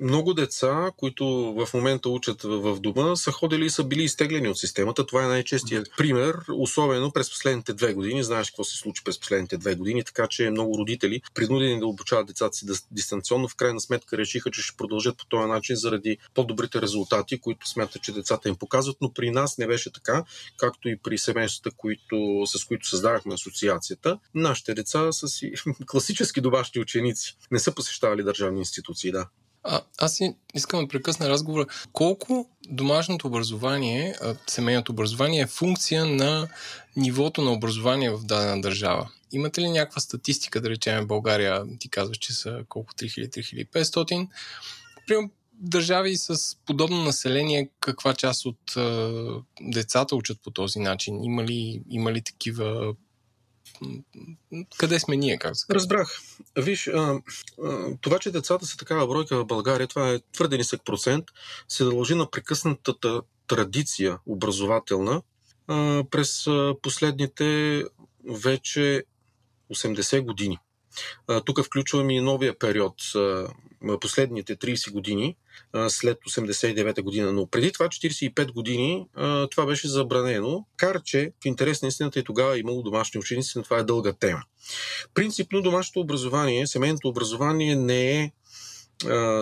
много 0.00 0.34
деца, 0.34 0.90
които 0.96 1.26
в 1.54 1.74
момента 1.74 2.08
учат 2.08 2.42
в 2.42 2.80
дома, 2.80 3.16
са 3.16 3.32
ходили 3.32 3.64
и 3.64 3.70
са 3.70 3.84
били 3.84 4.02
изтеглени 4.02 4.48
от 4.48 4.58
системата. 4.58 5.06
Това 5.06 5.24
е 5.24 5.28
най-честият 5.28 5.88
пример, 5.96 6.36
особено 6.52 7.12
през 7.12 7.30
последните 7.30 7.72
две 7.72 7.94
години. 7.94 8.24
Знаеш 8.24 8.50
какво 8.50 8.64
се 8.64 8.76
случи 8.76 9.04
през 9.04 9.20
последните 9.20 9.56
две 9.56 9.74
години, 9.74 10.04
така 10.04 10.26
че 10.26 10.50
много 10.50 10.78
родители, 10.78 11.22
принудени 11.34 11.80
да 11.80 11.86
обучават 11.86 12.26
децата 12.26 12.56
си 12.56 12.66
дистанционно, 12.90 13.48
в 13.48 13.54
крайна 13.54 13.80
сметка 13.80 14.18
решиха, 14.18 14.50
че 14.50 14.62
ще 14.62 14.76
продължат 14.76 15.16
по 15.16 15.26
този 15.26 15.48
начин 15.48 15.76
заради 15.76 16.18
по-добрите 16.34 16.82
резултати, 16.82 17.40
които 17.40 17.68
смятат, 17.68 18.02
че 18.02 18.12
децата 18.12 18.48
им 18.48 18.56
показват. 18.56 18.96
Но 19.00 19.12
при 19.12 19.30
нас 19.30 19.58
не 19.58 19.66
беше 19.66 19.92
така, 19.92 20.24
както 20.56 20.88
и 20.88 20.96
при 20.96 21.18
семействата, 21.18 21.76
които, 21.76 22.42
с 22.46 22.64
които 22.64 22.88
създавахме 22.88 23.34
асоциацията. 23.34 24.18
Нашите 24.34 24.74
деца 24.74 25.12
са 25.12 25.28
си 25.28 25.52
класически 25.86 26.40
домашни 26.40 26.80
ученици. 26.80 27.36
Не 27.50 27.58
са 27.58 27.74
посещавали 27.74 28.22
държавни 28.22 28.58
институции, 28.58 29.12
да. 29.12 29.26
А, 29.62 29.80
аз 29.98 30.20
искам 30.54 30.80
да 30.80 30.88
прекъсна 30.88 31.28
разговора. 31.28 31.66
Колко 31.92 32.48
домашното 32.68 33.26
образование, 33.26 34.14
семейното 34.46 34.92
образование 34.92 35.40
е 35.40 35.46
функция 35.46 36.06
на 36.06 36.48
нивото 36.96 37.42
на 37.42 37.52
образование 37.52 38.10
в 38.10 38.24
дадена 38.24 38.60
държава? 38.60 39.10
Имате 39.32 39.60
ли 39.60 39.70
някаква 39.70 40.00
статистика, 40.00 40.60
да 40.60 40.70
речем 40.70 41.04
в 41.04 41.06
България, 41.06 41.64
ти 41.78 41.88
казваш, 41.88 42.18
че 42.18 42.32
са 42.32 42.64
колко 42.68 42.92
3000-3500? 42.92 44.28
Примерно 45.06 45.30
държави 45.60 46.16
с 46.16 46.56
подобно 46.66 47.04
население, 47.04 47.70
каква 47.80 48.14
част 48.14 48.46
от 48.46 48.76
е, 48.76 49.10
децата 49.60 50.16
учат 50.16 50.38
по 50.42 50.50
този 50.50 50.78
начин? 50.78 51.24
Има 51.24 51.44
ли, 51.44 51.82
има 51.90 52.12
ли 52.12 52.22
такива 52.22 52.94
къде 54.78 55.00
сме 55.00 55.16
ние, 55.16 55.38
как 55.38 55.54
Разбрах. 55.70 56.20
Виж, 56.56 56.88
а, 56.88 57.20
а, 57.64 57.96
това, 58.00 58.18
че 58.18 58.30
децата 58.30 58.66
са 58.66 58.76
такава 58.76 59.06
бройка 59.06 59.36
в 59.36 59.46
България, 59.46 59.86
това 59.86 60.10
е 60.10 60.20
твърде 60.32 60.56
нисък 60.56 60.84
процент, 60.84 61.24
се 61.68 61.84
дължи 61.84 62.14
на 62.14 62.30
прекъснатата 62.30 63.22
традиция 63.46 64.18
образователна 64.26 65.22
а, 65.68 66.04
през 66.10 66.46
последните 66.82 67.82
вече 68.28 69.04
80 69.74 70.20
години. 70.20 70.58
Тук 71.44 71.64
включвам 71.64 72.10
и 72.10 72.20
новия 72.20 72.58
период, 72.58 72.94
последните 74.00 74.56
30 74.56 74.92
години, 74.92 75.36
след 75.88 76.18
89 76.18 77.02
година. 77.02 77.32
Но 77.32 77.46
преди 77.46 77.72
това, 77.72 77.88
45 77.88 78.52
години, 78.52 79.06
това 79.50 79.66
беше 79.66 79.88
забранено. 79.88 80.64
Кар, 80.76 81.02
че 81.02 81.32
в 81.42 81.46
интерес 81.46 81.82
на 81.82 81.88
истината 81.88 82.18
и 82.18 82.24
тогава 82.24 82.58
имало 82.58 82.82
домашни 82.82 83.20
ученици, 83.20 83.52
но 83.56 83.62
това 83.62 83.78
е 83.78 83.84
дълга 83.84 84.12
тема. 84.12 84.42
Принципно 85.14 85.62
домашното 85.62 86.00
образование, 86.00 86.66
семейното 86.66 87.08
образование 87.08 87.76
не 87.76 88.20
е 88.20 88.32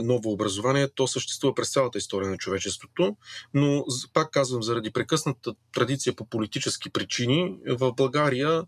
ново 0.02 0.32
образование. 0.32 0.88
То 0.88 1.06
съществува 1.06 1.54
през 1.54 1.72
цялата 1.72 1.98
история 1.98 2.30
на 2.30 2.36
човечеството, 2.36 3.16
но 3.54 3.84
пак 4.12 4.30
казвам, 4.30 4.62
заради 4.62 4.90
прекъсната 4.90 5.54
традиция 5.74 6.16
по 6.16 6.24
политически 6.24 6.90
причини, 6.90 7.56
в 7.66 7.92
България 7.92 8.62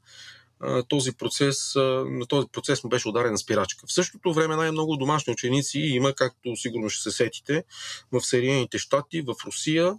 този 0.89 1.13
процес, 1.13 1.75
на 2.07 2.27
този 2.29 2.47
процес 2.53 2.85
му 2.85 2.91
беше 2.91 3.09
ударена 3.09 3.39
спирачка. 3.39 3.87
В 3.87 3.93
същото 3.93 4.33
време 4.33 4.57
най-много 4.57 4.97
домашни 4.97 5.33
ученици 5.33 5.79
има, 5.79 6.13
както 6.13 6.57
сигурно 6.57 6.91
ще 6.91 7.03
се 7.03 7.17
сетите, 7.17 7.65
в 8.13 8.21
Съединените 8.21 8.79
щати, 8.79 9.23
в 9.23 9.35
Русия, 9.47 9.95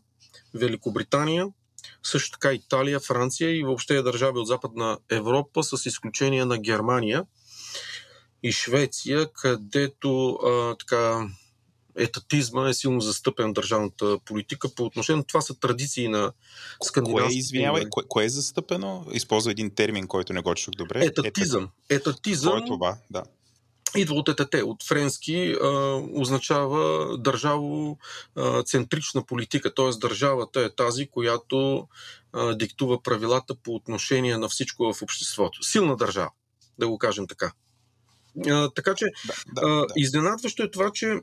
Великобритания, 0.53 1.47
също 2.03 2.31
така 2.31 2.53
Италия, 2.53 2.99
Франция 2.99 3.57
и 3.57 3.63
въобще 3.63 4.01
държави 4.01 4.39
от 4.39 4.47
Западна 4.47 4.97
Европа, 5.09 5.63
с 5.63 5.85
изключение 5.85 6.45
на 6.45 6.57
Германия 6.57 7.23
и 8.43 8.51
Швеция, 8.51 9.27
където 9.33 10.29
а, 10.29 10.75
така, 10.75 11.27
етатизма 11.95 12.69
е 12.69 12.73
силно 12.73 13.01
застъпен 13.01 13.49
в 13.49 13.53
държавната 13.53 14.19
политика 14.25 14.69
по 14.75 14.83
отношение. 14.83 15.23
Това 15.27 15.41
са 15.41 15.59
традиции 15.59 16.07
на 16.07 16.31
скандинавските. 16.83 17.29
Кое, 17.29 17.37
извинявай, 17.37 17.83
кое, 17.89 18.03
кое 18.07 18.25
е 18.25 18.29
застъпено? 18.29 19.05
Използва 19.11 19.51
един 19.51 19.75
термин, 19.75 20.07
който 20.07 20.33
не 20.33 20.41
го 20.41 20.55
чух 20.55 20.71
добре. 20.71 21.05
Етатизъм. 21.05 21.69
Етатизъм. 21.89 22.51
Кое 22.51 22.61
е 22.61 22.65
това? 22.65 22.97
Да. 23.09 23.23
Идва 23.95 24.15
от 24.15 24.29
етате, 24.29 24.63
от 24.63 24.83
френски 24.83 25.55
а, 25.63 25.67
означава 26.13 27.07
държаво-центрична 27.17 29.25
политика, 29.25 29.73
т.е. 29.73 29.89
държавата 30.01 30.61
е 30.61 30.75
тази, 30.75 31.07
която 31.07 31.87
а, 32.33 32.55
диктува 32.55 33.03
правилата 33.03 33.55
по 33.55 33.75
отношение 33.75 34.37
на 34.37 34.49
всичко 34.49 34.93
в 34.93 35.01
обществото. 35.01 35.63
Силна 35.63 35.95
държава, 35.95 36.29
да 36.79 36.87
го 36.87 36.97
кажем 36.97 37.27
така. 37.27 37.51
А, 38.47 38.69
така 38.69 38.95
че, 38.95 39.05
Да, 39.25 39.33
да, 39.47 39.61
а, 39.67 39.85
изненадващо 39.95 40.63
е 40.63 40.71
това, 40.71 40.91
че 40.93 41.19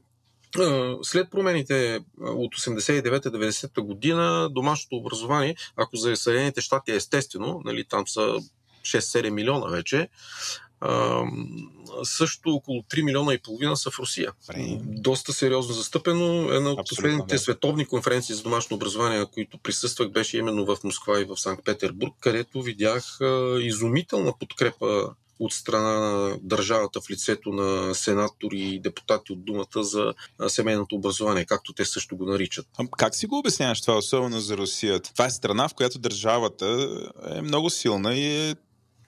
след 1.03 1.31
промените 1.31 2.01
от 2.21 2.57
89-90 2.57 3.81
година, 3.81 4.49
домашното 4.51 4.97
образование, 4.97 5.57
ако 5.77 5.97
за 5.97 6.17
Съединените 6.17 6.61
щати 6.61 6.93
е 6.93 6.97
естествено, 6.97 7.61
нали, 7.65 7.85
там 7.85 8.09
са 8.09 8.39
6-7 8.83 9.31
милиона 9.31 9.67
вече, 9.67 10.09
а, 10.81 11.23
също 12.03 12.51
около 12.51 12.83
3 12.83 13.03
милиона 13.03 13.35
и 13.35 13.39
половина 13.39 13.77
са 13.77 13.91
в 13.91 13.99
Русия. 13.99 14.33
Доста 14.83 15.33
сериозно 15.33 15.75
застъпено. 15.75 16.53
Една 16.53 16.71
от 16.71 16.79
Абсолютно, 16.79 16.85
последните 16.85 17.35
да. 17.35 17.39
световни 17.39 17.87
конференции 17.87 18.35
за 18.35 18.43
домашно 18.43 18.77
образование, 18.77 19.19
на 19.19 19.27
които 19.27 19.59
присъствах, 19.59 20.09
беше 20.09 20.39
именно 20.39 20.65
в 20.65 20.77
Москва 20.85 21.21
и 21.21 21.25
в 21.25 21.37
Санкт-Петербург, 21.37 22.15
където 22.21 22.63
видях 22.63 23.21
а, 23.21 23.59
изумителна 23.61 24.33
подкрепа 24.41 25.15
от 25.39 25.53
страна 25.53 26.01
на 26.01 26.39
държавата 26.43 27.01
в 27.01 27.11
лицето 27.11 27.51
на 27.51 27.95
сенатори 27.95 28.61
и 28.61 28.81
депутати 28.81 29.33
от 29.33 29.45
думата 29.45 29.83
за 29.85 30.15
семейното 30.49 30.95
образование, 30.97 31.45
както 31.45 31.73
те 31.73 31.85
също 31.85 32.17
го 32.17 32.27
наричат. 32.27 32.67
А 32.79 32.85
Как 32.99 33.15
си 33.15 33.27
го 33.27 33.39
обясняваш 33.39 33.81
това, 33.81 33.97
особено 33.97 34.41
за 34.41 34.57
Русия? 34.57 35.01
Това 35.01 35.27
е 35.27 35.31
страна, 35.31 35.69
в 35.69 35.75
която 35.75 35.99
държавата 35.99 36.89
е 37.37 37.43
много 37.43 37.71
силна 37.71 38.15
и 38.15 38.51
е, 38.51 38.55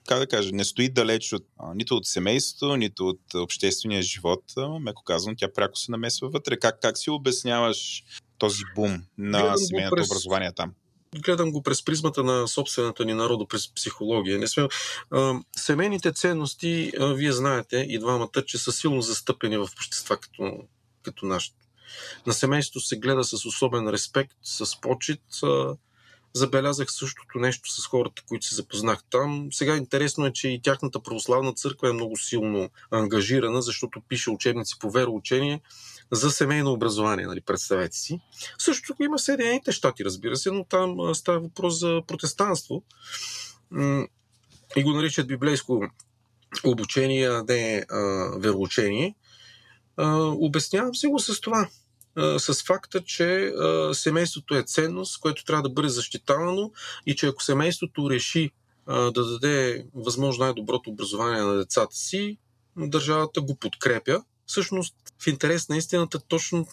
как 0.07 0.19
да 0.19 0.27
кажа, 0.27 0.49
не 0.53 0.63
стои 0.63 0.89
далеч 0.89 1.33
от, 1.33 1.45
а, 1.59 1.73
нито 1.75 1.95
от 1.95 2.05
семейството, 2.05 2.75
нито 2.75 3.07
от 3.07 3.21
обществения 3.35 4.01
живот. 4.01 4.43
А, 4.57 4.79
меко 4.79 5.03
казвам, 5.03 5.35
тя 5.37 5.53
пряко 5.53 5.75
се 5.77 5.91
намесва 5.91 6.29
вътре. 6.29 6.57
Как, 6.59 6.81
как 6.81 6.97
си 6.97 7.09
обясняваш 7.09 8.03
този 8.37 8.63
бум 8.75 9.03
на 9.17 9.39
Гледам 9.41 9.57
семейното 9.57 9.95
през- 9.95 10.07
образование 10.11 10.51
там? 10.55 10.71
Гледам 11.15 11.51
го 11.51 11.63
през 11.63 11.85
призмата 11.85 12.23
на 12.23 12.47
собствената 12.47 13.05
ни 13.05 13.13
народа, 13.13 13.45
през 13.47 13.73
психология. 13.73 14.39
Не 14.39 14.47
сме, 14.47 14.67
семейните 15.55 16.11
ценности, 16.11 16.91
вие 16.99 17.31
знаете 17.31 17.85
и 17.89 17.99
двамата, 17.99 18.45
че 18.45 18.57
са 18.57 18.71
силно 18.71 19.01
застъпени 19.01 19.57
в 19.57 19.63
общества 19.63 20.17
като, 20.17 20.57
като 21.03 21.25
нашето. 21.25 21.57
На 22.27 22.33
семейството 22.33 22.85
се 22.85 22.97
гледа 22.97 23.23
с 23.23 23.45
особен 23.45 23.89
респект, 23.89 24.33
с 24.43 24.81
почет. 24.81 25.21
Забелязах 26.33 26.91
същото 26.91 27.39
нещо 27.39 27.71
с 27.71 27.87
хората, 27.87 28.23
които 28.27 28.45
се 28.45 28.55
запознах 28.55 28.99
там. 29.09 29.47
Сега 29.51 29.77
интересно 29.77 30.25
е, 30.25 30.33
че 30.33 30.47
и 30.47 30.61
тяхната 30.61 31.03
православна 31.03 31.53
църква 31.53 31.89
е 31.89 31.93
много 31.93 32.17
силно 32.17 32.69
ангажирана, 32.91 33.61
защото 33.61 34.01
пише 34.01 34.29
учебници 34.29 34.79
по 34.79 34.91
вероучение 34.91 35.61
за 36.11 36.31
семейно 36.31 36.71
образование, 36.71 37.25
нали, 37.25 37.41
представете 37.41 37.97
си. 37.97 38.19
Също 38.57 38.95
има 39.01 39.19
Съединените 39.19 39.71
щати, 39.71 40.05
разбира 40.05 40.35
се, 40.35 40.51
но 40.51 40.63
там 40.63 41.15
става 41.15 41.39
въпрос 41.39 41.79
за 41.79 42.01
протестанство. 42.07 42.83
И 44.75 44.83
го 44.83 44.91
наричат 44.91 45.27
библейско 45.27 45.87
обучение, 46.63 47.29
а 47.29 47.43
не 47.47 47.85
а, 47.89 47.97
вероучение. 48.37 49.15
Обяснявам 50.37 50.95
си 50.95 51.07
го 51.07 51.19
с 51.19 51.41
това. 51.41 51.69
С 52.37 52.63
факта, 52.63 53.03
че 53.03 53.53
семейството 53.93 54.55
е 54.55 54.63
ценност, 54.63 55.19
което 55.19 55.45
трябва 55.45 55.63
да 55.63 55.69
бъде 55.69 55.89
защитавано 55.89 56.71
и 57.05 57.15
че 57.15 57.27
ако 57.27 57.43
семейството 57.43 58.09
реши 58.09 58.51
да 58.87 59.11
даде 59.11 59.85
възможно 59.95 60.43
най-доброто 60.43 60.89
образование 60.89 61.41
на 61.41 61.55
децата 61.55 61.95
си, 61.95 62.37
държавата 62.77 63.41
го 63.41 63.55
подкрепя. 63.55 64.23
Всъщност, 64.51 64.95
в 65.19 65.27
интерес 65.27 65.69
на 65.69 65.77
истината, 65.77 66.19
точно 66.19 66.67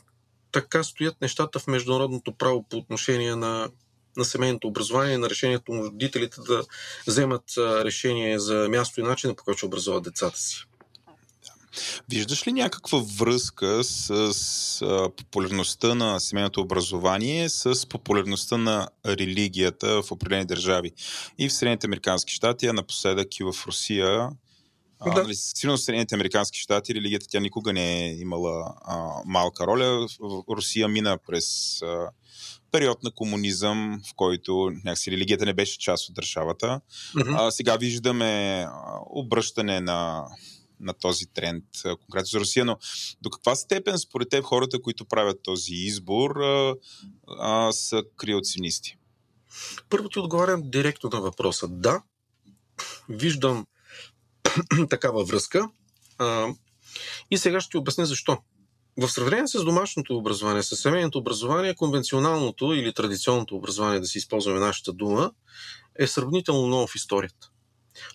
така 0.53 0.85
стоят 0.85 1.21
нещата 1.21 1.59
в 1.59 1.67
международното 1.67 2.33
право 2.33 2.63
по 2.63 2.77
отношение 2.77 3.37
на, 3.37 3.71
на 4.17 4.25
семейното 4.25 4.69
образование, 4.69 5.19
на 5.19 5.31
решението 5.31 5.73
на 5.73 5.83
родителите 5.83 6.41
да 6.41 6.65
вземат 7.07 7.45
решение 7.59 8.39
за 8.39 8.69
място 8.69 9.01
и 9.01 9.03
начина 9.03 9.35
по 9.35 9.45
който 9.45 9.67
образуват 9.67 10.05
децата 10.05 10.39
си. 10.39 10.65
Виждаш 12.09 12.47
ли 12.47 12.53
някаква 12.53 13.03
връзка 13.19 13.85
с, 13.85 14.35
с 14.35 14.81
популярността 15.17 15.95
на 15.95 16.21
семейното 16.21 16.61
образование 16.61 17.49
с 17.49 17.89
популярността 17.89 18.57
на 18.57 18.89
религията 19.07 20.03
в 20.03 20.13
определени 20.13 20.47
държави? 20.47 20.93
И 21.39 21.49
в 21.49 21.53
Съединените 21.53 21.87
Американски 21.87 22.33
щати, 22.33 22.67
а 22.67 22.73
напоследък 22.73 23.41
и 23.41 23.45
в 23.45 23.55
Русия. 23.67 24.31
А, 25.01 25.15
Да. 25.15 25.23
нали, 25.23 25.35
сигурно 25.35 25.77
в 25.77 25.81
Съединените 25.81 26.15
Американски 26.15 26.59
щати 26.59 26.95
религията 26.95 27.27
тя 27.31 27.41
никога 27.41 27.73
не 27.73 28.07
е 28.07 28.13
имала 28.13 28.75
а, 28.83 29.09
малка 29.27 29.67
роля. 29.67 30.07
Русия 30.51 30.89
мина 30.89 31.19
през 31.27 31.83
а, 31.83 32.11
период 32.73 33.03
на 33.03 33.11
комунизъм, 33.11 34.01
в 34.11 34.15
който 34.17 34.71
някакси 34.85 35.11
религията 35.11 35.45
не 35.47 35.55
беше 35.55 35.79
част 35.79 36.09
от 36.09 36.15
държавата. 36.15 36.81
Мгм. 37.15 37.35
А, 37.35 37.51
сега 37.51 37.77
виждаме 37.77 38.67
обръщане 39.07 39.81
на, 39.81 40.25
на 40.81 40.93
този 40.93 41.27
тренд, 41.27 41.65
конкретно 41.83 42.27
за 42.27 42.41
Русия, 42.41 42.65
но 42.65 42.79
до 43.23 43.31
каква 43.31 43.55
степен 43.55 43.99
според 43.99 44.29
теб 44.29 44.45
хората, 44.45 44.83
които 44.83 45.05
правят 45.05 45.43
този 45.43 45.75
избор, 45.75 46.37
а, 46.37 46.75
а, 47.39 47.73
са 47.73 48.03
криоцинисти? 48.17 48.97
Първо 49.91 50.09
ти 50.09 50.19
отговарям 50.19 50.63
директно 50.65 51.11
на 51.13 51.21
въпроса. 51.21 51.69
Да, 51.69 52.03
виждам 53.09 53.67
такава 54.91 55.25
връзка. 55.25 55.69
А, 56.19 56.49
и 57.31 57.39
сега 57.39 57.61
ще 57.61 57.79
обясня 57.79 58.07
защо. 58.07 58.39
В 59.01 59.09
сравнение 59.09 59.49
с 59.49 59.65
домашното 59.65 60.17
образование, 60.17 60.63
с 60.63 60.77
семейното 60.77 61.19
образование, 61.19 61.75
конвенционалното 61.75 62.73
или 62.73 62.93
традиционното 62.93 63.57
образование, 63.57 64.01
да 64.01 64.07
си 64.07 64.19
използваме 64.19 64.61
нашата 64.61 64.93
дума, 64.93 65.33
е 65.99 66.07
сравнително 66.07 66.67
ново 66.67 66.87
в 66.87 66.95
историята. 66.95 67.51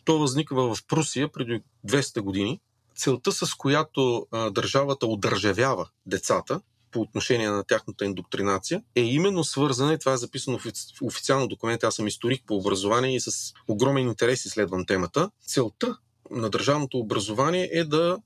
То 0.06 0.20
възниква 0.20 0.76
в 0.76 0.86
Прусия 0.88 1.32
преди 1.32 1.62
200 1.88 2.22
години. 2.22 2.60
Целта, 2.96 3.32
с 3.32 3.54
която 3.54 4.28
а, 4.32 4.50
държавата 4.50 5.08
удържавява 5.08 5.90
децата 6.06 6.62
по 6.92 7.02
отношение 7.02 7.50
на 7.50 7.64
тяхната 7.64 8.06
индоктринация, 8.06 8.84
е 8.96 9.02
именно 9.02 9.44
свързана, 9.44 9.94
и 9.94 10.00
това 10.00 10.14
е 10.14 10.18
записано 10.18 10.60
в 10.60 10.66
официално 11.02 11.48
документ, 11.48 11.84
аз 11.84 11.96
съм 11.96 12.08
историк 12.08 12.44
по 12.48 12.56
образование 12.56 13.16
и 13.16 13.20
с 13.20 13.54
огромен 13.68 14.08
интерес 14.08 14.46
изследвам 14.46 14.86
темата. 14.86 15.30
Целта 15.48 15.98
на 16.32 16.50
държавното 16.50 16.98
образование 16.98 17.70
е 17.74 17.84
да 17.84 18.18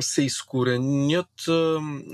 се 0.00 0.22
изкоренят 0.22 1.30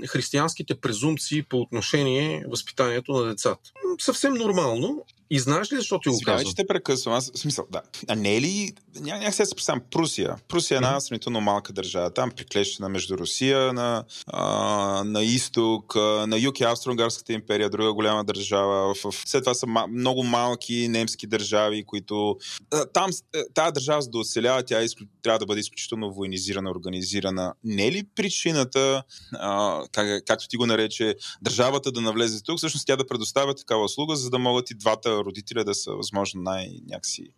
християнските 0.07 0.79
презумпции 0.79 1.43
по 1.43 1.57
отношение 1.61 2.45
възпитанието 2.49 3.11
на 3.11 3.23
децата. 3.23 3.71
Съвсем 3.99 4.33
нормално. 4.33 5.05
И 5.29 5.39
знаеш 5.39 5.71
ли 5.71 5.75
защо 5.75 5.99
ти 5.99 6.09
го 6.09 6.19
казвам? 6.25 6.49
че 6.49 6.55
те 6.55 6.67
прекъсвам. 6.67 7.13
Аз 7.13 7.31
смисъл, 7.35 7.65
да. 7.71 7.81
А 8.07 8.15
не 8.15 8.35
е 8.35 8.41
ли... 8.41 8.73
Ня, 8.99 9.17
някак 9.17 9.33
се 9.33 9.55
представям 9.55 9.83
Прусия. 9.91 10.35
Прусия 10.47 10.75
е 10.75 10.77
една 10.77 10.99
сравнително 10.99 11.41
малка 11.41 11.73
държава. 11.73 12.13
Там 12.13 12.31
приклещена 12.31 12.89
между 12.89 13.17
Русия, 13.17 13.73
на, 13.73 14.03
а, 14.27 15.03
на 15.03 15.23
изток, 15.23 15.95
на 16.27 16.37
юг 16.39 16.59
е 16.59 16.63
Австро-Унгарската 16.63 17.33
империя, 17.33 17.69
друга 17.69 17.93
голяма 17.93 18.23
държава. 18.23 18.93
В, 18.93 19.11
в, 19.11 19.23
след 19.25 19.43
това 19.43 19.53
са 19.53 19.67
ма, 19.67 19.87
много 19.87 20.23
малки 20.23 20.87
немски 20.87 21.27
държави, 21.27 21.83
които... 21.85 22.37
А, 22.73 22.85
там 22.85 23.11
тази 23.53 23.73
държава, 23.73 24.01
за 24.01 24.09
да 24.09 24.17
оцелява, 24.17 24.63
тя 24.63 24.81
е, 24.81 24.83
изклю... 24.83 25.05
трябва 25.23 25.39
да 25.39 25.45
бъде 25.45 25.59
изключително 25.59 26.13
военизирана, 26.13 26.71
организирана. 26.71 27.53
Не 27.63 27.87
е 27.87 27.91
ли 27.91 28.03
причината, 28.15 29.03
а, 29.33 29.81
как, 29.91 30.25
както 30.25 30.47
ти 30.47 30.57
го 30.57 30.65
нарече, 30.65 31.15
държавата 31.41 31.91
да 31.91 32.01
навлезе 32.01 32.43
тук, 32.43 32.57
всъщност 32.57 32.87
тя 32.87 32.95
да 32.95 33.07
предоставя 33.07 33.55
такава 33.55 33.83
услуга, 33.83 34.15
за 34.15 34.29
да 34.29 34.39
могат 34.39 34.71
и 34.71 34.73
двата 34.73 35.16
родителя 35.25 35.63
да 35.63 35.75
са 35.75 35.91
възможно 35.91 36.41
най-някакси 36.41 37.29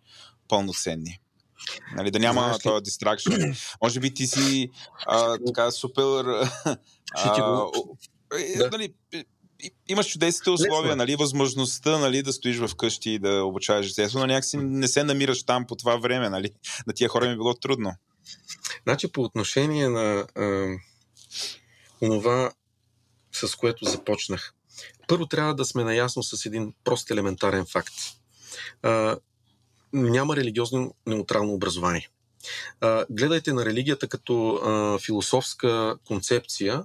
пълноценни. 0.47 1.19
Нали, 1.95 2.11
да 2.11 2.19
няма 2.19 2.41
Знаеш 2.41 2.64
този 2.64 2.84
дистракшн. 2.84 3.31
Може 3.84 3.99
би 3.99 4.14
ти 4.14 4.27
си 4.27 4.69
а, 5.07 5.38
така 5.47 5.72
супер... 5.72 6.23
Го- 7.35 7.97
е, 8.39 8.57
Да. 8.57 8.69
нали, 8.72 8.93
и- 9.64 9.72
имаш 9.88 10.07
чудесните 10.11 10.49
условия, 10.49 10.93
е. 10.93 10.95
нали, 10.95 11.15
възможността 11.15 11.97
нали, 11.97 12.23
да 12.23 12.34
стоиш 12.34 12.57
вкъщи 12.57 13.11
и 13.11 13.19
да 13.19 13.43
обучаваш 13.43 13.93
детето, 13.93 14.19
но 14.19 14.26
някакси 14.26 14.57
не 14.57 14.88
се 14.88 15.03
намираш 15.03 15.43
там 15.43 15.68
по 15.68 15.76
това 15.76 15.95
време. 15.97 16.30
Нали. 16.30 16.49
На 16.88 16.93
тия 16.93 17.10
хора 17.10 17.26
ми 17.26 17.31
е 17.34 17.35
било 17.35 17.53
трудно. 17.53 17.95
Значи 18.84 19.11
по 19.11 19.22
отношение 19.22 19.89
на 19.89 20.27
а, 20.35 20.76
онова, 22.01 22.51
с 23.31 23.56
което 23.56 23.85
започнах. 23.85 24.53
Първо 25.07 25.26
трябва 25.26 25.56
да 25.56 25.65
сме 25.65 25.84
наясно 25.84 26.23
с 26.23 26.45
един 26.45 26.73
прост 26.84 27.11
елементарен 27.11 27.65
факт. 27.65 27.93
А, 28.81 29.18
няма 29.93 30.35
религиозно 30.35 30.95
неутрално 31.07 31.53
образование. 31.53 32.10
А, 32.81 33.06
гледайте 33.10 33.53
на 33.53 33.65
религията 33.65 34.07
като 34.07 34.53
а, 34.53 34.99
философска 34.99 35.97
концепция, 36.06 36.84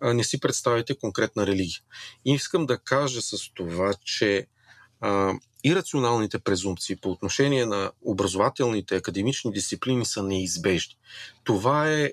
а, 0.00 0.14
не 0.14 0.24
си 0.24 0.40
представяйте 0.40 0.98
конкретна 0.98 1.46
религия. 1.46 1.80
И 2.24 2.32
искам 2.32 2.66
да 2.66 2.78
кажа 2.78 3.22
с 3.22 3.36
това, 3.54 3.94
че 4.04 4.46
а, 5.00 5.34
ирационалните 5.64 6.38
презумпции 6.38 6.96
по 6.96 7.10
отношение 7.10 7.66
на 7.66 7.90
образователните 8.02 8.96
академични 8.96 9.52
дисциплини 9.52 10.04
са 10.04 10.22
неизбежни. 10.22 10.96
Това 11.44 11.92
е 11.92 12.12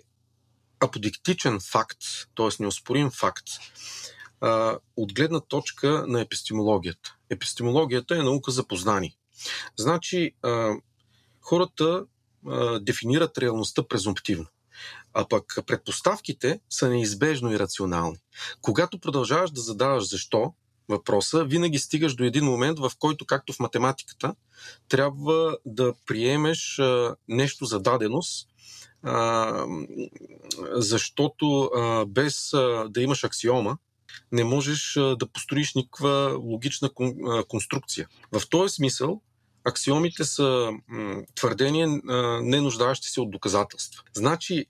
аподиктичен 0.79 1.59
факт, 1.59 1.99
т.е. 2.35 2.63
неоспорим 2.63 3.11
факт, 3.11 3.45
а, 4.45 4.77
от 4.97 5.13
гледна 5.13 5.39
точка 5.39 6.05
на 6.07 6.21
епистемологията. 6.21 7.15
Епистемологията 7.29 8.15
е 8.15 8.23
наука 8.23 8.51
за 8.51 8.67
познание. 8.67 9.17
Значи, 9.77 10.31
а, 10.41 10.73
хората 11.41 12.05
а, 12.47 12.79
дефинират 12.79 13.37
реалността 13.37 13.83
презумптивно. 13.83 14.45
А 15.13 15.27
пък 15.27 15.57
предпоставките 15.67 16.59
са 16.69 16.89
неизбежно 16.89 17.51
ирационални. 17.51 18.17
Когато 18.61 18.99
продължаваш 18.99 19.51
да 19.51 19.61
задаваш 19.61 20.09
защо, 20.09 20.53
въпроса, 20.89 21.43
винаги 21.43 21.79
стигаш 21.79 22.15
до 22.15 22.23
един 22.23 22.45
момент, 22.45 22.79
в 22.79 22.91
който, 22.99 23.25
както 23.25 23.53
в 23.53 23.59
математиката, 23.59 24.35
трябва 24.87 25.57
да 25.65 25.93
приемеш 26.05 26.79
а, 26.79 27.15
нещо 27.27 27.65
за 27.65 27.79
даденост, 27.79 28.47
а, 29.03 29.65
защото 30.71 31.61
а, 31.63 32.05
без 32.05 32.53
а, 32.53 32.87
да 32.89 33.01
имаш 33.01 33.23
аксиома, 33.23 33.77
не 34.31 34.43
можеш 34.43 34.93
да 34.93 35.27
построиш 35.33 35.73
никаква 35.73 36.37
логична 36.43 36.89
конструкция. 37.47 38.07
В 38.31 38.49
този 38.49 38.73
смисъл, 38.73 39.21
аксиомите 39.63 40.23
са 40.23 40.71
твърдения, 41.35 41.87
не 42.41 42.61
нуждаещи 42.61 43.09
се 43.09 43.21
от 43.21 43.31
доказателства. 43.31 44.03
Значи, 44.13 44.65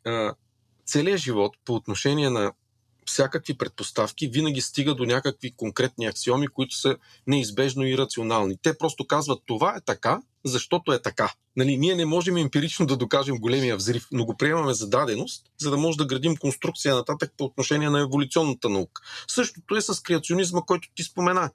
целият 0.85 1.19
живот 1.19 1.55
по 1.65 1.73
отношение 1.73 2.29
на 2.29 2.53
всякакви 3.05 3.57
предпоставки 3.57 4.27
винаги 4.27 4.61
стига 4.61 4.95
до 4.95 5.05
някакви 5.05 5.51
конкретни 5.51 6.05
аксиоми, 6.05 6.47
които 6.47 6.75
са 6.75 6.97
неизбежно 7.27 7.83
и 7.87 7.97
рационални. 7.97 8.57
Те 8.61 8.77
просто 8.77 9.07
казват 9.07 9.39
това 9.45 9.75
е 9.77 9.81
така, 9.81 10.21
защото 10.45 10.93
е 10.93 11.01
така. 11.01 11.33
Нали, 11.55 11.77
ние 11.77 11.95
не 11.95 12.05
можем 12.05 12.37
емпирично 12.37 12.85
да 12.85 12.97
докажем 12.97 13.37
големия 13.37 13.75
взрив, 13.75 14.07
но 14.11 14.25
го 14.25 14.37
приемаме 14.37 14.73
за 14.73 14.89
даденост, 14.89 15.45
за 15.61 15.69
да 15.71 15.77
може 15.77 15.97
да 15.97 16.05
градим 16.05 16.37
конструкция 16.37 16.95
нататък 16.95 17.33
по 17.37 17.43
отношение 17.43 17.89
на 17.89 18.01
еволюционната 18.01 18.69
наука. 18.69 19.01
Същото 19.27 19.75
е 19.75 19.81
с 19.81 20.01
креационизма, 20.03 20.61
който 20.61 20.87
ти 20.95 21.03
спомена. 21.03 21.51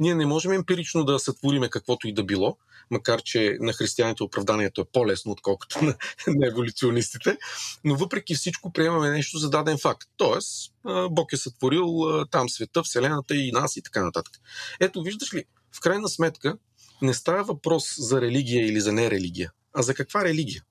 Ние 0.00 0.14
не 0.14 0.26
можем 0.26 0.52
емпирично 0.52 1.04
да 1.04 1.18
сътвориме 1.18 1.68
каквото 1.68 2.08
и 2.08 2.12
да 2.12 2.24
било, 2.24 2.56
макар 2.90 3.22
че 3.22 3.56
на 3.60 3.72
християните 3.72 4.22
оправданието 4.22 4.80
е 4.80 4.84
по-лесно, 4.92 5.32
отколкото 5.32 5.84
на, 5.84 5.94
на 6.26 6.46
еволюционистите, 6.46 7.38
но 7.84 7.96
въпреки 7.96 8.34
всичко 8.34 8.72
приемаме 8.72 9.10
нещо 9.10 9.38
за 9.38 9.50
даден 9.50 9.78
факт. 9.78 10.08
Тоест, 10.16 10.72
Бог 11.10 11.32
е 11.32 11.36
сътворил 11.36 12.04
там 12.30 12.48
света, 12.48 12.82
Вселената 12.82 13.36
и 13.36 13.52
нас 13.52 13.76
и 13.76 13.82
така 13.82 14.04
нататък. 14.04 14.32
Ето, 14.80 15.02
виждаш 15.02 15.34
ли, 15.34 15.44
в 15.72 15.80
крайна 15.80 16.08
сметка, 16.08 16.56
не 17.02 17.14
става 17.14 17.44
въпрос 17.44 17.94
за 17.98 18.20
религия 18.20 18.66
или 18.66 18.80
за 18.80 18.92
нерелигия, 18.92 19.52
а 19.74 19.82
за 19.82 19.94
каква 19.94 20.24
религия. 20.24 20.62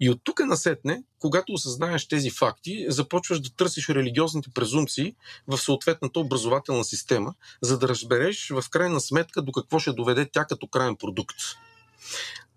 И 0.00 0.10
от 0.10 0.20
тук 0.24 0.40
насетне, 0.40 1.02
когато 1.18 1.52
осъзнаеш 1.52 2.08
тези 2.08 2.30
факти, 2.30 2.86
започваш 2.88 3.40
да 3.40 3.50
търсиш 3.50 3.88
религиозните 3.88 4.50
презумпции 4.54 5.14
в 5.46 5.58
съответната 5.58 6.20
образователна 6.20 6.84
система, 6.84 7.34
за 7.62 7.78
да 7.78 7.88
разбереш 7.88 8.50
в 8.50 8.64
крайна 8.70 9.00
сметка 9.00 9.42
до 9.42 9.52
какво 9.52 9.78
ще 9.78 9.92
доведе 9.92 10.28
тя 10.32 10.44
като 10.44 10.66
крайен 10.66 10.96
продукт. 10.96 11.36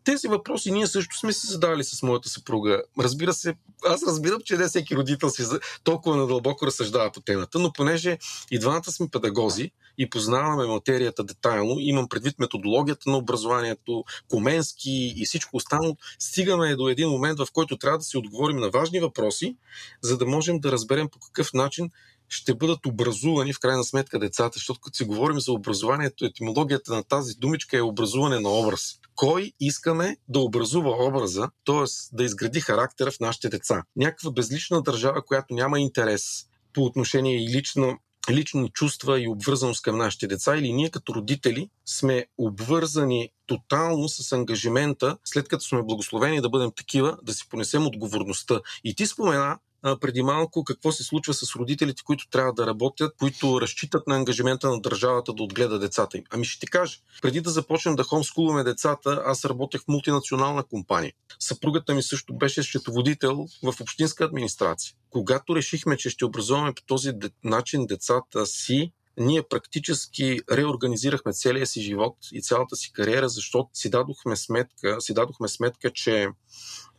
Тези 0.03 0.27
въпроси 0.27 0.71
ние 0.71 0.87
също 0.87 1.17
сме 1.17 1.33
си 1.33 1.47
задали 1.47 1.83
с 1.83 2.03
моята 2.03 2.29
съпруга. 2.29 2.83
Разбира 2.99 3.33
се, 3.33 3.55
аз 3.85 4.03
разбирам, 4.07 4.41
че 4.45 4.57
не 4.57 4.67
всеки 4.67 4.95
родител 4.95 5.29
си 5.29 5.43
толкова 5.83 6.17
надълбоко 6.17 6.65
разсъждава 6.65 7.11
по 7.11 7.21
темата, 7.21 7.59
но 7.59 7.73
понеже 7.73 8.17
и 8.51 8.59
двамата 8.59 8.91
сме 8.91 9.07
педагози 9.07 9.71
и 9.97 10.09
познаваме 10.09 10.65
материята 10.65 11.23
детайлно, 11.23 11.75
имам 11.79 12.09
предвид 12.09 12.39
методологията 12.39 13.09
на 13.09 13.17
образованието, 13.17 14.03
Коменски 14.29 15.13
и 15.17 15.25
всичко 15.25 15.57
останало, 15.57 15.97
стигаме 16.19 16.75
до 16.75 16.89
един 16.89 17.09
момент, 17.09 17.39
в 17.39 17.47
който 17.53 17.77
трябва 17.77 17.97
да 17.97 18.03
си 18.03 18.17
отговорим 18.17 18.57
на 18.57 18.69
важни 18.69 18.99
въпроси, 18.99 19.57
за 20.01 20.17
да 20.17 20.25
можем 20.25 20.59
да 20.59 20.71
разберем 20.71 21.09
по 21.09 21.19
какъв 21.19 21.53
начин 21.53 21.89
ще 22.29 22.53
бъдат 22.53 22.85
образувани 22.85 23.53
в 23.53 23.59
крайна 23.59 23.83
сметка 23.83 24.19
децата, 24.19 24.53
защото 24.53 24.79
като 24.79 24.97
си 24.97 25.03
говорим 25.03 25.39
за 25.39 25.51
образованието, 25.51 26.25
етимологията 26.25 26.93
на 26.93 27.03
тази 27.03 27.33
думичка 27.33 27.77
е 27.77 27.81
образуване 27.81 28.39
на 28.39 28.49
образ. 28.49 28.99
Кой 29.15 29.51
искаме 29.59 30.17
да 30.29 30.39
образува 30.39 30.89
образа, 30.89 31.49
т.е. 31.65 32.15
да 32.15 32.23
изгради 32.23 32.61
характера 32.61 33.11
в 33.11 33.19
нашите 33.19 33.49
деца? 33.49 33.83
Някаква 33.95 34.31
безлична 34.31 34.81
държава, 34.81 35.25
която 35.25 35.53
няма 35.53 35.79
интерес 35.79 36.45
по 36.73 36.81
отношение 36.81 37.43
и 37.43 37.49
лично 37.49 37.99
лични 38.31 38.69
чувства 38.69 39.21
и 39.21 39.27
обвързаност 39.27 39.81
към 39.81 39.97
нашите 39.97 40.27
деца 40.27 40.57
или 40.57 40.73
ние 40.73 40.89
като 40.89 41.13
родители 41.13 41.69
сме 41.85 42.25
обвързани 42.37 43.29
тотално 43.45 44.09
с 44.09 44.31
ангажимента, 44.31 45.17
след 45.23 45.47
като 45.47 45.63
сме 45.63 45.83
благословени 45.83 46.41
да 46.41 46.49
бъдем 46.49 46.71
такива, 46.75 47.17
да 47.23 47.33
си 47.33 47.49
понесем 47.49 47.87
отговорността. 47.87 48.59
И 48.83 48.95
ти 48.95 49.05
спомена 49.05 49.57
а, 49.83 49.99
преди 49.99 50.23
малко 50.23 50.63
какво 50.63 50.91
се 50.91 51.03
случва 51.03 51.33
с 51.33 51.55
родителите, 51.55 52.03
които 52.03 52.29
трябва 52.29 52.53
да 52.53 52.67
работят, 52.67 53.15
които 53.19 53.61
разчитат 53.61 54.07
на 54.07 54.15
ангажимента 54.15 54.69
на 54.69 54.81
държавата 54.81 55.33
да 55.33 55.43
отгледа 55.43 55.79
децата 55.79 56.17
им. 56.17 56.23
Ами 56.29 56.45
ще 56.45 56.59
ти 56.59 56.67
кажа, 56.67 56.97
преди 57.21 57.41
да 57.41 57.49
започнем 57.49 57.95
да 57.95 58.03
хомскулваме 58.03 58.63
децата, 58.63 59.23
аз 59.25 59.45
работех 59.45 59.81
в 59.81 59.87
мултинационална 59.87 60.63
компания. 60.63 61.13
Съпругата 61.39 61.93
ми 61.93 62.03
също 62.03 62.33
беше 62.33 62.63
счетоводител 62.63 63.47
в 63.63 63.81
общинска 63.81 64.25
администрация. 64.25 64.95
Когато 65.09 65.55
решихме, 65.55 65.97
че 65.97 66.09
ще 66.09 66.25
образуваме 66.25 66.73
по 66.73 66.81
този 66.81 67.11
начин 67.43 67.85
децата 67.85 68.45
си, 68.45 68.91
ние 69.17 69.43
практически 69.43 70.39
реорганизирахме 70.51 71.33
целия 71.33 71.67
си 71.67 71.81
живот 71.81 72.17
и 72.31 72.41
цялата 72.41 72.75
си 72.75 72.91
кариера, 72.93 73.29
защото 73.29 73.69
си 73.73 73.89
дадохме 73.89 74.35
сметка, 74.35 75.01
си 75.01 75.13
дадохме 75.13 75.47
сметка 75.47 75.91
че 75.91 76.27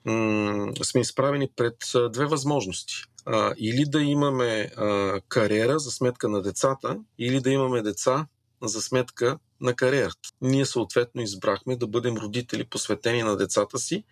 м- 0.04 0.72
сме 0.82 1.00
изправени 1.00 1.48
пред 1.56 1.76
две 2.12 2.26
възможности. 2.26 2.94
А, 3.26 3.54
или 3.58 3.84
да 3.84 4.02
имаме 4.02 4.70
а, 4.76 5.20
кариера 5.28 5.78
за 5.78 5.90
сметка 5.90 6.28
на 6.28 6.42
децата, 6.42 6.98
или 7.18 7.40
да 7.40 7.50
имаме 7.50 7.82
деца 7.82 8.26
за 8.62 8.82
сметка 8.82 9.38
на 9.60 9.74
кариерата. 9.74 10.28
Ние 10.40 10.66
съответно 10.66 11.22
избрахме 11.22 11.76
да 11.76 11.86
бъдем 11.86 12.16
родители 12.16 12.64
посветени 12.64 13.22
на 13.22 13.36
децата 13.36 13.78
си, 13.78 14.04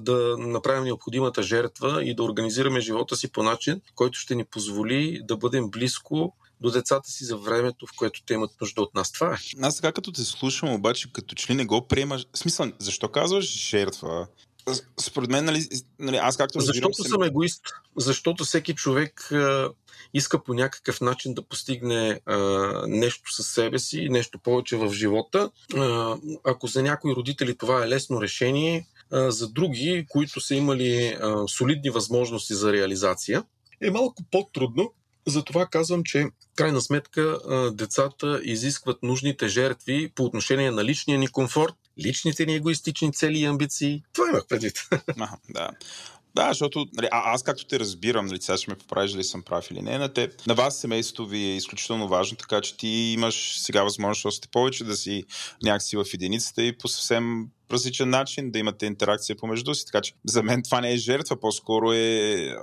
да 0.00 0.36
направим 0.38 0.84
необходимата 0.84 1.42
жертва 1.42 2.04
и 2.04 2.14
да 2.14 2.22
организираме 2.22 2.80
живота 2.80 3.16
си 3.16 3.32
по 3.32 3.42
начин, 3.42 3.80
който 3.94 4.18
ще 4.18 4.34
ни 4.34 4.44
позволи 4.44 5.20
да 5.24 5.36
бъдем 5.36 5.70
близко 5.70 6.36
до 6.60 6.70
децата 6.70 7.10
си 7.10 7.24
за 7.24 7.36
времето, 7.36 7.86
в 7.86 7.96
което 7.96 8.22
те 8.26 8.34
имат 8.34 8.50
нужда 8.60 8.82
от 8.82 8.94
нас. 8.94 9.12
Това 9.12 9.34
е. 9.34 9.36
Аз 9.62 9.76
така 9.76 9.92
като 9.92 10.12
те 10.12 10.24
слушам, 10.24 10.72
обаче 10.72 11.12
като 11.12 11.34
че 11.34 11.52
ли 11.52 11.56
не 11.56 11.64
го 11.64 11.88
приемаш. 11.88 12.26
Смисъл, 12.34 12.72
защо 12.78 13.08
казваш 13.08 13.68
жертва? 13.68 14.26
Според 15.00 15.30
мен, 15.30 15.44
нали, 15.44 15.68
нали 15.98 16.16
аз 16.16 16.36
както 16.36 16.60
Защото 16.60 17.04
съм 17.04 17.22
егоист. 17.22 17.62
Защото 17.96 18.44
всеки 18.44 18.74
човек 18.74 19.32
а, 19.32 19.70
иска 20.14 20.44
по 20.44 20.54
някакъв 20.54 21.00
начин 21.00 21.34
да 21.34 21.42
постигне 21.42 22.20
а, 22.26 22.36
нещо 22.86 23.34
със 23.34 23.46
себе 23.46 23.78
си, 23.78 24.08
нещо 24.08 24.38
повече 24.38 24.76
в 24.76 24.92
живота. 24.92 25.50
А, 25.76 26.16
ако 26.44 26.66
за 26.66 26.82
някои 26.82 27.14
родители 27.14 27.58
това 27.58 27.84
е 27.84 27.88
лесно 27.88 28.22
решение, 28.22 28.86
а, 29.12 29.30
за 29.30 29.48
други, 29.48 30.06
които 30.08 30.40
са 30.40 30.54
имали 30.54 31.16
а, 31.20 31.48
солидни 31.48 31.90
възможности 31.90 32.54
за 32.54 32.72
реализация, 32.72 33.44
е 33.80 33.90
малко 33.90 34.22
по-трудно. 34.30 34.92
Затова 35.30 35.66
казвам, 35.66 36.04
че 36.04 36.26
крайна 36.56 36.80
сметка 36.80 37.38
децата 37.72 38.40
изискват 38.44 39.02
нужните 39.02 39.48
жертви 39.48 40.12
по 40.14 40.24
отношение 40.24 40.70
на 40.70 40.84
личния 40.84 41.18
ни 41.18 41.28
комфорт, 41.28 41.74
личните 42.04 42.46
ни 42.46 42.54
егоистични 42.54 43.12
цели 43.12 43.38
и 43.38 43.44
амбиции. 43.44 44.02
Това 44.12 44.28
имах 44.28 44.46
предвид. 44.48 44.88
А, 45.18 45.28
да. 45.48 45.70
Да, 46.34 46.48
защото 46.48 46.86
нали, 46.92 47.08
а, 47.12 47.34
аз 47.34 47.42
както 47.42 47.66
те 47.66 47.80
разбирам, 47.80 48.26
нали, 48.26 48.42
сега 48.42 48.56
ще 48.56 48.70
ме 48.70 48.76
поправиш 48.76 49.12
дали 49.12 49.24
съм 49.24 49.42
прав 49.42 49.70
или 49.70 49.82
не, 49.82 49.98
на, 49.98 50.12
те, 50.12 50.30
на 50.46 50.54
вас 50.54 50.78
семейството 50.80 51.26
ви 51.26 51.38
е 51.38 51.56
изключително 51.56 52.08
важно, 52.08 52.36
така 52.36 52.60
че 52.60 52.76
ти 52.76 52.88
имаш 52.88 53.60
сега 53.60 53.82
възможност 53.82 54.24
още 54.24 54.48
повече 54.48 54.84
да 54.84 54.96
си 54.96 55.24
някакси 55.62 55.96
в 55.96 56.04
единицата 56.14 56.62
и 56.62 56.78
по 56.78 56.88
съвсем 56.88 57.46
различен 57.72 58.10
начин 58.10 58.50
да 58.50 58.58
имате 58.58 58.86
интеракция 58.86 59.36
помежду 59.36 59.74
си. 59.74 59.86
Така 59.86 60.00
че 60.00 60.12
за 60.26 60.42
мен 60.42 60.62
това 60.62 60.80
не 60.80 60.92
е 60.92 60.96
жертва, 60.96 61.40
по-скоро 61.40 61.92
е. 61.92 62.56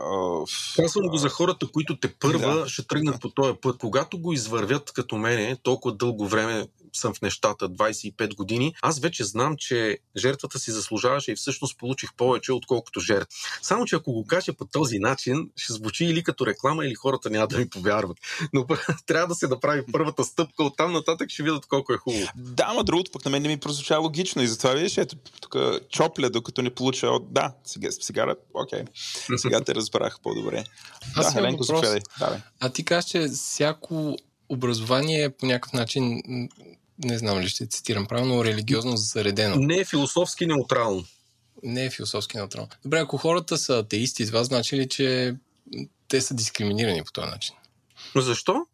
Казвам 0.76 1.08
го 1.08 1.18
за 1.18 1.30
хората, 1.30 1.68
които 1.68 2.00
те 2.00 2.14
първа 2.14 2.56
да. 2.56 2.70
ще 2.70 2.88
тръгнат 2.88 3.22
по 3.22 3.30
този 3.30 3.54
път. 3.62 3.78
Когато 3.78 4.20
го 4.20 4.34
извървят 4.34 4.92
като 4.92 5.18
мене, 5.18 5.58
толкова 5.64 5.96
дълго 5.96 6.28
време 6.28 6.68
съм 7.00 7.14
в 7.14 7.22
нещата 7.22 7.70
25 7.70 8.36
години, 8.36 8.74
аз 8.82 9.00
вече 9.00 9.24
знам, 9.24 9.56
че 9.58 9.98
жертвата 10.18 10.60
си 10.60 10.72
заслужаваше 10.72 11.32
и 11.32 11.36
всъщност 11.36 11.78
получих 11.78 12.14
повече, 12.18 12.54
отколкото 12.54 13.00
жертва. 13.00 13.28
Само, 13.62 13.86
че 13.86 13.96
ако 13.96 14.12
го 14.12 14.26
кажа 14.28 14.54
по 14.54 14.66
този 14.66 15.00
начин, 15.00 15.50
ще 15.56 15.74
звучи 15.74 16.06
или 16.06 16.24
като 16.24 16.46
реклама, 16.46 16.86
или 16.86 16.96
хората 16.96 17.30
няма 17.30 17.48
да 17.48 17.58
ми 17.58 17.70
повярват. 17.70 18.18
Но 18.54 18.66
трябва 19.06 19.28
да 19.28 19.36
се 19.36 19.48
направи 19.48 19.84
първата 19.92 20.24
стъпка, 20.24 20.64
оттам 20.64 20.94
нататък 20.94 21.30
ще 21.30 21.44
видят 21.44 21.66
колко 21.66 21.94
е 21.94 21.98
хубаво. 21.98 22.28
Да, 22.36 22.74
но 22.76 22.84
другото 22.84 23.12
пък 23.12 23.26
на 23.26 23.32
мен 23.32 23.42
не 23.42 23.48
ми 23.48 23.58
прозвуча 23.58 23.98
логично 23.98 24.42
и 24.42 24.48
затова 24.48 24.74
виж, 24.74 24.97
ето, 24.98 25.16
тук 25.42 25.56
чопля, 25.90 26.30
докато 26.30 26.62
не 26.62 26.70
получа 26.70 27.08
от... 27.08 27.34
Да, 27.34 27.54
сега, 27.64 27.92
сега, 27.92 28.36
окей. 28.54 28.84
Сега 29.38 29.62
те 29.62 29.76
разбрах 29.76 30.20
по-добре. 30.24 30.64
Аз 31.16 31.34
да, 31.34 31.40
Еленко, 31.40 31.64
заповядай. 31.64 32.00
А 32.60 32.70
ти 32.70 32.86
кажеш, 32.86 33.10
че 33.10 33.28
всяко 33.28 34.18
образование 34.50 35.30
по 35.30 35.46
някакъв 35.46 35.74
начин 35.74 36.22
не 37.04 37.18
знам 37.18 37.40
ли 37.40 37.50
ще 37.50 37.68
цитирам 37.68 38.06
правилно, 38.06 38.46
религиозно 38.46 38.98
заредено. 38.98 39.56
Не 39.56 39.78
е 39.78 39.86
философски 39.86 40.46
неутрално. 40.46 41.06
Не 41.64 41.86
е 41.86 41.90
философски 41.90 42.38
неутрално. 42.38 42.70
Добре, 42.84 43.00
ако 43.00 43.18
хората 43.18 43.58
са 43.58 43.78
атеисти, 43.78 44.28
това 44.28 44.44
значи 44.44 44.78
ли, 44.78 44.90
че 44.90 45.36
те 46.08 46.22
са 46.22 46.34
дискриминирани 46.34 47.04
по 47.04 47.12
този 47.12 47.28
начин? 47.28 47.56
Защо? 48.16 48.66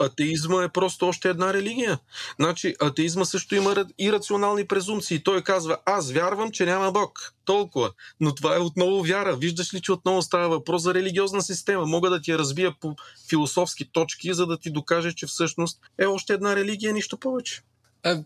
Атеизма 0.00 0.64
е 0.64 0.68
просто 0.68 1.06
още 1.06 1.28
една 1.28 1.52
религия. 1.54 1.98
Значи, 2.40 2.74
атеизма 2.80 3.24
също 3.24 3.54
има 3.54 3.86
и 3.98 4.12
рационални 4.12 4.66
презумпции. 4.66 5.22
Той 5.22 5.42
казва, 5.42 5.78
аз 5.84 6.12
вярвам, 6.12 6.50
че 6.50 6.66
няма 6.66 6.92
Бог. 6.92 7.34
Толкова. 7.44 7.90
Но 8.20 8.34
това 8.34 8.56
е 8.56 8.58
отново 8.58 9.02
вяра. 9.02 9.36
Виждаш 9.36 9.74
ли, 9.74 9.82
че 9.82 9.92
отново 9.92 10.22
става 10.22 10.48
въпрос 10.48 10.82
за 10.82 10.94
религиозна 10.94 11.42
система. 11.42 11.86
Мога 11.86 12.10
да 12.10 12.20
ти 12.20 12.30
я 12.30 12.38
разбия 12.38 12.74
по 12.80 12.96
философски 13.28 13.92
точки, 13.92 14.34
за 14.34 14.46
да 14.46 14.58
ти 14.58 14.70
докаже, 14.70 15.12
че 15.12 15.26
всъщност 15.26 15.80
е 15.98 16.06
още 16.06 16.32
една 16.32 16.56
религия, 16.56 16.92
нищо 16.92 17.16
повече. 17.16 17.62
А, 18.04 18.22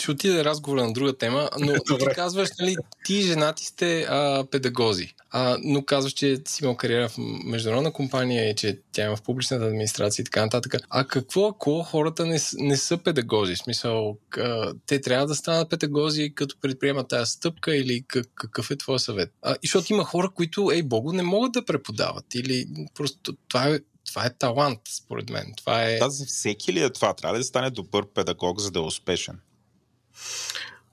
ще 0.00 0.10
отиде 0.10 0.44
разговора 0.44 0.84
на 0.86 0.92
друга 0.92 1.16
тема, 1.16 1.50
но 1.60 1.72
ти 1.72 2.06
казваш, 2.14 2.48
нали, 2.60 2.76
ти 3.04 3.22
женати 3.22 3.64
сте 3.64 4.02
а, 4.02 4.44
педагози, 4.50 5.14
а, 5.30 5.58
но 5.64 5.84
казваш, 5.84 6.12
че 6.12 6.38
си 6.46 6.64
имал 6.64 6.76
кариера 6.76 7.08
в 7.08 7.18
международна 7.44 7.92
компания 7.92 8.50
и 8.50 8.54
че 8.54 8.80
тя 8.92 9.04
има 9.04 9.16
в 9.16 9.22
публичната 9.22 9.64
администрация 9.64 10.22
и 10.22 10.24
така 10.24 10.40
нататък. 10.40 10.74
А 10.90 11.04
какво 11.04 11.46
ако 11.46 11.82
хората 11.82 12.26
не, 12.26 12.38
не 12.58 12.76
са 12.76 12.98
педагози? 12.98 13.54
В 13.54 13.58
смисъл, 13.58 14.18
а, 14.36 14.74
те 14.86 15.00
трябва 15.00 15.26
да 15.26 15.34
станат 15.34 15.70
педагози, 15.70 16.32
като 16.34 16.56
предприемат 16.60 17.08
тази 17.08 17.30
стъпка 17.30 17.76
или 17.76 18.04
как, 18.08 18.26
какъв 18.34 18.70
е 18.70 18.76
твой 18.76 18.98
съвет? 18.98 19.32
А, 19.42 19.52
и 19.62 19.66
защото 19.66 19.92
има 19.92 20.04
хора, 20.04 20.30
които, 20.34 20.70
ей, 20.72 20.82
Богу, 20.82 21.12
не 21.12 21.22
могат 21.22 21.52
да 21.52 21.64
преподават 21.64 22.34
или 22.34 22.66
просто 22.94 23.36
това 23.48 23.68
е 23.68 23.78
това 24.08 24.26
е 24.26 24.34
талант, 24.34 24.80
според 24.88 25.30
мен. 25.30 25.54
Това 25.56 25.84
е... 25.84 25.98
Да, 25.98 26.10
за 26.10 26.26
всеки 26.26 26.72
ли 26.72 26.82
е 26.82 26.90
това? 26.90 27.14
Трябва 27.14 27.34
ли 27.34 27.40
да 27.40 27.44
стане 27.44 27.70
добър 27.70 28.06
педагог, 28.06 28.60
за 28.60 28.70
да 28.70 28.78
е 28.78 28.82
успешен? 28.82 29.40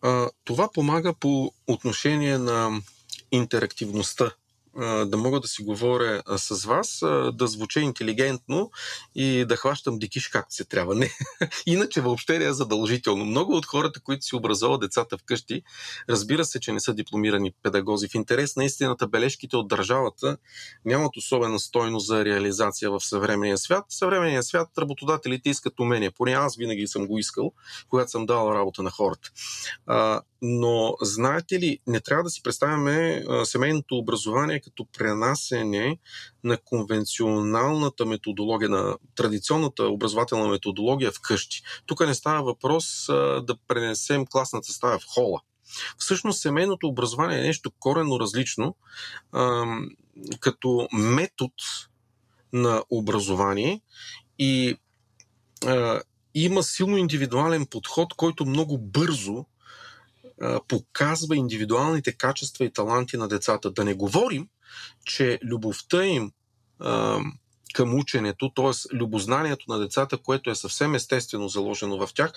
А, 0.02 0.30
това 0.44 0.72
помага 0.72 1.14
по 1.14 1.52
отношение 1.68 2.38
на 2.38 2.82
интерактивността 3.32 4.32
да 4.82 5.18
мога 5.18 5.40
да 5.40 5.48
си 5.48 5.64
говоря 5.64 6.22
с 6.38 6.66
вас, 6.66 7.00
да 7.34 7.48
звуча 7.48 7.80
интелигентно 7.80 8.72
и 9.16 9.46
да 9.46 9.56
хващам 9.56 10.00
дикиш 10.00 10.28
както 10.28 10.56
се 10.56 10.66
трябва. 10.66 10.96
Не. 10.96 11.10
Иначе 11.66 12.02
въобще 12.02 12.40
не 12.40 12.46
е 12.46 12.54
задължително. 12.54 13.26
Много 13.26 13.54
от 13.54 13.66
хората, 13.66 14.00
които 14.00 14.26
си 14.26 14.36
образуват 14.36 14.82
децата 14.82 15.18
вкъщи, 15.18 15.62
разбира 16.10 16.46
се, 16.46 16.60
че 16.60 16.72
не 16.74 16.80
са 16.80 16.94
дипломирани 16.94 17.52
педагози. 17.64 18.08
В 18.08 18.16
интерес 18.16 18.56
на 18.56 18.66
истината 18.66 19.08
бележките 19.08 19.58
от 19.58 19.68
държавата 19.68 20.38
нямат 20.86 21.18
особена 21.18 21.60
стойност 21.60 22.08
за 22.08 22.26
реализация 22.26 22.92
в 22.92 23.00
съвременния 23.00 23.58
свят. 23.58 23.86
В 23.90 23.96
съвременния 23.96 24.44
свят 24.44 24.70
работодателите 24.78 25.50
искат 25.50 25.80
умения. 25.80 26.12
Поне 26.12 26.32
аз 26.32 26.56
винаги 26.56 26.88
съм 26.88 27.08
го 27.08 27.20
искал, 27.20 27.52
когато 27.90 28.12
съм 28.12 28.26
дал 28.26 28.52
работа 28.54 28.84
на 28.84 28.92
хората. 28.92 29.30
Но 30.48 30.96
знаете 31.02 31.60
ли, 31.60 31.80
не 31.88 32.00
трябва 32.00 32.24
да 32.24 32.30
си 32.30 32.44
представяме 32.44 33.24
семейното 33.44 33.98
образование 33.98 34.60
като 34.60 34.86
пренасене 34.98 35.98
на 36.44 36.58
конвенционалната 36.58 38.06
методология, 38.06 38.70
на 38.70 38.98
традиционната 39.16 39.84
образователна 39.84 40.48
методология 40.48 41.12
вкъщи. 41.12 41.64
Тук 41.86 42.08
не 42.08 42.14
става 42.14 42.44
въпрос 42.44 43.06
да 43.44 43.56
пренесем 43.68 44.26
класната 44.26 44.74
стая 44.74 45.00
в 45.00 45.06
хола. 45.08 45.42
Всъщност 45.98 46.42
семейното 46.42 46.88
образование 46.88 47.40
е 47.40 47.48
нещо 47.48 47.72
коренно 47.80 48.20
различно, 48.20 48.76
като 50.40 50.88
метод 50.94 51.54
на 52.54 52.84
образование 52.90 53.82
и 54.40 54.78
има 56.34 56.64
силно 56.64 56.98
индивидуален 56.98 57.66
подход, 57.66 58.14
който 58.14 58.46
много 58.46 58.78
бързо 58.78 59.46
показва 60.68 61.36
индивидуалните 61.36 62.12
качества 62.12 62.66
и 62.66 62.74
таланти 62.74 63.18
на 63.18 63.28
децата. 63.28 63.72
Да 63.72 63.86
не 63.86 63.94
говорим, 63.94 64.48
че 65.06 65.40
любовта 65.44 66.06
им 66.06 66.32
към 67.74 68.00
ученето, 68.00 68.52
т.е. 68.56 68.96
любознанието 68.96 69.66
на 69.68 69.80
децата, 69.80 70.18
което 70.18 70.50
е 70.50 70.56
съвсем 70.56 70.96
естествено 70.96 71.48
заложено 71.48 72.08
в 72.08 72.14
тях, 72.14 72.32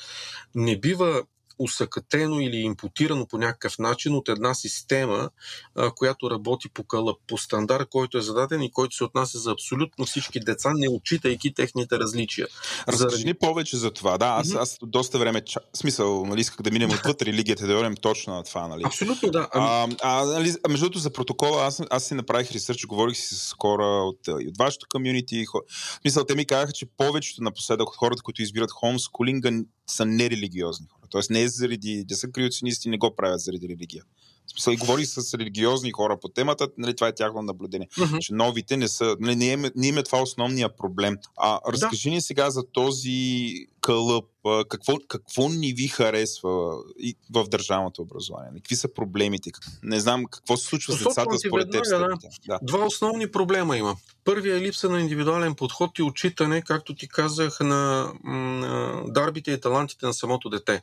не 0.54 0.80
бива 0.80 1.22
усъкътено 1.58 2.40
или 2.40 2.56
импутирано 2.56 3.26
по 3.26 3.38
някакъв 3.38 3.78
начин 3.78 4.14
от 4.14 4.28
една 4.28 4.54
система, 4.54 5.30
а, 5.74 5.90
която 5.90 6.30
работи 6.30 6.68
по 6.68 6.84
кълъп, 6.84 7.18
по 7.26 7.38
стандарт, 7.38 7.88
който 7.90 8.18
е 8.18 8.22
зададен 8.22 8.62
и 8.62 8.70
който 8.70 8.96
се 8.96 9.04
отнася 9.04 9.38
за 9.38 9.50
абсолютно 9.50 10.06
всички 10.06 10.40
деца, 10.40 10.72
не 10.74 10.88
отчитайки 10.88 11.54
техните 11.54 11.98
различия. 11.98 12.46
Разкажи 12.88 13.22
Заради... 13.22 13.34
повече 13.34 13.76
за 13.76 13.90
това. 13.90 14.18
Да, 14.18 14.26
аз, 14.26 14.54
аз 14.54 14.78
доста 14.82 15.18
време, 15.18 15.40
ча... 15.40 15.60
смисъл, 15.74 16.26
нали, 16.26 16.40
исках 16.40 16.62
да 16.62 16.70
минем 16.70 16.90
отвъд 16.90 17.22
религията, 17.22 17.66
да 17.66 17.72
говорим 17.72 17.96
точно 17.96 18.34
на 18.34 18.44
това. 18.44 18.68
Нали. 18.68 18.82
Абсолютно, 18.86 19.30
да. 19.30 19.48
Ами... 19.52 19.96
А, 20.02 20.20
а, 20.20 20.24
нали, 20.24 20.54
а 20.64 20.68
между 20.68 20.84
другото, 20.84 20.98
за 20.98 21.10
протокола, 21.12 21.66
аз, 21.66 21.82
аз 21.90 22.04
си 22.04 22.14
направих 22.14 22.52
ресърч, 22.52 22.86
говорих 22.86 23.16
си 23.16 23.34
с 23.34 23.54
хора 23.62 23.84
от, 23.84 24.28
от 24.28 24.56
вашето 24.58 24.86
комюнити. 24.90 25.44
Хор... 25.44 25.60
Смисъл, 26.00 26.24
те 26.24 26.34
ми 26.34 26.46
казаха, 26.46 26.72
че 26.72 26.86
повечето 26.96 27.42
напоследък 27.42 27.88
от 27.88 27.96
хората, 27.96 28.22
които 28.22 28.42
избират 28.42 28.70
хомскулинга, 28.70 29.50
са 29.90 30.06
нерелигиозни 30.06 30.86
хора. 30.86 31.06
Тоест 31.10 31.30
не 31.30 31.42
е 31.42 31.48
заради, 31.48 32.04
да 32.04 32.16
са 32.16 32.30
криоционисти, 32.30 32.88
не 32.88 32.98
го 32.98 33.16
правят 33.16 33.40
заради 33.40 33.68
религия. 33.68 34.04
В 34.48 34.52
смисъл, 34.52 34.72
и 34.72 34.76
говори 34.76 35.06
с 35.06 35.38
религиозни 35.38 35.92
хора 35.92 36.18
по 36.20 36.28
темата, 36.28 36.68
нали, 36.78 36.96
това 36.96 37.08
е 37.08 37.14
тяхно 37.14 37.42
наблюдение. 37.42 37.88
Uh-huh. 37.88 38.18
Че 38.18 38.34
новите 38.34 38.76
не 38.76 38.88
са, 38.88 39.16
нали, 39.20 39.36
не, 39.36 39.52
е, 39.52 39.56
не 39.76 39.88
е 39.88 40.02
това 40.02 40.22
основния 40.22 40.76
проблем. 40.76 41.16
А 41.36 41.60
разкажи 41.72 42.08
да. 42.08 42.14
ни 42.14 42.20
сега 42.20 42.50
за 42.50 42.62
този 42.72 43.54
кълъп, 43.80 44.24
какво, 44.68 44.98
какво 45.08 45.48
ни 45.48 45.72
ви 45.72 45.88
харесва 45.88 46.72
и 46.98 47.16
в 47.30 47.44
държавното 47.48 48.02
образование? 48.02 48.50
Какви 48.54 48.76
са 48.76 48.94
проблемите? 48.94 49.50
Не 49.82 50.00
знам 50.00 50.24
какво 50.24 50.56
се 50.56 50.66
случва 50.66 50.92
с 50.92 50.98
децата 50.98 51.38
според 51.46 51.70
теб. 51.70 51.84
Да. 51.84 52.16
Да. 52.46 52.58
Два 52.62 52.86
основни 52.86 53.30
проблема 53.30 53.76
има. 53.76 53.96
Първия 54.24 54.56
е 54.56 54.60
липса 54.60 54.88
на 54.88 55.00
индивидуален 55.00 55.54
подход 55.54 55.98
и 55.98 56.02
отчитане, 56.02 56.62
както 56.62 56.94
ти 56.94 57.08
казах, 57.08 57.60
на, 57.60 58.12
на 58.24 59.02
дарбите 59.06 59.50
и 59.50 59.60
талантите 59.60 60.06
на 60.06 60.14
самото 60.14 60.50
дете. 60.50 60.82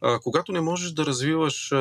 А, 0.00 0.18
когато 0.18 0.52
не 0.52 0.60
можеш 0.60 0.92
да 0.92 1.06
развиваш 1.06 1.72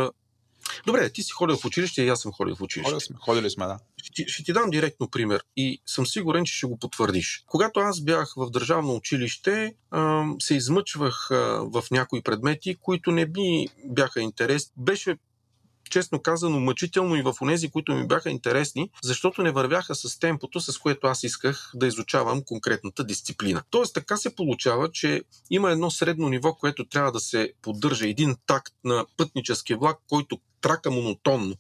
Добре, 0.86 1.10
ти 1.10 1.24
си 1.24 1.32
ходил 1.32 1.58
в 1.58 1.66
училище 1.66 2.02
и 2.02 2.10
аз 2.10 2.22
съм 2.22 2.32
ходил 2.32 2.56
в 2.56 2.62
училище. 2.62 2.92
Ходили 2.92 3.02
сме, 3.02 3.16
ходили 3.20 3.50
сме 3.50 3.66
да. 3.66 3.80
Ще 3.98 4.12
ти, 4.14 4.26
ще 4.28 4.44
ти 4.44 4.54
дам 4.54 4.70
директно 4.70 5.10
пример 5.10 5.44
и 5.58 5.82
съм 5.86 6.06
сигурен, 6.06 6.46
че 6.46 6.54
ще 6.54 6.68
го 6.68 6.78
потвърдиш. 6.78 7.44
Когато 7.48 7.80
аз 7.80 8.02
бях 8.02 8.34
в 8.38 8.50
държавно 8.50 8.96
училище, 8.96 9.76
се 10.40 10.56
измъчвах 10.56 11.28
в 11.62 11.84
някои 11.92 12.22
предмети, 12.22 12.78
които 12.82 13.12
не 13.12 13.26
би 13.26 13.68
бяха 13.86 14.22
интересни. 14.22 14.72
Беше 14.78 15.18
честно 15.90 16.22
казано, 16.22 16.60
мъчително 16.60 17.16
и 17.16 17.22
в 17.22 17.34
онези, 17.42 17.70
които 17.70 17.94
ми 17.94 18.08
бяха 18.08 18.30
интересни, 18.30 18.90
защото 19.04 19.44
не 19.44 19.52
вървяха 19.52 19.96
с 19.96 20.20
темпото, 20.20 20.60
с 20.60 20.78
което 20.78 21.08
аз 21.08 21.24
исках 21.24 21.72
да 21.76 21.88
изучавам 21.88 22.44
конкретната 22.46 23.04
дисциплина. 23.04 23.64
Тоест 23.70 23.94
така 23.94 24.18
се 24.18 24.36
получава, 24.36 24.92
че 24.92 25.24
има 25.50 25.72
едно 25.72 25.92
средно 25.92 26.30
ниво, 26.30 26.56
което 26.56 26.86
трябва 26.86 27.12
да 27.12 27.20
се 27.20 27.54
поддържа, 27.62 28.08
един 28.08 28.36
такт 28.48 28.74
на 28.84 29.06
пътнически 29.18 29.76
влак, 29.76 29.98
който 30.10 30.40
трака 30.62 30.92
монотонно. 30.92 31.56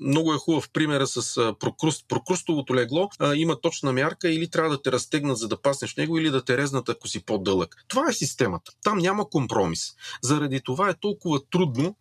Много 0.00 0.34
е 0.34 0.38
хубав 0.38 0.70
примера 0.70 1.06
с 1.06 1.54
прокруст. 1.60 2.04
Прокрустовото 2.08 2.74
легло 2.74 3.08
има 3.34 3.60
точна 3.60 3.92
мярка 3.92 4.30
или 4.30 4.50
трябва 4.50 4.70
да 4.70 4.82
те 4.82 4.92
разтегнат 4.92 5.38
за 5.38 5.48
да 5.48 5.62
паснеш 5.62 5.96
него 5.96 6.18
или 6.18 6.30
да 6.30 6.44
те 6.44 6.56
резнат 6.56 6.88
ако 6.88 7.08
си 7.08 7.24
по-дълъг. 7.24 7.76
Това 7.88 8.08
е 8.10 8.12
системата. 8.12 8.72
Там 8.84 8.98
няма 8.98 9.30
компромис. 9.30 9.94
Заради 10.22 10.60
това 10.60 10.88
е 10.88 10.94
толкова 10.94 11.40
трудно 11.50 11.96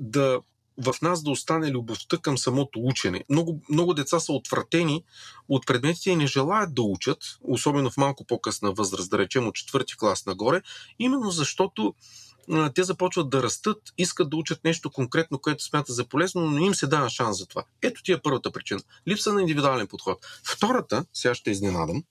да 0.00 0.40
в 0.84 0.94
нас 1.02 1.22
да 1.22 1.30
остане 1.30 1.70
любовта 1.70 2.18
към 2.18 2.38
самото 2.38 2.80
учене. 2.82 3.24
Много, 3.30 3.60
много 3.70 3.94
деца 3.94 4.20
са 4.20 4.32
отвратени 4.32 5.04
от 5.48 5.66
предметите 5.66 6.10
и 6.10 6.16
не 6.16 6.26
желаят 6.26 6.74
да 6.74 6.82
учат, 6.82 7.18
особено 7.42 7.90
в 7.90 7.96
малко 7.96 8.24
по-късна 8.24 8.72
възраст, 8.72 9.10
да 9.10 9.18
речем 9.18 9.48
от 9.48 9.54
четвърти 9.54 9.96
клас 9.96 10.26
нагоре, 10.26 10.62
именно 10.98 11.30
защото 11.30 11.94
те 12.74 12.82
започват 12.82 13.30
да 13.30 13.42
растат, 13.42 13.78
искат 13.98 14.30
да 14.30 14.36
учат 14.36 14.64
нещо 14.64 14.90
конкретно, 14.90 15.38
което 15.38 15.64
смята 15.64 15.92
за 15.92 16.04
полезно, 16.04 16.50
но 16.50 16.58
им 16.64 16.74
се 16.74 16.86
дава 16.86 17.10
шанс 17.10 17.38
за 17.38 17.46
това. 17.46 17.64
Ето 17.82 18.02
ти 18.02 18.12
е 18.12 18.18
първата 18.18 18.50
причина. 18.50 18.80
Липса 19.08 19.32
на 19.32 19.40
индивидуален 19.40 19.86
подход. 19.86 20.26
Втората, 20.44 21.04
сега 21.12 21.34
ще 21.34 21.50
изненадам, 21.50 22.02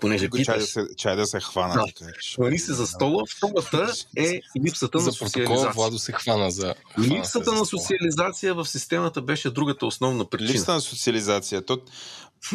понеже 0.00 0.30
питаш... 0.30 0.46
Чай 0.46 0.58
да 0.58 0.66
се, 0.66 0.86
чай 0.96 1.16
да 1.16 1.26
се 1.26 1.40
хвана. 1.40 1.74
Да. 1.74 2.12
Хвани 2.34 2.58
се 2.58 2.74
за 2.74 2.86
стола. 2.86 3.22
Втората 3.36 3.94
е 4.16 4.40
липсата 4.64 4.98
за 4.98 5.06
на 5.06 5.12
социализация. 5.12 5.72
Владо 5.72 5.98
се 5.98 6.12
хвана 6.12 6.50
за... 6.50 6.74
Хвана 6.92 7.08
липсата 7.08 7.52
на 7.52 7.66
социализация 7.66 8.54
в 8.54 8.66
системата 8.66 9.22
беше 9.22 9.50
другата 9.50 9.86
основна 9.86 10.24
причина. 10.24 10.52
Липсата 10.52 10.74
на 10.74 10.80
социализация. 10.80 11.64
То, 11.64 11.78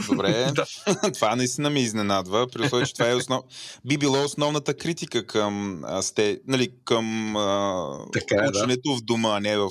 Добре, 0.09 0.53
това 1.13 1.35
наистина 1.35 1.69
ме 1.69 1.79
изненадва, 1.79 2.47
при 2.47 2.65
условие, 2.65 2.85
че 2.85 2.93
това 2.93 3.09
е 3.09 3.15
основ... 3.15 3.43
би 3.85 3.97
било 3.97 4.23
основната 4.23 4.73
критика 4.73 5.25
към, 5.25 5.83
а, 5.85 6.01
сте, 6.01 6.39
нали, 6.47 6.71
към 6.85 7.35
а, 7.35 7.85
така 8.13 8.35
е, 8.35 8.49
ученето 8.49 8.89
да. 8.89 8.97
в 8.97 9.01
дома, 9.01 9.37
а 9.37 9.39
не 9.39 9.57
в... 9.57 9.69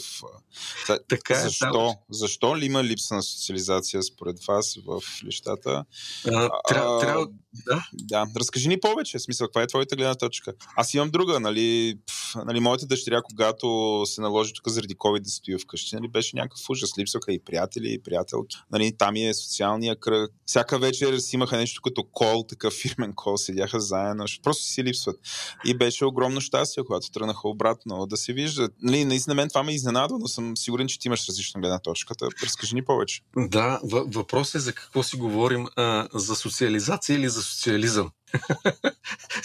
Така 1.08 1.34
е, 1.34 1.40
Защо? 1.40 1.72
Да. 1.72 1.94
Защо 2.10 2.56
ли 2.56 2.66
има 2.66 2.84
липса 2.84 3.14
на 3.14 3.22
социализация 3.22 4.02
според 4.02 4.44
вас 4.44 4.78
в 4.86 5.02
лещата? 5.26 5.84
Трябва, 6.24 6.50
трябва, 6.68 7.28
да. 7.66 7.82
да. 7.92 8.26
Разкажи 8.36 8.68
ни 8.68 8.80
повече, 8.80 9.18
смисъл, 9.18 9.46
каква 9.46 9.62
е 9.62 9.66
твоята 9.66 9.96
гледна 9.96 10.14
точка? 10.14 10.52
Аз 10.76 10.94
имам 10.94 11.10
друга, 11.10 11.40
нали, 11.40 11.98
пф, 12.06 12.34
нали 12.46 12.60
моята 12.60 12.86
дъщеря, 12.86 13.22
когато 13.22 14.02
се 14.06 14.20
наложи 14.20 14.52
тук 14.52 14.68
заради 14.68 14.96
COVID 14.96 15.20
да 15.20 15.30
стои 15.30 15.58
вкъщи, 15.58 15.94
нали, 15.94 16.08
беше 16.08 16.36
някакъв 16.36 16.70
ужас, 16.70 16.98
липсваха 16.98 17.32
и 17.32 17.44
приятели, 17.44 17.92
и 17.92 18.02
приятелки. 18.02 18.56
Нали, 18.72 18.96
там 18.98 19.16
е 19.16 19.34
социалния 19.34 19.96
кръг. 20.06 20.30
Всяка 20.46 20.78
вечер 20.78 21.18
си 21.18 21.36
имаха 21.36 21.56
нещо 21.56 21.82
като 21.82 22.04
кол, 22.12 22.44
такъв 22.48 22.74
фирмен 22.74 23.12
кол, 23.14 23.36
седяха 23.36 23.80
заедно, 23.80 24.24
просто 24.42 24.64
си 24.64 24.84
липсват. 24.84 25.16
И 25.64 25.78
беше 25.78 26.04
огромно 26.04 26.40
щастие, 26.40 26.84
когато 26.84 27.10
тръгнаха 27.10 27.48
обратно 27.48 28.06
да 28.06 28.16
се 28.16 28.32
виждат. 28.32 28.72
Нали, 28.82 29.04
наистина 29.04 29.34
мен 29.34 29.48
това 29.48 29.62
ме 29.62 29.74
изненадва, 29.74 30.18
но 30.18 30.28
съм 30.28 30.56
сигурен, 30.56 30.88
че 30.88 30.98
ти 30.98 31.08
имаш 31.08 31.28
различна 31.28 31.60
гледна 31.60 31.78
точка. 31.78 32.14
Разкажи 32.42 32.74
ни 32.74 32.84
повече. 32.84 33.20
Да, 33.36 33.80
въпрос 33.84 34.54
е 34.54 34.58
за 34.58 34.72
какво 34.72 35.02
си 35.02 35.16
говорим, 35.16 35.66
а, 35.76 36.08
за 36.14 36.36
социализация 36.36 37.16
или 37.16 37.28
за 37.28 37.42
социализъм. 37.42 38.10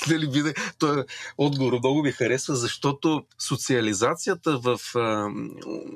Дали 0.07 0.27
биде, 0.31 0.53
той 0.79 1.03
отговор 1.37 1.73
много 1.79 2.01
ми 2.01 2.11
харесва, 2.11 2.55
защото 2.55 3.23
социализацията 3.39 4.57
в 4.57 4.79
а, 4.95 5.29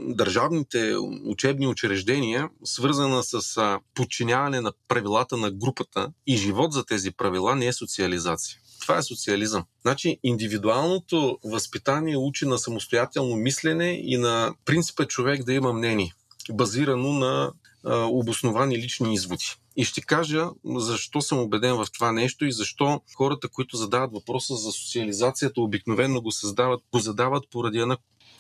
държавните 0.08 0.96
учебни 1.24 1.68
учреждения, 1.68 2.50
свързана 2.64 3.24
с 3.24 3.58
а, 3.58 3.80
подчиняване 3.94 4.62
на 4.62 4.74
правилата 4.88 5.38
на 5.38 5.52
групата 5.52 6.12
и 6.28 6.38
живот 6.38 6.74
за 6.74 6.86
тези 6.86 7.12
правила, 7.12 7.56
не 7.56 7.68
е 7.68 7.74
социализация. 7.74 8.60
Това 8.82 8.98
е 8.98 9.04
социализъм. 9.04 9.64
Значи, 9.82 10.20
индивидуалното 10.24 11.40
възпитание 11.44 12.18
учи 12.18 12.46
на 12.46 12.58
самостоятелно 12.58 13.36
мислене 13.36 14.02
и 14.04 14.18
на 14.18 14.54
принципа 14.66 15.06
човек 15.06 15.44
да 15.44 15.54
има 15.54 15.74
мнение, 15.74 16.14
базирано 16.52 17.14
на 17.14 17.52
обосновани 17.86 18.78
лични 18.78 19.14
изводи. 19.14 19.56
И 19.76 19.86
ще 19.86 20.02
кажа 20.02 20.50
защо 20.66 21.22
съм 21.22 21.40
убеден 21.40 21.76
в 21.76 21.88
това 21.94 22.12
нещо 22.12 22.46
и 22.46 22.52
защо 22.52 23.02
хората, 23.16 23.50
които 23.50 23.78
задават 23.78 24.14
въпроса 24.14 24.56
за 24.56 24.72
социализацията, 24.72 25.62
обикновено 25.62 26.22
го, 26.22 26.32
създават, 26.32 26.82
го 26.94 27.00
задават 27.00 27.44
поради 27.52 27.80
една 27.80 27.98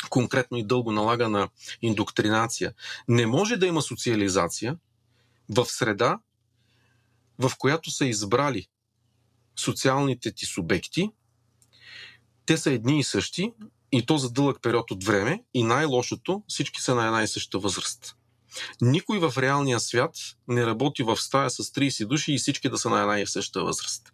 конкретно 0.09 0.57
и 0.57 0.63
дълго 0.63 0.91
налагана 0.91 1.49
индоктринация. 1.81 2.73
Не 3.07 3.25
може 3.25 3.57
да 3.57 3.65
има 3.65 3.81
социализация 3.81 4.77
в 5.49 5.65
среда, 5.65 6.19
в 7.39 7.51
която 7.59 7.91
са 7.91 8.05
избрали 8.05 8.67
социалните 9.59 10.31
ти 10.31 10.45
субекти, 10.45 11.09
те 12.45 12.57
са 12.57 12.71
едни 12.71 12.99
и 12.99 13.03
същи, 13.03 13.53
и 13.91 14.05
то 14.05 14.17
за 14.17 14.31
дълъг 14.31 14.61
период 14.61 14.91
от 14.91 15.03
време, 15.03 15.43
и 15.53 15.63
най-лошото, 15.63 16.43
всички 16.47 16.81
са 16.81 16.95
на 16.95 17.05
една 17.05 17.23
и 17.23 17.27
съща 17.27 17.59
възраст. 17.59 18.15
Никой 18.81 19.19
в 19.19 19.33
реалния 19.37 19.79
свят 19.79 20.15
не 20.47 20.65
работи 20.65 21.03
в 21.03 21.17
стая 21.17 21.49
с 21.49 21.63
30 21.63 22.05
души 22.05 22.33
и 22.33 22.37
всички 22.37 22.69
да 22.69 22.77
са 22.77 22.89
на 22.89 23.01
една 23.01 23.19
и 23.19 23.27
съща 23.27 23.63
възраст. 23.63 24.13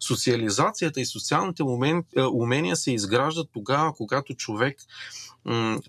Социализацията 0.00 1.00
и 1.00 1.06
социалните 1.06 1.62
е, 2.16 2.22
умения 2.22 2.76
се 2.76 2.92
изграждат 2.92 3.48
тогава, 3.52 3.94
когато 3.94 4.34
човек 4.34 4.76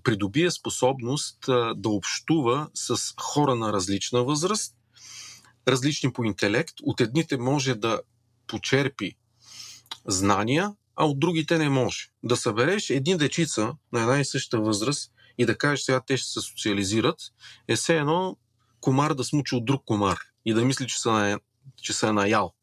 придобие 0.04 0.52
способност 0.52 1.50
а, 1.50 1.74
да 1.74 1.90
общува 1.90 2.68
с 2.74 3.14
хора 3.20 3.56
на 3.56 3.74
различна 3.74 4.24
възраст, 4.24 4.76
различни 5.68 6.14
по 6.14 6.24
интелект. 6.24 6.74
От 6.84 7.02
едните 7.02 7.38
може 7.38 7.76
да 7.76 8.02
почерпи 8.48 9.16
знания, 10.06 10.74
а 10.96 11.06
от 11.06 11.20
другите 11.20 11.58
не 11.58 11.70
може. 11.70 12.10
Да 12.24 12.38
събереш 12.38 12.90
един 12.90 13.18
дечица 13.18 13.76
на 13.92 14.02
една 14.02 14.20
и 14.20 14.26
съща 14.26 14.62
възраст 14.62 15.13
и 15.38 15.46
да 15.46 15.58
кажеш 15.58 15.86
сега 15.86 16.02
те 16.08 16.18
ще 16.18 16.30
се 16.30 16.42
социализират, 16.42 17.20
е 17.68 17.76
все 17.76 17.98
едно 17.98 18.38
комар 18.82 19.14
да 19.14 19.24
смучи 19.24 19.56
от 19.56 19.66
друг 19.66 19.84
комар 19.86 20.20
и 20.46 20.54
да 20.54 20.66
мисли, 20.66 20.88
че 20.88 21.00
са, 21.00 21.12
на, 21.12 21.40
че 21.82 21.94
са 21.94 22.14
наял. 22.14 22.54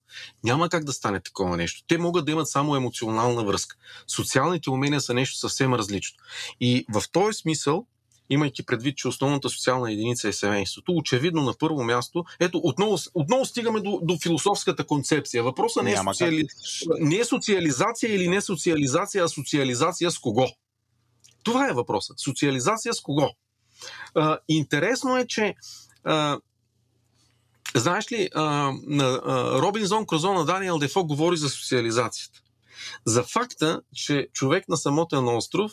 Няма 0.45 0.69
как 0.69 0.85
да 0.85 0.93
стане 0.93 1.21
такова 1.21 1.57
нещо. 1.57 1.85
Те 1.89 1.99
могат 1.99 2.25
да 2.25 2.33
имат 2.33 2.49
само 2.49 2.77
емоционална 2.77 3.45
връзка. 3.45 3.77
Социалните 4.07 4.71
умения 4.71 5.01
са 5.01 5.15
нещо 5.15 5.37
съвсем 5.37 5.75
различно. 5.75 6.19
И 6.61 6.85
в 6.95 7.03
този 7.13 7.39
смисъл 7.39 7.87
имайки 8.31 8.63
предвид, 8.63 8.97
че 8.97 9.09
основната 9.09 9.49
социална 9.49 9.93
единица 9.93 10.29
е 10.29 10.33
семейството, 10.33 10.93
очевидно 10.93 11.43
на 11.43 11.55
първо 11.59 11.85
място, 11.85 12.25
ето, 12.41 12.61
отново, 12.63 12.99
отново 13.15 13.45
стигаме 13.45 13.81
до, 13.81 14.01
до 14.03 14.19
философската 14.23 14.87
концепция. 14.87 15.43
Въпросът 15.43 15.83
не 15.83 15.93
е, 15.93 15.97
социали... 15.97 16.47
не 17.01 17.17
е 17.17 17.25
социализация 17.25 18.15
или 18.15 18.29
не 18.29 18.41
социализация, 18.41 19.25
а 19.25 19.29
социализация 19.29 20.11
с 20.11 20.19
кого? 20.19 20.47
Това 21.43 21.69
е 21.69 21.73
въпросът. 21.73 22.21
Социализация 22.21 22.95
с 22.95 23.01
кого? 23.01 23.31
А, 24.15 24.39
интересно 24.49 25.17
е, 25.17 25.27
че 25.27 25.55
а, 26.05 26.39
знаеш 27.75 28.13
ли, 28.13 28.29
а, 28.35 28.43
а, 28.43 29.61
Робинзон 29.63 30.07
Крозо 30.07 30.33
на 30.33 30.45
Даниел 30.45 30.79
Дефо 30.79 31.05
говори 31.05 31.37
за 31.37 31.49
социализацията. 31.49 32.41
За 33.05 33.23
факта, 33.23 33.81
че 33.95 34.29
човек 34.33 34.69
на 34.69 34.77
самотен 34.77 35.29
остров 35.29 35.73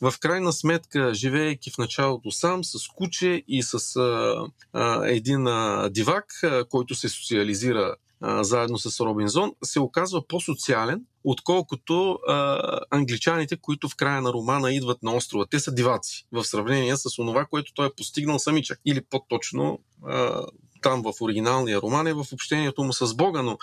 в 0.00 0.14
крайна 0.20 0.52
сметка, 0.52 1.14
живеейки 1.14 1.70
в 1.70 1.78
началото 1.78 2.30
сам, 2.30 2.64
с 2.64 2.88
куче 2.88 3.44
и 3.48 3.62
с 3.62 3.96
а, 3.96 4.36
а, 4.72 5.06
един 5.06 5.46
а, 5.46 5.88
дивак, 5.90 6.42
а, 6.42 6.64
който 6.64 6.94
се 6.94 7.08
социализира 7.08 7.96
а, 8.20 8.44
заедно 8.44 8.78
с 8.78 9.00
Робинзон, 9.00 9.52
се 9.64 9.80
оказва 9.80 10.26
по-социален, 10.28 11.04
отколкото 11.24 12.18
а, 12.28 12.78
англичаните, 12.90 13.56
които 13.56 13.88
в 13.88 13.96
края 13.96 14.22
на 14.22 14.32
романа 14.32 14.72
идват 14.74 15.02
на 15.02 15.14
острова. 15.14 15.46
Те 15.50 15.60
са 15.60 15.74
диваци 15.74 16.26
в 16.32 16.44
сравнение 16.44 16.96
с 16.96 17.18
онова, 17.18 17.44
което 17.44 17.74
той 17.74 17.86
е 17.86 17.94
постигнал 17.96 18.38
самичък. 18.38 18.80
Или 18.84 19.00
по-точно 19.10 19.78
а, 20.06 20.42
там 20.82 21.02
в 21.02 21.12
оригиналния 21.20 21.80
роман 21.80 22.06
е 22.06 22.12
в 22.12 22.26
общението 22.32 22.84
му 22.84 22.92
с 22.92 23.14
Бога, 23.14 23.42
но 23.42 23.58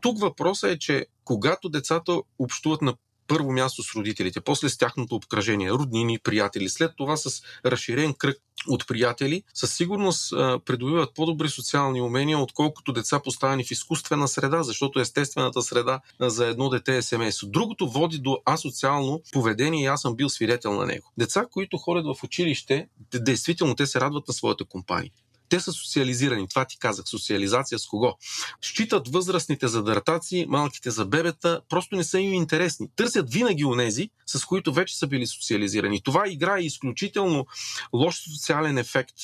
тук 0.00 0.20
въпросът 0.20 0.70
е, 0.70 0.78
че 0.78 1.06
когато 1.24 1.68
децата 1.68 2.20
общуват 2.38 2.82
на 2.82 2.94
първо 3.26 3.52
място 3.52 3.82
с 3.82 3.94
родителите, 3.94 4.40
после 4.40 4.68
с 4.68 4.78
тяхното 4.78 5.14
обкръжение, 5.14 5.70
роднини, 5.70 6.18
приятели, 6.18 6.68
след 6.68 6.92
това 6.96 7.16
с 7.16 7.42
разширен 7.66 8.14
кръг 8.14 8.36
от 8.68 8.86
приятели, 8.86 9.42
със 9.54 9.74
сигурност 9.74 10.30
придобиват 10.64 11.14
по-добри 11.14 11.48
социални 11.48 12.00
умения, 12.00 12.38
отколкото 12.38 12.92
деца 12.92 13.20
поставени 13.20 13.64
в 13.64 13.70
изкуствена 13.70 14.28
среда, 14.28 14.62
защото 14.62 15.00
естествената 15.00 15.62
среда 15.62 16.00
за 16.20 16.46
едно 16.46 16.68
дете 16.68 16.96
е 16.96 17.02
семейство. 17.02 17.46
Другото 17.46 17.88
води 17.88 18.18
до 18.18 18.38
асоциално 18.44 19.22
поведение 19.32 19.84
и 19.84 19.86
аз 19.86 20.00
съм 20.00 20.16
бил 20.16 20.28
свидетел 20.28 20.72
на 20.72 20.86
него. 20.86 21.12
Деца, 21.18 21.46
които 21.50 21.78
ходят 21.78 22.06
в 22.06 22.24
училище, 22.24 22.88
действително 23.14 23.74
те 23.74 23.86
се 23.86 24.00
радват 24.00 24.28
на 24.28 24.34
своята 24.34 24.64
компания. 24.64 25.12
Те 25.48 25.60
са 25.60 25.72
социализирани. 25.72 26.48
Това 26.48 26.64
ти 26.64 26.78
казах. 26.78 27.08
Социализация 27.08 27.78
с 27.78 27.86
кого? 27.86 28.14
Считат 28.62 29.08
възрастните 29.08 29.68
за 29.68 29.82
дъртаци, 29.82 30.46
малките 30.48 30.90
за 30.90 31.04
бебета, 31.04 31.60
просто 31.68 31.96
не 31.96 32.04
са 32.04 32.20
им 32.20 32.32
интересни. 32.32 32.88
Търсят 32.96 33.32
винаги 33.32 33.64
онези, 33.64 34.10
с 34.26 34.44
които 34.44 34.72
вече 34.72 34.98
са 34.98 35.06
били 35.06 35.26
социализирани. 35.26 36.02
Това 36.02 36.28
играе 36.28 36.60
изключително 36.60 37.46
лош 37.92 38.16
социален 38.32 38.78
ефект 38.78 39.14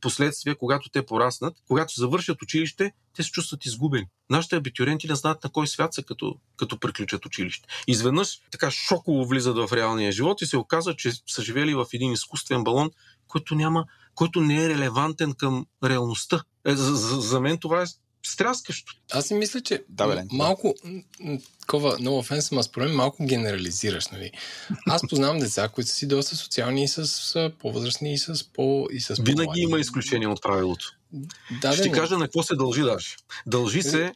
последствия, 0.00 0.56
когато 0.56 0.90
те 0.90 1.06
пораснат. 1.06 1.54
Когато 1.68 1.94
завършат 2.00 2.42
училище, 2.42 2.92
те 3.16 3.22
се 3.22 3.30
чувстват 3.30 3.66
изгубени. 3.66 4.06
Нашите 4.30 4.56
абитюренти 4.56 5.08
не 5.08 5.14
знаят 5.14 5.44
на 5.44 5.50
кой 5.50 5.66
свят 5.66 5.94
са, 5.94 6.02
като, 6.02 6.36
като 6.56 6.78
приключат 6.78 7.26
училище. 7.26 7.68
Изведнъж 7.86 8.38
така 8.50 8.70
шоково 8.70 9.24
влизат 9.24 9.56
в 9.56 9.68
реалния 9.72 10.12
живот 10.12 10.42
и 10.42 10.46
се 10.46 10.56
оказва, 10.56 10.96
че 10.96 11.12
са 11.26 11.42
живели 11.42 11.74
в 11.74 11.86
един 11.92 12.12
изкуствен 12.12 12.64
балон, 12.64 12.90
който 13.28 13.54
няма 13.54 13.84
който 14.14 14.40
не 14.40 14.64
е 14.64 14.68
релевантен 14.68 15.32
към 15.32 15.66
реалността. 15.84 16.42
Е, 16.66 16.74
за, 16.74 16.96
за, 16.96 17.20
за 17.20 17.40
мен 17.40 17.58
това 17.58 17.82
е 17.82 17.86
стряскащо. 18.22 18.94
Аз 19.12 19.26
си 19.26 19.34
мисля, 19.34 19.60
че 19.60 19.84
да, 19.88 20.06
бе, 20.06 20.22
малко, 20.32 20.74
такова, 21.60 21.96
no 21.98 22.08
offense, 22.08 22.62
според 22.62 22.88
мен 22.88 22.96
малко 22.96 23.24
генерализираш, 23.24 24.08
нали? 24.08 24.30
Аз 24.86 25.02
познавам 25.08 25.38
деца, 25.38 25.68
които 25.68 25.90
са 25.90 25.96
си 25.96 26.06
доста 26.06 26.36
социални 26.36 26.84
и 26.84 26.88
с 26.88 27.52
по-възрастни 27.58 28.14
и 28.14 28.18
с 28.18 28.44
по... 28.52 28.88
И 28.92 29.00
с 29.00 29.14
Винаги 29.22 29.60
има 29.60 29.80
изключение 29.80 30.28
от 30.28 30.42
правилото. 30.42 30.96
Да, 31.60 31.72
Ще 31.72 31.82
ти 31.82 31.92
кажа 31.92 32.18
на 32.18 32.24
какво 32.24 32.42
се 32.42 32.54
дължи 32.54 32.82
даже. 32.82 33.16
Дължи 33.46 33.82
се 33.82 34.14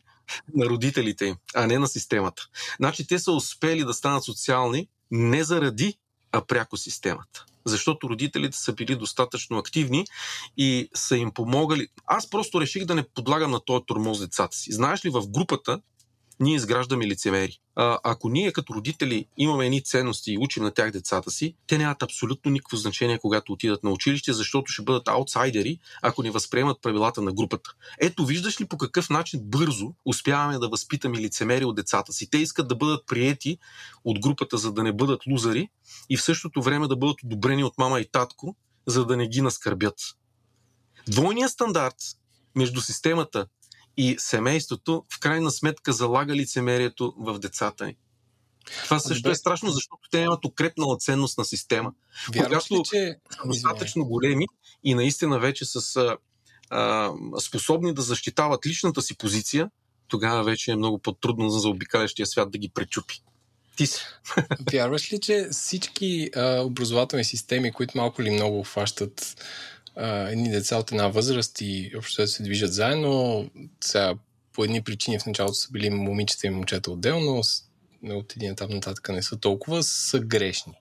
на 0.55 0.66
родителите 0.66 1.24
им, 1.24 1.36
а 1.55 1.66
не 1.66 1.78
на 1.78 1.89
системата. 1.89 2.43
Значи 2.77 3.06
те 3.06 3.18
са 3.18 3.32
успели 3.32 3.85
да 3.85 3.94
станат 3.94 4.24
социални 4.24 4.89
не 5.10 5.44
заради, 5.44 5.98
а 6.32 6.40
пряко 6.40 6.77
системата 6.77 7.47
защото 7.66 8.09
родителите 8.09 8.59
са 8.59 8.72
били 8.72 8.97
достатъчно 8.97 9.59
активни 9.59 10.05
и 10.56 10.88
са 10.94 11.16
им 11.16 11.30
помогали. 11.30 11.88
Аз 12.06 12.30
просто 12.30 12.60
реших 12.60 12.84
да 12.84 12.94
не 12.94 13.02
подлагам 13.02 13.51
на 13.51 13.60
този 13.60 13.84
тормоз 13.86 14.20
децата 14.20 14.56
си. 14.56 14.72
Знаеш 14.72 15.05
ли, 15.05 15.10
в 15.10 15.28
групата 15.28 15.80
ние 16.41 16.55
изграждаме 16.55 17.07
лицемери. 17.07 17.61
А, 17.75 17.99
ако 18.05 18.29
ние 18.29 18.53
като 18.53 18.75
родители 18.75 19.27
имаме 19.37 19.67
едни 19.67 19.83
ценности 19.83 20.33
и 20.33 20.39
учим 20.39 20.63
на 20.63 20.71
тях 20.71 20.91
децата 20.91 21.31
си, 21.31 21.55
те 21.67 21.79
нямат 21.79 22.03
абсолютно 22.03 22.51
никакво 22.51 22.77
значение, 22.77 23.19
когато 23.19 23.53
отидат 23.53 23.85
на 23.85 23.91
училище, 23.91 24.33
защото 24.33 24.73
ще 24.73 24.83
бъдат 24.83 25.09
аутсайдери, 25.09 25.79
ако 26.03 26.23
не 26.23 26.31
възприемат 26.31 26.83
правилата 26.83 27.23
на 27.23 27.33
групата. 27.33 27.71
Ето, 28.01 28.27
виждаш 28.27 28.61
ли 28.61 28.65
по 28.65 28.79
какъв 28.79 29.11
начин 29.11 29.41
бързо 29.43 29.93
успяваме 30.05 30.59
да 30.59 30.69
възпитаме 30.69 31.19
лицемери 31.19 31.65
от 31.65 31.77
децата 31.77 32.13
си. 32.13 32.31
Те 32.31 32.39
искат 32.39 32.69
да 32.69 32.77
бъдат 32.77 33.07
приети 33.07 33.59
от 34.05 34.21
групата, 34.21 34.59
за 34.59 34.73
да 34.73 34.83
не 34.83 34.93
бъдат 34.93 35.27
лузари 35.27 35.69
и 36.11 36.17
в 36.17 36.23
същото 36.23 36.63
време 36.63 36.89
да 36.89 36.97
бъдат 36.97 37.23
одобрени 37.25 37.65
от 37.65 37.79
мама 37.79 38.01
и 38.01 38.09
татко, 38.13 38.57
за 38.87 39.07
да 39.07 39.17
не 39.17 39.29
ги 39.29 39.41
наскърбят. 39.41 39.95
Двойният 41.09 41.51
стандарт 41.51 41.97
между 42.57 42.81
системата 42.81 43.47
и 43.97 44.16
семейството 44.18 45.05
в 45.12 45.20
крайна 45.20 45.51
сметка 45.51 45.93
залага 45.93 46.35
лицемерието 46.35 47.14
в 47.18 47.39
децата 47.39 47.86
ни. 47.86 47.97
Това 48.85 48.98
също 48.98 49.31
е 49.31 49.35
страшно, 49.35 49.70
защото 49.70 50.09
те 50.10 50.18
имат 50.18 50.44
укрепнала 50.44 50.97
ценност 50.98 51.39
на 51.39 51.44
система. 51.44 51.93
Вярваш 52.35 52.64
когато 52.68 52.74
ли, 52.74 52.82
че... 52.85 53.16
са 53.31 53.48
достатъчно 53.48 54.05
големи 54.05 54.47
и 54.85 54.94
наистина 54.94 55.39
вече 55.39 55.64
с 55.64 55.97
а, 56.70 57.12
способни 57.40 57.94
да 57.94 58.02
защитават 58.02 58.66
личната 58.66 59.02
си 59.02 59.16
позиция, 59.16 59.70
тогава 60.09 60.44
вече 60.44 60.70
е 60.70 60.77
много 60.77 60.98
по-трудно 60.98 61.51
за 61.51 61.59
заобикалящия 61.59 62.27
свят 62.27 62.51
да 62.51 62.59
ги 62.59 62.68
пречупи. 62.68 63.23
Ти 63.77 63.86
си. 63.86 64.01
Вярваш 64.73 65.12
ли, 65.12 65.20
че 65.20 65.48
всички 65.52 66.31
а, 66.36 66.60
образователни 66.60 67.24
системи, 67.24 67.73
които 67.73 67.98
малко 67.98 68.23
или 68.23 68.31
много 68.31 68.62
хващат 68.62 69.36
а, 69.97 70.28
едни 70.31 70.51
деца 70.51 70.77
от 70.77 70.93
една 70.93 71.09
възраст 71.09 71.60
и 71.60 71.93
общо 71.98 72.27
се 72.27 72.43
движат 72.43 72.73
заедно, 72.73 73.51
сега 73.85 74.14
по 74.52 74.64
едни 74.64 74.82
причини 74.82 75.18
в 75.18 75.27
началото 75.27 75.55
са 75.55 75.68
били 75.70 75.90
момичета 75.90 76.47
и 76.47 76.51
момчета 76.51 76.90
отделно, 76.90 77.43
от 78.10 78.36
един 78.36 78.51
етап 78.51 78.70
нататък 78.70 79.09
не 79.09 79.23
са 79.23 79.36
толкова, 79.36 79.82
са 79.82 80.20
грешни. 80.20 80.73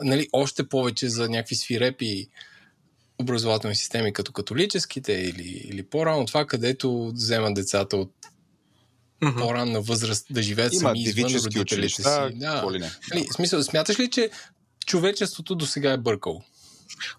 Нали, 0.00 0.28
още 0.32 0.68
повече 0.68 1.08
за 1.08 1.28
някакви 1.28 1.54
свирепи 1.54 2.28
образователни 3.18 3.76
системи, 3.76 4.12
като 4.12 4.32
католическите 4.32 5.12
или, 5.12 5.62
или 5.64 5.82
по-рано 5.82 6.26
това, 6.26 6.46
където 6.46 7.12
вземат 7.14 7.54
децата 7.54 7.96
от 7.96 8.12
mm-hmm. 9.22 9.38
по-ранна 9.38 9.80
възраст 9.80 10.26
да 10.30 10.42
живеят 10.42 10.72
Има 10.72 10.80
сами 10.80 11.02
извън 11.02 11.24
родителите 11.24 11.60
училища, 11.60 12.28
си. 12.32 12.38
Да. 12.38 12.62
Нали, 13.14 13.26
смисъл, 13.34 13.62
смяташ 13.62 13.98
ли, 14.00 14.10
че 14.10 14.30
човечеството 14.86 15.54
до 15.54 15.66
сега 15.66 15.92
е 15.92 15.98
бъркало? 15.98 16.42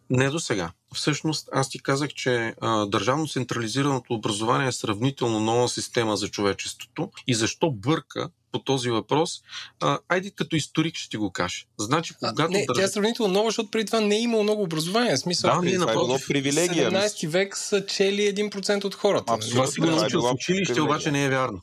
Не 0.09 0.29
до 0.29 0.39
сега. 0.39 0.71
Всъщност, 0.93 1.49
аз 1.51 1.69
ти 1.69 1.79
казах, 1.79 2.09
че 2.09 2.53
а, 2.61 2.85
държавно 2.85 3.27
централизираното 3.27 4.13
образование 4.13 4.67
е 4.67 4.71
сравнително 4.71 5.39
нова 5.39 5.69
система 5.69 6.17
за 6.17 6.27
човечеството. 6.27 7.11
И 7.27 7.33
защо 7.33 7.71
бърка 7.71 8.29
по 8.51 8.59
този 8.59 8.89
въпрос? 8.89 9.41
А, 9.79 9.99
айде 10.09 10.29
като 10.29 10.55
историк 10.55 10.95
ще 10.95 11.09
ти 11.09 11.17
го 11.17 11.31
кажа. 11.31 11.65
Значи, 11.79 12.13
когато. 12.19 12.41
А, 12.41 12.47
не, 12.47 12.65
държ... 12.65 12.77
тя 12.77 12.83
е 12.83 12.87
сравнително 12.87 13.33
нова, 13.33 13.47
защото 13.47 13.71
преди 13.71 13.85
това 13.85 13.99
не 13.99 14.15
е 14.15 14.21
имало 14.21 14.43
много 14.43 14.63
образование. 14.63 15.15
В 15.15 15.19
смисъл, 15.19 15.55
да, 15.55 15.61
не, 15.61 15.71
е 15.71 15.77
било 15.77 16.19
привилегия. 16.27 16.91
17 16.91 17.27
век 17.27 17.57
са 17.57 17.85
чели 17.85 18.21
1% 18.21 18.83
от 18.83 18.95
хората. 18.95 19.33
Абсолютно. 19.33 19.61
Това 19.61 19.71
си 19.71 19.79
го 19.79 19.85
научил 19.85 20.21
в 20.21 20.33
училище, 20.33 20.81
обаче 20.81 21.11
не 21.11 21.25
е 21.25 21.29
вярно. 21.29 21.61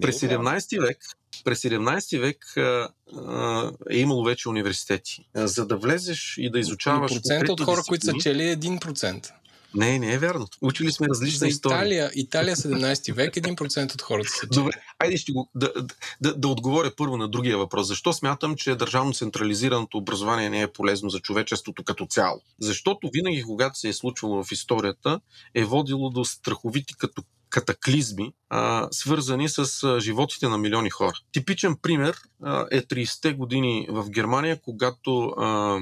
През 0.00 0.20
17 0.20 0.86
век 0.86 0.98
през 1.46 1.62
17 1.62 2.20
век 2.20 2.56
а, 2.56 2.88
а, 3.16 3.72
е 3.90 3.98
имало 3.98 4.24
вече 4.24 4.48
университети. 4.48 5.28
За 5.34 5.66
да 5.66 5.76
влезеш 5.76 6.34
и 6.38 6.50
да 6.50 6.58
изучаваш. 6.58 7.12
Процент 7.14 7.48
от 7.48 7.60
хора, 7.60 7.80
които 7.88 8.04
са 8.04 8.12
чели, 8.12 8.48
е 8.48 8.56
1%. 8.56 9.30
Не, 9.74 9.98
не 9.98 10.14
е 10.14 10.18
вярно. 10.18 10.46
Учили 10.62 10.92
сме 10.92 11.06
различна 11.10 11.38
За 11.38 11.46
история. 11.46 11.76
Италия, 11.78 12.10
Италия 12.14 12.56
17 12.56 13.12
век 13.12 13.34
1% 13.34 13.94
от 13.94 14.02
хората 14.02 14.28
са 14.28 14.40
чели. 14.40 14.48
Добре, 14.54 14.72
айде 14.98 15.16
ще 15.16 15.32
го, 15.32 15.50
да, 15.54 15.72
да, 16.20 16.34
да 16.34 16.48
отговоря 16.48 16.92
първо 16.96 17.16
на 17.16 17.28
другия 17.28 17.58
въпрос. 17.58 17.86
Защо 17.86 18.12
смятам, 18.12 18.56
че 18.56 18.74
държавно 18.74 19.14
централизираното 19.14 19.98
образование 19.98 20.50
не 20.50 20.62
е 20.62 20.72
полезно 20.72 21.10
за 21.10 21.20
човечеството 21.20 21.84
като 21.84 22.06
цяло? 22.06 22.40
Защото 22.60 23.10
винаги, 23.12 23.42
когато 23.42 23.78
се 23.78 23.88
е 23.88 23.92
случвало 23.92 24.44
в 24.44 24.52
историята, 24.52 25.20
е 25.54 25.64
водило 25.64 26.10
до 26.10 26.24
страховити 26.24 26.94
като 26.98 27.22
катаклизми, 27.56 28.32
а, 28.50 28.88
свързани 28.90 29.48
с 29.48 29.82
а, 29.84 30.00
животите 30.00 30.48
на 30.48 30.58
милиони 30.58 30.90
хора. 30.90 31.12
Типичен 31.32 31.76
пример 31.82 32.16
а, 32.42 32.66
е 32.70 32.82
30-те 32.82 33.32
години 33.32 33.86
в 33.90 34.10
Германия, 34.10 34.60
когато 34.62 35.24
а, 35.26 35.78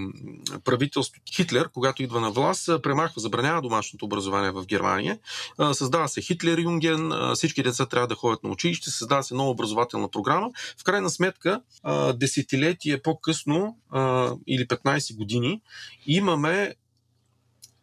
правителството 0.65 1.33
Хитлер, 1.35 1.69
когато 1.73 2.03
идва 2.03 2.21
на 2.21 2.31
власт, 2.31 2.71
премахва, 2.83 3.21
забранява 3.21 3.63
домашното 3.63 4.05
образование 4.05 4.51
в 4.51 4.67
Германия. 4.67 5.19
А, 5.59 5.75
създава 5.75 6.09
се 6.09 6.21
Хитлер 6.21 6.59
Юнген, 6.59 7.13
а, 7.13 7.35
всички 7.35 7.63
деца 7.63 7.87
трябва 7.87 8.09
да 8.09 8.15
ходят 8.15 8.45
на 8.45 8.51
училище, 8.51 8.91
създава 8.91 9.23
се 9.23 9.35
нова 9.35 9.51
образователна 9.51 10.09
програма. 10.09 10.51
В 10.81 10.85
крайна 10.85 11.11
сметка, 11.11 11.61
а, 11.83 12.13
десетилетие 12.13 13.03
по-късно 13.03 13.79
а, 13.91 14.33
или 14.47 14.67
15 14.69 15.17
години, 15.17 15.61
имаме 16.07 16.75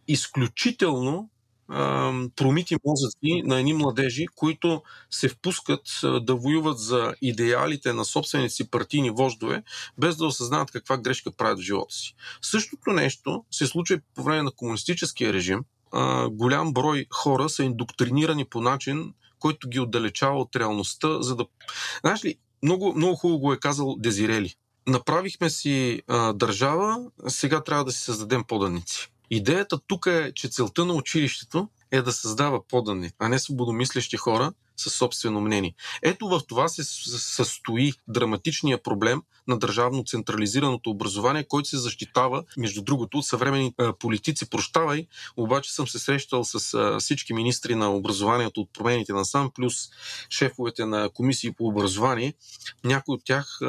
изключително 0.08 1.30
промити 2.35 2.76
мозъци 2.85 3.41
на 3.45 3.60
едни 3.60 3.73
младежи, 3.73 4.26
които 4.35 4.84
се 5.10 5.30
впускат 5.30 5.81
да 6.22 6.35
воюват 6.35 6.80
за 6.80 7.14
идеалите 7.22 7.93
на 7.93 8.06
собствените 8.06 8.53
си 8.53 8.69
партийни 8.69 9.10
вождове, 9.10 9.64
без 9.98 10.18
да 10.18 10.26
осъзнават 10.26 10.72
каква 10.72 10.98
грешка 10.98 11.31
правят 11.31 11.60
в 11.60 11.61
живота 11.61 11.95
си. 11.95 12.15
Същото 12.41 12.91
нещо 12.91 13.43
се 13.52 13.68
случва 13.68 13.95
и 13.95 13.99
по 14.15 14.23
време 14.23 14.43
на 14.43 14.52
комунистическия 14.52 15.34
режим. 15.34 15.60
Голям 16.31 16.73
брой 16.73 17.06
хора 17.14 17.49
са 17.49 17.64
индоктринирани 17.64 18.45
по 18.45 18.61
начин, 18.61 19.14
който 19.39 19.69
ги 19.69 19.80
отдалечава 19.80 20.39
от 20.39 20.56
реалността, 20.56 21.22
за 21.22 21.35
да... 21.35 21.45
Знаеш 22.02 22.26
ли, 22.26 22.35
много, 22.64 22.93
много 22.95 23.15
хубаво 23.15 23.39
го 23.39 23.53
е 23.53 23.60
казал 23.60 23.95
Дезирели. 23.99 24.56
Направихме 24.88 25.49
си 25.49 26.02
а, 26.07 26.34
държава, 26.34 26.98
сега 27.27 27.64
трябва 27.64 27.85
да 27.85 27.91
си 27.91 27.99
създадем 27.99 28.43
поданици. 28.43 29.11
Идеята 29.34 29.80
тук 29.88 30.06
е, 30.06 30.32
че 30.36 30.49
целта 30.49 30.86
на 30.86 30.94
училището 30.94 31.70
е 31.91 32.02
да 32.02 32.12
създава 32.12 32.68
подани, 32.68 33.12
а 33.20 33.30
не 33.30 33.40
свободомислещи 33.40 34.18
хора 34.18 34.53
със 34.78 34.94
собствено 34.94 35.41
мнение. 35.41 35.74
Ето 36.02 36.28
в 36.28 36.41
това 36.48 36.68
се 36.68 36.84
състои 36.84 37.94
драматичния 38.08 38.84
проблем 38.84 39.22
на 39.48 39.60
държавно 39.60 40.03
централизираното 40.03 40.90
образование, 40.90 41.44
който 41.44 41.70
се 41.70 41.78
защитава, 41.78 42.44
между 42.58 42.82
другото, 42.82 43.18
от 43.18 43.26
съвремени 43.26 43.74
политици. 43.99 44.49
Прощавай, 44.49 45.08
обаче 45.38 45.74
съм 45.74 45.88
се 45.88 45.99
срещал 45.99 46.44
с 46.44 46.99
всички 46.99 47.34
министри 47.34 47.76
на 47.76 47.95
образованието 47.95 48.62
от 48.62 48.74
промените 48.74 49.14
на 49.14 49.26
сам, 49.26 49.52
плюс 49.56 49.76
шефовете 50.30 50.86
на 50.86 51.10
комисии 51.10 51.52
по 51.52 51.68
образование. 51.68 52.34
Някои 52.84 53.16
от 53.16 53.22
тях 53.26 53.60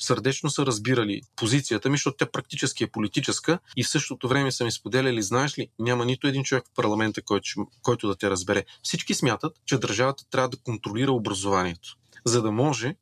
сърдечно 0.00 0.50
са 0.50 0.66
разбирали 0.66 1.20
позицията 1.36 1.90
ми, 1.90 1.96
защото 1.96 2.16
тя 2.16 2.26
практически 2.26 2.84
е 2.84 2.90
политическа 2.90 3.58
и 3.76 3.84
в 3.84 3.88
същото 3.88 4.28
време 4.28 4.52
са 4.52 4.64
ми 4.64 4.72
споделяли, 4.72 5.22
знаеш 5.22 5.58
ли, 5.58 5.68
няма 5.78 6.04
нито 6.04 6.26
един 6.26 6.44
човек 6.44 6.64
в 6.66 6.74
парламента, 6.74 7.22
който, 7.22 7.66
който 7.82 8.08
да 8.08 8.16
те 8.16 8.30
разбере. 8.30 8.64
Всички 8.82 9.14
смятат, 9.14 9.52
че 9.66 9.78
държавата 9.78 10.24
трябва 10.30 10.48
да 10.48 10.56
контролира 10.56 11.12
образованието, 11.12 11.96
за 12.24 12.42
да 12.42 12.52
може 12.52 12.94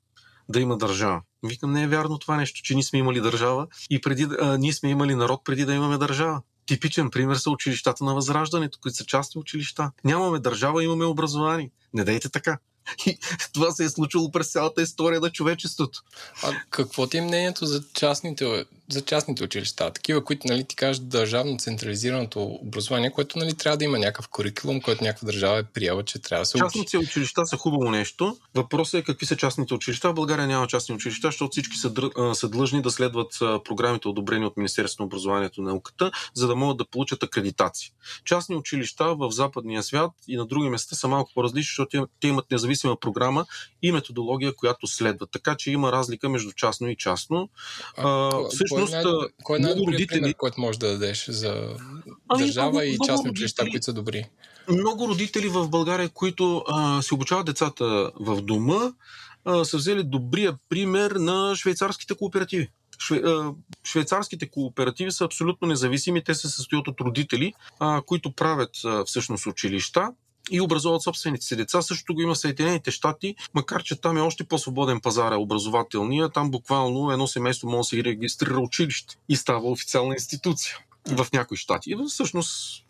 да 0.49 0.61
има 0.61 0.79
държава. 0.79 1.23
Викам, 1.43 1.73
не 1.73 1.83
е 1.83 1.89
вярно 1.89 2.19
това 2.19 2.37
нещо, 2.37 2.61
че 2.63 2.75
ние 2.75 2.83
сме 2.83 2.99
имали 2.99 3.21
държава 3.21 3.67
и 3.91 4.01
преди, 4.01 4.27
а, 4.41 4.59
ние 4.59 4.73
сме 4.73 4.91
имали 4.91 5.15
народ 5.15 5.45
преди 5.45 5.65
да 5.65 5.75
имаме 5.75 5.99
държава. 5.99 6.43
Типичен 6.67 7.11
пример 7.11 7.37
са 7.37 7.51
училищата 7.51 8.05
на 8.05 8.15
Възраждането, 8.15 8.79
които 8.83 8.97
са 8.97 9.05
частни 9.05 9.41
училища. 9.41 9.91
Нямаме 10.05 10.39
държава, 10.39 10.85
имаме 10.85 11.05
образование. 11.05 11.71
Не 11.95 12.05
дайте 12.05 12.29
така. 12.29 12.59
И 13.07 13.19
това 13.53 13.71
се 13.71 13.85
е 13.85 13.89
случило 13.89 14.31
през 14.31 14.53
цялата 14.53 14.83
история 14.83 15.21
на 15.21 15.31
човечеството. 15.31 16.03
А 16.43 16.53
какво 16.71 17.07
ти 17.07 17.17
е 17.19 17.23
мнението 17.23 17.67
за 17.67 17.83
частните, 17.95 18.67
за 18.91 19.01
частните 19.01 19.45
училища? 19.45 19.93
Такива, 19.93 20.25
които 20.25 20.47
нали, 20.47 20.65
ти 20.65 20.77
кажат 20.77 21.09
държавно 21.09 21.59
централизираното 21.59 22.43
образование, 22.43 23.11
което 23.11 23.39
нали, 23.39 23.55
трябва 23.55 23.77
да 23.77 23.85
има 23.85 23.99
някакъв 23.99 24.29
курикулум, 24.29 24.81
който 24.81 25.05
някаква 25.05 25.27
държава 25.27 25.59
е 25.59 25.63
приела, 25.63 26.05
че 26.05 26.19
трябва 26.19 26.43
да 26.43 26.47
се 26.47 26.57
учи. 26.57 26.63
Частните 26.65 26.99
училища 26.99 27.47
са 27.47 27.57
хубаво 27.57 27.91
нещо. 27.91 28.37
Въпросът 28.55 29.01
е 29.01 29.05
какви 29.05 29.27
са 29.27 29.37
частните 29.37 29.75
училища. 29.75 30.11
В 30.11 30.15
България 30.15 30.47
няма 30.47 30.67
частни 30.67 30.95
училища, 30.95 31.29
защото 31.29 31.51
всички 31.51 31.77
са, 31.77 31.93
са 32.35 32.49
длъжни 32.49 32.83
да 32.83 32.91
следват 32.91 33.39
програмите, 33.65 34.09
одобрени 34.09 34.47
от 34.47 34.57
Министерството 34.57 35.03
на 35.03 35.07
образованието 35.07 35.61
и 35.61 35.65
науката, 35.65 36.11
за 36.35 36.47
да 36.47 36.57
могат 36.57 36.77
да 36.77 36.85
получат 36.85 37.23
акредитация. 37.23 37.93
Частни 38.25 38.57
училища 38.57 39.15
в 39.15 39.31
западния 39.31 39.83
свят 39.83 40.11
и 40.29 40.37
на 40.37 40.47
други 40.47 40.69
места 40.69 40.97
са 40.97 41.09
малко 41.09 41.31
по-различни, 41.35 41.63
защото 41.63 42.09
те 42.21 42.29
имат 42.29 42.51
независима 42.51 42.97
програма 42.97 43.47
и 43.83 43.93
методология, 43.93 44.57
която 44.57 44.87
следва. 44.87 45.27
Така 45.27 45.55
че 45.55 45.71
има 45.71 45.93
разлика 45.93 46.29
между 46.29 46.53
частно 46.53 46.89
и 46.89 46.97
частно. 46.97 47.49
А, 47.97 48.09
а, 48.09 48.77
всъщност, 48.87 49.33
кой 49.43 49.57
е, 49.57 49.61
най- 49.61 49.69
кой 49.69 49.73
е 49.73 49.75
много 49.75 49.87
родители... 49.87 50.07
пример, 50.07 50.35
който 50.35 50.61
може 50.61 50.79
да 50.79 50.89
дадеш 50.89 51.27
за 51.29 51.77
ами, 52.29 52.43
държава 52.43 52.71
много, 52.71 52.83
и 52.83 52.97
частни 53.07 53.31
училища, 53.31 53.63
които 53.71 53.85
са 53.85 53.93
добри? 53.93 54.25
Много 54.69 55.09
родители 55.09 55.49
в 55.49 55.69
България, 55.69 56.09
които 56.09 56.65
а, 56.69 57.03
се 57.03 57.15
обучават 57.15 57.47
децата 57.47 58.11
в 58.21 58.43
дома, 58.43 58.93
а, 59.45 59.65
са 59.65 59.77
взели 59.77 60.03
добрия 60.03 60.55
пример 60.69 61.11
на 61.11 61.57
швейцарските 61.57 62.15
кооперативи. 62.15 62.69
Шве, 62.99 63.23
швейцарските 63.85 64.49
кооперативи 64.49 65.13
са 65.13 65.25
абсолютно 65.25 65.69
независими. 65.69 66.25
Те 66.25 66.35
се 66.35 66.49
състоят 66.49 66.89
от 66.89 67.01
родители, 67.01 67.53
а, 67.81 68.03
които 68.07 68.33
правят 68.33 68.71
а, 68.85 69.05
всъщност 69.05 69.47
училища 69.47 70.09
и 70.51 70.61
образуват 70.61 71.03
собствените 71.03 71.47
си 71.47 71.57
деца. 71.57 71.83
Също 71.83 72.15
го 72.15 72.21
има 72.21 72.37
Съединените 72.37 72.91
щати, 72.91 73.35
макар 73.55 73.83
че 73.83 74.01
там 74.01 74.17
е 74.17 74.21
още 74.21 74.45
по-свободен 74.45 75.01
пазар, 75.01 75.33
е 75.33 75.37
образователния. 75.37 76.29
Там 76.29 76.51
буквално 76.51 77.11
едно 77.11 77.27
семейство 77.27 77.69
може 77.69 77.79
да 77.79 77.85
се 77.85 78.05
регистрира 78.05 78.61
училище 78.61 79.17
и 79.29 79.37
става 79.37 79.71
официална 79.71 80.15
институция 80.15 80.79
в 81.07 81.27
някои 81.33 81.57
щати. 81.57 81.91
И 81.91 81.97
всъщност 82.09 82.85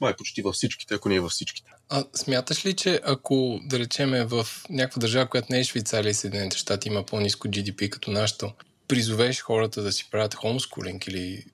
май 0.00 0.16
почти 0.16 0.42
във 0.42 0.54
всичките, 0.54 0.94
ако 0.94 1.08
не 1.08 1.14
е 1.14 1.20
във 1.20 1.30
всичките. 1.30 1.70
А 1.88 2.04
смяташ 2.14 2.66
ли, 2.66 2.74
че 2.74 3.00
ако, 3.04 3.60
да 3.64 3.78
речеме, 3.78 4.24
в 4.24 4.46
някаква 4.70 5.00
държава, 5.00 5.28
която 5.28 5.46
не 5.50 5.60
е 5.60 5.64
Швейцария 5.64 6.10
и 6.10 6.14
Съединените 6.14 6.56
щати, 6.56 6.88
има 6.88 7.02
по-низко 7.02 7.48
GDP 7.48 7.88
като 7.88 8.10
нашето, 8.10 8.52
призовеш 8.88 9.40
хората 9.40 9.82
да 9.82 9.92
си 9.92 10.08
правят 10.10 10.34
хомскулинг 10.34 11.06
или 11.06 11.44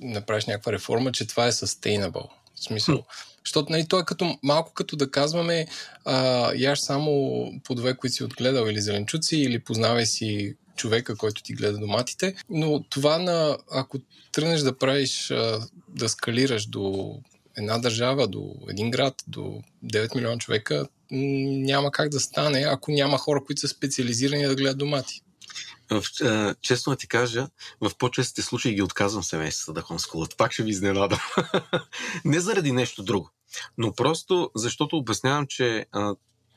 направиш 0.00 0.46
някаква 0.46 0.72
реформа, 0.72 1.12
че 1.12 1.26
това 1.26 1.46
е 1.46 1.52
sustainable? 1.52 2.28
В 2.54 2.64
смисъл, 2.64 3.04
защото 3.48 3.72
нали, 3.72 3.86
то 3.88 3.98
е 3.98 4.04
като, 4.04 4.38
малко 4.42 4.72
като 4.74 4.96
да 4.96 5.10
казваме 5.10 5.66
а, 6.04 6.52
яш 6.56 6.80
само 6.80 7.12
плодове, 7.64 7.96
които 7.96 8.16
си 8.16 8.24
отгледал 8.24 8.66
или 8.66 8.80
зеленчуци, 8.80 9.36
или 9.36 9.58
познавай 9.58 10.06
си 10.06 10.54
човека, 10.76 11.16
който 11.16 11.42
ти 11.42 11.52
гледа 11.52 11.78
доматите. 11.78 12.34
Но 12.50 12.82
това 12.90 13.18
на, 13.18 13.58
ако 13.70 13.98
тръгнеш 14.32 14.60
да 14.60 14.78
правиш, 14.78 15.32
да 15.88 16.08
скалираш 16.08 16.66
до 16.66 17.14
една 17.56 17.78
държава, 17.78 18.28
до 18.28 18.54
един 18.68 18.90
град, 18.90 19.14
до 19.26 19.62
9 19.84 20.14
милиона 20.14 20.38
човека 20.38 20.86
няма 21.10 21.90
как 21.90 22.08
да 22.08 22.20
стане, 22.20 22.64
ако 22.68 22.92
няма 22.92 23.18
хора, 23.18 23.44
които 23.46 23.60
са 23.60 23.68
специализирани 23.68 24.46
да 24.46 24.54
гледат 24.54 24.78
домати. 24.78 25.22
В, 25.90 26.02
а, 26.22 26.54
честно 26.62 26.90
да 26.90 26.96
ти 26.96 27.08
кажа, 27.08 27.48
в 27.80 27.90
по-честите 27.98 28.42
случаи 28.42 28.74
ги 28.74 28.82
отказвам 28.82 29.22
семействата 29.22 29.72
да 29.72 29.86
хомскулат. 29.86 30.36
Пак 30.36 30.52
ще 30.52 30.62
ви 30.62 30.70
изненадам. 30.70 31.20
Не 32.24 32.40
заради 32.40 32.72
нещо 32.72 33.02
друго, 33.02 33.30
но 33.78 33.92
просто 33.92 34.50
защото 34.54 34.96
обяснявам, 34.96 35.46
че 35.46 35.86
а, 35.92 36.14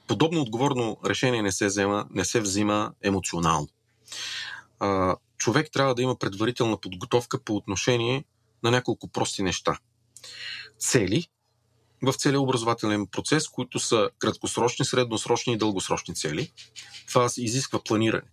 подобно 0.07 0.41
отговорно 0.41 0.97
решение 1.05 1.41
не 1.41 1.51
се 1.51 1.65
взема, 1.65 2.05
не 2.11 2.26
се 2.26 2.41
взима 2.41 2.91
емоционално. 3.01 3.68
А, 4.80 5.15
човек 5.38 5.72
трябва 5.73 5.95
да 5.95 6.01
има 6.01 6.15
предварителна 6.15 6.77
подготовка 6.77 7.43
по 7.43 7.55
отношение 7.55 8.23
на 8.63 8.72
няколко 8.72 9.07
прости 9.07 9.43
неща. 9.43 9.80
Цели 10.80 11.27
в 12.03 12.13
целия 12.13 12.41
образователен 12.41 13.07
процес, 13.07 13.47
които 13.47 13.80
са 13.80 14.09
краткосрочни, 14.19 14.85
средносрочни 14.85 15.53
и 15.53 15.57
дългосрочни 15.57 16.15
цели. 16.15 16.51
Това 17.07 17.30
изисква 17.38 17.84
планиране. 17.84 18.27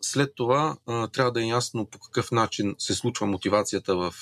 След 0.00 0.34
това 0.34 0.76
трябва 1.12 1.32
да 1.32 1.42
е 1.42 1.46
ясно 1.46 1.86
по 1.86 1.98
какъв 1.98 2.30
начин 2.32 2.74
се 2.78 2.94
случва 2.94 3.26
мотивацията 3.26 3.96
в 3.96 4.14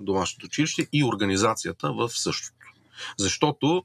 домашното 0.00 0.46
училище 0.46 0.86
и 0.92 1.04
организацията 1.04 1.92
в 1.92 2.08
същото. 2.08 2.61
Защото, 3.18 3.84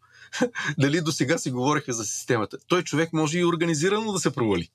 дали 0.77 1.01
до 1.05 1.11
сега 1.11 1.37
си 1.37 1.51
говореха 1.51 1.93
за 1.93 2.05
системата, 2.05 2.57
той 2.67 2.83
човек 2.83 3.13
може 3.13 3.39
и 3.39 3.45
организирано 3.45 4.11
да 4.11 4.19
се 4.19 4.33
провали. 4.33 4.69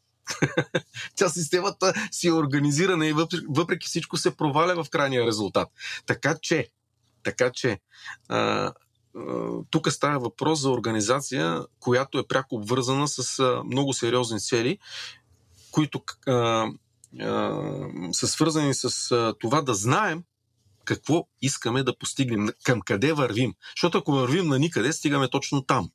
Тя 1.17 1.29
системата 1.29 1.93
си 2.11 2.29
е 2.29 2.33
организирана 2.33 3.07
и 3.07 3.15
въпреки, 3.49 3.87
всичко 3.87 4.17
се 4.17 4.37
проваля 4.37 4.85
в 4.85 4.91
крайния 4.91 5.27
резултат. 5.27 5.69
Така 6.07 6.37
че, 6.43 6.69
така 7.23 7.51
че 7.51 7.79
а, 8.29 8.73
тук 9.71 9.93
става 9.93 10.19
въпрос 10.19 10.61
за 10.61 10.71
организация, 10.71 11.65
която 11.81 12.19
е 12.19 12.27
пряко 12.27 12.55
обвързана 12.55 13.09
с 13.09 13.63
много 13.65 13.93
сериозни 13.93 14.41
цели, 14.41 14.79
които 15.71 16.03
а, 16.27 16.33
а, 16.33 17.59
са 18.13 18.29
свързани 18.29 18.75
с 18.75 19.11
а, 19.11 19.35
това 19.39 19.63
да 19.63 19.75
знаем 19.75 20.23
какво 20.85 21.27
искаме 21.43 21.83
да 21.83 21.99
постигнем, 21.99 22.49
към 22.63 22.81
къде 22.81 23.13
вървим. 23.13 23.55
Защото 23.77 23.99
ако 23.99 24.13
вървим 24.13 24.49
на 24.49 24.59
никъде, 24.59 24.93
стигаме 24.93 25.29
точно 25.29 25.63
там. 25.63 25.91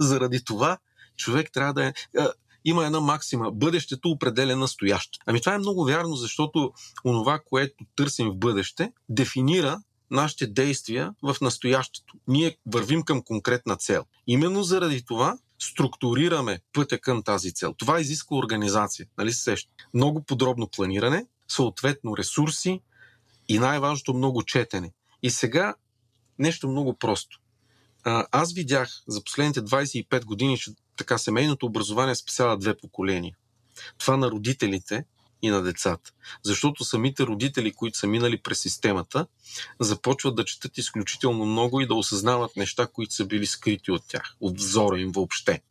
Заради 0.00 0.44
това 0.44 0.78
човек 1.16 1.50
трябва 1.52 1.74
да 1.74 1.84
е 1.84 1.92
има 2.66 2.86
една 2.86 3.00
максима. 3.00 3.50
Бъдещето 3.50 4.10
определя 4.10 4.56
настоящето. 4.56 5.18
Ами 5.26 5.40
това 5.40 5.54
е 5.54 5.58
много 5.58 5.84
вярно, 5.84 6.16
защото 6.16 6.72
онова, 7.04 7.40
което 7.46 7.84
търсим 7.96 8.30
в 8.30 8.36
бъдеще, 8.36 8.92
дефинира 9.08 9.80
нашите 10.10 10.46
действия 10.46 11.14
в 11.22 11.36
настоящето. 11.40 12.14
Ние 12.28 12.56
вървим 12.66 13.02
към 13.02 13.22
конкретна 13.22 13.76
цел. 13.76 14.04
Именно 14.26 14.62
заради 14.62 15.04
това 15.04 15.38
структурираме 15.58 16.60
пътя 16.72 16.98
към 16.98 17.22
тази 17.22 17.52
цел. 17.52 17.74
Това 17.78 18.00
изисква 18.00 18.36
организация. 18.36 19.06
Нали 19.18 19.32
се 19.32 19.42
сеща? 19.42 19.70
Много 19.94 20.22
подробно 20.22 20.68
планиране, 20.68 21.26
съответно 21.48 22.16
ресурси 22.16 22.80
и 23.48 23.58
най-важното 23.58 24.14
много 24.14 24.42
четене. 24.42 24.92
И 25.22 25.30
сега 25.30 25.74
нещо 26.38 26.68
много 26.68 26.94
просто. 26.94 27.40
Аз 28.32 28.52
видях 28.52 29.02
за 29.08 29.24
последните 29.24 29.60
25 29.60 30.24
години, 30.24 30.58
че 30.58 30.70
така 30.96 31.18
семейното 31.18 31.66
образование 31.66 32.14
спасява 32.14 32.58
две 32.58 32.76
поколения. 32.76 33.36
Това 33.98 34.16
на 34.16 34.30
родителите 34.30 35.04
и 35.42 35.48
на 35.48 35.62
децата. 35.62 36.12
Защото 36.42 36.84
самите 36.84 37.26
родители, 37.26 37.72
които 37.72 37.98
са 37.98 38.06
минали 38.06 38.38
през 38.42 38.60
системата, 38.60 39.26
започват 39.80 40.36
да 40.36 40.44
четат 40.44 40.78
изключително 40.78 41.46
много 41.46 41.80
и 41.80 41.86
да 41.86 41.94
осъзнават 41.94 42.56
неща, 42.56 42.86
които 42.86 43.14
са 43.14 43.26
били 43.26 43.46
скрити 43.46 43.90
от 43.90 44.02
тях, 44.08 44.36
от 44.40 44.58
взора 44.58 45.00
им 45.00 45.12
въобще. 45.12 45.62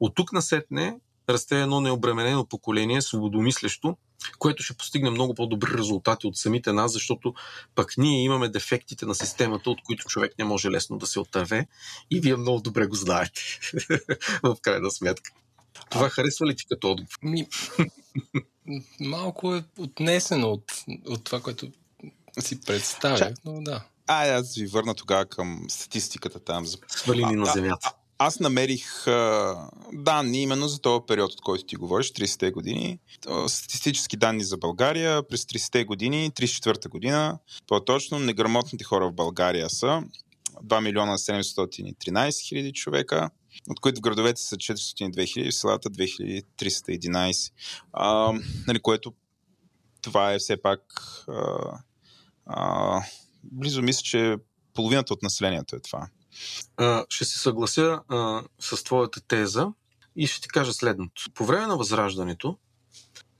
От 0.00 0.14
тук 0.14 0.32
насетне 0.32 0.98
расте 1.28 1.60
едно 1.60 1.80
необременено 1.80 2.46
поколение, 2.46 3.02
свободомислещо, 3.02 3.96
което 4.38 4.62
ще 4.62 4.74
постигне 4.74 5.10
много 5.10 5.34
по-добри 5.34 5.78
резултати 5.78 6.26
от 6.26 6.36
самите 6.36 6.72
нас, 6.72 6.92
защото 6.92 7.34
пък 7.74 7.94
ние 7.98 8.24
имаме 8.24 8.48
дефектите 8.48 9.06
на 9.06 9.14
системата, 9.14 9.70
от 9.70 9.82
които 9.82 10.06
човек 10.06 10.32
не 10.38 10.44
може 10.44 10.70
лесно 10.70 10.98
да 10.98 11.06
се 11.06 11.20
отърве 11.20 11.66
и 12.10 12.20
вие 12.20 12.36
много 12.36 12.60
добре 12.60 12.86
го 12.86 12.96
знаете 12.96 13.42
в 14.42 14.56
крайна 14.62 14.90
сметка. 14.90 15.30
Това 15.90 16.06
а... 16.06 16.10
харесва 16.10 16.46
ли 16.46 16.56
ти 16.56 16.66
като 16.66 16.90
отговор? 16.90 17.18
Ми... 17.22 17.46
Малко 19.00 19.54
е 19.54 19.64
отнесено 19.78 20.50
от, 20.50 20.72
от 21.06 21.24
това, 21.24 21.40
което 21.40 21.68
си 22.40 22.60
представях, 22.60 23.34
но 23.44 23.62
да. 23.62 23.84
А, 24.06 24.28
аз 24.28 24.54
ви 24.54 24.66
върна 24.66 24.94
тогава 24.94 25.26
към 25.26 25.66
статистиката 25.68 26.40
там. 26.40 26.66
За... 26.66 26.78
Свалини 26.88 27.36
на 27.36 27.46
земята. 27.46 27.94
Аз 28.26 28.40
намерих 28.40 29.04
данни 29.92 30.42
именно 30.42 30.68
за 30.68 30.80
този 30.80 31.04
период, 31.06 31.32
от 31.32 31.40
който 31.40 31.64
ти 31.64 31.76
говориш, 31.76 32.12
30-те 32.12 32.50
години. 32.50 32.98
Статистически 33.46 34.16
данни 34.16 34.44
за 34.44 34.56
България 34.56 35.28
през 35.28 35.44
30-те 35.44 35.84
години, 35.84 36.30
34-та 36.30 36.88
година. 36.88 37.38
По-точно, 37.66 38.18
неграмотните 38.18 38.84
хора 38.84 39.08
в 39.08 39.12
България 39.12 39.70
са 39.70 40.02
2 40.64 40.80
милиона 40.80 41.18
713 41.18 42.48
хиляди 42.48 42.72
човека, 42.72 43.30
от 43.70 43.80
които 43.80 43.98
в 43.98 44.02
градовете 44.02 44.42
са 44.42 44.56
402 44.56 45.32
хиляди, 45.32 45.50
в 45.50 45.54
селата 45.54 45.90
2311. 45.90 47.52
А, 47.92 48.32
нали, 48.66 48.78
което 48.78 49.14
това 50.02 50.32
е 50.32 50.38
все 50.38 50.62
пак 50.62 50.80
а, 51.28 51.58
а, 52.46 53.00
близо 53.42 53.82
мисля, 53.82 54.02
че 54.02 54.36
половината 54.74 55.12
от 55.12 55.22
населението 55.22 55.76
е 55.76 55.80
това. 55.80 56.08
Ще 57.08 57.24
се 57.24 57.38
съглася 57.38 58.00
с 58.60 58.84
твоята 58.84 59.20
теза 59.20 59.68
и 60.16 60.26
ще 60.26 60.40
ти 60.40 60.48
кажа 60.48 60.72
следното. 60.72 61.22
По 61.34 61.44
време 61.46 61.66
на 61.66 61.76
Възраждането 61.76 62.58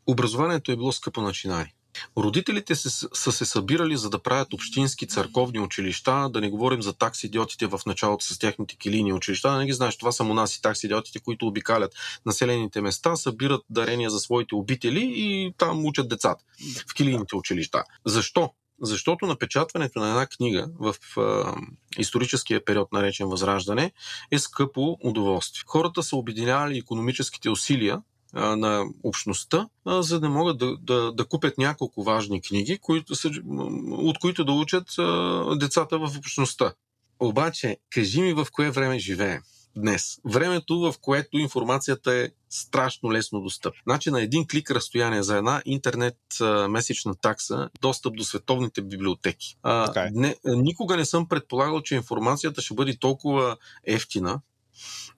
образованието 0.07 0.73
е 0.73 0.77
било 0.77 0.93
скъпо 0.93 1.21
начинание. 1.21 1.75
Родителите 2.19 2.75
се, 2.75 2.91
са 3.13 3.33
се 3.33 3.45
събирали 3.45 3.97
за 3.97 4.11
да 4.11 4.23
правят 4.23 4.53
общински 4.53 5.09
църковни 5.09 5.61
училища, 5.61 6.29
да 6.33 6.41
не 6.41 6.51
говорим 6.51 6.83
за 6.83 6.93
такси 6.93 7.27
идиотите 7.27 7.67
в 7.67 7.81
началото 7.87 8.25
с 8.25 8.39
техните 8.39 8.77
килийни 8.77 9.13
училища. 9.13 9.51
Да 9.51 9.59
не 9.59 9.67
ги 9.67 9.73
знаеш, 9.73 9.99
това 9.99 10.13
са 10.13 10.25
монаси 10.25 10.63
такси 10.63 10.87
идиотите, 10.87 11.19
които 11.19 11.47
обикалят 11.47 11.95
населените 12.27 12.81
места, 12.81 13.17
събират 13.17 13.63
дарения 13.71 14.11
за 14.11 14.21
своите 14.21 14.55
обители 14.55 15.13
и 15.17 15.55
там 15.59 15.87
учат 15.87 16.09
децата 16.09 16.45
в 16.89 16.95
килийните 16.95 17.37
училища. 17.37 17.85
Защо? 18.07 18.53
Защото 18.81 19.27
напечатването 19.27 19.99
на 19.99 20.09
една 20.09 20.27
книга 20.27 20.69
в 20.81 20.95
а, 21.17 21.55
историческия 21.99 22.65
период, 22.65 22.93
наречен 22.93 23.29
Възраждане, 23.29 23.93
е 24.31 24.39
скъпо 24.39 24.99
удоволствие. 25.05 25.63
Хората 25.67 26.03
са 26.03 26.17
обединявали 26.17 26.79
економическите 26.79 27.51
усилия 27.51 28.03
а, 28.33 28.57
на 28.57 28.85
общността, 29.03 29.69
а, 29.85 30.03
за 30.03 30.21
да 30.21 30.29
могат 30.29 30.59
да, 30.59 30.77
да, 30.77 31.13
да 31.13 31.25
купят 31.25 31.59
няколко 31.59 32.03
важни 32.03 32.43
книги, 32.43 32.79
които 32.79 33.15
са, 33.15 33.31
от 33.91 34.19
които 34.19 34.45
да 34.45 34.53
учат 34.53 34.99
а, 34.99 35.57
децата 35.57 35.99
в 35.99 36.17
общността. 36.19 36.75
Обаче, 37.21 37.77
кажи 37.91 38.23
ми 38.23 38.33
в 38.33 38.47
кое 38.53 38.71
време 38.71 38.99
живеем 38.99 39.41
днес. 39.77 40.19
Времето, 40.25 40.81
в 40.81 40.95
което 41.01 41.39
информацията 41.39 42.15
е 42.15 42.29
страшно 42.51 43.13
лесно 43.13 43.41
достъпна. 43.41 43.81
Значи 43.87 44.11
на 44.11 44.23
един 44.23 44.47
клик 44.47 44.71
разстояние 44.71 45.23
за 45.23 45.37
една 45.37 45.63
интернет 45.65 46.19
а, 46.41 46.69
месечна 46.69 47.15
такса 47.15 47.69
достъп 47.81 48.17
до 48.17 48.25
световните 48.25 48.83
библиотеки. 48.83 49.57
А, 49.63 49.89
okay. 49.89 50.07
Е. 50.07 50.11
не, 50.15 50.37
никога 50.45 50.97
не 50.97 51.05
съм 51.05 51.29
предполагал, 51.29 51.81
че 51.81 51.95
информацията 51.95 52.63
ще 52.63 52.75
бъде 52.75 52.97
толкова 52.97 53.57
ефтина, 53.85 54.41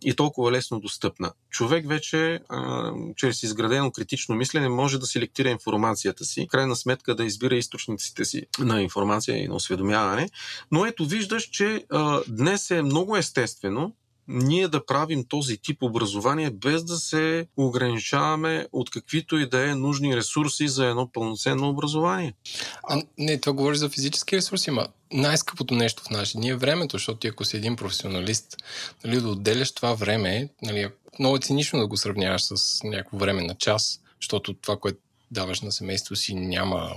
и 0.04 0.14
толкова 0.14 0.52
лесно 0.52 0.80
достъпна. 0.80 1.32
Човек 1.50 1.88
вече, 1.88 2.40
а, 2.48 2.92
чрез 3.16 3.42
изградено 3.42 3.90
критично 3.90 4.34
мислене, 4.34 4.68
може 4.68 4.98
да 4.98 5.06
селектира 5.06 5.50
информацията 5.50 6.24
си, 6.24 6.46
крайна 6.48 6.76
сметка 6.76 7.14
да 7.14 7.24
избира 7.24 7.56
източниците 7.56 8.24
си 8.24 8.42
на 8.58 8.82
информация 8.82 9.44
и 9.44 9.48
на 9.48 9.54
осведомяване. 9.54 10.30
Но 10.70 10.86
ето 10.86 11.06
виждаш, 11.06 11.44
че 11.44 11.84
а, 11.90 12.22
днес 12.28 12.70
е 12.70 12.82
много 12.82 13.16
естествено 13.16 13.92
ние 14.28 14.68
да 14.68 14.86
правим 14.86 15.24
този 15.24 15.56
тип 15.56 15.82
образование 15.82 16.50
без 16.50 16.84
да 16.84 16.96
се 16.96 17.46
ограничаваме 17.56 18.66
от 18.72 18.90
каквито 18.90 19.38
и 19.38 19.48
да 19.48 19.70
е 19.70 19.74
нужни 19.74 20.16
ресурси 20.16 20.68
за 20.68 20.86
едно 20.86 21.12
пълноценно 21.12 21.68
образование. 21.68 22.34
А, 22.82 23.02
не, 23.18 23.40
това 23.40 23.52
говори 23.52 23.76
за 23.76 23.88
физически 23.88 24.36
ресурси, 24.36 24.70
ма 24.70 24.86
най-скъпото 25.12 25.74
нещо 25.74 26.02
в 26.02 26.10
наши 26.10 26.36
дни 26.36 26.48
е 26.48 26.56
времето, 26.56 26.96
защото 26.96 27.18
ти 27.18 27.28
ако 27.28 27.44
си 27.44 27.56
един 27.56 27.76
професионалист, 27.76 28.56
нали, 29.04 29.20
да 29.20 29.28
отделяш 29.28 29.72
това 29.72 29.94
време, 29.94 30.48
нали, 30.62 30.88
много 31.18 31.36
е 31.36 31.40
цинично 31.40 31.78
да 31.78 31.86
го 31.86 31.96
сравняваш 31.96 32.42
с 32.42 32.80
някакво 32.84 33.18
време 33.18 33.42
на 33.42 33.54
час, 33.54 34.00
защото 34.20 34.54
това, 34.54 34.76
което 34.76 34.98
даваш 35.30 35.60
на 35.60 35.72
семейството 35.72 36.16
си, 36.16 36.34
няма, 36.34 36.94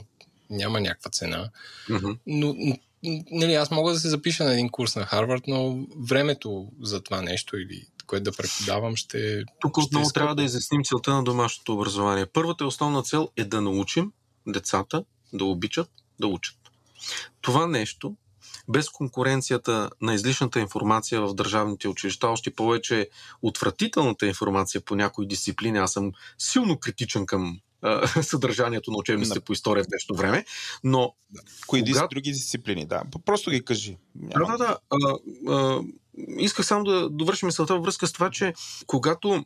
няма 0.50 0.82
някаква 0.82 1.12
цена. 1.12 1.50
Mm-hmm. 1.90 2.18
Но 2.28 2.56
нали, 3.32 3.54
аз 3.54 3.72
мога 3.72 3.94
да 3.94 4.00
се 4.00 4.10
запиша 4.10 4.44
на 4.44 4.54
един 4.54 4.70
курс 4.70 4.96
на 4.96 5.06
Харвард, 5.06 5.44
но 5.48 5.88
времето 5.98 6.68
за 6.82 7.02
това 7.02 7.22
нещо 7.22 7.58
или 7.58 7.86
което 8.08 8.24
да 8.24 8.38
преподавам 8.38 8.96
ще. 8.96 9.44
Тук 9.62 9.82
ще 9.82 9.86
отново 9.86 10.10
трябва 10.10 10.36
да 10.36 10.44
изясним 10.44 10.84
целта 10.84 11.14
на 11.14 11.24
домашното 11.24 11.74
образование. 11.74 12.26
Първата 12.26 12.64
и 12.64 12.68
основна 12.68 13.04
цел 13.04 13.30
е 13.38 13.44
да 13.44 13.62
научим 13.62 14.12
децата 14.48 15.04
да 15.34 15.46
обичат 15.46 15.90
да 16.20 16.28
учат. 16.28 16.58
Това 17.42 17.68
нещо 17.68 18.16
без 18.68 18.90
конкуренцията 18.90 19.90
на 20.02 20.14
излишната 20.14 20.60
информация 20.60 21.22
в 21.22 21.34
държавните 21.34 21.88
училища, 21.88 22.28
още 22.28 22.56
повече 22.56 23.10
отвратителната 23.42 24.28
информация 24.28 24.82
по 24.82 24.96
някои 24.96 25.28
дисциплини. 25.28 25.78
Аз 25.78 25.94
съм 25.94 26.12
силно 26.38 26.80
критичен 26.80 27.26
към 27.26 27.60
съдържанието 28.22 28.92
на 28.92 28.98
учебниците 28.98 29.40
по 29.40 29.54
история 29.54 29.84
в 29.84 29.88
днешно 29.88 30.16
време. 30.16 30.46
Но. 30.84 31.14
Кои 31.68 31.84
когато... 31.84 32.08
други 32.08 32.32
дисциплини, 32.32 32.86
да. 32.86 33.04
Просто 33.26 33.52
ги 33.52 33.66
кажи. 33.66 33.98
Няма... 34.16 34.46
Да, 34.46 34.58
да, 34.58 34.58
да. 34.58 34.78
А, 34.90 35.18
а, 35.54 35.82
исках 36.38 36.66
само 36.66 36.84
да 36.84 37.10
довършим 37.10 37.48
мисълта 37.48 37.74
във 37.74 37.84
връзка 37.84 38.08
с 38.08 38.14
това, 38.14 38.30
че 38.30 38.54
когато 38.88 39.46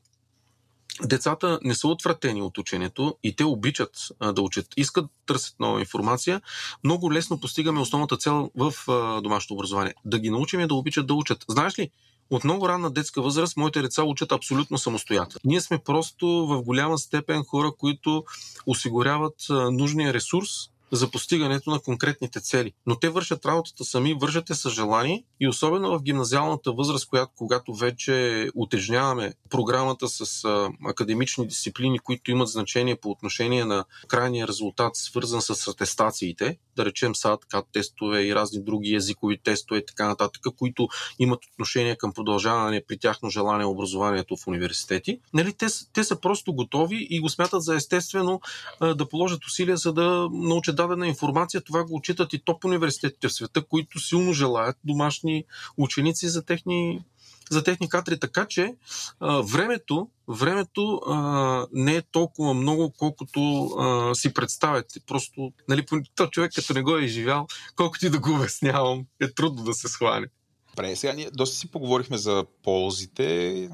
децата 1.02 1.60
не 1.64 1.76
са 1.76 1.88
отвратени 1.88 2.42
от 2.42 2.58
ученето 2.58 3.18
и 3.24 3.36
те 3.36 3.44
обичат 3.44 3.92
а, 4.20 4.32
да 4.32 4.42
учат, 4.42 4.68
искат 4.78 5.06
да 5.06 5.10
търсят 5.26 5.60
нова 5.60 5.80
информация, 5.80 6.42
много 6.84 7.14
лесно 7.14 7.40
постигаме 7.40 7.80
основната 7.80 8.18
цел 8.18 8.52
в 8.56 8.74
а, 8.88 9.22
домашното 9.22 9.54
образование. 9.54 9.94
Да 10.06 10.20
ги 10.20 10.30
научим 10.30 10.68
да 10.68 10.76
обичат 10.76 11.08
да 11.08 11.14
учат. 11.14 11.46
Знаеш 11.50 11.80
ли, 11.80 11.90
от 12.36 12.44
много 12.44 12.70
ранна 12.70 12.92
детска 12.92 13.22
възраст 13.22 13.58
моите 13.58 13.82
деца 13.82 14.04
учат 14.04 14.32
абсолютно 14.32 14.78
самостоятелно. 14.78 15.42
Ние 15.46 15.62
сме 15.62 15.78
просто 15.78 16.28
в 16.28 16.62
голяма 16.64 16.98
степен 16.98 17.44
хора, 17.44 17.72
които 17.78 18.24
осигуряват 18.66 19.36
нужния 19.50 20.14
ресурс 20.14 20.50
за 20.94 21.12
постигането 21.12 21.70
на 21.70 21.80
конкретните 21.80 22.40
цели. 22.40 22.74
Но 22.86 23.00
те 23.00 23.10
вършат 23.10 23.46
работата 23.46 23.86
сами, 23.86 24.14
вършат 24.14 24.50
я 24.50 24.56
с 24.56 24.70
желание 24.70 25.24
и 25.40 25.48
особено 25.48 26.00
в 26.00 26.04
гимназиалната 26.04 26.72
възраст, 26.72 27.10
която, 27.10 27.32
когато 27.36 27.74
вече 27.74 28.50
утежняваме 28.56 29.34
програмата 29.50 30.08
с 30.08 30.44
а, 30.44 30.70
академични 30.86 31.48
дисциплини, 31.48 32.00
които 32.00 32.32
имат 32.32 32.48
значение 32.48 32.96
по 32.96 33.10
отношение 33.10 33.66
на 33.66 33.86
крайния 34.08 34.48
резултат, 34.48 34.96
свързан 34.96 35.42
с 35.42 35.68
атестациите, 35.68 36.58
да 36.76 36.86
речем 36.86 37.16
САД, 37.16 37.46
КАТ 37.46 37.66
тестове 37.74 38.22
и 38.22 38.36
разни 38.36 38.64
други 38.64 38.96
езикови 38.96 39.38
тестове 39.44 39.80
и 39.80 39.86
така 39.86 40.08
нататък, 40.08 40.42
които 40.58 40.88
имат 41.20 41.40
отношение 41.54 41.96
към 41.96 42.14
продължаване 42.14 42.84
при 42.88 42.98
тяхно 42.98 43.30
желание 43.30 43.66
образованието 43.66 44.38
в 44.38 44.48
университети, 44.48 45.20
нали, 45.34 45.54
те, 45.54 45.66
те 45.94 46.04
са 46.04 46.20
просто 46.20 46.54
готови 46.54 47.08
и 47.10 47.20
го 47.20 47.30
смятат 47.30 47.64
за 47.64 47.76
естествено 47.76 48.42
а, 48.80 48.96
да 48.96 49.10
положат 49.10 49.46
усилия, 49.46 49.78
за 49.78 49.94
да 49.94 50.30
научат 50.32 50.76
дадена 50.88 51.08
информация. 51.08 51.62
Това 51.62 51.84
го 51.84 51.96
отчитат 51.96 52.34
и 52.34 52.40
топ 52.40 52.66
университетите 52.66 53.28
в 53.28 53.34
света, 53.34 53.64
които 53.66 54.00
силно 54.00 54.34
желаят 54.34 54.78
домашни 54.84 55.44
ученици 55.78 56.28
за 56.28 56.46
техни 56.46 57.04
за 57.50 57.64
техни 57.64 57.90
кадри, 57.90 58.20
така 58.20 58.46
че 58.46 58.76
а, 59.20 59.42
времето, 59.42 60.08
времето 60.28 61.02
а, 61.08 61.68
не 61.74 61.96
е 61.96 62.02
толкова 62.02 62.54
много, 62.54 62.94
колкото 62.98 63.66
а, 63.66 64.16
си 64.16 64.34
представяте. 64.34 65.00
Просто, 65.08 65.52
нали, 65.70 65.86
то 66.16 66.28
човек 66.28 66.52
като 66.56 66.74
не 66.74 66.82
го 66.82 66.98
е 66.98 67.02
изживял, 67.02 67.48
колкото 67.76 68.06
и 68.06 68.10
да 68.10 68.20
го 68.20 68.36
обяснявам, 68.36 69.06
е 69.22 69.34
трудно 69.34 69.64
да 69.64 69.74
се 69.74 69.88
схване. 69.88 70.28
Добре, 70.70 70.96
сега 70.96 71.14
ние 71.14 71.30
доста 71.34 71.56
си 71.58 71.72
поговорихме 71.72 72.18
за 72.18 72.46
ползите, 72.64 73.70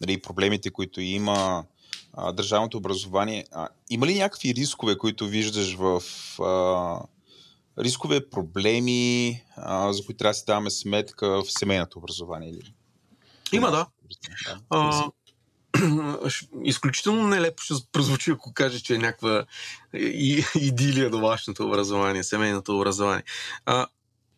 нали, 0.00 0.22
проблемите, 0.22 0.70
които 0.70 1.00
има 1.00 1.64
а, 2.16 2.32
държавното 2.32 2.76
образование. 2.76 3.44
А, 3.52 3.68
има 3.90 4.06
ли 4.06 4.14
някакви 4.14 4.54
рискове, 4.54 4.98
които 4.98 5.26
виждаш 5.26 5.74
в 5.74 6.02
а, 6.42 7.00
рискове, 7.78 8.30
проблеми, 8.30 9.42
а, 9.56 9.92
за 9.92 10.04
които 10.04 10.18
трябва 10.18 10.30
да 10.30 10.34
си 10.34 10.44
даваме 10.46 10.70
сметка 10.70 11.28
в 11.28 11.44
семейното 11.48 11.98
образование? 11.98 12.50
Или? 12.50 12.74
Има, 13.52 13.70
да. 13.70 13.86
А, 14.70 15.10
изключително 16.64 17.28
нелепо 17.28 17.62
ще 17.62 17.74
прозвучи, 17.92 18.30
ако 18.30 18.52
кажа, 18.54 18.80
че 18.80 18.94
е 18.94 18.98
някаква 18.98 19.44
идилия 20.54 21.10
домашното 21.10 21.66
образование, 21.66 22.24
семейното 22.24 22.76
образование. 22.76 23.24
А, 23.66 23.86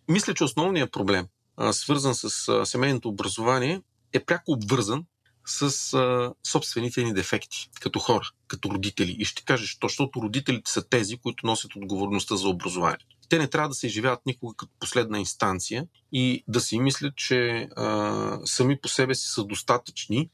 мисля, 0.08 0.34
че 0.34 0.44
основният 0.44 0.92
проблем, 0.92 1.26
а, 1.56 1.72
свързан 1.72 2.14
с 2.14 2.48
а, 2.48 2.66
семейното 2.66 3.08
образование, 3.08 3.82
е 4.12 4.24
пряко 4.24 4.52
обвързан 4.52 5.04
с 5.46 5.94
а, 5.94 6.32
собствените 6.46 7.04
ни 7.04 7.14
дефекти, 7.14 7.70
като 7.80 7.98
хора, 7.98 8.28
като 8.48 8.70
родители. 8.70 9.16
И 9.18 9.24
ще 9.24 9.44
кажеш, 9.44 9.78
защото 9.82 10.22
родителите 10.22 10.70
са 10.70 10.88
тези, 10.88 11.16
които 11.16 11.46
носят 11.46 11.76
отговорността 11.76 12.36
за 12.36 12.48
образованието. 12.48 13.06
Те 13.28 13.38
не 13.38 13.48
трябва 13.48 13.68
да 13.68 13.74
се 13.74 13.86
изживяват 13.86 14.26
никога 14.26 14.54
като 14.56 14.72
последна 14.80 15.18
инстанция 15.18 15.86
и 16.12 16.44
да 16.48 16.60
си 16.60 16.78
мислят, 16.78 17.16
че 17.16 17.68
а, 17.76 18.38
сами 18.44 18.80
по 18.80 18.88
себе 18.88 19.14
си 19.14 19.28
са 19.28 19.44
достатъчни, 19.44 20.30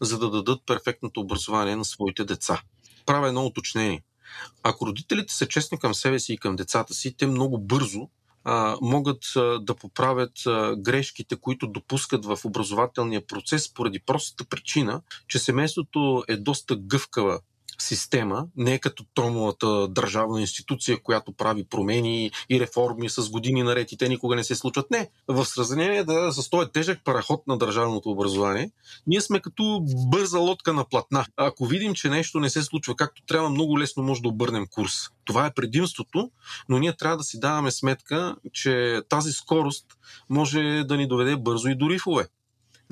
за 0.00 0.18
да 0.18 0.30
дадат 0.30 0.60
перфектното 0.66 1.20
образование 1.20 1.76
на 1.76 1.84
своите 1.84 2.24
деца. 2.24 2.62
Правя 3.06 3.28
едно 3.28 3.46
уточнение. 3.46 4.02
Ако 4.62 4.86
родителите 4.86 5.34
са 5.34 5.48
честни 5.48 5.78
към 5.78 5.94
себе 5.94 6.18
си 6.18 6.32
и 6.32 6.38
към 6.38 6.56
децата 6.56 6.94
си, 6.94 7.16
те 7.16 7.26
много 7.26 7.58
бързо 7.58 8.08
а, 8.44 8.76
могат 8.80 9.36
а, 9.36 9.58
да 9.60 9.74
поправят 9.74 10.32
а, 10.46 10.76
грешките, 10.76 11.36
които 11.36 11.66
допускат 11.66 12.24
в 12.24 12.38
образователния 12.44 13.26
процес, 13.26 13.74
поради 13.74 14.00
простата 14.00 14.44
причина, 14.44 15.00
че 15.28 15.38
семейството 15.38 16.24
е 16.28 16.36
доста 16.36 16.76
гъвкава 16.76 17.40
система, 17.78 18.46
не 18.56 18.74
е 18.74 18.78
като 18.78 19.04
тромовата 19.14 19.88
държавна 19.88 20.40
институция, 20.40 21.02
която 21.02 21.32
прави 21.32 21.64
промени 21.64 22.30
и 22.50 22.60
реформи 22.60 23.10
с 23.10 23.30
години 23.30 23.62
наред 23.62 23.92
и 23.92 23.96
те 23.96 24.08
никога 24.08 24.36
не 24.36 24.44
се 24.44 24.54
случват. 24.54 24.90
Не. 24.90 25.10
В 25.28 25.44
сравнение 25.44 26.04
да, 26.04 26.32
с 26.32 26.50
този 26.50 26.70
тежък 26.70 27.00
параход 27.04 27.46
на 27.46 27.58
държавното 27.58 28.10
образование, 28.10 28.70
ние 29.06 29.20
сме 29.20 29.40
като 29.40 29.80
бърза 30.10 30.38
лодка 30.38 30.72
на 30.72 30.84
платна. 30.84 31.24
Ако 31.36 31.66
видим, 31.66 31.94
че 31.94 32.08
нещо 32.08 32.40
не 32.40 32.50
се 32.50 32.62
случва 32.62 32.96
както 32.96 33.22
трябва, 33.26 33.50
много 33.50 33.78
лесно 33.78 34.02
може 34.02 34.22
да 34.22 34.28
обърнем 34.28 34.66
курс. 34.70 34.92
Това 35.24 35.46
е 35.46 35.54
предимството, 35.54 36.30
но 36.68 36.78
ние 36.78 36.96
трябва 36.96 37.16
да 37.16 37.24
си 37.24 37.40
даваме 37.40 37.70
сметка, 37.70 38.36
че 38.52 39.02
тази 39.08 39.32
скорост 39.32 39.86
може 40.28 40.84
да 40.86 40.96
ни 40.96 41.08
доведе 41.08 41.36
бързо 41.36 41.68
и 41.68 41.74
до 41.74 41.90
рифове 41.90 42.26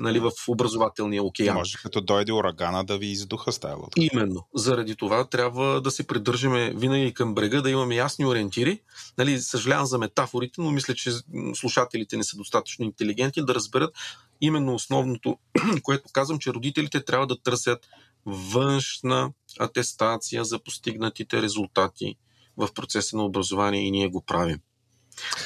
нали, 0.01 0.19
в 0.19 0.31
образователния 0.47 1.23
океан. 1.23 1.55
Може 1.55 1.77
като 1.77 2.01
дойде 2.01 2.33
урагана 2.33 2.83
да 2.83 2.97
ви 2.97 3.07
издуха 3.07 3.51
с 3.51 3.59
лодка. 3.63 4.01
Именно. 4.13 4.47
Заради 4.55 4.95
това 4.95 5.25
трябва 5.25 5.81
да 5.81 5.91
се 5.91 6.07
придържаме 6.07 6.73
винаги 6.75 7.13
към 7.13 7.35
брега, 7.35 7.61
да 7.61 7.69
имаме 7.69 7.95
ясни 7.95 8.25
ориентири. 8.25 8.79
Нали, 9.17 9.39
съжалявам 9.39 9.85
за 9.85 9.97
метафорите, 9.97 10.61
но 10.61 10.71
мисля, 10.71 10.93
че 10.93 11.11
слушателите 11.55 12.17
не 12.17 12.23
са 12.23 12.37
достатъчно 12.37 12.85
интелигентни 12.85 13.45
да 13.45 13.55
разберат 13.55 13.93
именно 14.41 14.73
основното, 14.73 15.37
което 15.83 16.09
казвам, 16.13 16.39
че 16.39 16.53
родителите 16.53 17.05
трябва 17.05 17.27
да 17.27 17.41
търсят 17.41 17.87
външна 18.25 19.31
атестация 19.59 20.45
за 20.45 20.59
постигнатите 20.59 21.41
резултати 21.41 22.15
в 22.57 22.69
процеса 22.73 23.17
на 23.17 23.25
образование 23.25 23.81
и 23.81 23.91
ние 23.91 24.07
го 24.07 24.21
правим. 24.21 24.59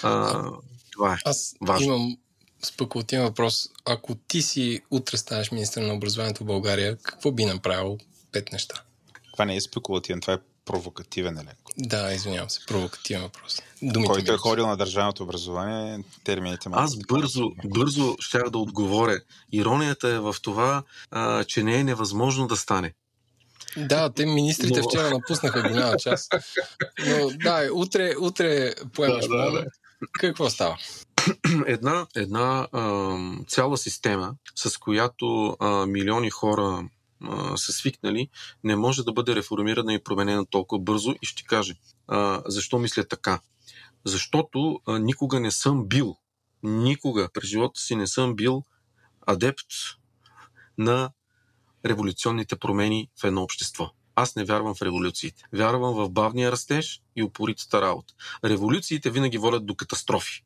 А, 0.03 0.43
това 0.91 1.13
е 1.13 1.17
Аз 1.25 1.55
важно. 1.61 1.85
имам 1.85 2.17
спекулативен 2.65 3.25
въпрос. 3.25 3.69
Ако 3.85 4.15
ти 4.15 4.41
си 4.41 4.81
утре 4.91 5.17
станеш 5.17 5.51
министър 5.51 5.81
на 5.81 5.93
образованието 5.93 6.43
в 6.43 6.47
България, 6.47 6.97
какво 7.03 7.31
би 7.31 7.45
направил 7.45 7.97
пет 8.31 8.51
неща? 8.51 8.81
Това 9.31 9.45
не 9.45 9.55
е 9.55 9.61
спекулативен, 9.61 10.21
това 10.21 10.33
е 10.33 10.37
провокативен 10.65 11.37
еленко. 11.37 11.71
Да, 11.77 12.13
извинявам 12.13 12.49
се, 12.49 12.65
провокативен 12.67 13.21
въпрос. 13.21 13.61
Думите 13.81 14.13
Който 14.13 14.33
е 14.33 14.37
ходил 14.37 14.67
на 14.67 14.77
държавното 14.77 15.23
образование, 15.23 16.03
термините 16.23 16.69
му. 16.69 16.75
Аз 16.77 16.95
бързо, 16.95 17.51
бързо 17.65 18.15
щях 18.19 18.49
да 18.49 18.57
отговоря. 18.57 19.19
Иронията 19.51 20.09
е 20.09 20.19
в 20.19 20.35
това, 20.41 20.83
а, 21.11 21.43
че 21.43 21.63
не 21.63 21.79
е 21.79 21.83
невъзможно 21.83 22.47
да 22.47 22.55
стане. 22.55 22.93
Да, 23.77 24.09
те 24.09 24.25
министрите 24.25 24.79
Но... 24.79 24.89
вчера 24.89 25.09
напуснаха 25.09 25.61
голяма 25.61 25.97
част. 25.97 26.33
Но 27.07 27.29
да, 27.29 27.69
утре, 27.73 28.13
утре 28.19 28.73
поемаш 28.93 29.27
да, 29.27 29.37
да, 29.37 29.51
да. 29.51 29.65
Какво 30.19 30.49
става? 30.49 30.77
една, 31.65 32.07
една 32.15 32.67
цяла 33.47 33.77
система, 33.77 34.35
с 34.55 34.77
която 34.77 35.57
милиони 35.87 36.29
хора 36.29 36.89
са 37.55 37.73
свикнали, 37.73 38.29
не 38.63 38.75
може 38.75 39.03
да 39.03 39.13
бъде 39.13 39.35
реформирана 39.35 39.93
и 39.93 40.03
променена 40.03 40.45
толкова 40.45 40.81
бързо 40.81 41.15
и 41.21 41.25
ще 41.25 41.43
кажа 41.43 41.73
а, 42.07 42.41
защо 42.45 42.79
мисля 42.79 43.03
така. 43.03 43.39
Защото 44.05 44.79
никога 44.87 45.39
не 45.39 45.51
съм 45.51 45.87
бил, 45.87 46.17
никога 46.63 47.29
през 47.33 47.49
живота 47.49 47.79
си 47.79 47.95
не 47.95 48.07
съм 48.07 48.35
бил 48.35 48.63
адепт 49.27 49.65
на 50.77 51.11
революционните 51.85 52.55
промени 52.55 53.09
в 53.21 53.23
едно 53.23 53.43
общество. 53.43 53.91
Аз 54.15 54.35
не 54.35 54.45
вярвам 54.45 54.75
в 54.75 54.81
революциите. 54.81 55.43
Вярвам 55.53 55.93
в 55.93 56.09
бавния 56.09 56.51
растеж 56.51 57.01
и 57.15 57.23
упоритата 57.23 57.81
работа. 57.81 58.13
Революциите 58.43 59.09
винаги 59.09 59.37
водят 59.37 59.65
до 59.65 59.75
катастрофи 59.75 60.44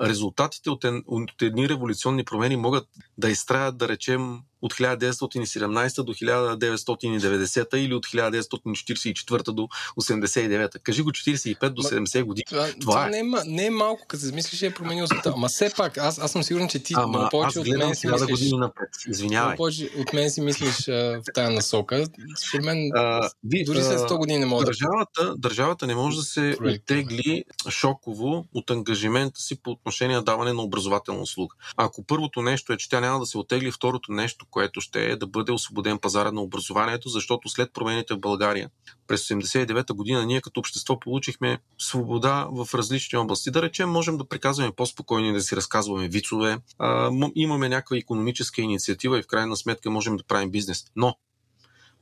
резултатите 0.00 0.70
от, 0.70 0.84
ен, 0.84 1.04
от 1.06 1.42
едни 1.42 1.68
революционни 1.68 2.24
промени 2.24 2.56
могат 2.56 2.88
да 3.18 3.30
изтраят, 3.30 3.76
да 3.76 3.88
речем, 3.88 4.40
от 4.62 4.74
1917 4.74 6.02
до 6.02 6.14
1990 6.14 7.76
или 7.76 7.94
от 7.94 8.06
1944 8.06 9.52
до 9.52 9.68
89. 10.00 10.82
Кажи 10.82 11.02
го 11.02 11.10
45 11.10 11.68
до 11.70 11.82
70 11.82 12.22
години. 12.22 12.44
Това, 12.48 12.66
това, 12.66 12.76
това 12.80 13.06
е. 13.06 13.10
Не, 13.10 13.18
е, 13.18 13.24
не 13.46 13.66
е 13.66 13.70
малко, 13.70 14.06
като 14.08 14.20
се 14.20 14.26
замислиш, 14.26 14.58
че 14.58 14.66
е 14.66 14.74
променил 14.74 15.06
света. 15.06 15.32
Ама 15.36 15.48
все 15.48 15.72
пак, 15.76 15.98
аз, 15.98 16.18
аз 16.18 16.32
съм 16.32 16.42
сигурен, 16.42 16.68
че 16.68 16.78
ти 16.78 16.94
Ама, 16.96 17.08
много 17.08 17.28
повече 17.30 17.58
от 17.58 17.66
мен 17.66 17.94
си 17.94 18.06
мислиш... 18.06 18.30
години 18.30 18.58
напред. 18.58 18.88
Извинявай. 19.08 19.46
Много 19.46 19.56
повече 19.56 19.90
от 19.98 20.12
мен 20.12 20.30
си 20.30 20.40
мислиш 20.40 20.88
а, 20.88 20.92
в 20.92 21.22
тази 21.34 21.54
насока. 21.54 22.06
Според 22.48 22.64
мен, 22.64 22.90
а, 22.94 23.30
ви, 23.44 23.64
дори 23.64 23.82
след 23.82 23.98
100 23.98 24.18
години 24.18 24.38
не 24.38 24.46
може 24.46 24.64
държавата, 24.64 25.24
да... 25.24 25.36
Държавата 25.36 25.86
не 25.86 25.94
може 25.94 26.16
да 26.16 26.22
се 26.22 26.56
оттегли 26.64 27.44
шоково 27.70 28.46
от 28.54 28.70
ангажимента 28.70 29.40
си 29.40 29.62
по 29.62 29.70
отношение 29.70 30.16
на 30.16 30.22
даване 30.22 30.52
на 30.52 30.62
образователна 30.62 31.20
услуга. 31.20 31.56
Ако 31.76 32.04
първото 32.04 32.42
нещо 32.42 32.72
е, 32.72 32.76
че 32.76 32.88
тя 32.88 33.00
няма 33.00 33.20
да 33.20 33.26
се 33.26 33.38
оттегли, 33.38 33.70
второто 33.70 34.12
нещо, 34.12 34.46
което 34.52 34.80
ще 34.80 35.04
е 35.04 35.16
да 35.16 35.26
бъде 35.26 35.52
освободен 35.52 35.98
пазара 35.98 36.32
на 36.32 36.40
образованието, 36.40 37.08
защото 37.08 37.48
след 37.48 37.72
промените 37.72 38.14
в 38.14 38.20
България 38.20 38.70
през 39.06 39.28
1989 39.28 39.92
година 39.92 40.26
ние 40.26 40.40
като 40.40 40.60
общество 40.60 41.00
получихме 41.00 41.58
свобода 41.78 42.48
в 42.50 42.68
различни 42.74 43.18
области. 43.18 43.50
Да 43.50 43.62
речем, 43.62 43.90
можем 43.90 44.18
да 44.18 44.28
приказваме 44.28 44.72
по-спокойни, 44.72 45.32
да 45.32 45.40
си 45.40 45.56
разказваме 45.56 46.08
вицове, 46.08 46.58
а, 46.78 47.10
имаме 47.34 47.68
някаква 47.68 47.96
економическа 47.96 48.60
инициатива 48.62 49.18
и 49.18 49.22
в 49.22 49.26
крайна 49.26 49.56
сметка 49.56 49.90
можем 49.90 50.16
да 50.16 50.24
правим 50.24 50.50
бизнес. 50.50 50.84
Но 50.96 51.16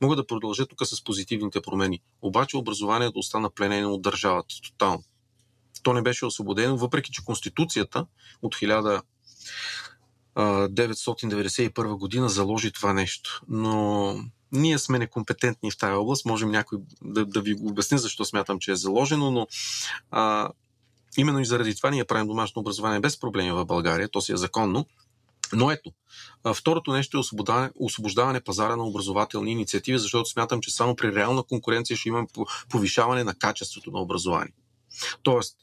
Мога 0.01 0.15
да 0.15 0.27
продължа 0.27 0.65
тук 0.65 0.85
с 0.85 1.03
позитивните 1.03 1.61
промени. 1.61 2.01
Обаче 2.21 2.57
образованието 2.57 3.19
остана 3.19 3.49
пленено 3.49 3.93
от 3.93 4.01
държавата 4.01 4.55
тотално. 4.63 5.03
То 5.83 5.93
не 5.93 6.01
беше 6.01 6.25
освободено, 6.25 6.77
въпреки 6.77 7.11
че 7.11 7.25
Конституцията 7.25 8.05
от 8.41 8.55
1991 10.35 11.97
година 11.97 12.29
заложи 12.29 12.71
това 12.71 12.93
нещо. 12.93 13.41
Но 13.47 14.15
ние 14.51 14.79
сме 14.79 14.99
некомпетентни 14.99 15.71
в 15.71 15.77
тази 15.77 15.93
област. 15.93 16.25
Можем 16.25 16.51
някой 16.51 16.79
да, 17.01 17.25
да 17.25 17.41
ви 17.41 17.55
обясни 17.61 17.97
защо 17.97 18.25
смятам, 18.25 18.59
че 18.59 18.71
е 18.71 18.75
заложено, 18.75 19.31
но 19.31 19.47
а, 20.11 20.49
именно 21.17 21.39
и 21.39 21.45
заради 21.45 21.75
това 21.75 21.91
ние 21.91 22.05
правим 22.05 22.27
домашно 22.27 22.59
образование 22.59 22.99
без 22.99 23.19
проблеми 23.19 23.51
в 23.51 23.65
България. 23.65 24.09
То 24.09 24.21
си 24.21 24.33
е 24.33 24.37
законно. 24.37 24.85
Но 25.53 25.71
ето, 25.71 25.91
второто 26.55 26.91
нещо 26.91 27.17
е 27.17 27.19
освобождаване, 27.19 27.71
освобождаване 27.79 28.41
пазара 28.41 28.75
на 28.75 28.83
образователни 28.83 29.51
инициативи, 29.51 29.99
защото 29.99 30.29
смятам, 30.29 30.61
че 30.61 30.71
само 30.71 30.95
при 30.95 31.15
реална 31.15 31.43
конкуренция 31.43 31.97
ще 31.97 32.09
имаме 32.09 32.27
повишаване 32.69 33.23
на 33.23 33.33
качеството 33.33 33.91
на 33.91 33.99
образование. 33.99 34.53
Тоест, 35.23 35.57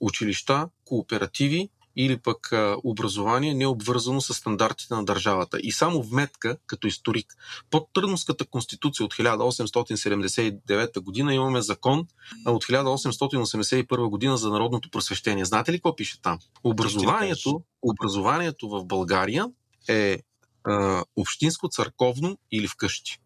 училища, 0.00 0.68
кооперативи 0.84 1.68
или 1.96 2.16
пък 2.16 2.52
образование 2.84 3.54
не 3.54 3.64
е 3.64 3.66
обвързано 3.66 4.20
с 4.20 4.34
стандартите 4.34 4.94
на 4.94 5.04
държавата. 5.04 5.58
И 5.62 5.72
само 5.72 6.02
вметка, 6.02 6.56
като 6.66 6.86
историк, 6.86 7.34
под 7.70 7.88
Търновската 7.92 8.46
конституция 8.46 9.06
от 9.06 9.14
1879 9.14 11.00
година 11.00 11.34
имаме 11.34 11.62
закон 11.62 12.06
от 12.46 12.64
1881 12.64 14.08
година 14.08 14.36
за 14.36 14.50
народното 14.50 14.90
просвещение. 14.90 15.44
Знаете 15.44 15.72
ли 15.72 15.76
какво 15.76 15.96
пише 15.96 16.22
там? 16.22 16.38
Образованието, 16.64 17.62
образованието 17.82 18.68
в 18.68 18.84
България 18.84 19.46
е 19.88 20.18
а, 20.64 21.04
общинско, 21.16 21.68
църковно 21.68 22.38
или 22.52 22.68
вкъщи. 22.68 23.20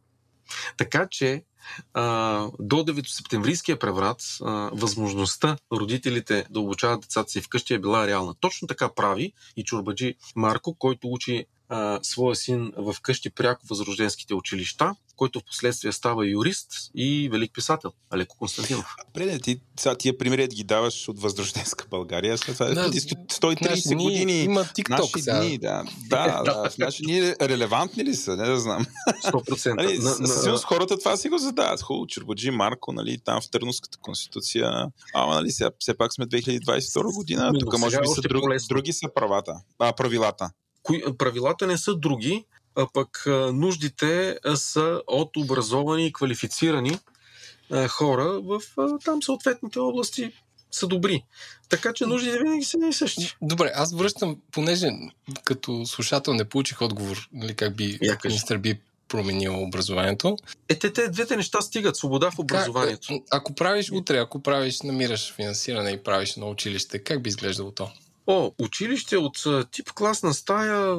Така 0.76 1.06
че 1.10 1.44
до 2.58 2.84
9 2.84 3.06
септемврийския 3.06 3.78
преврат 3.78 4.22
възможността 4.72 5.56
родителите 5.72 6.46
да 6.50 6.60
обучават 6.60 7.00
децата 7.00 7.30
си 7.30 7.40
вкъщи 7.40 7.74
е 7.74 7.78
била 7.78 8.06
реална. 8.06 8.34
Точно 8.40 8.68
така 8.68 8.94
прави 8.94 9.32
и 9.56 9.64
Чурбаджи 9.64 10.14
Марко, 10.36 10.74
който 10.74 11.08
учи 11.10 11.46
а, 11.68 11.98
своя 12.02 12.36
син 12.36 12.72
в 12.76 12.96
къщи 13.02 13.30
пряко 13.30 13.66
възрожденските 13.66 14.34
училища, 14.34 14.94
който 15.16 15.40
в 15.40 15.44
последствие 15.44 15.92
става 15.92 16.26
юрист 16.26 16.68
и 16.94 17.28
велик 17.32 17.52
писател, 17.54 17.92
Алеко 18.10 18.36
Константинов. 18.38 18.94
Преди 19.12 19.40
ти, 19.40 19.60
сега 19.80 19.94
тия 19.94 20.18
примери 20.18 20.48
ги 20.48 20.64
даваш 20.64 21.08
от 21.08 21.20
възрожденска 21.20 21.86
България, 21.90 22.38
след 22.38 22.56
това 22.56 22.66
да, 22.66 22.90
130 22.90 23.70
наши 23.70 23.94
години. 23.94 24.42
Има 24.42 24.64
TikTok 24.64 24.90
наши 24.90 25.22
сега. 25.22 25.40
дни, 25.40 25.58
да. 25.58 25.84
Да, 26.08 26.42
да. 26.42 26.70
Наши 26.78 27.02
дни 27.02 27.34
релевантни 27.40 28.04
ли 28.04 28.14
са? 28.14 28.36
Не 28.36 28.46
да 28.46 28.60
знам. 28.60 28.86
100%. 29.24 29.74
нали, 29.74 29.98
на, 29.98 30.10
със 30.28 30.64
хората 30.64 30.98
това 30.98 31.16
си 31.16 31.28
го 31.28 31.38
задават. 31.38 31.82
Хубаво, 31.82 32.06
Чурбаджи 32.06 32.50
Марко, 32.50 32.92
нали, 32.92 33.18
там 33.24 33.40
в 33.40 33.50
Търновската 33.50 33.98
конституция. 33.98 34.86
Ама, 35.14 35.34
нали, 35.34 35.50
сега, 35.50 35.70
все 35.78 35.96
пак 35.96 36.14
сме 36.14 36.26
2022 36.26 37.14
година. 37.14 37.52
Тук 37.60 37.78
може 37.78 38.00
би 38.00 38.06
са 38.06 38.20
други, 38.20 38.56
други 38.68 38.92
са 38.92 39.08
правата, 39.14 39.54
а, 39.78 39.92
правилата 39.92 40.50
кои, 40.84 41.02
правилата 41.18 41.66
не 41.66 41.78
са 41.78 41.94
други, 41.94 42.44
а 42.76 42.86
пък 42.92 43.24
нуждите 43.52 44.38
са 44.54 45.02
от 45.06 45.36
образовани 45.36 46.06
и 46.06 46.12
квалифицирани 46.12 46.98
хора 47.88 48.40
в 48.40 48.60
там 49.04 49.22
съответните 49.22 49.78
области 49.78 50.32
са 50.70 50.86
добри. 50.86 51.24
Така 51.68 51.92
че 51.92 52.06
нуждите 52.06 52.38
винаги 52.38 52.64
са 52.64 52.78
и 52.88 52.92
същи. 52.92 53.36
Добре, 53.42 53.72
аз 53.74 53.94
връщам, 53.94 54.36
понеже 54.52 54.90
като 55.44 55.86
слушател 55.86 56.34
не 56.34 56.44
получих 56.44 56.82
отговор, 56.82 57.28
нали, 57.32 57.54
как 57.54 57.76
би 57.76 57.98
министър 58.24 58.58
би 58.58 58.80
променил 59.08 59.62
образованието. 59.62 60.36
Е, 60.68 60.78
те, 60.78 60.92
те 60.92 61.08
двете 61.08 61.36
неща 61.36 61.60
стигат. 61.60 61.96
Свобода 61.96 62.30
в 62.30 62.38
образованието. 62.38 63.08
Как, 63.08 63.22
ако 63.30 63.54
правиш 63.54 63.90
утре, 63.92 64.18
ако 64.18 64.42
правиш, 64.42 64.82
намираш 64.82 65.32
финансиране 65.32 65.90
и 65.90 66.02
правиш 66.02 66.36
на 66.36 66.46
училище, 66.46 66.98
как 66.98 67.22
би 67.22 67.28
изглеждало 67.28 67.70
то? 67.70 67.90
О, 68.26 68.50
училище 68.58 69.16
от 69.16 69.46
тип 69.70 69.92
класна 69.92 70.34
стая, 70.34 70.96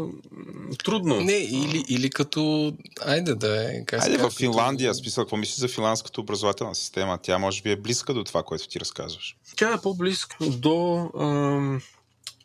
трудно. 0.84 1.22
Не, 1.22 1.38
или, 1.38 1.84
или 1.88 2.10
като... 2.10 2.74
Айде 3.02 3.36
да 3.36 3.64
е... 3.64 3.86
Как 3.86 4.04
Айде 4.04 4.18
в 4.18 4.30
Финландия, 4.30 4.90
като... 4.90 5.00
смисъл, 5.00 5.24
какво 5.24 5.38
мислиш 5.38 5.58
за 5.58 5.68
финландската 5.68 6.22
образователна 6.22 6.76
система? 6.76 7.20
Тя 7.22 7.38
може 7.38 7.62
би 7.62 7.72
е 7.72 7.76
близка 7.76 8.14
до 8.14 8.24
това, 8.24 8.44
което 8.44 8.68
ти 8.68 8.80
разказваш. 8.80 9.38
Тя 9.56 9.74
е 9.74 9.82
по-близка 9.82 10.38
до 10.42 11.10
ам, 11.20 11.82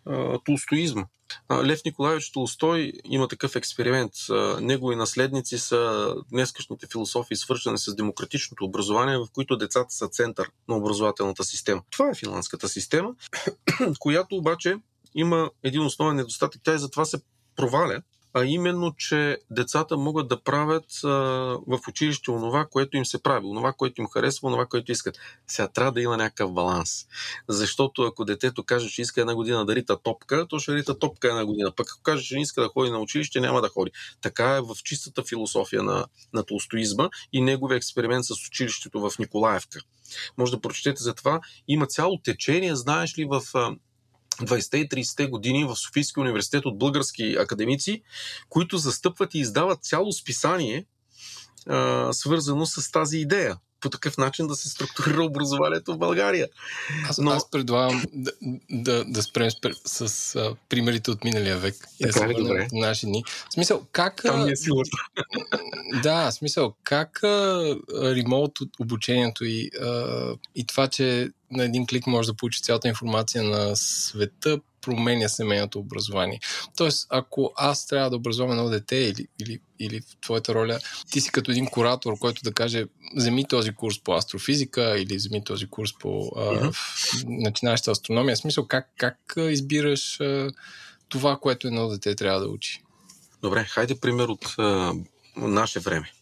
а, 0.07 0.39
толстоизма. 0.45 1.05
Лев 1.65 1.81
Николаевич 1.85 2.31
Толстой 2.31 2.93
има 3.05 3.29
такъв 3.29 3.57
експеримент. 3.57 4.13
Негови 4.61 4.97
наследници 4.97 5.59
са 5.59 6.15
днескашните 6.31 6.87
философии, 6.87 7.37
свързани 7.37 7.79
с 7.79 7.95
демократичното 7.95 8.65
образование, 8.65 9.19
в 9.19 9.27
които 9.33 9.57
децата 9.57 9.95
са 9.95 10.09
център 10.09 10.51
на 10.69 10.77
образователната 10.77 11.45
система. 11.45 11.83
Това 11.91 12.11
е 12.11 12.15
финландската 12.15 12.69
система, 12.69 13.15
която 13.99 14.37
обаче 14.37 14.77
има 15.15 15.51
един 15.63 15.83
основен 15.83 16.17
недостатък. 16.17 16.61
Тя 16.65 16.75
и 16.75 16.79
затова 16.79 17.05
се 17.05 17.21
проваля, 17.57 18.03
а 18.35 18.45
именно, 18.45 18.95
че 18.97 19.39
децата 19.51 19.97
могат 19.97 20.29
да 20.29 20.41
правят 20.43 20.85
а, 21.05 21.09
в 21.67 21.81
училище 21.89 22.31
онова, 22.31 22.67
което 22.67 22.97
им 22.97 23.07
се 23.07 23.23
прави, 23.23 23.47
онова, 23.47 23.73
което 23.73 24.01
им 24.01 24.09
харесва, 24.09 24.49
онова, 24.49 24.67
което 24.67 24.93
искат. 24.93 25.19
Сега 25.47 25.69
трябва 25.69 25.93
да 25.93 26.01
има 26.01 26.17
някакъв 26.17 26.53
баланс. 26.53 27.07
Защото 27.49 28.03
ако 28.03 28.25
детето 28.25 28.65
каже, 28.65 28.89
че 28.89 29.03
иска 29.03 29.21
една 29.21 29.35
година 29.35 29.67
да 29.67 29.75
рита 29.75 29.97
топка, 30.03 30.47
то 30.49 30.59
ще 30.59 30.75
рита 30.75 30.99
топка 30.99 31.29
една 31.29 31.45
година. 31.45 31.73
Пък 31.77 31.87
ако 31.91 32.03
каже, 32.03 32.25
че 32.25 32.35
не 32.35 32.43
иска 32.43 32.63
да 32.63 32.69
ходи 32.69 32.91
на 32.91 32.99
училище, 32.99 33.41
няма 33.41 33.61
да 33.61 33.69
ходи. 33.69 33.91
Така 34.21 34.57
е 34.57 34.61
в 34.61 34.77
чистата 34.85 35.23
философия 35.23 35.83
на, 35.83 36.07
на 36.33 36.43
толстоизма 36.43 37.11
и 37.33 37.41
неговия 37.41 37.77
експеримент 37.77 38.25
с 38.25 38.47
училището 38.49 39.01
в 39.01 39.19
Николаевка. 39.19 39.81
Може 40.39 40.53
да 40.53 40.61
прочетете 40.61 41.03
за 41.03 41.15
това. 41.15 41.41
Има 41.69 41.87
цяло 41.87 42.19
течение, 42.19 42.77
знаеш 42.77 43.19
ли, 43.19 43.25
в 43.25 43.43
20-те 44.39 44.79
и 44.79 44.89
30-те 44.89 45.27
години 45.27 45.65
в 45.65 45.77
Софийския 45.77 46.21
университет 46.21 46.67
от 46.67 46.79
български 46.79 47.37
академици, 47.39 48.03
които 48.49 48.79
застъпват 48.79 49.35
и 49.35 49.39
издават 49.39 49.85
цяло 49.85 50.13
списание, 50.13 50.87
а, 51.67 52.13
свързано 52.13 52.67
с 52.67 52.91
тази 52.91 53.19
идея 53.19 53.57
по 53.81 53.91
такъв 53.91 54.19
начин 54.19 54.47
да 54.47 54.55
се 54.55 54.69
структурира 54.69 55.25
образованието 55.25 55.95
в 55.95 55.99
България. 55.99 56.49
Аз, 57.09 57.19
Но... 57.19 57.31
аз 57.31 57.51
предлагам 57.51 58.05
да, 58.13 58.33
да, 58.71 59.05
да 59.05 59.23
спрем 59.23 59.51
с, 59.85 60.09
с 60.09 60.37
а, 60.37 60.55
примерите 60.69 61.11
от 61.11 61.25
миналия 61.25 61.59
век 61.59 61.75
и 62.01 62.07
да 62.07 62.13
се 62.13 62.27
върнем 62.27 62.69
наши 62.73 63.07
дни. 63.07 63.25
В 63.51 63.53
смисъл, 63.53 63.87
как... 63.93 64.23
Там 64.23 64.49
е 64.49 64.53
да, 66.03 66.31
в 66.31 66.35
смисъл, 66.35 66.75
как 66.85 67.25
а, 67.25 67.75
ремонт 67.95 68.53
обучението 68.81 69.45
и, 69.45 69.71
а, 69.83 70.35
и 70.55 70.67
това, 70.67 70.89
че 70.89 71.31
на 71.51 71.65
един 71.65 71.87
клик 71.87 72.07
може 72.07 72.29
да 72.29 72.35
получи 72.35 72.63
цялата 72.63 72.89
информация 72.89 73.43
на 73.43 73.77
света, 73.77 74.61
променя 74.81 75.29
семейното 75.29 75.79
образование. 75.79 76.41
Тоест, 76.77 77.07
ако 77.11 77.53
аз 77.57 77.87
трябва 77.87 78.11
да 78.11 78.17
образувам 78.17 78.51
едно 78.51 78.69
дете 78.69 78.97
или, 78.97 79.27
или, 79.41 79.61
или 79.79 80.01
в 80.01 80.17
твоята 80.21 80.55
роля, 80.55 80.79
ти 81.11 81.21
си 81.21 81.33
като 81.33 81.51
един 81.51 81.67
куратор, 81.67 82.19
който 82.19 82.43
да 82.43 82.53
каже, 82.53 82.87
вземи 83.17 83.45
този 83.45 83.73
курс 83.73 84.01
по 84.05 84.15
астрофизика 84.15 84.99
или 84.99 85.17
вземи 85.17 85.45
този 85.45 85.67
курс 85.67 85.91
по 86.01 86.09
uh-huh. 86.09 86.75
начинаеща 87.25 87.91
астрономия. 87.91 88.37
В 88.37 88.39
смисъл, 88.39 88.67
как, 88.67 88.91
как 88.97 89.35
избираш 89.37 90.21
а, 90.21 90.51
това, 91.09 91.37
което 91.37 91.67
едно 91.67 91.89
дете 91.89 92.15
трябва 92.15 92.41
да 92.41 92.49
учи? 92.49 92.83
Добре, 93.43 93.65
хайде 93.65 94.01
пример 94.01 94.29
от 94.29 94.55
а, 94.59 94.93
наше 95.37 95.81
време. 95.81 96.13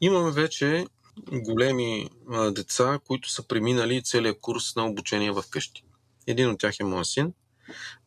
Имаме 0.00 0.30
вече 0.30 0.86
големи 1.32 2.10
а, 2.32 2.50
деца, 2.50 2.98
които 3.06 3.30
са 3.30 3.42
преминали 3.42 4.02
целият 4.02 4.40
курс 4.40 4.76
на 4.76 4.86
обучение 4.86 5.32
в 5.32 5.44
къщи. 5.50 5.82
Един 6.26 6.50
от 6.50 6.60
тях 6.60 6.80
е 6.80 6.84
моят 6.84 7.06
син. 7.06 7.32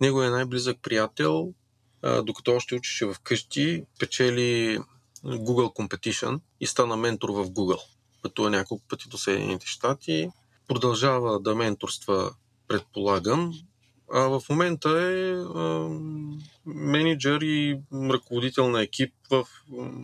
Неговият 0.01 0.33
най-близък 0.33 0.77
приятел 0.81 1.53
докато 2.23 2.51
още 2.51 2.75
учеше 2.75 3.05
вкъщи, 3.13 3.85
печели 3.99 4.79
Google 5.25 5.73
Competition 5.73 6.39
и 6.59 6.67
стана 6.67 6.97
ментор 6.97 7.29
в 7.29 7.45
Google. 7.45 7.81
Пътува 8.21 8.49
няколко 8.49 8.87
пъти 8.87 9.09
до 9.09 9.17
Съединените 9.17 9.67
щати, 9.67 10.29
продължава 10.67 11.39
да 11.39 11.55
менторства, 11.55 12.31
предполагам, 12.67 13.53
а 14.13 14.19
в 14.19 14.41
момента 14.49 14.89
е 14.89 15.31
а, 15.31 15.89
менеджер 16.65 17.41
и 17.41 17.79
ръководител 17.93 18.69
на 18.69 18.81
екип 18.81 19.13
в 19.31 19.45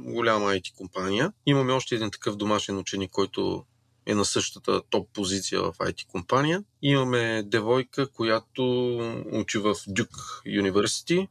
голяма 0.05 0.45
IT 0.45 0.75
компания. 0.75 1.33
Имаме 1.45 1.73
още 1.73 1.95
един 1.95 2.11
такъв 2.11 2.35
домашен 2.35 2.77
ученик, 2.77 3.11
който 3.11 3.65
е 4.09 4.15
на 4.15 4.25
същата 4.25 4.81
топ 4.89 5.09
позиция 5.13 5.61
в 5.61 5.73
IT 5.73 6.07
компания. 6.07 6.63
Имаме 6.81 7.43
девойка, 7.45 8.11
която 8.11 8.63
учи 9.31 9.57
в 9.57 9.75
Duke 9.75 10.43
University. 10.45 11.27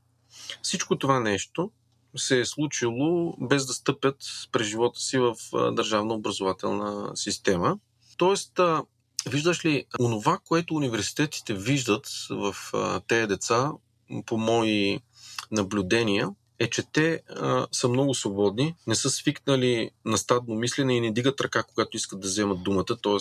Всичко 0.63 0.99
това 0.99 1.21
нещо 1.21 1.71
се 2.17 2.41
е 2.41 2.45
случило 2.45 3.37
без 3.41 3.67
да 3.67 3.73
стъпят 3.73 4.17
през 4.53 4.67
живота 4.67 5.01
си 5.01 5.19
в 5.19 5.35
държавна 5.73 6.15
образователна 6.15 7.17
система. 7.17 7.79
Тоест, 8.17 8.61
виждаш 9.29 9.65
ли, 9.65 9.85
онова, 10.01 10.39
което 10.45 10.75
университетите 10.75 11.55
виждат 11.55 12.09
в 12.31 12.57
тези 13.09 13.27
деца, 13.27 13.73
по 14.27 14.39
мои 14.39 15.01
наблюдения, 15.51 16.29
е, 16.59 16.71
че 16.71 16.83
те 16.93 17.23
а, 17.29 17.67
са 17.73 17.89
много 17.89 18.15
свободни, 18.15 18.75
не 18.87 18.95
са 18.95 19.11
свикнали 19.11 19.91
на 20.05 20.19
стадно 20.19 20.55
мислене 20.55 20.97
и 20.97 21.01
не 21.01 21.13
дигат 21.13 21.41
ръка, 21.41 21.63
когато 21.63 21.97
искат 21.97 22.21
да 22.21 22.29
вземат 22.29 22.63
думата, 22.63 22.85
т.е. 22.85 23.19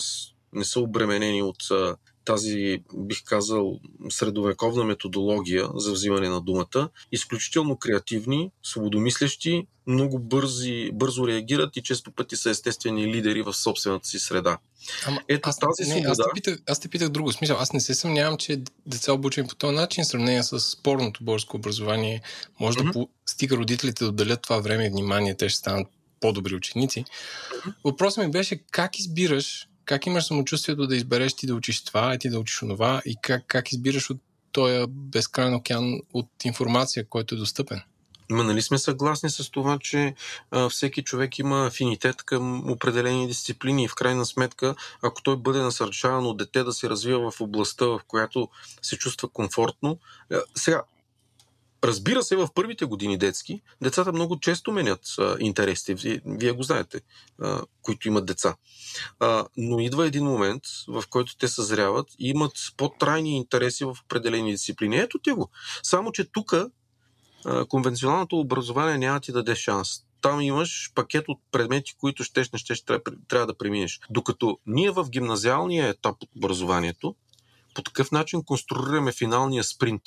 не 0.52 0.64
са 0.64 0.80
обременени 0.80 1.42
от 1.42 1.70
а, 1.70 1.96
тази, 2.28 2.82
бих 2.94 3.24
казал, 3.24 3.80
средовековна 4.10 4.84
методология 4.84 5.68
за 5.74 5.92
взимане 5.92 6.28
на 6.28 6.40
думата. 6.40 6.88
Изключително 7.12 7.76
креативни, 7.76 8.50
свободомислещи, 8.62 9.66
много 9.86 10.18
бързи, 10.18 10.90
бързо 10.92 11.28
реагират 11.28 11.76
и 11.76 11.82
често 11.82 12.10
пъти 12.10 12.36
са 12.36 12.50
естествени 12.50 13.06
лидери 13.06 13.42
в 13.42 13.54
собствената 13.54 14.08
си 14.08 14.18
среда. 14.18 14.58
Ама, 15.06 15.20
Ето 15.28 15.48
аз, 15.48 15.58
тази 15.58 15.90
не, 15.90 15.94
свобода... 15.94 16.10
Аз 16.10 16.18
те, 16.18 16.34
питах, 16.34 16.58
аз 16.66 16.80
те 16.80 16.88
питах 16.88 17.08
друго 17.08 17.32
смисъл. 17.32 17.56
Аз 17.60 17.72
не 17.72 17.80
се 17.80 17.94
съмнявам, 17.94 18.36
че 18.38 18.62
деца 18.86 19.12
обучени 19.12 19.48
по 19.48 19.54
този 19.54 19.76
начин, 19.76 20.04
в 20.04 20.06
сравнение 20.06 20.42
с 20.42 20.60
спорното 20.60 21.24
българско 21.24 21.56
образование, 21.56 22.22
може 22.60 22.78
mm-hmm. 22.78 22.84
да 22.84 22.92
по... 22.92 23.08
стига 23.26 23.56
родителите 23.56 24.04
да 24.04 24.08
отделят 24.08 24.42
това 24.42 24.58
време 24.58 24.86
и 24.86 24.90
внимание, 24.90 25.36
те 25.36 25.48
ще 25.48 25.58
станат 25.58 25.86
по-добри 26.20 26.54
ученици. 26.54 27.04
Mm-hmm. 27.04 27.74
Въпросът 27.84 28.24
ми 28.24 28.30
беше 28.30 28.60
как 28.70 28.98
избираш 28.98 29.68
как 29.88 30.06
имаш 30.06 30.24
самочувствието 30.24 30.86
да 30.86 30.96
избереш 30.96 31.34
ти 31.34 31.46
да 31.46 31.54
учиш 31.54 31.84
това, 31.84 32.14
и 32.14 32.18
ти 32.18 32.30
да 32.30 32.38
учиш 32.38 32.62
онова 32.62 33.02
и 33.06 33.16
как, 33.22 33.44
как 33.46 33.72
избираш 33.72 34.10
от 34.10 34.20
този 34.52 34.84
безкрайен 34.88 35.54
океан 35.54 36.00
от 36.12 36.26
информация, 36.44 37.04
който 37.04 37.34
е 37.34 37.38
достъпен? 37.38 37.82
Ма 38.30 38.44
нали 38.44 38.62
сме 38.62 38.78
съгласни 38.78 39.30
с 39.30 39.50
това, 39.50 39.78
че 39.80 40.14
а, 40.50 40.68
всеки 40.68 41.02
човек 41.02 41.38
има 41.38 41.66
афинитет 41.66 42.22
към 42.22 42.70
определени 42.70 43.26
дисциплини 43.26 43.84
и 43.84 43.88
в 43.88 43.94
крайна 43.94 44.26
сметка, 44.26 44.74
ако 45.02 45.22
той 45.22 45.36
бъде 45.36 45.58
насърчаван 45.58 46.26
от 46.26 46.36
дете 46.36 46.62
да 46.62 46.72
се 46.72 46.90
развива 46.90 47.30
в 47.30 47.40
областта, 47.40 47.86
в 47.86 48.00
която 48.08 48.48
се 48.82 48.98
чувства 48.98 49.28
комфортно. 49.28 49.98
А, 50.32 50.40
сега, 50.54 50.82
Разбира 51.84 52.22
се, 52.22 52.36
в 52.36 52.48
първите 52.54 52.84
години 52.84 53.18
детски, 53.18 53.62
децата 53.82 54.12
много 54.12 54.40
често 54.40 54.72
менят 54.72 55.00
а, 55.18 55.36
интересите. 55.40 55.94
Вие, 55.94 56.20
вие 56.26 56.52
го 56.52 56.62
знаете, 56.62 57.00
а, 57.42 57.62
които 57.82 58.08
имат 58.08 58.26
деца. 58.26 58.56
А, 59.20 59.46
но 59.56 59.80
идва 59.80 60.06
един 60.06 60.24
момент, 60.24 60.62
в 60.88 61.04
който 61.10 61.36
те 61.36 61.48
съзряват 61.48 62.06
и 62.18 62.28
имат 62.28 62.52
по-трайни 62.76 63.36
интереси 63.36 63.84
в 63.84 63.96
определени 64.04 64.50
дисциплини. 64.50 64.96
Ето 64.96 65.18
ти 65.18 65.30
го. 65.30 65.50
Само, 65.82 66.12
че 66.12 66.32
тук 66.32 66.54
конвенционалното 67.68 68.38
образование 68.40 68.98
няма 68.98 69.20
ти 69.20 69.32
даде 69.32 69.54
шанс. 69.54 69.88
Там 70.20 70.40
имаш 70.40 70.92
пакет 70.94 71.24
от 71.28 71.38
предмети, 71.52 71.94
които 71.98 72.24
щеш, 72.24 72.50
не 72.50 72.58
щеш, 72.58 72.82
трябва, 72.82 73.02
трябва 73.28 73.46
да 73.46 73.58
преминеш. 73.58 74.00
Докато 74.10 74.58
ние 74.66 74.90
в 74.90 75.10
гимназиалния 75.10 75.88
етап 75.88 76.16
от 76.20 76.28
образованието, 76.36 77.14
по 77.74 77.82
такъв 77.82 78.12
начин 78.12 78.44
конструираме 78.44 79.12
финалния 79.12 79.64
спринт 79.64 80.02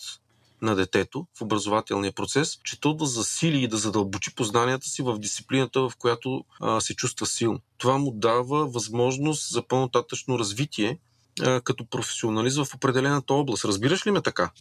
на 0.62 0.76
детето 0.76 1.28
в 1.38 1.42
образователния 1.42 2.12
процес, 2.12 2.60
че 2.64 2.80
то 2.80 2.94
да 2.94 3.06
засили 3.06 3.64
и 3.64 3.68
да 3.68 3.78
задълбочи 3.78 4.36
познанията 4.36 4.88
си 4.88 5.02
в 5.02 5.20
дисциплината, 5.20 5.82
в 5.82 5.92
която 6.00 6.46
а, 6.60 6.82
се 6.82 6.96
чувства 6.96 7.26
силно. 7.26 7.60
Това 7.78 7.98
му 7.98 8.12
дава 8.12 8.68
възможност 8.68 9.52
за 9.52 9.68
по-нататъчно 9.68 10.40
развитие 10.40 11.00
а, 11.42 11.62
като 11.62 11.86
професионалист 11.86 12.66
в 12.66 12.76
определената 12.76 13.34
област. 13.34 13.66
Разбираш 13.66 14.08
ли 14.08 14.12
ме 14.12 14.22
така? 14.22 14.52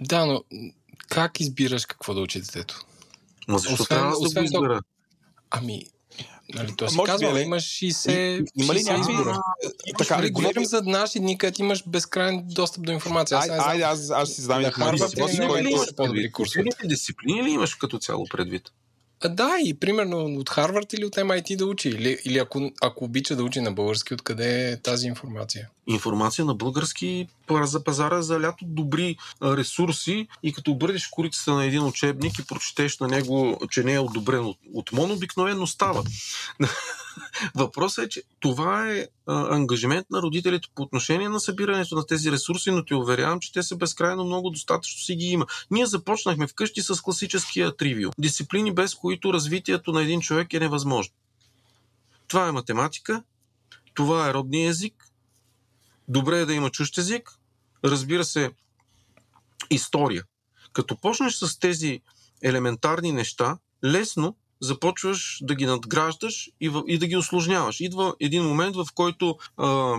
Да, 0.00 0.26
но 0.26 0.44
как 1.08 1.40
избираш 1.40 1.86
какво 1.86 2.14
да 2.14 2.20
учи 2.20 2.40
детето? 2.40 2.86
Ма 3.48 3.58
защо 3.58 3.82
освен, 3.82 3.98
трябва 3.98 4.12
да 4.12 4.40
го 4.40 4.44
избера? 4.44 4.80
Ами, 5.50 5.84
Нали, 6.54 6.76
то 6.76 6.88
си 6.88 6.98
казва, 7.06 7.34
ли, 7.34 7.40
имаш 7.40 7.64
60, 7.64 8.46
има 8.56 8.74
ли 8.74 8.82
някакви... 8.82 9.14
Така, 9.98 10.16
нали, 10.16 10.30
говорим 10.30 10.64
за 10.64 10.82
наши 10.82 11.18
дни, 11.20 11.38
където 11.38 11.62
имаш 11.62 11.84
безкрайен 11.86 12.42
достъп 12.44 12.84
до 12.84 12.92
информация. 12.92 13.38
Айде, 13.38 13.54
айде 13.58 13.82
аз, 13.82 14.10
аз 14.10 14.30
си 14.30 14.40
задам 14.40 14.62
въпроси, 14.62 15.38
който... 15.48 15.86
По-добри 15.96 16.32
курсове. 16.32 16.64
дисциплини 16.84 17.44
ли 17.44 17.50
имаш 17.50 17.74
като 17.74 17.98
цяло 17.98 18.24
предвид? 18.30 18.62
Да, 19.28 19.56
и 19.64 19.74
примерно 19.74 20.24
от 20.24 20.50
Харвард 20.50 20.92
или 20.92 21.04
от 21.04 21.16
MIT 21.16 21.56
да 21.56 21.66
учи. 21.66 21.88
Или, 21.88 22.18
или 22.24 22.38
ако, 22.38 22.72
ако 22.82 23.04
обича 23.04 23.36
да 23.36 23.44
учи 23.44 23.60
на 23.60 23.72
български, 23.72 24.14
откъде 24.14 24.70
е 24.70 24.76
тази 24.76 25.06
информация? 25.06 25.68
Информация 25.86 26.44
на 26.44 26.54
български 26.54 27.28
за 27.50 27.84
пазара 27.84 28.22
за 28.22 28.40
лято 28.40 28.64
добри 28.64 29.16
ресурси 29.42 30.28
и 30.42 30.52
като 30.52 30.70
обърнеш 30.70 31.06
корицата 31.06 31.52
на 31.52 31.64
един 31.64 31.82
учебник 31.82 32.38
и 32.38 32.46
прочетеш 32.46 32.98
на 32.98 33.08
него, 33.08 33.58
че 33.70 33.84
не 33.84 33.92
е 33.92 33.98
одобрен 33.98 34.44
от, 34.44 34.58
от 34.74 34.92
МОН, 34.92 35.10
обикновено 35.10 35.66
става. 35.66 36.04
Въпросът 37.54 38.04
е, 38.04 38.08
че 38.08 38.22
това 38.40 38.90
е 38.90 39.06
ангажимент 39.26 40.06
на 40.10 40.22
родителите 40.22 40.68
по 40.74 40.82
отношение 40.82 41.28
на 41.28 41.40
събирането 41.40 41.94
на 41.94 42.06
тези 42.06 42.32
ресурси, 42.32 42.70
но 42.70 42.84
ти 42.84 42.94
уверявам, 42.94 43.40
че 43.40 43.52
те 43.52 43.62
са 43.62 43.76
безкрайно 43.76 44.24
много, 44.24 44.50
достатъчно 44.50 45.00
си 45.00 45.14
ги 45.14 45.26
има. 45.26 45.46
Ние 45.70 45.86
започнахме 45.86 46.46
вкъщи 46.46 46.82
с 46.82 47.00
класическия 47.00 47.76
тривио. 47.76 48.10
Дисциплини, 48.18 48.74
без 48.74 48.94
които 48.94 49.32
развитието 49.32 49.92
на 49.92 50.02
един 50.02 50.20
човек 50.20 50.52
е 50.52 50.60
невъзможно. 50.60 51.14
Това 52.28 52.48
е 52.48 52.52
математика, 52.52 53.22
това 53.94 54.28
е 54.28 54.34
родния 54.34 54.68
език, 54.68 55.04
добре 56.08 56.38
е 56.40 56.46
да 56.46 56.54
има 56.54 56.70
чущ 56.70 56.98
език, 56.98 57.30
разбира 57.84 58.24
се, 58.24 58.50
история. 59.70 60.24
Като 60.72 60.96
почнеш 60.96 61.34
с 61.34 61.58
тези 61.58 62.00
елементарни 62.42 63.12
неща, 63.12 63.58
лесно 63.84 64.36
започваш 64.62 65.38
да 65.42 65.54
ги 65.54 65.66
надграждаш 65.66 66.50
и, 66.60 66.68
в, 66.68 66.82
и 66.86 66.98
да 66.98 67.06
ги 67.06 67.16
осложняваш. 67.16 67.80
Идва 67.80 68.14
един 68.20 68.44
момент, 68.44 68.76
в 68.76 68.86
който 68.94 69.36
а, 69.56 69.96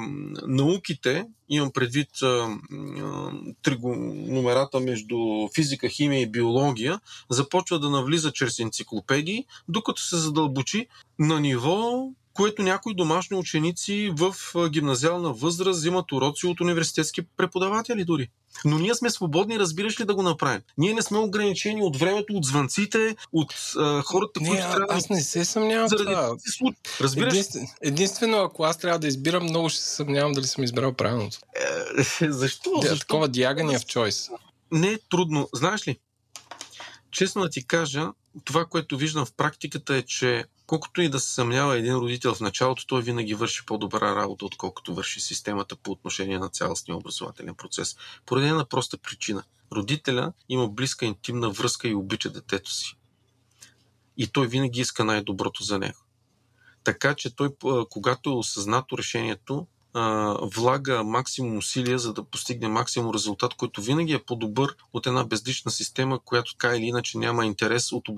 науките, 0.48 1.26
имам 1.50 1.72
предвид 1.72 2.10
а, 2.22 2.28
а, 2.28 3.32
тригономерата 3.62 4.80
между 4.80 5.18
физика, 5.56 5.90
химия 5.90 6.22
и 6.22 6.32
биология, 6.32 7.00
започва 7.30 7.80
да 7.80 7.90
навлиза 7.90 8.32
чрез 8.32 8.60
енциклопедии, 8.60 9.46
докато 9.68 10.02
се 10.02 10.18
задълбочи 10.18 10.88
на 11.20 11.40
ниво 11.40 12.10
което 12.34 12.62
някои 12.62 12.96
домашни 12.96 13.38
ученици 13.38 14.14
в 14.18 14.36
гимназиална 14.70 15.34
възраст 15.34 15.80
взимат 15.80 16.12
уроци 16.12 16.46
от 16.46 16.62
университетски 16.62 17.22
преподаватели 17.38 18.06
дори. 18.06 18.30
Но 18.66 18.80
ние 18.80 18.96
сме 18.96 19.10
свободни, 19.10 19.60
разбираш 19.60 20.00
ли, 20.00 20.06
да 20.06 20.16
го 20.16 20.24
направим. 20.24 20.62
Ние 20.78 20.94
не 20.94 21.02
сме 21.02 21.18
ограничени 21.18 21.82
от 21.82 21.98
времето, 21.98 22.34
от 22.34 22.46
звънците, 22.46 23.16
от 23.32 23.54
а, 23.78 24.02
хората, 24.02 24.40
не, 24.42 24.50
които 24.50 24.64
трябва 24.64 24.86
Аз 24.90 25.10
не 25.10 25.22
се 25.22 25.46
съмнявам 25.46 25.88
заради 25.88 26.06
това. 26.06 26.36
Разбираш? 27.02 27.34
Единствено, 27.34 27.68
единствено, 27.82 28.38
ако 28.38 28.64
аз 28.64 28.78
трябва 28.78 29.00
да 29.00 29.08
избирам, 29.08 29.44
много 29.44 29.70
ще 29.70 29.82
се 29.82 29.90
съмнявам 29.90 30.34
дали 30.34 30.46
съм 30.46 30.64
избрал 30.64 30.94
правилното. 30.94 31.40
Е, 32.22 32.32
защо? 32.32 32.72
Да, 32.82 32.88
защо? 32.88 33.00
Такова 33.00 33.28
диагания 33.28 33.80
в 33.80 33.86
чойс. 33.86 34.30
Не 34.72 34.88
е 34.88 35.00
трудно. 35.10 35.50
Знаеш 35.54 35.88
ли, 35.88 36.00
честно 37.12 37.42
да 37.42 37.50
ти 37.50 37.68
кажа, 37.68 38.12
това, 38.44 38.66
което 38.66 38.98
виждам 38.98 39.26
в 39.26 39.34
практиката 39.34 39.96
е, 39.96 40.02
че 40.02 40.46
колкото 40.68 41.02
и 41.02 41.10
да 41.10 41.20
се 41.20 41.34
съмнява 41.34 41.78
един 41.78 41.96
родител 41.96 42.36
в 42.36 42.40
началото, 42.40 42.88
той 42.88 43.02
винаги 43.02 43.34
върши 43.34 43.66
по-добра 43.66 44.16
работа, 44.16 44.46
отколкото 44.46 44.96
върши 44.96 45.22
системата 45.22 45.76
по 45.76 45.92
отношение 45.92 46.40
на 46.40 46.50
цялостния 46.50 46.98
образователен 46.98 47.56
процес. 47.56 47.96
Поради 48.26 48.48
една 48.48 48.66
проста 48.66 48.98
причина. 48.98 49.44
Родителя 49.72 50.34
има 50.50 50.68
близка 50.68 51.06
интимна 51.06 51.50
връзка 51.50 51.88
и 51.88 51.96
обича 51.96 52.30
детето 52.30 52.72
си. 52.72 52.98
И 54.18 54.28
той 54.28 54.48
винаги 54.48 54.82
иска 54.82 55.04
най-доброто 55.04 55.64
за 55.64 55.80
него. 55.80 56.00
Така 56.84 57.16
че 57.16 57.36
той, 57.36 57.50
когато 57.90 58.30
е 58.30 58.34
осъзнато 58.34 58.98
решението, 58.98 59.68
а, 59.94 60.36
влага 60.42 61.04
максимум 61.04 61.58
усилия, 61.58 62.00
за 62.00 62.14
да 62.14 62.24
постигне 62.24 62.68
максимум 62.68 63.14
резултат, 63.14 63.54
който 63.54 63.82
винаги 63.82 64.14
е 64.14 64.24
по-добър 64.24 64.76
от 64.94 65.08
една 65.08 65.24
безлична 65.24 65.72
система, 65.72 66.20
която 66.20 66.52
така 66.56 66.76
или 66.76 66.86
иначе 66.86 67.18
няма 67.18 67.46
интерес 67.46 67.92
от, 67.92 68.10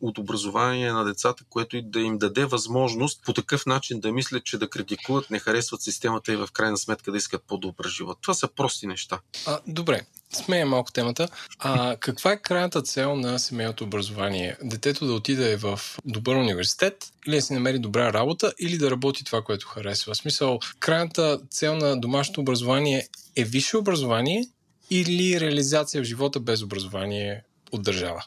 от 0.00 0.18
образование 0.18 0.92
на 0.92 1.04
децата, 1.04 1.44
което 1.50 1.76
и 1.76 1.82
да 1.82 2.00
им 2.00 2.18
даде 2.18 2.44
възможност 2.44 3.22
по 3.24 3.32
такъв 3.32 3.66
начин 3.66 4.00
да 4.00 4.12
мислят, 4.12 4.44
че 4.44 4.58
да 4.58 4.70
критикуват, 4.70 5.30
не 5.30 5.38
харесват 5.38 5.82
системата 5.82 6.32
и 6.32 6.36
в 6.36 6.48
крайна 6.52 6.78
сметка 6.78 7.12
да 7.12 7.18
искат 7.18 7.42
по-добър 7.42 7.88
живот. 7.88 8.18
Това 8.20 8.34
са 8.34 8.48
прости 8.48 8.86
неща. 8.86 9.20
А, 9.46 9.60
добре. 9.66 10.06
Сменя 10.36 10.66
малко 10.66 10.92
темата. 10.92 11.28
А 11.58 11.96
каква 12.00 12.32
е 12.32 12.42
крайната 12.42 12.82
цел 12.82 13.16
на 13.16 13.38
семейното 13.38 13.84
образование? 13.84 14.56
Детето 14.62 15.06
да 15.06 15.12
отиде 15.12 15.56
в 15.56 15.80
добър 16.04 16.36
университет 16.36 17.12
или 17.26 17.34
да 17.36 17.42
си 17.42 17.52
намери 17.52 17.78
добра 17.78 18.12
работа 18.12 18.52
или 18.58 18.78
да 18.78 18.90
работи 18.90 19.24
това, 19.24 19.42
което 19.42 19.66
харесва? 19.66 20.14
В 20.14 20.16
смисъл, 20.16 20.58
крайната 20.78 21.40
цел 21.50 21.76
на 21.76 22.00
домашното 22.00 22.40
образование 22.40 23.08
е 23.36 23.44
висше 23.44 23.76
образование 23.76 24.44
или 24.90 25.40
реализация 25.40 26.02
в 26.02 26.06
живота 26.06 26.40
без 26.40 26.62
образование 26.62 27.42
от 27.72 27.82
държава? 27.82 28.24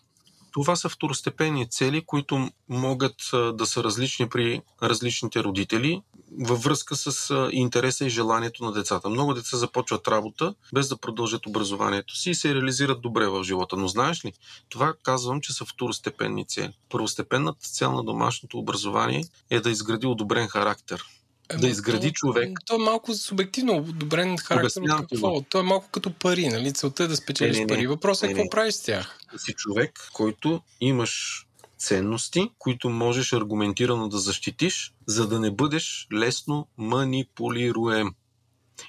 Това 0.51 0.75
са 0.75 0.89
второстепенни 0.89 1.69
цели, 1.69 2.03
които 2.05 2.49
могат 2.69 3.15
да 3.53 3.65
са 3.65 3.83
различни 3.83 4.29
при 4.29 4.61
различните 4.83 5.43
родители 5.43 6.01
във 6.39 6.63
връзка 6.63 6.95
с 6.95 7.49
интереса 7.51 8.05
и 8.05 8.09
желанието 8.09 8.65
на 8.65 8.71
децата. 8.71 9.09
Много 9.09 9.33
деца 9.33 9.57
започват 9.57 10.07
работа 10.07 10.55
без 10.73 10.89
да 10.89 10.97
продължат 10.97 11.45
образованието 11.45 12.15
си 12.15 12.29
и 12.29 12.35
се 12.35 12.55
реализират 12.55 13.01
добре 13.01 13.27
в 13.27 13.43
живота. 13.43 13.77
Но 13.77 13.87
знаеш 13.87 14.25
ли, 14.25 14.33
това 14.69 14.93
казвам, 15.03 15.41
че 15.41 15.53
са 15.53 15.65
второстепенни 15.65 16.45
цели. 16.45 16.73
Първостепенната 16.89 17.67
цел 17.67 17.91
на 17.91 18.03
домашното 18.03 18.57
образование 18.57 19.23
е 19.49 19.59
да 19.59 19.69
изгради 19.69 20.07
одобрен 20.07 20.47
характер 20.47 21.03
Ами, 21.49 21.61
да 21.61 21.67
изгради 21.67 22.07
то, 22.07 22.13
човек. 22.13 22.59
То 22.65 22.75
е 22.75 22.77
малко 22.77 23.13
субективно, 23.13 23.77
одобрен 23.77 24.37
характер 24.37 24.81
от 24.81 25.07
какво? 25.09 25.41
То 25.41 25.59
е 25.59 25.63
малко 25.63 25.89
като 25.91 26.13
пари, 26.13 26.47
нали? 26.47 26.73
Целта 26.73 27.03
е 27.03 27.07
да 27.07 27.15
спечелиш 27.15 27.57
не, 27.57 27.59
не, 27.59 27.65
не. 27.65 27.67
пари. 27.67 27.87
Въпросът 27.87 28.29
е 28.29 28.33
какво 28.33 28.49
правиш 28.49 28.73
с 28.73 28.83
тях. 28.83 29.19
Си 29.37 29.53
човек, 29.53 30.09
който 30.13 30.61
имаш 30.81 31.46
ценности, 31.77 32.51
които 32.57 32.89
можеш 32.89 33.33
аргументирано 33.33 34.09
да 34.09 34.17
защитиш, 34.17 34.93
за 35.05 35.27
да 35.27 35.39
не 35.39 35.51
бъдеш 35.51 36.07
лесно 36.13 36.67
манипулируем. 36.77 38.15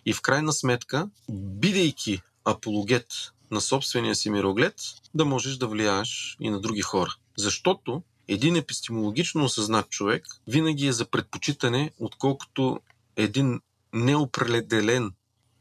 И 0.06 0.12
в 0.12 0.20
крайна 0.20 0.52
сметка, 0.52 1.09
бидейки 1.31 2.20
апологет 2.44 3.06
на 3.51 3.60
собствения 3.60 4.15
си 4.15 4.31
мироглед, 4.31 4.74
да 5.15 5.24
можеш 5.24 5.56
да 5.56 5.66
влияеш 5.66 6.36
и 6.40 6.51
на 6.51 6.60
други 6.60 6.82
хора. 6.82 7.15
Защото 7.39 8.02
един 8.28 8.56
епистемологично 8.56 9.44
осъзнат 9.44 9.90
човек 9.90 10.27
винаги 10.47 10.86
е 10.86 10.93
за 10.93 11.05
предпочитане, 11.05 11.90
отколкото 11.98 12.81
един 13.16 13.60
неопределен 13.93 15.12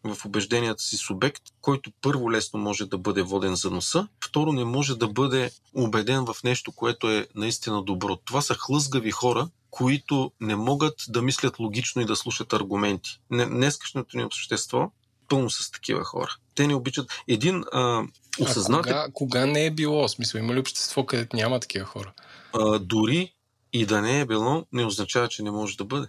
в 0.03 0.25
убежденията 0.25 0.83
си 0.83 0.97
субект, 0.97 1.43
който 1.61 1.91
първо 2.01 2.31
лесно 2.31 2.59
може 2.59 2.85
да 2.85 2.97
бъде 2.97 3.21
воден 3.21 3.55
за 3.55 3.71
носа, 3.71 4.07
второ 4.25 4.51
не 4.51 4.63
може 4.63 4.97
да 4.97 5.07
бъде 5.07 5.51
убеден 5.73 6.25
в 6.25 6.35
нещо, 6.43 6.71
което 6.71 7.11
е 7.11 7.27
наистина 7.35 7.83
добро. 7.83 8.15
Това 8.15 8.41
са 8.41 8.53
хлъзгави 8.53 9.11
хора, 9.11 9.49
които 9.71 10.31
не 10.41 10.55
могат 10.55 10.95
да 11.09 11.21
мислят 11.21 11.59
логично 11.59 12.01
и 12.01 12.05
да 12.05 12.15
слушат 12.15 12.53
аргументи. 12.53 13.19
Днескашното 13.31 14.17
ни 14.17 14.23
общество 14.23 14.91
пълно 15.27 15.49
с 15.49 15.71
такива 15.71 16.03
хора. 16.03 16.35
Те 16.55 16.67
не 16.67 16.75
обичат. 16.75 17.11
Един 17.27 17.63
а, 17.71 18.03
осъзнат. 18.39 18.85
А 18.85 18.89
кога, 18.89 19.07
кога 19.13 19.45
не 19.45 19.65
е 19.65 19.71
било? 19.71 20.07
Смисъл, 20.07 20.39
има 20.39 20.53
ли 20.53 20.59
общество, 20.59 21.05
където 21.05 21.35
няма 21.35 21.59
такива 21.59 21.85
хора? 21.85 22.13
А, 22.53 22.79
дори 22.79 23.33
и 23.73 23.85
да 23.85 24.01
не 24.01 24.19
е 24.19 24.25
било, 24.25 24.65
не 24.73 24.85
означава, 24.85 25.27
че 25.27 25.43
не 25.43 25.51
може 25.51 25.77
да 25.77 25.85
бъде. 25.85 26.07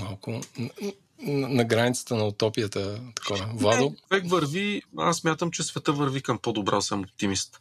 Малко 0.00 0.40
на, 1.22 1.48
на 1.48 1.64
границата 1.64 2.14
на 2.14 2.24
утопията. 2.24 3.00
Такова. 3.14 3.50
Владо? 3.54 3.94
човек 4.08 4.30
върви, 4.30 4.82
аз 4.98 5.24
мятам, 5.24 5.50
че 5.50 5.62
света 5.62 5.92
върви 5.92 6.22
към 6.22 6.38
по-добра, 6.38 6.80
съм 6.80 7.00
оптимист. 7.00 7.60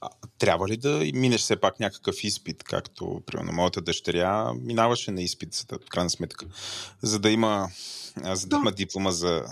А, 0.00 0.08
трябва 0.38 0.68
ли 0.68 0.76
да 0.76 1.04
минеш 1.14 1.40
все 1.40 1.56
пак 1.56 1.80
някакъв 1.80 2.24
изпит, 2.24 2.64
както, 2.64 3.22
примерно, 3.26 3.52
моята 3.52 3.80
дъщеря 3.80 4.52
минаваше 4.54 5.10
на 5.10 5.22
изпит, 5.22 5.54
за 5.54 5.64
да, 5.66 5.78
крайна 5.78 6.10
сметка, 6.10 6.46
за 7.02 7.18
да 7.18 7.30
има, 7.30 7.68
за 8.22 8.46
да, 8.46 8.56
да. 8.56 8.60
има 8.60 8.72
диплома 8.72 9.10
за 9.10 9.44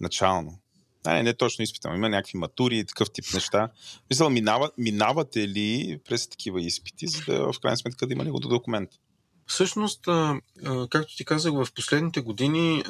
начално. 0.00 0.58
А, 1.04 1.14
не, 1.14 1.22
не 1.22 1.34
точно 1.34 1.62
изпитам. 1.62 1.94
Има 1.94 2.08
някакви 2.08 2.38
матури 2.38 2.78
и 2.78 2.84
такъв 2.84 3.10
тип 3.12 3.24
неща. 3.34 3.68
Мисля, 4.10 4.30
минава, 4.30 4.70
минавате 4.78 5.48
ли 5.48 6.00
през 6.04 6.28
такива 6.28 6.62
изпити, 6.62 7.06
за 7.06 7.20
да 7.26 7.52
в 7.52 7.60
крайна 7.60 7.76
сметка 7.76 8.06
да 8.06 8.12
има 8.12 8.24
него 8.24 8.40
документ? 8.40 8.90
Всъщност, 9.46 10.00
както 10.90 11.16
ти 11.16 11.24
казах, 11.24 11.52
в 11.52 11.66
последните 11.74 12.20
години 12.20 12.84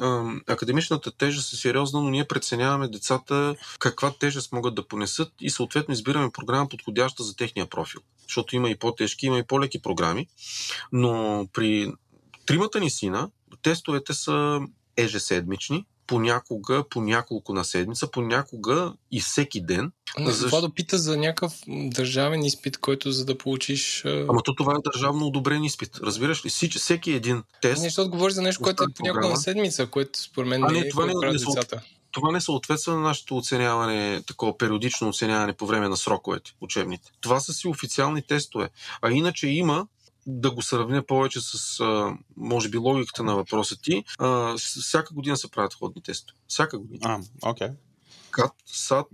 академичната 0.47 1.11
тежест 1.11 1.53
е 1.53 1.55
сериозна, 1.55 2.01
но 2.01 2.09
ние 2.09 2.27
преценяваме 2.27 2.87
децата 2.87 3.55
каква 3.79 4.11
тежест 4.11 4.51
могат 4.51 4.75
да 4.75 4.87
понесат 4.87 5.33
и 5.41 5.49
съответно 5.49 5.93
избираме 5.93 6.31
програма 6.33 6.69
подходяща 6.69 7.23
за 7.23 7.35
техния 7.35 7.65
профил. 7.65 8.01
Защото 8.23 8.55
има 8.55 8.69
и 8.69 8.79
по-тежки, 8.79 9.25
има 9.25 9.37
и 9.37 9.43
по-леки 9.43 9.81
програми. 9.81 10.27
Но 10.91 11.47
при 11.53 11.93
тримата 12.45 12.79
ни 12.79 12.89
сина 12.89 13.29
тестовете 13.61 14.13
са 14.13 14.59
ежеседмични, 14.97 15.85
понякога 16.13 16.83
по 16.89 17.01
няколко 17.01 17.53
на 17.53 17.65
седмица, 17.65 18.11
понякога 18.11 18.93
и 19.11 19.21
всеки 19.21 19.61
ден. 19.61 19.91
Но 20.19 20.31
за... 20.31 20.45
това 20.45 20.61
да 20.61 20.73
пита 20.73 20.97
за 20.97 21.17
някакъв 21.17 21.53
държавен 21.67 22.43
изпит, 22.43 22.77
който 22.77 23.11
за 23.11 23.25
да 23.25 23.37
получиш... 23.37 24.05
Ама 24.05 24.41
то 24.43 24.55
това 24.55 24.73
е 24.73 24.91
държавно 24.91 25.27
одобрен 25.27 25.63
изпит. 25.63 25.99
Разбираш 26.03 26.45
ли? 26.45 26.49
Всич, 26.49 26.77
всеки 26.77 27.11
един 27.11 27.43
тест... 27.61 27.81
Не, 27.81 27.87
защото 27.87 28.09
говориш 28.09 28.35
за 28.35 28.41
нещо, 28.41 28.63
което 28.63 28.83
е 28.83 28.93
понякога 28.95 29.29
на 29.29 29.37
седмица, 29.37 29.87
което 29.87 30.19
според 30.19 30.49
мен 30.49 30.63
а, 30.63 30.67
не, 30.67 30.79
е 30.79 30.89
това 30.89 31.05
не, 31.05 31.13
не, 31.25 31.31
децата. 31.31 31.81
Това 32.11 32.31
не 32.31 32.41
съответства 32.41 32.93
на 32.93 32.99
нашето 32.99 33.37
оценяване, 33.37 34.21
такова 34.27 34.57
периодично 34.57 35.09
оценяване 35.09 35.53
по 35.53 35.65
време 35.65 35.89
на 35.89 35.97
сроковете, 35.97 36.51
учебните. 36.61 37.11
Това 37.21 37.39
са 37.39 37.53
си 37.53 37.67
официални 37.67 38.21
тестове. 38.21 38.69
А 39.01 39.11
иначе 39.11 39.47
има 39.47 39.87
да 40.27 40.51
го 40.51 40.61
сравня 40.61 41.03
повече 41.03 41.41
с, 41.41 41.79
а, 41.79 42.17
може 42.37 42.69
би, 42.69 42.77
логиката 42.77 43.23
на 43.23 43.35
въпроса 43.35 43.81
ти, 43.81 44.03
а, 44.19 44.57
всяка 44.57 45.13
година 45.13 45.37
се 45.37 45.51
правят 45.51 45.73
ходни 45.73 46.03
тестове. 46.03 46.39
Всяка 46.47 46.79
година. 46.79 46.99
А, 47.03 47.49
окей. 47.49 47.67
Okay. 47.67 47.73
КАТ, 48.31 48.53
САД 48.65 49.07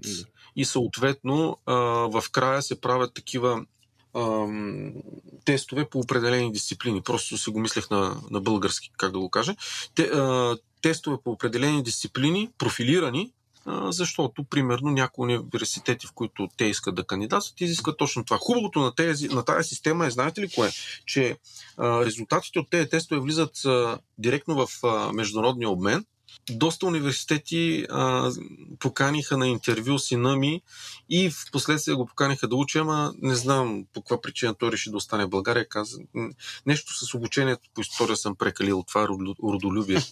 и 0.55 0.65
съответно 0.65 1.57
а, 1.65 1.73
в 2.07 2.23
края 2.31 2.61
се 2.61 2.81
правят 2.81 3.13
такива 3.13 3.65
тестове 5.45 5.89
по 5.89 5.99
определени 5.99 6.51
дисциплини. 6.51 7.01
Просто 7.01 7.37
си 7.37 7.49
го 7.49 7.59
мислех 7.59 7.89
на, 7.89 8.21
на 8.31 8.41
български, 8.41 8.91
как 8.97 9.11
да 9.11 9.19
го 9.19 9.29
кажа. 9.29 9.55
Те, 9.95 10.03
а, 10.03 10.57
тестове 10.81 11.17
по 11.23 11.31
определени 11.31 11.83
дисциплини, 11.83 12.49
профилирани, 12.57 13.33
защото, 13.65 14.43
примерно, 14.43 14.91
някои 14.91 15.23
университети, 15.23 16.07
в 16.07 16.11
които 16.11 16.49
те 16.57 16.65
искат 16.65 16.95
да 16.95 17.03
кандидатстват, 17.03 17.61
изискват 17.61 17.97
точно 17.97 18.25
това. 18.25 18.37
Хубавото 18.37 18.79
на, 18.79 18.95
тези, 18.95 19.27
на 19.27 19.45
тази 19.45 19.67
система 19.67 20.07
е, 20.07 20.11
знаете 20.11 20.41
ли 20.41 20.49
кое? 20.55 20.71
Че 21.05 21.37
а, 21.77 22.05
резултатите 22.05 22.59
от 22.59 22.69
тези 22.69 22.89
тестове 22.89 23.21
влизат 23.21 23.65
а, 23.65 23.99
директно 24.17 24.67
в 24.67 24.83
а, 24.83 25.13
международния 25.13 25.69
обмен. 25.69 26.05
Доста 26.49 26.85
университети 26.85 27.85
а, 27.89 28.31
поканиха 28.79 29.37
на 29.37 29.47
интервю 29.47 29.99
сина 29.99 30.35
ми 30.35 30.61
и 31.09 31.29
в 31.29 31.51
последствие 31.51 31.95
го 31.95 32.05
поканиха 32.05 32.47
да 32.47 32.55
учи, 32.55 32.77
ама 32.77 33.13
не 33.21 33.35
знам 33.35 33.85
по 33.93 34.01
каква 34.01 34.21
причина 34.21 34.55
той 34.55 34.71
реши 34.71 34.91
да 34.91 34.97
остане 34.97 35.25
в 35.25 35.29
България. 35.29 35.69
Каза, 35.69 35.97
нещо 36.65 37.05
с 37.05 37.13
обучението 37.13 37.69
по 37.73 37.81
история 37.81 38.17
съм 38.17 38.35
прекалил, 38.35 38.83
това 38.87 39.07
родолюбие. 39.43 39.99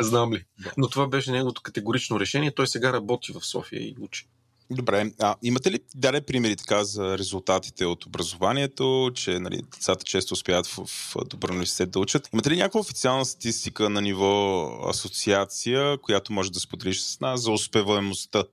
Знам 0.00 0.32
ли. 0.32 0.44
Но 0.76 0.88
това 0.88 1.06
беше 1.06 1.30
неговото 1.30 1.62
категорично 1.62 2.20
решение. 2.20 2.54
Той 2.54 2.66
сега 2.66 2.92
работи 2.92 3.32
в 3.32 3.46
София 3.46 3.82
и 3.82 3.96
учи. 4.00 4.28
Добре. 4.70 5.12
А, 5.20 5.36
имате 5.42 5.70
ли 5.70 5.78
даде 5.94 6.20
примери 6.20 6.56
така 6.56 6.84
за 6.84 7.18
резултатите 7.18 7.86
от 7.86 8.06
образованието, 8.06 9.10
че 9.14 9.38
нали, 9.38 9.62
децата 9.72 10.04
често 10.04 10.34
успяват 10.34 10.66
в, 10.66 10.84
в 10.86 11.16
добър 11.26 11.50
университет 11.50 11.90
да 11.90 11.98
учат? 11.98 12.28
Имате 12.32 12.50
ли 12.50 12.56
някаква 12.56 12.80
официална 12.80 13.24
статистика 13.24 13.90
на 13.90 14.02
ниво 14.02 14.66
асоциация, 14.88 15.98
която 15.98 16.32
може 16.32 16.52
да 16.52 16.60
споделиш 16.60 17.00
с 17.00 17.20
нас 17.20 17.42
за 17.42 17.52
успеваемостта 17.52 18.44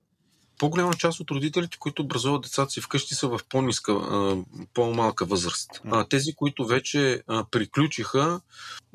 по-голяма 0.58 0.94
част 0.94 1.20
от 1.20 1.32
родителите, 1.32 1.78
които 1.78 2.02
образуват 2.02 2.42
децата 2.42 2.72
си 2.72 2.82
вкъщи, 2.82 3.16
са 3.16 3.28
в 3.28 3.40
по-ниска, 3.50 3.94
по-малка 4.74 5.26
възраст. 5.26 5.70
А 5.92 6.04
тези, 6.04 6.34
които 6.34 6.66
вече 6.66 7.24
приключиха, 7.52 8.42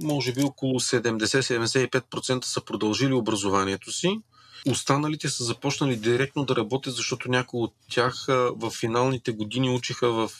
може 0.02 0.32
би 0.32 0.42
около 0.42 0.80
70-75% 0.80 2.44
са 2.44 2.64
продължили 2.64 3.12
образованието 3.12 3.92
си. 3.92 4.20
Останалите 4.70 5.28
са 5.28 5.44
започнали 5.44 5.96
директно 5.96 6.44
да 6.44 6.56
работят, 6.56 6.94
защото 6.94 7.30
някои 7.30 7.60
от 7.60 7.74
тях 7.90 8.24
в 8.28 8.70
финалните 8.70 9.32
години 9.32 9.70
учиха 9.70 10.12
в 10.12 10.30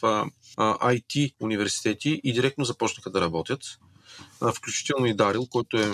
IT 0.58 1.34
университети 1.40 2.20
и 2.24 2.32
директно 2.32 2.64
започнаха 2.64 3.10
да 3.10 3.20
работят 3.20 3.60
включително 4.56 5.06
и 5.06 5.14
Дарил, 5.14 5.46
който 5.46 5.78
е, 5.78 5.92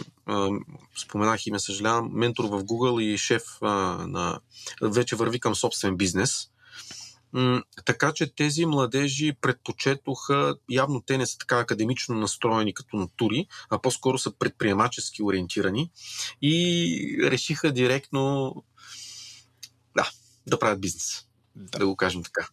споменах 0.96 1.46
и 1.46 1.50
ме 1.50 1.58
съжалявам, 1.58 2.10
ментор 2.12 2.44
в 2.44 2.64
Google 2.64 3.02
и 3.02 3.18
шеф 3.18 3.42
на... 3.62 4.40
вече 4.82 5.16
върви 5.16 5.40
към 5.40 5.54
собствен 5.54 5.96
бизнес. 5.96 6.50
Така 7.84 8.12
че 8.12 8.34
тези 8.34 8.66
младежи 8.66 9.32
предпочетоха, 9.40 10.56
явно 10.70 11.00
те 11.00 11.18
не 11.18 11.26
са 11.26 11.38
така 11.38 11.58
академично 11.58 12.14
настроени 12.14 12.74
като 12.74 12.96
натури, 12.96 13.46
а 13.70 13.78
по-скоро 13.78 14.18
са 14.18 14.32
предприемачески 14.32 15.22
ориентирани 15.22 15.90
и 16.42 17.18
решиха 17.22 17.72
директно 17.72 18.54
да, 19.96 20.10
да 20.46 20.58
правят 20.58 20.80
бизнес. 20.80 21.26
Да, 21.56 21.78
да 21.78 21.86
го 21.86 21.96
кажем 21.96 22.22
така. 22.22 22.48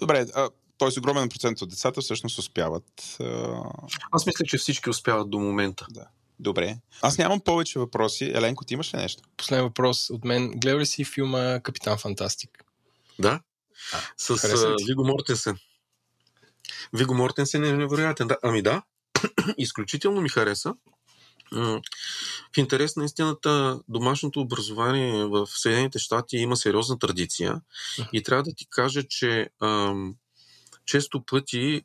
Добре, 0.00 0.26
а 0.34 0.48
т.е. 0.78 0.98
огромен 0.98 1.28
процент 1.28 1.62
от 1.62 1.70
децата 1.70 2.00
всъщност 2.00 2.38
успяват. 2.38 3.16
Аз 4.10 4.26
мисля, 4.26 4.44
че 4.44 4.58
всички 4.58 4.90
успяват 4.90 5.30
до 5.30 5.38
момента. 5.38 5.86
Да. 5.90 6.06
Добре. 6.40 6.78
Аз 7.02 7.18
нямам 7.18 7.40
повече 7.40 7.78
въпроси. 7.78 8.24
Еленко, 8.24 8.64
ти 8.64 8.74
имаш 8.74 8.94
ли 8.94 8.98
нещо? 8.98 9.22
Последен 9.36 9.64
въпрос 9.64 10.10
от 10.10 10.24
мен. 10.24 10.52
Гледа 10.56 10.78
ли 10.78 10.86
си 10.86 11.04
филма 11.04 11.60
Капитан 11.60 11.98
Фантастик? 11.98 12.64
Да. 13.18 13.40
А, 13.92 14.00
С? 14.16 14.74
Виго 14.86 15.04
Мортенсен. 15.04 15.58
Виго 16.92 17.14
Мортенсен 17.14 17.64
е 17.64 17.72
невероятен. 17.72 18.28
Да, 18.28 18.36
ами 18.42 18.62
да, 18.62 18.82
изключително 19.58 20.20
ми 20.20 20.28
хареса. 20.28 20.74
В 21.52 22.56
интерес 22.56 22.96
на 22.96 23.04
истината, 23.04 23.80
домашното 23.88 24.40
образование 24.40 25.24
в 25.24 25.46
Съединените 25.46 25.98
щати 25.98 26.36
има 26.36 26.56
сериозна 26.56 26.98
традиция 26.98 27.60
и 28.12 28.22
трябва 28.22 28.42
да 28.42 28.54
ти 28.56 28.66
кажа, 28.70 29.02
че 29.08 29.48
ам, 29.62 30.14
често 30.86 31.24
пъти 31.24 31.82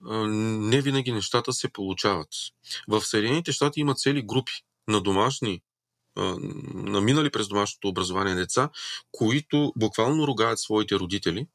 не 0.00 0.80
винаги 0.82 1.12
нещата 1.12 1.52
се 1.52 1.68
получават. 1.68 2.28
В 2.88 3.02
Съединените 3.02 3.52
щати 3.52 3.80
има 3.80 3.94
цели 3.94 4.22
групи 4.22 4.52
на 4.88 5.00
домашни, 5.00 5.62
наминали 6.74 7.30
през 7.30 7.48
домашното 7.48 7.88
образование 7.88 8.34
деца, 8.34 8.70
които 9.12 9.72
буквално 9.76 10.26
ругаят 10.26 10.58
своите 10.58 10.94
родители 10.94 11.46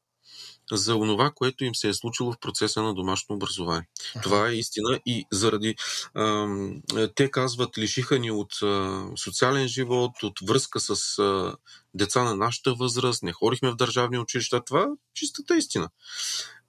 за 0.72 0.96
онова, 0.96 1.30
което 1.34 1.64
им 1.64 1.74
се 1.74 1.88
е 1.88 1.94
случило 1.94 2.32
в 2.32 2.38
процеса 2.38 2.82
на 2.82 2.94
домашно 2.94 3.34
образование. 3.34 3.88
Това 4.22 4.48
е 4.48 4.54
истина 4.54 5.00
и 5.06 5.26
заради 5.32 5.76
ам, 6.14 6.82
те 7.14 7.30
казват, 7.30 7.78
лишиха 7.78 8.18
ни 8.18 8.30
от 8.30 8.62
а, 8.62 9.06
социален 9.16 9.68
живот, 9.68 10.22
от 10.22 10.38
връзка 10.46 10.80
с 10.80 11.18
а, 11.18 11.56
деца 11.94 12.24
на 12.24 12.34
нашата 12.36 12.74
възраст, 12.74 13.22
не 13.22 13.32
ходихме 13.32 13.70
в 13.70 13.76
държавни 13.76 14.18
училища. 14.18 14.64
Това 14.64 14.82
е 14.82 14.96
чистата 15.14 15.56
истина. 15.56 15.88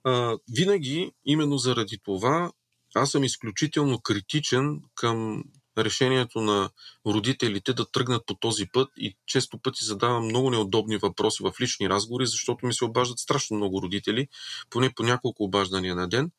А, 0.04 0.36
винаги, 0.52 1.12
именно 1.24 1.58
заради 1.58 1.98
това, 2.04 2.50
аз 2.94 3.10
съм 3.10 3.24
изключително 3.24 4.00
критичен 4.00 4.80
към 4.94 5.44
решението 5.78 6.40
на 6.40 6.70
родителите 7.06 7.72
да 7.72 7.90
тръгнат 7.90 8.26
по 8.26 8.34
този 8.34 8.66
път 8.72 8.88
и 8.96 9.16
често 9.26 9.58
пъти 9.58 9.84
задавам 9.84 10.24
много 10.24 10.50
неудобни 10.50 10.96
въпроси 10.96 11.42
в 11.42 11.52
лични 11.60 11.88
разговори, 11.88 12.26
защото 12.26 12.66
ми 12.66 12.74
се 12.74 12.84
обаждат 12.84 13.18
страшно 13.18 13.56
много 13.56 13.82
родители, 13.82 14.28
поне 14.70 14.92
по 14.94 15.02
няколко 15.02 15.44
обаждания 15.44 15.94
на 15.94 16.08
ден. 16.08 16.30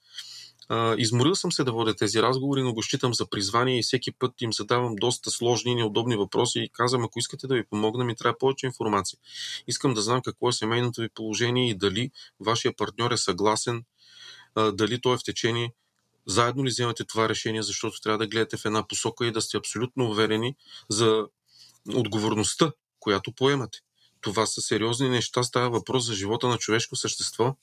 Изморил 0.98 1.36
съм 1.36 1.52
се 1.52 1.64
да 1.64 1.72
водя 1.72 1.96
тези 1.96 2.22
разговори, 2.22 2.62
но 2.62 2.74
го 2.74 2.84
считам 2.84 3.14
за 3.14 3.30
призвание 3.30 3.80
и 3.80 3.84
всеки 3.84 4.12
път 4.12 4.42
им 4.42 4.54
задавам 4.54 4.96
доста 4.96 5.32
сложни 5.32 5.72
и 5.72 5.76
неудобни 5.76 6.16
въпроси 6.16 6.60
и 6.60 6.70
казвам, 6.70 7.04
ако 7.04 7.20
искате 7.20 7.48
да 7.48 7.56
ви 7.56 7.66
помогна, 7.70 8.04
ми 8.04 8.16
трябва 8.16 8.38
повече 8.38 8.66
информация. 8.66 9.20
Искам 9.68 9.94
да 9.94 10.02
знам 10.02 10.22
какво 10.22 10.50
е 10.50 10.54
семейното 10.54 11.02
ви 11.02 11.10
положение 11.10 11.70
и 11.70 11.76
дали 11.76 12.12
вашия 12.40 12.76
партньор 12.76 13.12
е 13.12 13.18
съгласен, 13.18 13.84
дали 14.74 15.02
той 15.02 15.14
е 15.14 15.18
в 15.18 15.24
течение. 15.26 15.74
Заедно 16.28 16.66
ли 16.66 16.70
вземате 16.70 17.04
това 17.04 17.30
решение, 17.30 17.64
защото 17.64 18.02
трябва 18.02 18.18
да 18.18 18.28
гледате 18.28 18.58
в 18.58 18.66
една 18.66 18.88
посока 18.88 19.26
и 19.26 19.32
да 19.32 19.42
сте 19.42 19.58
абсолютно 19.58 20.06
уверени 20.06 20.56
за 20.90 21.28
отговорността, 21.96 22.72
която 23.00 23.32
поемате. 23.32 23.80
Това 24.22 24.46
са 24.46 24.62
сериозни 24.62 25.10
неща, 25.10 25.44
става 25.44 25.70
въпрос 25.70 26.06
за 26.06 26.14
живота 26.14 26.48
на 26.48 26.58
човешко 26.58 26.96
същество. 26.96 27.56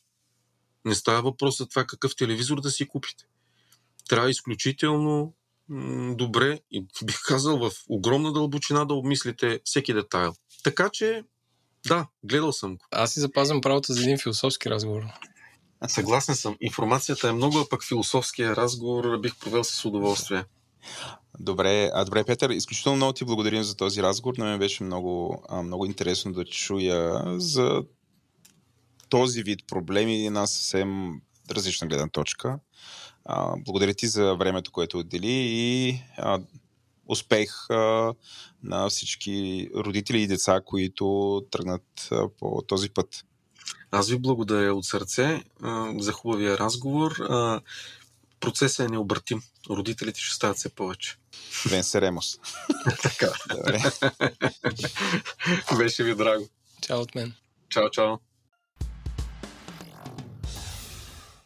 Не 0.85 0.95
става 0.95 1.23
въпрос 1.23 1.59
за 1.59 1.69
това 1.69 1.85
какъв 1.85 2.17
телевизор 2.17 2.61
да 2.61 2.71
си 2.71 2.89
купите. 2.89 3.25
Трябва 4.09 4.31
изключително 4.31 5.35
добре 6.17 6.61
и 6.71 6.87
бих 7.05 7.23
казал 7.27 7.59
в 7.59 7.73
огромна 7.89 8.33
дълбочина 8.33 8.85
да 8.85 8.95
обмислите 8.95 9.61
всеки 9.65 9.93
детайл. 9.93 10.35
Така 10.65 10.89
че, 10.93 11.25
да, 11.87 12.07
гледал 12.25 12.53
съм 12.53 12.77
го. 12.77 12.87
Аз 12.91 13.13
си 13.13 13.21
запазвам 13.21 13.61
правото 13.61 13.93
за 13.93 14.01
един 14.01 14.19
философски 14.19 14.71
разговор. 14.71 15.03
Съгласен 15.89 16.35
съм. 16.35 16.57
Информацията 16.61 17.29
е 17.29 17.33
много, 17.33 17.59
а 17.59 17.69
пък 17.69 17.85
философския 17.85 18.57
разговор 18.57 19.19
бих 19.19 19.39
провел 19.39 19.65
с 19.65 19.85
удоволствие. 19.85 20.45
Добре, 21.41 21.91
а 21.95 22.05
добре, 22.05 22.25
Петър, 22.25 22.51
изключително 22.51 22.97
много 22.97 23.13
ти 23.13 23.25
благодарим 23.25 23.63
за 23.63 23.77
този 23.77 24.03
разговор. 24.03 24.37
На 24.37 24.45
мен 24.45 24.59
беше 24.59 24.85
много, 24.85 25.45
много 25.65 25.87
интересно 25.87 26.33
да 26.33 26.45
чуя 26.45 27.23
за 27.41 27.83
този 29.09 29.43
вид 29.43 29.61
проблеми 29.67 30.23
и 30.23 30.27
една 30.27 30.47
съвсем 30.47 31.21
различна 31.51 31.87
гледна 31.87 32.09
точка. 32.09 32.59
Благодаря 33.59 33.95
ти 33.95 34.07
за 34.07 34.35
времето, 34.35 34.73
което 34.73 34.99
отдели 34.99 35.33
и 35.33 36.01
успех 37.07 37.51
на 38.63 38.89
всички 38.89 39.69
родители 39.77 40.23
и 40.23 40.27
деца, 40.27 40.61
които 40.65 41.43
тръгнат 41.51 42.11
по 42.39 42.63
този 42.63 42.91
път. 42.91 43.25
Аз 43.91 44.09
ви 44.09 44.19
благодаря 44.19 44.75
от 44.75 44.85
сърце 44.85 45.45
а, 45.63 45.93
за 45.99 46.13
хубавия 46.13 46.59
разговор. 46.59 47.17
А, 47.21 47.61
процесът 48.41 48.87
е 48.87 48.91
необратим. 48.91 49.43
Родителите 49.71 50.21
ще 50.21 50.35
стават 50.35 50.57
все 50.57 50.69
повече. 50.69 51.17
Венсеремос. 51.71 52.39
така. 53.03 53.33
Добре. 53.51 53.83
Беше 55.77 56.05
ви 56.05 56.15
драго. 56.15 56.49
Чао 56.81 57.01
от 57.01 57.15
мен. 57.15 57.35
Чао, 57.69 57.91
чао. 57.91 58.19